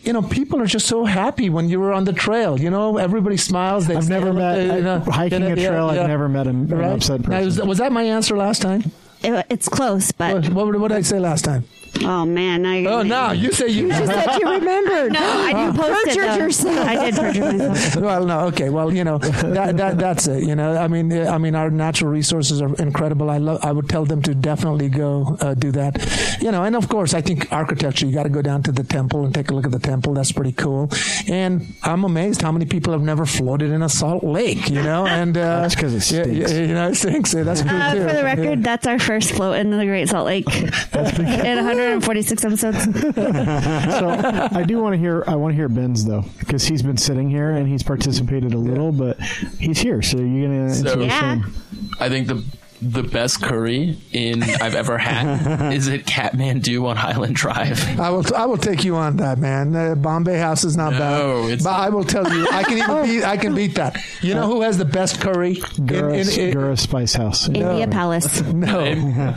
you 0.03 0.13
know, 0.13 0.23
people 0.23 0.61
are 0.61 0.67
just 0.67 0.87
so 0.87 1.05
happy 1.05 1.49
when 1.51 1.69
you 1.69 1.79
were 1.81 1.93
on 1.93 2.05
the 2.05 2.13
trail. 2.13 2.59
You 2.61 2.71
know, 2.71 2.99
everybody 2.99 3.37
smiles. 3.37 3.87
They 3.87 3.97
I've 3.97 4.09
never 4.09 4.33
met 4.33 4.71
uh, 4.71 4.75
you 4.77 4.83
know, 4.83 5.01
hiking 5.01 5.43
a 5.43 5.55
trail. 5.55 5.95
yeah, 5.95 6.03
I've 6.03 6.09
never 6.09 6.29
met 6.29 6.47
an, 6.47 6.71
an 6.73 6.79
Right? 6.79 6.93
upset 6.93 7.21
Now, 7.21 7.37
person. 7.41 7.45
was, 7.45 7.63
was 7.69 7.79
that 7.79 7.93
my 7.93 8.03
answer 8.03 8.37
last 8.37 8.63
time? 8.63 8.91
It, 9.23 9.47
it's 9.51 9.69
close, 9.69 10.11
but 10.13 10.35
What, 10.49 10.67
what, 10.69 10.81
what 10.81 10.89
did 10.89 10.99
I 10.99 11.03
say 11.03 11.21
last 11.21 11.45
time? 11.45 11.65
Oh 12.01 12.25
man, 12.25 12.63
now 12.63 12.73
you're 12.75 12.91
Oh, 12.93 12.97
gonna- 12.99 13.09
no, 13.09 13.33
you 13.33 13.53
say 13.53 13.69
you. 13.69 13.87
You 13.87 13.93
said 13.93 14.39
you 14.41 14.51
remembered. 14.51 15.13
No, 15.13 15.21
I 15.21 15.53
did 15.67 15.75
post 15.81 15.91
it. 15.91 16.07
Perjured 16.09 16.31
though. 16.31 16.37
yourself. 16.37 16.87
I 16.89 17.05
did 17.11 17.15
perjure 17.17 17.53
myself. 17.53 17.97
well, 18.03 18.25
no, 18.27 18.41
okay. 18.47 18.71
Well, 18.71 18.93
you 18.93 19.05
know, 19.05 19.19
that, 19.19 19.77
that 19.77 19.99
that's 19.99 20.27
it. 20.27 20.45
You 20.45 20.55
know, 20.57 20.77
I 20.77 20.89
mean, 20.89 21.13
I 21.13 21.39
mean, 21.39 21.55
our 21.55 21.71
natural 21.71 22.11
resources 22.11 22.61
are 22.63 22.75
incredible. 22.77 23.31
I 23.31 23.39
love. 23.39 23.61
I 23.63 23.73
would 23.73 23.89
tell 23.89 24.05
them 24.05 24.23
to 24.23 24.35
definitely 24.35 24.89
go 24.89 25.37
uh, 25.41 25.55
do 25.55 25.71
that. 25.73 26.39
You 26.41 26.51
know, 26.51 26.65
and 26.65 26.75
of 26.77 26.89
course, 26.89 27.15
I 27.15 27.21
think 27.21 27.53
architecture. 27.53 28.07
You 28.07 28.13
got 28.15 28.25
to 28.25 28.29
go 28.31 28.43
down 28.43 28.63
to 28.65 28.73
the 28.73 28.85
temple 28.85 29.25
and 29.25 29.35
take 29.35 29.51
a 29.51 29.55
look 29.55 29.65
at 29.67 29.73
the 29.73 29.79
temple. 29.79 30.15
That's 30.15 30.33
pretty 30.33 30.53
cool. 30.53 30.91
And 31.29 31.67
I'm 31.83 32.05
amazed 32.05 32.43
how 32.43 32.53
many 32.53 32.65
people 32.67 32.93
have 32.93 33.03
never 33.03 33.27
floated 33.27 33.71
in 33.71 33.83
a 33.83 33.89
salt 33.89 34.25
lake. 34.25 34.69
You 34.71 34.83
know, 34.83 35.07
and 35.07 35.37
uh, 35.37 35.61
That's 35.63 35.75
'cause 35.77 35.93
it 35.95 36.15
yeah, 36.15 36.23
stinks. 36.25 36.53
yeah, 36.53 36.59
you 36.61 36.75
know, 36.75 36.89
it 36.89 36.95
stinks. 36.97 37.35
Yeah, 37.35 37.43
That's 37.43 37.63
cool 37.63 37.71
Uh, 37.71 37.95
too. 37.95 38.09
for 38.09 38.15
the 38.15 38.25
record, 38.25 38.59
Yeah. 38.59 38.63
that's 38.65 38.87
our 38.87 38.99
first 38.99 39.33
float 39.33 39.57
in 39.59 39.71
the 39.71 39.85
Great 39.85 40.09
Salt 40.09 40.27
Lake 40.27 40.47
that's 40.91 41.19
in 41.19 41.59
146 41.91 42.45
episodes. 42.45 42.85
so 43.15 44.09
I 44.53 44.65
do 44.67 44.79
want 44.81 44.95
to 44.95 44.99
hear. 44.99 45.25
I 45.27 45.35
want 45.37 45.53
to 45.53 45.57
hear 45.57 45.69
Ben's 45.69 46.05
though, 46.05 46.25
because 46.39 46.65
he's 46.65 46.83
been 46.83 46.97
sitting 46.97 47.29
here 47.29 47.51
and 47.51 47.67
he's 47.69 47.83
participated 47.83 48.55
a 48.55 48.59
little, 48.59 48.93
but 48.93 49.21
he's 49.59 49.79
here. 49.79 50.03
So 50.03 50.19
you're 50.19 50.49
gonna. 50.49 50.75
So- 50.75 51.01
Yeah. 51.01 51.43
I 52.01 52.09
think 52.09 52.27
the 52.29 52.45
the 52.83 53.03
best 53.05 53.41
curry 53.43 53.97
in 54.13 54.43
I've 54.43 54.75
ever 54.75 54.99
had 54.99 55.73
is 55.73 55.89
at 55.89 56.01
Kathmandu 56.01 56.85
on 56.85 56.97
Highland 56.97 57.37
Drive. 57.37 57.99
I 58.01 58.11
will. 58.11 58.25
I 58.35 58.47
will 58.47 58.59
take 58.59 58.83
you 58.85 58.97
on 58.97 59.19
that, 59.19 59.39
man. 59.39 59.75
Uh, 59.77 59.95
Bombay 59.95 60.39
House 60.39 60.65
is 60.65 60.77
not 60.77 60.93
No, 60.95 60.99
bad, 60.99 61.45
it's- 61.53 61.63
but 61.63 61.71
I 61.73 61.89
will 61.91 62.05
tell 62.05 62.31
you, 62.35 62.49
I 62.51 62.63
can 62.65 62.79
even 62.79 63.03
beat. 63.05 63.25
I 63.25 63.37
can 63.37 63.55
beat 63.55 63.77
that. 63.77 63.97
You 64.21 64.35
know 64.35 64.47
who 64.47 64.63
has 64.63 64.79
the 64.79 64.85
best 64.85 65.21
curry? 65.21 65.53
In- 65.53 65.87
Gura, 65.87 66.13
in- 66.15 66.41
in- 66.49 66.55
Gura 66.57 66.79
Spice 66.79 67.15
House. 67.15 67.47
India 67.49 67.87
Palace. 67.89 68.43
No, 68.43 68.95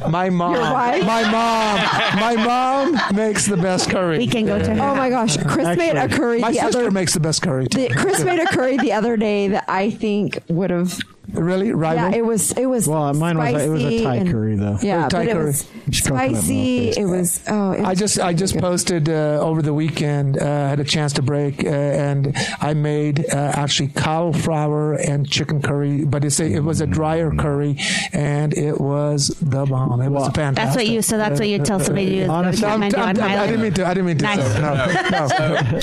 my 0.09 0.29
mom. 0.29 0.53
wife? 0.53 1.05
My 1.05 1.21
mom. 1.29 2.19
My 2.19 2.35
mom 2.43 3.15
makes 3.15 3.45
the 3.45 3.57
best 3.57 3.89
curry. 3.89 4.17
We 4.17 4.27
can 4.27 4.45
go 4.45 4.57
to 4.57 4.73
her. 4.75 4.81
Oh 4.81 4.95
my 4.95 5.09
gosh, 5.09 5.37
Chris 5.37 5.77
made 5.77 5.95
a 5.95 6.07
curry 6.09 6.39
my 6.39 6.51
the 6.51 6.59
sister 6.59 6.79
other. 6.79 6.91
makes 6.91 7.13
the 7.13 7.19
best 7.19 7.41
curry. 7.41 7.67
Too. 7.67 7.87
The, 7.87 7.93
Chris 7.95 8.23
made 8.23 8.39
a 8.39 8.45
curry 8.47 8.77
the 8.77 8.93
other 8.93 9.17
day 9.17 9.49
that 9.49 9.65
I 9.67 9.91
think 9.91 10.39
would 10.49 10.71
have. 10.71 10.99
Really, 11.33 11.71
rival. 11.71 12.09
Yeah, 12.11 12.17
it 12.17 12.25
was. 12.25 12.51
It 12.53 12.65
was. 12.67 12.87
Well, 12.87 13.13
mine 13.13 13.37
was 13.37 13.53
a- 13.53 13.65
it 13.65 13.69
was 13.69 13.83
a 13.83 13.87
spicy 13.89 14.03
Thai 14.03 14.15
and- 14.15 14.31
curry, 14.31 14.55
though. 14.55 14.77
Yeah, 14.81 15.07
Thai 15.07 15.19
but 15.19 15.27
it 15.27 15.33
curry. 15.33 15.45
was 15.45 15.67
Just 15.89 16.09
milk 16.09 16.19
spicy. 16.21 16.89
It 16.89 17.05
was. 17.05 17.41
Oh, 17.47 17.71
it 17.71 17.79
was 17.81 17.87
I 17.87 17.95
just 17.95 18.19
I 18.19 18.33
just 18.33 18.57
posted 18.57 19.09
uh, 19.09 19.39
over 19.41 19.61
the 19.61 19.73
weekend. 19.73 20.37
Uh, 20.37 20.69
had 20.69 20.79
a 20.79 20.83
chance 20.83 21.13
to 21.13 21.21
break, 21.21 21.63
uh, 21.65 21.69
and 21.69 22.35
I 22.61 22.73
made 22.73 23.25
uh, 23.33 23.35
actually 23.55 23.89
cauliflower 23.89 24.93
and 24.93 25.29
chicken 25.29 25.61
curry, 25.61 26.05
but 26.05 26.23
it's 26.25 26.39
a, 26.39 26.45
it 26.45 26.63
was 26.63 26.81
a 26.81 26.87
drier 26.87 27.31
curry, 27.31 27.77
and 28.13 28.53
it 28.57 28.79
was 28.81 29.27
the 29.41 29.65
bomb. 29.65 30.01
It 30.01 30.09
was 30.09 30.27
fantastic. 30.33 30.55
That's 30.55 30.75
what 30.75 30.87
you. 30.87 31.01
So 31.01 31.17
that's 31.17 31.39
what 31.39 31.47
you 31.49 31.59
tell 31.59 31.79
somebody 31.79 32.05
to 32.07 32.11
do. 32.11 32.21
Is 32.21 32.27
go 32.27 32.33
to 32.33 32.37
Honestly, 32.37 32.65
I'm- 32.67 32.83
I'm- 32.83 32.93
on 32.95 33.19
I'm- 33.21 33.39
I 33.39 33.45
didn't 33.47 33.61
mean 33.61 33.73
to. 33.73 33.85
I 33.85 33.93
didn't 33.93 34.05
mean 34.07 34.17
to. 34.17 34.23
Nice. 34.23 34.53
So, 34.53 34.61
no, 34.61 34.75
no. 34.75 35.27
So 35.27 35.35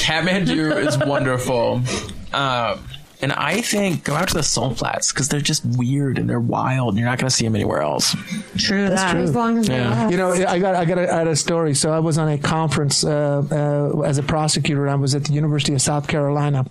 Kathmandu 0.05 0.87
is 0.87 0.99
wonderful. 0.99 1.81
Um, 2.33 2.79
and 3.23 3.33
I 3.33 3.61
think 3.61 4.03
go 4.03 4.15
out 4.15 4.29
to 4.29 4.35
the 4.35 4.43
salt 4.43 4.79
flats 4.79 5.13
because 5.13 5.29
they're 5.29 5.41
just 5.41 5.65
weird 5.65 6.19
and 6.19 6.29
they're 6.29 6.41
wild. 6.41 6.91
And 6.91 6.99
you're 6.99 7.09
not 7.09 7.19
going 7.19 7.31
to 7.31 7.35
see 7.35 7.45
them 7.45 7.55
anywhere 7.55 7.81
else. 7.81 8.17
True. 8.59 8.89
that. 8.89 9.17
as 9.17 9.35
long 9.35 9.59
as 9.59 9.69
Yeah. 9.69 10.09
You 10.09 10.17
know, 10.17 10.33
I 10.33 10.59
got 10.59 10.75
I 10.75 10.85
got 10.85 10.99
a, 10.99 11.13
I 11.13 11.19
had 11.19 11.29
a 11.29 11.37
story. 11.37 11.75
So 11.75 11.93
I 11.93 12.01
was 12.01 12.19
on 12.19 12.29
a 12.29 12.37
conference 12.37 13.05
uh, 13.05 13.45
uh, 13.51 14.01
as 14.01 14.19
a 14.19 14.23
prosecutor. 14.25 14.89
I 14.89 14.97
was 14.97 15.15
at 15.15 15.25
the 15.25 15.33
University 15.33 15.73
of 15.73 15.81
South 15.81 16.09
Carolina. 16.09 16.67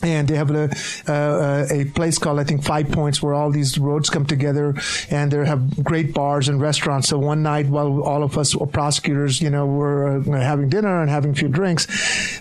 And 0.00 0.28
they 0.28 0.36
have 0.36 0.50
a, 0.52 0.70
uh, 1.08 1.66
a 1.72 1.84
place 1.86 2.18
called, 2.18 2.38
I 2.38 2.44
think, 2.44 2.62
Five 2.62 2.92
Points, 2.92 3.20
where 3.20 3.34
all 3.34 3.50
these 3.50 3.78
roads 3.78 4.08
come 4.10 4.26
together, 4.26 4.74
and 5.10 5.28
they 5.32 5.44
have 5.44 5.82
great 5.82 6.14
bars 6.14 6.48
and 6.48 6.60
restaurants. 6.60 7.08
So 7.08 7.18
one 7.18 7.42
night, 7.42 7.66
while 7.66 8.02
all 8.02 8.22
of 8.22 8.38
us 8.38 8.54
prosecutors, 8.70 9.40
you 9.40 9.50
know, 9.50 9.66
were 9.66 10.18
uh, 10.18 10.22
having 10.40 10.68
dinner 10.68 11.00
and 11.00 11.10
having 11.10 11.32
a 11.32 11.34
few 11.34 11.48
drinks, 11.48 11.86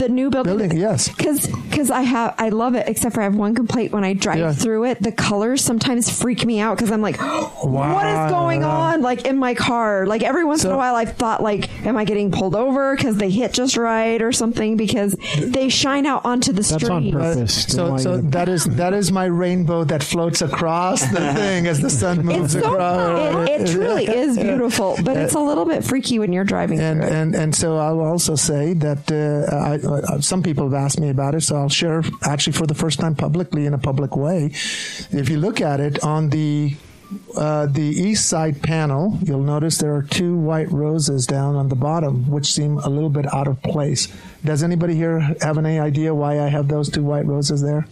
the 0.00 0.08
new 0.08 0.30
building? 0.30 0.56
Building, 0.58 0.76
yes. 0.78 1.08
Because 1.08 1.46
because 1.46 1.90
I 1.90 2.02
have 2.02 2.34
I 2.38 2.48
love 2.48 2.74
it. 2.74 2.88
Except 2.88 3.14
for 3.14 3.20
I 3.20 3.24
have 3.24 3.36
one 3.36 3.54
complaint 3.54 3.92
when 3.92 4.04
I 4.04 4.14
drive 4.14 4.38
Yeah. 4.38 4.52
through 4.52 4.84
it. 4.84 5.02
The 5.02 5.12
colors 5.12 5.62
sometimes 5.62 6.10
freak 6.10 6.44
me 6.44 6.58
out 6.60 6.76
because 6.76 6.90
I'm 6.90 7.02
like, 7.02 7.18
what 7.62 8.06
is 8.06 8.30
going 8.30 8.64
on? 8.64 9.02
Like 9.02 9.24
in 9.26 9.36
my 9.38 9.54
car. 9.54 10.06
Like 10.06 10.22
every 10.22 10.44
once 10.44 10.64
in 10.64 10.70
a 10.72 10.76
while, 10.76 10.94
I've 10.96 11.16
thought 11.16 11.42
like, 11.42 11.70
am 11.86 11.96
I 11.96 12.04
getting 12.04 12.30
pulled 12.32 12.54
over 12.56 12.96
because 12.96 13.16
they 13.16 13.30
hit 13.30 13.52
just 13.52 13.76
right 13.76 14.20
or 14.20 14.32
something? 14.32 14.76
Because 14.76 15.14
they 15.38 15.68
shine 15.68 16.06
out 16.06 16.24
onto 16.24 16.52
the 16.52 16.62
street. 16.64 16.80
That's 16.80 16.90
on 16.90 17.02
street. 17.02 17.12
purpose. 17.12 17.64
They 17.66 17.72
So, 17.72 17.96
so 17.98 18.16
that 18.18 18.48
is 18.48 18.64
that 18.64 18.94
is 18.94 19.12
my 19.12 19.26
rainbow 19.26 19.84
that 19.84 20.02
floats 20.02 20.42
across 20.42 21.02
the 21.10 21.32
thing 21.34 21.66
as 21.66 21.80
the 21.80 21.90
sun 21.90 22.24
moves 22.24 22.54
It's 22.54 22.64
so 22.64 22.72
across. 22.72 23.48
it, 23.48 23.60
it 23.60 23.72
truly 23.72 24.04
is 24.24 24.36
beautiful, 24.38 24.96
but 25.04 25.16
it's 25.16 25.34
a 25.34 25.40
little 25.40 25.64
bit 25.66 25.84
freaky 25.84 26.18
when 26.18 26.32
you're 26.32 26.44
driving 26.44 26.80
And, 26.80 27.00
through 27.00 27.08
it. 27.08 27.12
and 27.14 27.34
and 27.34 27.54
so 27.54 27.76
I'll 27.76 28.00
also 28.00 28.34
say 28.34 28.72
that 28.74 29.10
uh, 29.10 29.54
I, 29.54 29.74
uh, 29.90 30.20
some 30.20 30.42
people 30.42 30.64
have 30.64 30.74
asked 30.74 31.00
me 31.00 31.08
about 31.10 31.34
it, 31.34 31.42
so 31.42 31.56
I'll 31.56 31.68
share 31.68 32.02
actually 32.24 32.54
for 32.54 32.66
the 32.66 32.74
first 32.74 32.98
time 33.00 33.14
publicly 33.14 33.66
in 33.66 33.74
a 33.74 33.78
public 33.78 34.16
way. 34.16 34.46
If 35.12 35.28
you 35.28 35.38
look 35.38 35.60
at 35.60 35.80
it 35.80 36.02
on 36.04 36.30
the 36.30 36.76
uh, 37.36 37.66
the 37.66 37.82
east 37.82 38.28
side 38.28 38.62
panel, 38.62 39.18
you'll 39.24 39.42
notice 39.42 39.78
there 39.78 39.94
are 39.96 40.02
two 40.04 40.36
white 40.36 40.70
roses 40.70 41.26
down 41.26 41.56
on 41.56 41.68
the 41.68 41.74
bottom, 41.74 42.30
which 42.30 42.46
seem 42.52 42.78
a 42.78 42.88
little 42.88 43.10
bit 43.10 43.26
out 43.34 43.48
of 43.48 43.60
place. 43.62 44.06
Does 44.44 44.62
anybody 44.62 44.94
here 44.94 45.18
have 45.40 45.58
any 45.58 45.80
idea 45.80 46.14
why 46.14 46.38
I 46.40 46.46
have 46.48 46.68
those 46.68 46.88
two 46.88 47.02
white 47.02 47.26
roses 47.26 47.62
there? 47.62 47.88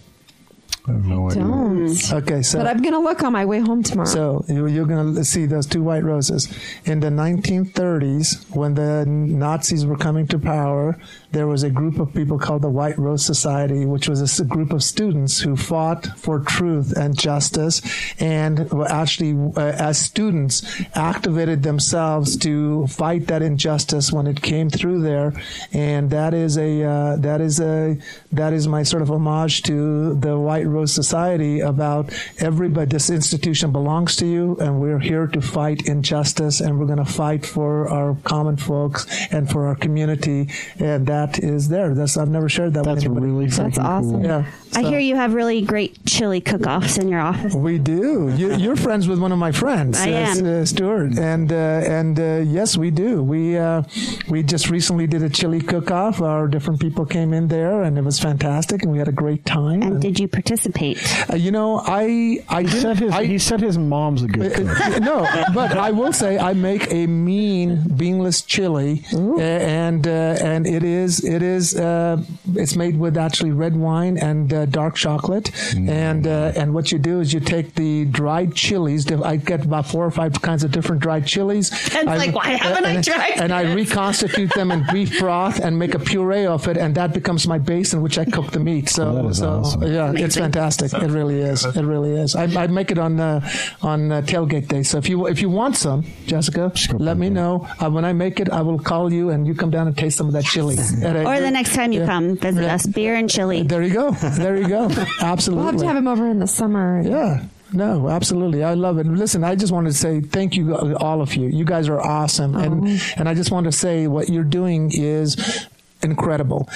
I 0.87 0.93
have 0.93 1.05
no 1.05 1.29
idea. 1.31 1.43
Don't. 1.43 2.12
Okay, 2.23 2.43
so 2.43 2.59
But 2.59 2.69
I'm 2.69 2.81
gonna 2.81 3.01
look 3.01 3.23
on 3.25 3.33
my 3.33 3.45
way 3.45 3.59
home 3.59 3.83
tomorrow. 3.83 4.09
So 4.09 4.45
you- 4.49 4.69
you're 4.69 4.87
going 4.87 5.16
to 5.16 5.25
see 5.25 5.45
those 5.47 5.66
two 5.66 5.83
white 5.83 6.05
roses. 6.05 6.49
In 6.87 7.01
the 7.01 7.11
1930s, 7.11 8.47
when 8.55 8.75
the 8.75 9.05
Nazis 9.07 9.85
were 9.85 9.97
coming 9.97 10.27
to 10.29 10.39
power, 10.39 10.97
there 11.31 11.47
was 11.47 11.63
a 11.63 11.71
group 11.71 11.99
of 11.99 12.15
people 12.15 12.39
called 12.39 12.63
the 12.63 12.71
White 12.71 12.99
Rose 12.99 13.25
Society, 13.25 13.85
which 13.85 14.09
was 14.09 14.41
a 14.41 14.45
group 14.45 14.73
of 14.73 14.83
students 14.83 15.41
who 15.41 15.57
fought 15.57 16.07
for 16.17 16.41
truth 16.41 16.97
and 16.97 17.19
justice, 17.19 17.83
and 18.19 18.73
actually, 18.89 19.37
uh, 19.57 19.61
as 19.61 19.99
students, 19.99 20.63
activated 20.95 21.63
themselves 21.63 22.37
to 22.39 22.87
fight 22.87 23.27
that 23.27 23.43
injustice 23.43 24.11
when 24.11 24.27
it 24.27 24.41
came 24.41 24.71
through 24.71 25.03
there. 25.03 25.35
And 25.73 26.11
that 26.11 26.33
is 26.33 26.57
a 26.57 26.83
uh, 26.85 27.17
that 27.17 27.43
is 27.43 27.61
a 27.61 27.99
that 28.33 28.55
is 28.55 28.67
my 28.67 28.83
sort 28.83 29.03
of 29.03 29.11
homage 29.11 29.63
to 29.65 30.15
the 30.15 30.39
White 30.39 30.67
Rose 30.67 30.93
Society 30.95 31.61
about 31.61 32.11
everybody. 32.39 32.89
This 32.89 33.11
institution 33.11 33.71
belongs 33.71 34.17
to 34.17 34.27
you, 34.27 34.57
and 34.61 34.81
we're 34.81 34.99
here 34.99 35.27
to 35.27 35.43
fight 35.43 35.89
injustice, 35.89 36.61
and 36.61 36.79
we're 36.79 36.87
going 36.87 37.05
to 37.05 37.13
fight 37.13 37.45
for 37.45 37.89
our 37.89 38.17
common 38.25 38.57
folks 38.57 39.07
and 39.31 39.51
for 39.51 39.67
our 39.67 39.75
community. 39.75 40.49
And 40.79 41.07
that 41.07 41.18
is 41.39 41.69
there. 41.69 41.95
That's 41.95 42.16
I've 42.16 42.28
never 42.31 42.49
shared 42.49 42.74
that. 42.74 42.85
That's 42.85 43.05
with 43.05 43.12
anybody. 43.16 43.27
really 43.32 43.47
That's 43.47 43.78
awesome. 43.78 44.11
Cool. 44.11 44.24
yeah. 44.24 44.45
I 44.74 44.82
hear 44.82 44.99
you 44.99 45.16
have 45.16 45.35
really 45.35 45.62
great 45.62 46.05
chili 46.07 46.40
cook-offs 46.40 46.99
in 46.99 47.09
your 47.09 47.20
office. 47.20 47.55
we 47.55 47.78
do. 47.78 48.32
You, 48.36 48.55
you're 48.55 48.77
friends 48.77 49.09
with 49.09 49.19
one 49.19 49.32
of 49.32 49.39
my 49.39 49.51
friends, 49.51 49.99
I 49.99 50.12
uh, 50.12 50.15
am. 50.16 50.47
uh, 50.47 50.65
Stuart, 50.65 51.19
and 51.19 51.51
uh, 51.51 51.57
and 51.99 52.15
uh, 52.20 52.24
yes, 52.59 52.77
we 52.77 52.90
do. 52.90 53.23
We 53.23 53.57
uh, 53.57 53.82
we 54.28 54.43
just 54.43 54.69
recently 54.70 55.07
did 55.07 55.23
a 55.23 55.31
chili 55.31 55.61
cook-off. 55.61 56.20
Our 56.20 56.47
different 56.49 56.81
people 56.81 57.05
came 57.07 57.32
in 57.32 57.49
there, 57.49 57.82
and 57.82 57.97
it 57.99 58.05
was 58.05 58.20
fantastic, 58.20 58.82
and 58.82 58.93
we 58.93 58.99
had 58.99 59.09
a 59.09 59.12
great 59.24 59.45
time. 59.47 59.82
And 59.82 60.01
did 60.01 60.20
you 60.20 60.28
participate? 60.28 60.99
Uh, 61.32 61.36
you 61.36 61.51
know, 61.51 61.81
I 61.85 62.45
I 62.49 62.62
He 62.62 62.69
said 62.85 62.97
his 62.99 63.12
I, 63.12 63.24
he 63.24 63.39
said 63.39 63.61
his 63.61 63.78
mom's 63.78 64.23
a 64.23 64.28
good 64.28 64.53
cook. 64.55 64.69
uh, 64.81 64.99
no, 65.12 65.27
but 65.55 65.70
I 65.77 65.90
will 65.90 66.12
say 66.12 66.39
I 66.39 66.53
make 66.53 66.93
a 66.93 67.07
mean 67.07 67.70
beanless 67.97 68.43
chili, 68.47 69.03
uh, 69.15 69.39
and 69.40 70.07
uh, 70.07 70.36
and 70.53 70.66
it 70.66 70.85
is 70.85 71.08
it 71.25 71.43
is 71.43 71.65
uh, 71.77 72.23
it's 72.55 72.77
made 72.77 72.97
with 72.99 73.17
actually 73.17 73.53
red 73.53 73.75
wine 73.77 74.17
and 74.19 74.53
uh, 74.53 74.67
dark 74.67 74.95
chocolate, 74.95 75.47
and 75.77 76.27
uh, 76.27 76.53
and 76.61 76.75
what 76.75 76.93
you 76.93 76.99
do 76.99 77.21
is 77.21 77.33
you 77.33 77.41
take 77.41 77.75
the 77.75 78.05
dried 78.21 78.55
chilies. 78.55 79.03
I 79.33 79.37
get 79.37 79.65
about 79.65 79.87
four 79.87 80.05
or 80.05 80.11
five 80.11 80.33
kinds 80.43 80.63
of 80.65 80.71
different 80.71 81.01
dried 81.03 81.25
chilies. 81.27 81.71
Ken's 81.93 82.07
like, 82.07 82.35
"Why 82.35 82.49
haven't 82.65 82.85
I 82.85 82.93
and, 82.93 83.05
tried 83.05 83.35
And 83.43 83.53
I 83.53 83.63
reconstitute 83.75 84.53
them 84.55 84.71
in 84.71 84.85
beef 84.93 85.19
broth 85.19 85.61
and 85.61 85.79
make 85.79 85.95
a 85.95 85.99
puree 86.11 86.47
of 86.47 86.69
it, 86.69 86.77
and 86.77 86.95
that 86.95 87.13
becomes 87.15 87.47
my 87.47 87.59
base 87.59 87.93
in 87.95 88.03
which 88.03 88.19
I 88.19 88.25
cook 88.25 88.51
the 88.51 88.61
meat. 88.61 88.89
So, 88.89 89.09
Oh, 89.09 89.15
that 89.23 89.25
is 89.27 89.39
so 89.39 89.51
awesome. 89.61 89.83
yeah, 89.83 90.11
it's 90.11 90.37
Amazing. 90.37 90.43
fantastic. 90.43 90.93
It 90.95 91.11
really 91.11 91.41
is. 91.41 91.65
It 91.65 91.85
really 91.85 92.13
is. 92.13 92.35
I, 92.37 92.45
I 92.63 92.67
make 92.67 92.91
it 92.91 92.99
on 92.99 93.19
uh, 93.21 93.41
on 93.83 94.13
uh, 94.13 94.21
tailgate 94.23 94.69
day. 94.69 94.83
So 94.83 94.99
if 94.99 95.09
you 95.09 95.27
if 95.27 95.41
you 95.41 95.49
want 95.51 95.77
some, 95.77 96.05
Jessica, 96.27 96.73
let 96.99 97.17
me 97.17 97.29
know. 97.31 97.67
Uh, 97.81 97.91
when 97.91 98.05
I 98.05 98.13
make 98.13 98.41
it, 98.41 98.49
I 98.51 98.63
will 98.63 98.79
call 98.79 99.13
you 99.13 99.31
and 99.31 99.47
you 99.47 99.55
come 99.55 99.71
down 99.71 99.87
and 99.87 99.97
taste 99.97 100.17
some 100.19 100.27
of 100.27 100.33
that 100.35 100.45
chili. 100.45 100.77
Or 101.05 101.41
the 101.41 101.51
next 101.51 101.75
time 101.75 101.93
you 101.93 102.01
Yeah. 102.01 102.07
come 102.07 102.37
visit 102.37 102.62
Yeah. 102.62 102.75
us, 102.75 102.87
beer 102.87 103.15
and 103.15 103.29
chili. 103.29 103.62
There 103.62 103.83
you 103.83 103.93
go. 103.95 104.11
There 104.12 104.57
you 104.57 104.69
go. 104.69 104.91
Absolutely. 105.20 105.65
we'll 105.65 105.73
have 105.73 105.81
to 105.81 105.87
have 105.87 105.97
him 105.97 106.09
over 106.09 106.29
in 106.29 106.39
the 106.39 106.47
summer. 106.47 107.01
Yeah. 107.05 107.43
No, 107.73 108.09
absolutely. 108.09 108.65
I 108.65 108.73
love 108.75 108.99
it. 108.99 109.07
Listen, 109.07 109.45
I 109.45 109.55
just 109.55 109.73
wanted 109.73 109.91
to 109.91 109.97
say 109.99 110.20
thank 110.23 110.57
you, 110.57 110.75
all 110.97 111.20
of 111.20 111.35
you. 111.35 111.49
You 111.49 111.65
guys 111.66 111.89
are 111.89 112.01
awesome. 112.01 112.55
And, 112.57 112.89
oh. 112.89 112.99
and 113.19 113.29
I 113.29 113.35
just 113.35 113.51
want 113.51 113.66
to 113.66 113.73
say 113.73 114.07
what 114.07 114.31
you're 114.31 114.43
doing 114.43 114.91
is 114.95 115.66
incredible. 116.03 116.69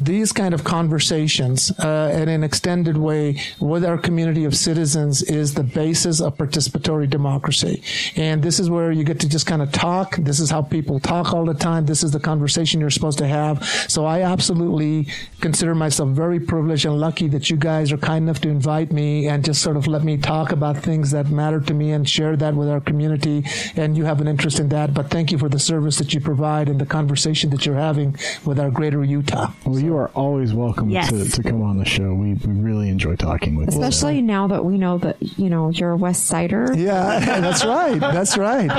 These 0.00 0.32
kind 0.32 0.54
of 0.54 0.64
conversations 0.64 1.70
uh, 1.78 2.10
in 2.14 2.28
an 2.28 2.42
extended 2.42 2.96
way 2.96 3.40
with 3.60 3.84
our 3.84 3.98
community 3.98 4.44
of 4.44 4.56
citizens 4.56 5.22
is 5.22 5.52
the 5.52 5.62
basis 5.62 6.20
of 6.20 6.38
participatory 6.38 7.08
democracy. 7.08 7.82
And 8.16 8.42
this 8.42 8.58
is 8.58 8.70
where 8.70 8.92
you 8.92 9.04
get 9.04 9.20
to 9.20 9.28
just 9.28 9.46
kind 9.46 9.60
of 9.60 9.72
talk. 9.72 10.16
This 10.16 10.40
is 10.40 10.50
how 10.50 10.62
people 10.62 11.00
talk 11.00 11.34
all 11.34 11.44
the 11.44 11.52
time. 11.52 11.84
This 11.84 12.02
is 12.02 12.12
the 12.12 12.20
conversation 12.20 12.80
you're 12.80 12.88
supposed 12.88 13.18
to 13.18 13.26
have. 13.26 13.62
So 13.88 14.06
I 14.06 14.22
absolutely 14.22 15.08
consider 15.42 15.74
myself 15.74 16.10
very 16.10 16.40
privileged 16.40 16.86
and 16.86 16.98
lucky 16.98 17.28
that 17.28 17.50
you 17.50 17.56
guys 17.56 17.92
are 17.92 17.98
kind 17.98 18.24
enough 18.24 18.40
to 18.40 18.48
invite 18.48 18.92
me 18.92 19.28
and 19.28 19.44
just 19.44 19.60
sort 19.60 19.76
of 19.76 19.86
let 19.86 20.02
me 20.02 20.16
talk 20.16 20.50
about 20.50 20.78
things 20.78 21.10
that 21.10 21.28
matter 21.28 21.60
to 21.60 21.74
me 21.74 21.92
and 21.92 22.08
share 22.08 22.36
that 22.36 22.54
with 22.54 22.68
our 22.68 22.80
community. 22.80 23.44
And 23.76 23.98
you 23.98 24.06
have 24.06 24.22
an 24.22 24.28
interest 24.28 24.60
in 24.60 24.70
that. 24.70 24.94
But 24.94 25.10
thank 25.10 25.30
you 25.30 25.36
for 25.36 25.50
the 25.50 25.58
service 25.58 25.98
that 25.98 26.14
you 26.14 26.20
provide 26.20 26.70
and 26.70 26.80
the 26.80 26.86
conversation 26.86 27.50
that 27.50 27.66
you're 27.66 27.74
having 27.74 28.16
with 28.46 28.58
our 28.58 28.70
greater 28.70 29.04
Utah. 29.04 29.52
Well, 29.66 29.78
you 29.90 29.96
are 29.96 30.08
always 30.14 30.54
welcome 30.54 30.88
Yes. 30.88 31.08
to, 31.10 31.28
to 31.28 31.42
come 31.42 31.62
on 31.62 31.78
the 31.78 31.84
show. 31.84 32.14
We, 32.14 32.34
we 32.34 32.52
really 32.60 32.88
enjoy 32.88 33.16
talking 33.16 33.56
with 33.56 33.74
you. 33.74 33.82
Especially 33.82 34.22
now 34.22 34.46
that 34.46 34.64
we 34.64 34.78
know 34.78 34.98
that 34.98 35.16
you 35.38 35.50
know 35.50 35.70
you're 35.70 35.90
a 35.90 35.96
West 35.96 36.26
Sider. 36.26 36.72
Yeah, 36.76 37.18
that's 37.40 37.64
right. 37.64 37.98
That's 37.98 38.38
right. 38.38 38.70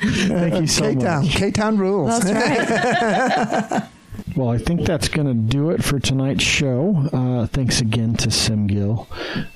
Thank 0.00 0.54
you 0.60 0.66
so 0.68 0.94
K-Town. 0.94 1.24
much. 1.24 1.34
K-Town 1.34 1.78
rules. 1.78 2.20
That's 2.20 3.72
right. 3.72 3.82
Well, 4.36 4.50
I 4.50 4.58
think 4.58 4.82
that's 4.84 5.08
going 5.08 5.26
to 5.26 5.34
do 5.34 5.70
it 5.70 5.82
for 5.82 5.98
tonight's 5.98 6.44
show. 6.44 7.08
Uh, 7.12 7.46
thanks 7.46 7.80
again 7.80 8.14
to 8.16 8.30
Sim 8.30 8.66
Gill. 8.66 9.08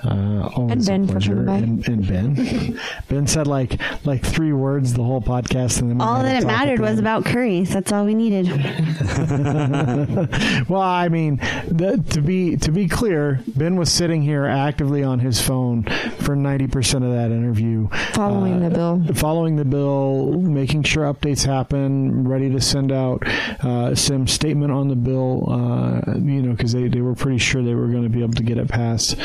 Uh, 0.03 0.49
always 0.57 0.89
And 0.89 1.07
Ben 1.09 1.17
a 1.17 1.21
pleasure. 1.21 1.49
And, 1.51 1.87
and 1.87 2.09
Ben. 2.09 2.81
ben 3.09 3.27
said 3.27 3.47
like 3.47 3.79
like 4.07 4.25
three 4.25 4.53
words 4.55 4.95
the 4.95 5.03
whole 5.05 5.21
podcast, 5.21 5.81
and 5.83 5.91
then 5.91 6.01
All 6.01 6.23
that 6.23 6.43
it 6.43 6.47
mattered 6.47 6.81
at 6.81 6.91
was 6.91 6.99
about 6.99 7.27
curries. 7.27 7.71
That's 7.73 7.93
all 7.93 8.05
we 8.07 8.15
needed. 8.15 8.49
Well, 10.69 10.81
I 10.83 11.09
mean, 11.09 11.37
the, 11.69 12.03
to 12.11 12.21
be 12.21 12.57
to 12.59 12.71
be 12.71 12.89
clear, 12.89 13.41
Ben 13.57 13.77
was 13.77 13.91
sitting 13.91 14.23
here 14.23 14.45
actively 14.47 15.03
on 15.03 15.19
his 15.19 15.41
phone 15.41 15.85
for 16.21 16.37
ninety 16.37 16.67
percent 16.67 17.05
of 17.05 17.13
that 17.13 17.31
interview, 17.31 17.89
Following 18.13 18.61
the 18.61 18.71
bill. 18.71 19.03
following 19.15 19.57
the 19.57 19.65
bill, 19.65 20.33
making 20.41 20.85
sure 20.85 21.13
updates 21.13 21.45
happen, 21.45 22.27
ready 22.29 22.51
to 22.51 22.61
send 22.61 22.93
out 22.93 23.27
uh, 23.65 23.95
statement 23.95 24.70
on 24.71 24.89
the 24.89 24.97
bill. 24.97 25.45
Uh, 25.49 26.15
you 26.17 26.43
know, 26.43 26.53
because 26.53 26.73
they, 26.73 26.89
they 26.89 27.01
were 27.01 27.15
pretty 27.15 27.39
sure 27.39 27.63
they 27.63 27.75
were 27.75 27.89
going 27.89 28.05
to 28.05 28.09
be 28.09 28.23
able 28.23 28.35
to 28.35 28.43
get 28.43 28.59
it 28.59 28.69
passed. 28.69 29.17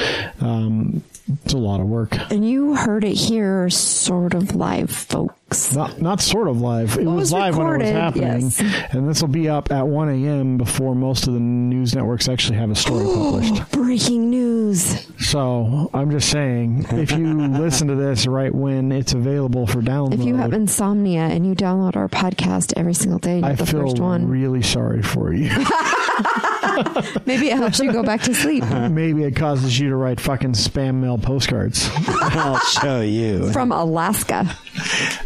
Um, 0.42 1.04
it's 1.44 1.54
a 1.54 1.58
lot 1.58 1.80
of 1.80 1.88
work. 1.88 2.16
And 2.32 2.48
you 2.48 2.76
heard 2.76 3.04
it 3.04 3.16
here, 3.16 3.70
sort 3.70 4.34
of 4.34 4.56
live, 4.56 4.92
folks. 4.92 5.34
Not 5.76 6.02
not 6.02 6.22
sort 6.22 6.48
of 6.48 6.60
live. 6.60 6.98
It 6.98 7.06
Well, 7.06 7.16
was 7.16 7.26
was 7.26 7.34
live 7.34 7.56
when 7.58 7.68
it 7.68 7.78
was 7.84 7.90
happening, 7.92 8.42
yes. 8.42 8.60
and 8.92 9.08
this 9.08 9.22
will 9.22 9.30
be 9.30 9.48
up 9.48 9.72
at 9.72 9.88
one 9.88 10.10
a.m. 10.10 10.58
before 10.58 10.96
most 10.96 11.28
of 11.28 11.34
the 11.34 11.40
news 11.40 11.94
networks 11.96 12.28
actually 12.28 12.58
have 12.58 12.72
a 12.72 12.76
story 12.76 13.06
published. 13.06 13.72
Breaking 13.72 14.32
news. 14.32 15.06
So 15.20 15.90
I'm 15.94 16.10
just 16.10 16.30
saying, 16.30 16.88
if 16.90 17.12
you 17.12 17.34
listen 17.48 17.88
to 17.90 17.96
this 17.96 18.26
right 18.26 18.54
when 18.54 18.92
it's 18.92 19.14
available 19.14 19.68
for 19.68 19.82
download, 19.82 20.16
If 20.16 20.24
you 20.26 20.36
have 20.36 20.52
insomnia 20.52 21.22
and 21.22 21.46
you 21.46 21.54
download 21.54 21.96
our 21.96 22.10
podcast 22.10 22.74
every 22.76 22.96
single 22.96 23.20
day, 23.20 23.42
I 23.44 23.50
you're 23.50 23.56
the 23.56 23.66
feel 23.68 23.82
first 23.84 24.00
one. 24.00 24.28
really 24.28 24.64
sorry 24.64 25.04
for 25.04 25.32
you. 25.32 25.50
Maybe 27.26 27.50
it 27.50 27.58
helps 27.58 27.80
you 27.80 27.92
go 27.94 28.04
back 28.04 28.22
to 28.24 28.34
sleep. 28.34 28.64
Maybe 28.92 29.24
it 29.24 29.36
causes 29.36 29.80
you 29.80 29.90
to 29.90 29.96
write 29.96 30.20
fucking 30.20 30.54
spam 30.54 30.96
mail 30.96 31.18
postcards. 31.18 31.90
I'll 32.08 32.60
show 32.60 33.02
you. 33.02 33.52
From 33.54 33.72
Alaska. 33.72 34.58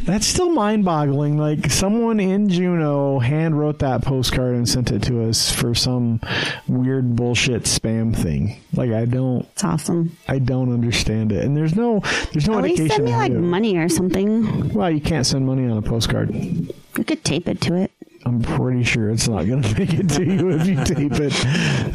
That's 0.10 0.26
still 0.26 0.50
mind-boggling. 0.50 1.38
Like 1.38 1.70
someone 1.70 2.20
in 2.20 2.50
Juneau 2.50 3.20
hand 3.20 3.60
wrote 3.60 3.78
that 3.80 4.02
postcard 4.02 4.56
and 4.56 4.68
sent 4.68 4.92
it 4.92 5.04
to 5.04 5.24
us 5.30 5.52
for 5.54 5.76
some 5.76 6.20
weird 6.68 7.16
bullshit 7.16 7.64
spam 7.64 8.16
thing. 8.16 8.60
Like 8.74 8.92
I 8.92 9.06
don't, 9.06 9.46
It's 9.52 9.64
awesome. 9.64 10.18
I 10.28 10.40
don't 10.40 10.74
understand 10.74 11.32
it. 11.32 11.46
And 11.46 11.56
there's 11.56 11.76
no, 11.76 12.00
there's 12.34 12.48
no 12.48 12.58
At 12.58 12.64
least 12.64 12.80
indication. 12.82 12.90
send 12.90 13.06
me 13.06 13.12
like 13.16 13.32
money 13.34 13.78
or 13.78 13.88
something. 13.88 14.74
Well, 14.74 14.90
you 14.90 15.00
can't 15.00 15.28
send 15.28 15.46
money 15.46 15.70
on 15.70 15.78
a 15.78 15.82
postcard. 15.84 16.34
You 16.34 17.04
could 17.06 17.24
tape 17.24 17.48
it 17.48 17.62
to 17.62 17.76
it. 17.76 17.92
I'm 18.26 18.42
pretty 18.42 18.84
sure 18.84 19.10
it's 19.10 19.28
not 19.28 19.48
going 19.48 19.62
to 19.64 19.80
make 19.80 19.94
it 19.94 20.10
to 20.10 20.24
you 20.26 20.50
if 20.52 20.68
you 20.68 20.76
tape 20.84 21.14
it. 21.14 21.46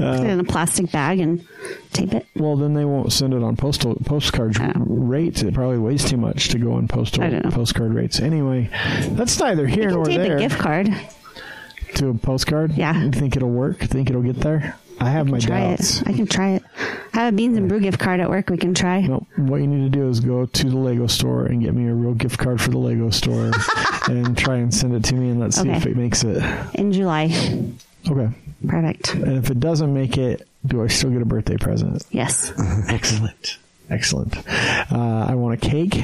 Uh, 0.00 0.16
Put 0.18 0.26
it 0.26 0.30
in 0.30 0.40
a 0.40 0.44
plastic 0.44 0.90
bag 0.90 1.20
and 1.20 1.46
tape 1.92 2.12
it. 2.14 2.26
well, 2.34 2.56
then 2.56 2.74
they 2.74 2.84
won't 2.84 3.12
send 3.12 3.34
it 3.34 3.42
on 3.42 3.56
postal 3.56 3.94
postcard 4.04 4.58
know. 4.58 4.72
rates. 4.86 5.42
It 5.42 5.52
probably 5.54 5.78
weighs 5.78 6.04
too 6.08 6.16
much 6.16 6.48
to 6.48 6.58
go 6.58 6.72
on 6.72 6.88
postal 6.88 7.22
I 7.24 7.30
don't 7.30 7.44
know. 7.44 7.50
postcard 7.50 7.92
rates. 7.94 8.20
Anyway, 8.20 8.70
that's 9.10 9.38
neither 9.38 9.66
here 9.66 9.90
nor 9.90 10.04
tape 10.06 10.18
there. 10.20 10.36
a 10.36 10.40
gift 10.40 10.58
card. 10.58 10.88
to 11.96 12.08
a 12.08 12.14
postcard. 12.14 12.72
Yeah. 12.72 13.02
you 13.02 13.10
think 13.12 13.36
it'll 13.36 13.50
work? 13.50 13.82
You 13.82 13.88
think 13.88 14.08
it'll 14.10 14.22
get 14.22 14.36
there? 14.40 14.76
I 15.00 15.10
have 15.10 15.28
my 15.28 15.38
Try 15.38 15.70
doubts. 15.70 16.00
it. 16.00 16.08
I 16.08 16.12
can 16.12 16.26
try 16.26 16.50
it. 16.52 16.62
I 17.12 17.18
have 17.18 17.34
a 17.34 17.36
beans 17.36 17.56
and 17.56 17.68
brew 17.68 17.80
gift 17.80 17.98
card 17.98 18.20
at 18.20 18.28
work. 18.30 18.50
We 18.50 18.56
can 18.56 18.74
try. 18.74 19.00
No, 19.02 19.26
what 19.36 19.56
you 19.56 19.66
need 19.66 19.92
to 19.92 19.98
do 19.98 20.08
is 20.08 20.20
go 20.20 20.46
to 20.46 20.70
the 20.70 20.76
Lego 20.76 21.06
store 21.06 21.46
and 21.46 21.62
get 21.62 21.74
me 21.74 21.88
a 21.88 21.94
real 21.94 22.14
gift 22.14 22.38
card 22.38 22.60
for 22.60 22.70
the 22.70 22.78
Lego 22.78 23.10
store 23.10 23.50
and 24.08 24.36
try 24.36 24.56
and 24.56 24.72
send 24.74 24.94
it 24.94 25.04
to 25.04 25.14
me 25.14 25.30
and 25.30 25.40
let's 25.40 25.60
see 25.60 25.68
if 25.68 25.86
it 25.86 25.96
makes 25.96 26.24
it. 26.24 26.42
in 26.74 26.92
July. 26.92 27.24
Okay. 28.08 28.28
Perfect. 28.66 29.14
And 29.14 29.36
if 29.36 29.50
it 29.50 29.60
doesn't 29.60 29.92
make 29.92 30.16
it, 30.16 30.46
do 30.66 30.82
I 30.82 30.86
still 30.86 31.10
get 31.10 31.20
a 31.22 31.26
birthday 31.26 31.56
present? 31.56 32.04
Yes. 32.10 32.52
Excellent. 32.88 33.58
Excellent. 33.90 34.36
Uh, 34.48 35.26
I 35.28 35.34
want 35.34 35.62
a 35.62 35.68
cake 35.68 36.02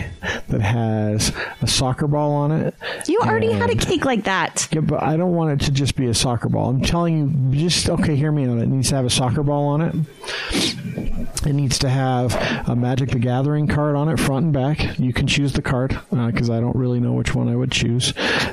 that 0.48 0.61
has 0.61 1.32
a 1.62 1.66
soccer 1.66 2.07
ball 2.07 2.32
on 2.32 2.52
it. 2.52 2.74
You 3.09 3.20
already 3.20 3.52
had 3.52 3.70
a 3.70 3.74
cake 3.74 4.05
like 4.05 4.24
that. 4.24 4.69
Yeah, 4.70 4.81
but 4.81 5.02
I 5.02 5.16
don't 5.16 5.35
want 5.35 5.61
it 5.61 5.65
to 5.65 5.73
just 5.73 5.97
be 5.97 6.07
a 6.07 6.15
soccer 6.15 6.51
ball. 6.51 6.69
I'm 6.69 6.82
telling 6.82 7.52
you, 7.52 7.59
just 7.69 7.89
okay. 7.89 8.16
Hear 8.16 8.32
me 8.32 8.47
out. 8.47 8.59
It 8.59 8.69
needs 8.69 8.90
to 8.90 8.97
have 8.97 9.07
a 9.07 9.11
soccer 9.11 9.43
ball 9.43 9.69
on 9.69 9.81
it, 9.81 11.19
It 11.47 11.55
needs 11.55 11.79
to 11.81 11.89
have 11.89 12.35
a 12.69 12.77
Magic 12.77 13.11
the 13.11 13.19
Gathering 13.19 13.67
card 13.67 13.97
on 13.97 14.09
it, 14.09 14.19
front 14.19 14.45
and 14.45 14.53
back. 14.53 14.99
You 14.99 15.12
can 15.12 15.27
choose 15.27 15.53
the 15.53 15.62
card 15.62 15.99
because 16.11 16.51
I 16.51 16.61
don't 16.61 16.77
really 16.77 17.01
know 17.01 17.12
which 17.12 17.35
one 17.35 17.49
I 17.49 17.57
would 17.57 17.73
choose. 17.73 18.12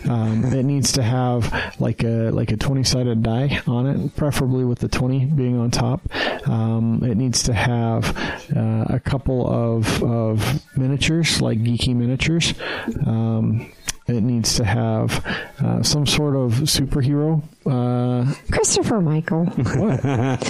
Um, 0.10 0.46
it 0.46 0.64
needs 0.64 0.94
to 0.94 1.04
have 1.04 1.76
like 1.80 2.04
a 2.04 2.32
like 2.32 2.52
a 2.52 2.58
twenty 2.58 2.84
sided 2.84 3.24
die 3.24 3.62
on 3.68 3.88
it, 3.88 4.16
preferably 4.16 4.64
with 4.64 4.80
the 4.80 4.88
twenty 4.88 5.26
being 5.26 5.60
on 5.60 5.72
top. 5.72 6.02
Um, 6.48 7.02
it 7.04 7.16
needs 7.16 7.44
to 7.44 7.54
have 7.54 8.18
uh, 8.56 8.86
a 8.90 9.00
couple 9.00 9.46
of 9.48 10.02
of 10.04 10.64
miniatures, 10.78 11.42
like 11.42 11.60
geeky 11.60 11.96
miniatures. 11.96 12.54
Um, 13.06 13.72
it 14.08 14.22
needs 14.24 14.56
to 14.56 14.64
have 14.64 15.26
uh, 15.60 15.84
some 15.84 16.06
sort 16.06 16.36
of 16.36 16.54
superhero. 16.62 17.44
Uh, 17.66 18.34
Christopher 18.52 19.02
Michael. 19.02 19.46
what? 19.46 20.06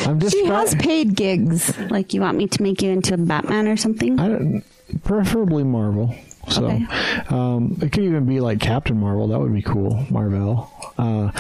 I'm 0.08 0.20
just 0.20 0.36
She 0.36 0.46
try- 0.46 0.60
has 0.60 0.76
paid 0.76 1.16
gigs. 1.16 1.78
Like 1.90 2.14
you 2.14 2.22
want 2.22 2.38
me 2.38 2.48
to 2.48 2.62
make 2.64 2.82
you 2.82 2.92
into 2.92 3.14
a 3.16 3.18
Batman 3.18 3.68
or 3.68 3.78
something? 3.78 4.20
I 4.20 4.28
don't, 4.30 4.64
preferably 5.04 5.64
Marvel. 5.64 6.16
So 6.50 6.66
Okay. 6.66 6.86
um, 7.30 7.78
it 7.82 7.92
could 7.92 8.04
even 8.04 8.26
be 8.26 8.40
like 8.40 8.60
Captain 8.60 9.00
Marvel. 9.00 9.28
That 9.28 9.40
would 9.40 9.54
be 9.54 9.62
cool. 9.62 10.06
Marvel. 10.10 10.72
Uh, 10.98 11.32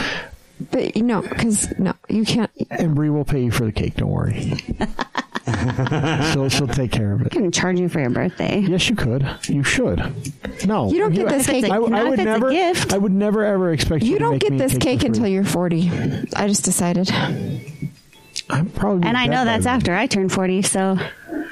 But 0.72 0.96
you 0.98 1.04
know, 1.04 1.22
because 1.22 1.78
no, 1.78 1.94
you 2.10 2.26
can't. 2.26 2.50
and 2.72 2.96
Bree 2.96 3.10
will 3.10 3.26
pay 3.26 3.44
you 3.44 3.52
for 3.52 3.66
the 3.66 3.72
cake. 3.72 3.96
Don't 3.96 4.10
worry. 4.10 4.54
she'll 6.34 6.50
she'll 6.50 6.68
take 6.68 6.92
care 6.92 7.14
of 7.14 7.22
it. 7.22 7.26
I 7.26 7.28
it. 7.28 7.32
can 7.32 7.52
charge 7.52 7.80
you 7.80 7.88
for 7.90 8.00
your 8.00 8.10
birthday. 8.10 8.60
Yes, 8.60 8.90
you 8.90 8.96
could. 8.96 9.26
You 9.48 9.64
should. 9.64 10.00
No, 10.66 10.92
You 10.92 11.00
don't 11.00 11.14
get 11.14 11.30
this 11.30 11.48
If 11.48 11.56
it's 11.56 11.62
cake. 11.68 11.72
a- 11.72 11.76
I, 11.76 11.78
I 11.78 11.88
not 11.88 12.02
if 12.02 12.10
would 12.10 12.20
it's 12.20 12.22
a 12.22 12.26
never. 12.26 12.50
gift. 12.52 12.94
I 12.94 12.98
would 12.98 13.12
never 13.14 13.46
ever 13.46 13.72
expect 13.72 14.04
you. 14.04 14.10
You 14.12 14.16
to 14.18 14.20
don't 14.20 14.32
make 14.34 14.42
get 14.42 14.52
me 14.54 14.58
this 14.58 14.78
cake 14.78 15.02
for 15.02 15.06
until 15.08 15.28
you're 15.28 15.44
40. 15.46 15.90
I 16.36 16.48
just 16.48 16.66
decided. 16.66 17.12
I'm 18.50 18.70
probably. 18.72 19.08
And 19.08 19.16
I 19.18 19.26
dead 19.26 19.32
know 19.32 19.38
by 19.42 19.46
that's 19.46 19.66
then. 19.66 19.76
after 19.76 19.94
I 19.94 20.08
turn 20.08 20.30
40, 20.30 20.62
so 20.64 20.98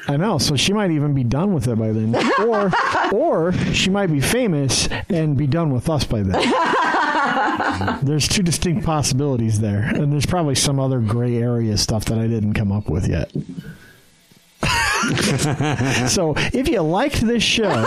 I 0.08 0.18
know. 0.18 0.38
So 0.40 0.56
she 0.56 0.74
might 0.74 0.92
even 0.92 1.14
be 1.14 1.24
done 1.24 1.54
with 1.54 1.68
it 1.68 1.76
by 1.78 1.92
then, 1.92 2.16
or 2.40 2.72
or 3.14 3.52
she 3.74 3.90
might 3.90 4.08
be 4.08 4.20
famous 4.20 4.88
and 5.10 5.38
be 5.38 5.46
done 5.48 5.72
with 5.72 5.90
us 5.90 6.06
by 6.06 6.22
then. 6.24 6.42
there's 8.04 8.28
two 8.28 8.44
distinct 8.44 8.86
possibilities 8.86 9.60
there, 9.60 9.84
and 9.84 10.12
there's 10.12 10.26
probably 10.26 10.56
some 10.56 10.80
other 10.80 11.00
gray 11.00 11.38
area 11.38 11.78
stuff 11.78 12.06
that 12.06 12.18
I 12.18 12.28
didn't 12.28 12.54
come 12.54 12.72
up 12.72 12.90
with 12.90 13.08
yet. 13.08 13.32
so 16.10 16.34
if 16.54 16.68
you 16.68 16.82
liked 16.82 17.22
this 17.22 17.44
show 17.44 17.86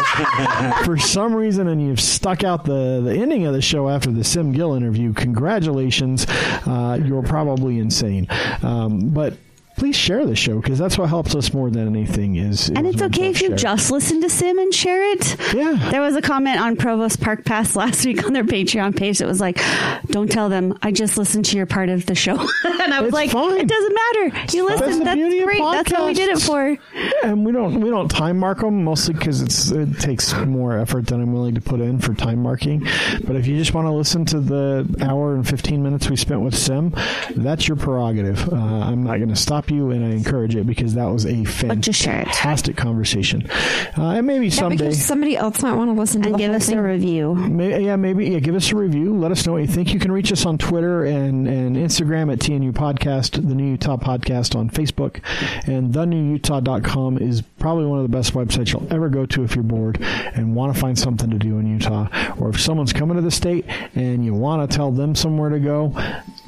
for 0.84 0.96
some 0.96 1.34
reason 1.34 1.66
and 1.66 1.82
you've 1.82 2.00
stuck 2.00 2.44
out 2.44 2.64
the, 2.64 3.00
the 3.02 3.12
ending 3.12 3.46
of 3.46 3.54
the 3.54 3.62
show 3.62 3.88
after 3.88 4.12
the 4.12 4.22
Sim 4.22 4.52
Gill 4.52 4.74
interview, 4.74 5.12
congratulations. 5.12 6.26
Uh, 6.28 7.00
you're 7.04 7.22
probably 7.22 7.78
insane. 7.78 8.28
Um, 8.62 9.08
but 9.08 9.36
please 9.78 9.96
share 9.96 10.26
the 10.26 10.36
show 10.36 10.60
because 10.60 10.78
that's 10.78 10.98
what 10.98 11.08
helps 11.08 11.34
us 11.34 11.52
more 11.52 11.70
than 11.70 11.86
anything 11.88 12.36
is. 12.36 12.68
and 12.68 12.86
it's 12.86 13.00
okay 13.00 13.30
if 13.30 13.40
you 13.40 13.48
share. 13.48 13.56
just 13.56 13.90
listen 13.90 14.20
to 14.20 14.28
Sim 14.28 14.58
and 14.58 14.74
share 14.74 15.12
it. 15.12 15.54
Yeah. 15.54 15.88
There 15.90 16.00
was 16.00 16.16
a 16.16 16.22
comment 16.22 16.60
on 16.60 16.76
Provost 16.76 17.20
Park 17.20 17.44
Pass 17.44 17.76
last 17.76 18.04
week 18.06 18.24
on 18.24 18.32
their 18.32 18.44
Patreon 18.44 18.96
page 18.96 19.18
that 19.18 19.28
was 19.28 19.40
like, 19.40 19.60
"Don't 20.06 20.30
tell 20.30 20.48
them 20.48 20.76
I 20.82 20.90
just 20.92 21.16
listened 21.16 21.44
to 21.46 21.56
your 21.56 21.66
part 21.66 21.88
of 21.88 22.06
the 22.06 22.14
show," 22.14 22.36
and 22.64 22.92
I 22.94 23.00
was 23.00 23.08
It's 23.08 23.14
like, 23.14 23.30
fine. 23.30 23.58
"It 23.60 23.68
doesn't 23.68 23.94
matter. 23.94 24.56
You 24.56 24.68
That's 24.68 24.80
listen. 24.80 25.04
That's, 25.04 25.16
beauty 25.16 25.38
of 25.40 25.44
great. 25.46 25.62
That's 25.62 25.92
what 25.92 26.06
we 26.06 26.14
did 26.14 26.30
it 26.30 26.40
for." 26.42 26.76
and 27.24 27.44
we 27.46 27.52
don't 27.52 27.80
we 27.80 27.90
don't 27.90 28.08
time 28.08 28.38
mark 28.38 28.60
them 28.60 28.84
mostly 28.84 29.14
because 29.14 29.42
it's 29.42 29.70
it 29.70 29.98
takes 30.00 30.34
more 30.34 30.78
effort 30.78 31.06
than 31.06 31.20
I'm 31.20 31.32
willing 31.32 31.54
to 31.54 31.60
put 31.60 31.80
in 31.80 31.98
for 32.00 32.14
time 32.14 32.42
marking. 32.42 32.80
But 33.24 33.36
if 33.36 33.46
you 33.46 33.56
just 33.56 33.74
want 33.74 33.86
to 33.86 33.92
listen 33.92 34.24
to 34.26 34.40
the 34.40 34.86
hour 35.00 35.34
and 35.34 35.46
15 35.48 35.82
minutes 35.82 36.10
we 36.10 36.16
spent 36.16 36.40
with 36.40 36.56
Sim, 36.56 36.94
that's 37.36 37.68
your 37.68 37.76
prerogative. 37.76 38.52
Uh, 38.52 38.56
I'm 38.56 39.02
not 39.04 39.16
going 39.16 39.28
to 39.28 39.36
stop 39.36 39.67
you, 39.70 39.90
and 39.90 40.04
I 40.04 40.10
encourage 40.10 40.54
it 40.56 40.66
because 40.66 40.94
that 40.94 41.06
was 41.06 41.26
a 41.26 41.44
But 41.66 41.80
just 41.80 42.00
share 42.00 42.20
it. 42.20 42.24
fantastic 42.26 42.76
conversation. 42.76 43.48
Uh, 43.96 44.10
and 44.10 44.26
maybe 44.26 44.46
Yeah, 44.48 44.52
someday. 44.52 44.76
because 44.76 45.04
somebody 45.04 45.36
else 45.36 45.62
might 45.62 45.74
want 45.74 45.90
to 45.90 45.98
listen 45.98 46.22
to 46.22 46.28
And 46.28 46.34
the 46.34 46.38
give 46.38 46.48
whole 46.48 46.56
us 46.56 46.66
thing. 46.68 46.78
a 46.78 46.82
review. 46.82 47.34
May, 47.34 47.84
yeah, 47.84 47.96
maybe 47.96 48.28
yeah. 48.30 48.38
Give 48.40 48.54
us 48.54 48.70
a 48.72 48.76
review. 48.76 49.16
Let 49.16 49.30
us 49.32 49.46
know 49.46 49.52
what 49.52 49.62
you 49.62 49.66
think. 49.68 49.92
You 49.92 50.00
can 50.00 50.12
reach 50.12 50.32
us 50.32 50.46
on 50.46 50.58
Twitter 50.58 51.04
and, 51.04 51.46
and 51.48 51.76
Instagram 51.76 52.32
at 52.32 52.38
TNU 52.38 52.72
Podcast, 52.72 53.32
the 53.46 53.54
New 53.54 53.70
Utah 53.72 53.96
Podcast 53.96 54.54
on 54.56 54.70
Facebook, 54.70 55.20
and 55.66 55.92
thenewutah.com 55.92 57.18
is 57.18 57.42
probably 57.58 57.86
one 57.86 57.98
of 57.98 58.04
the 58.04 58.16
best 58.16 58.34
websites 58.34 58.72
you'll 58.72 58.86
ever 58.92 59.08
go 59.08 59.26
to 59.26 59.42
if 59.44 59.54
you're 59.54 59.64
bored 59.64 59.98
and 60.00 60.54
want 60.54 60.74
to 60.74 60.80
find 60.80 60.98
something 60.98 61.30
to 61.30 61.38
do 61.38 61.58
in 61.58 61.66
Utah, 61.66 62.08
or 62.38 62.50
if 62.50 62.60
someone's 62.60 62.92
coming 62.92 63.16
to 63.16 63.22
the 63.22 63.30
state 63.30 63.64
and 63.94 64.24
you 64.24 64.34
want 64.34 64.68
to 64.70 64.76
tell 64.76 64.90
them 64.90 65.14
somewhere 65.14 65.50
to 65.50 65.58
go. 65.58 65.92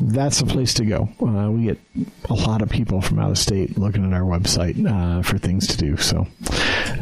That's 0.00 0.40
the 0.40 0.46
place 0.46 0.72
to 0.74 0.84
go. 0.84 1.08
Uh, 1.20 1.50
we 1.50 1.64
get 1.64 1.78
a 2.30 2.34
lot 2.34 2.62
of 2.62 2.70
people 2.70 3.00
from 3.10 3.18
out 3.18 3.30
of 3.32 3.38
state 3.38 3.76
looking 3.76 4.06
at 4.06 4.14
our 4.14 4.22
website 4.22 4.86
uh, 4.86 5.20
for 5.22 5.36
things 5.36 5.66
to 5.66 5.76
do. 5.76 5.96
So 5.96 6.26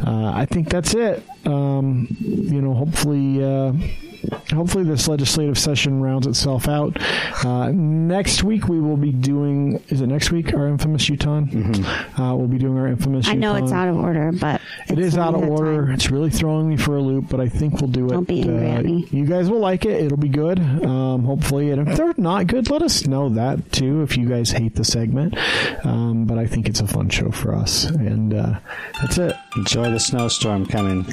uh, 0.06 0.32
I 0.34 0.46
think 0.46 0.70
that's 0.70 0.94
it. 0.94 1.22
Um, 1.46 2.08
you 2.20 2.60
know, 2.60 2.74
hopefully. 2.74 3.44
Uh, 4.32 4.54
hopefully 4.54 4.84
this 4.84 5.08
legislative 5.08 5.58
session 5.58 6.00
rounds 6.00 6.26
itself 6.26 6.68
out. 6.68 6.96
Uh, 7.44 7.70
next 7.72 8.42
week 8.44 8.68
we 8.68 8.80
will 8.80 8.96
be 8.96 9.12
doing. 9.12 9.82
Is 9.88 10.00
it 10.00 10.06
next 10.06 10.30
week? 10.32 10.54
Our 10.54 10.66
infamous 10.68 11.08
Uton. 11.08 11.48
Uh, 12.18 12.34
we'll 12.34 12.48
be 12.48 12.58
doing 12.58 12.76
our 12.78 12.86
infamous. 12.88 13.28
I 13.28 13.34
know 13.34 13.54
it's 13.56 13.72
out 13.72 13.88
of 13.88 13.96
order, 13.96 14.32
but 14.32 14.60
it's 14.88 15.16
out 15.16 15.34
of 15.34 15.42
order. 15.48 15.86
time. 15.86 15.94
It's 15.94 16.10
really 16.10 16.30
throwing 16.30 16.68
me 16.68 16.76
for 16.76 16.96
a 16.96 17.00
loop, 17.00 17.26
but 17.28 17.40
I 17.40 17.48
think 17.48 17.80
we'll 17.80 17.90
do 17.90 18.06
it. 18.06 18.10
Don't 18.10 18.26
be 18.28 18.42
angry 18.42 18.66
Uh, 18.70 18.78
at 18.78 18.84
me. 18.84 19.06
You 19.10 19.24
guys 19.26 19.48
will 19.50 19.60
like 19.60 19.84
it. 19.84 20.02
It'll 20.02 20.16
be 20.18 20.28
good. 20.28 20.58
Um, 20.58 21.24
hopefully, 21.24 21.70
and 21.70 21.86
if 21.88 21.96
they're 21.96 22.14
not 22.16 22.46
good, 22.46 22.70
let 22.70 22.82
us 22.82 23.06
know 23.06 23.28
that 23.30 23.70
too. 23.72 24.02
If 24.02 24.16
you 24.16 24.28
guys 24.28 24.50
hate 24.50 24.74
the 24.74 24.84
segment, 24.84 25.36
um, 25.84 26.24
but 26.24 26.38
I 26.38 26.46
think 26.46 26.68
it's 26.68 26.80
a 26.80 26.86
fun 26.86 27.08
show 27.10 27.30
for 27.30 27.54
us, 27.54 27.84
and 27.84 28.34
uh, 28.34 28.58
that's 29.00 29.18
it. 29.18 29.34
Enjoy 29.56 29.90
the 29.90 30.00
snowstorm 30.00 30.66
coming. 30.66 31.06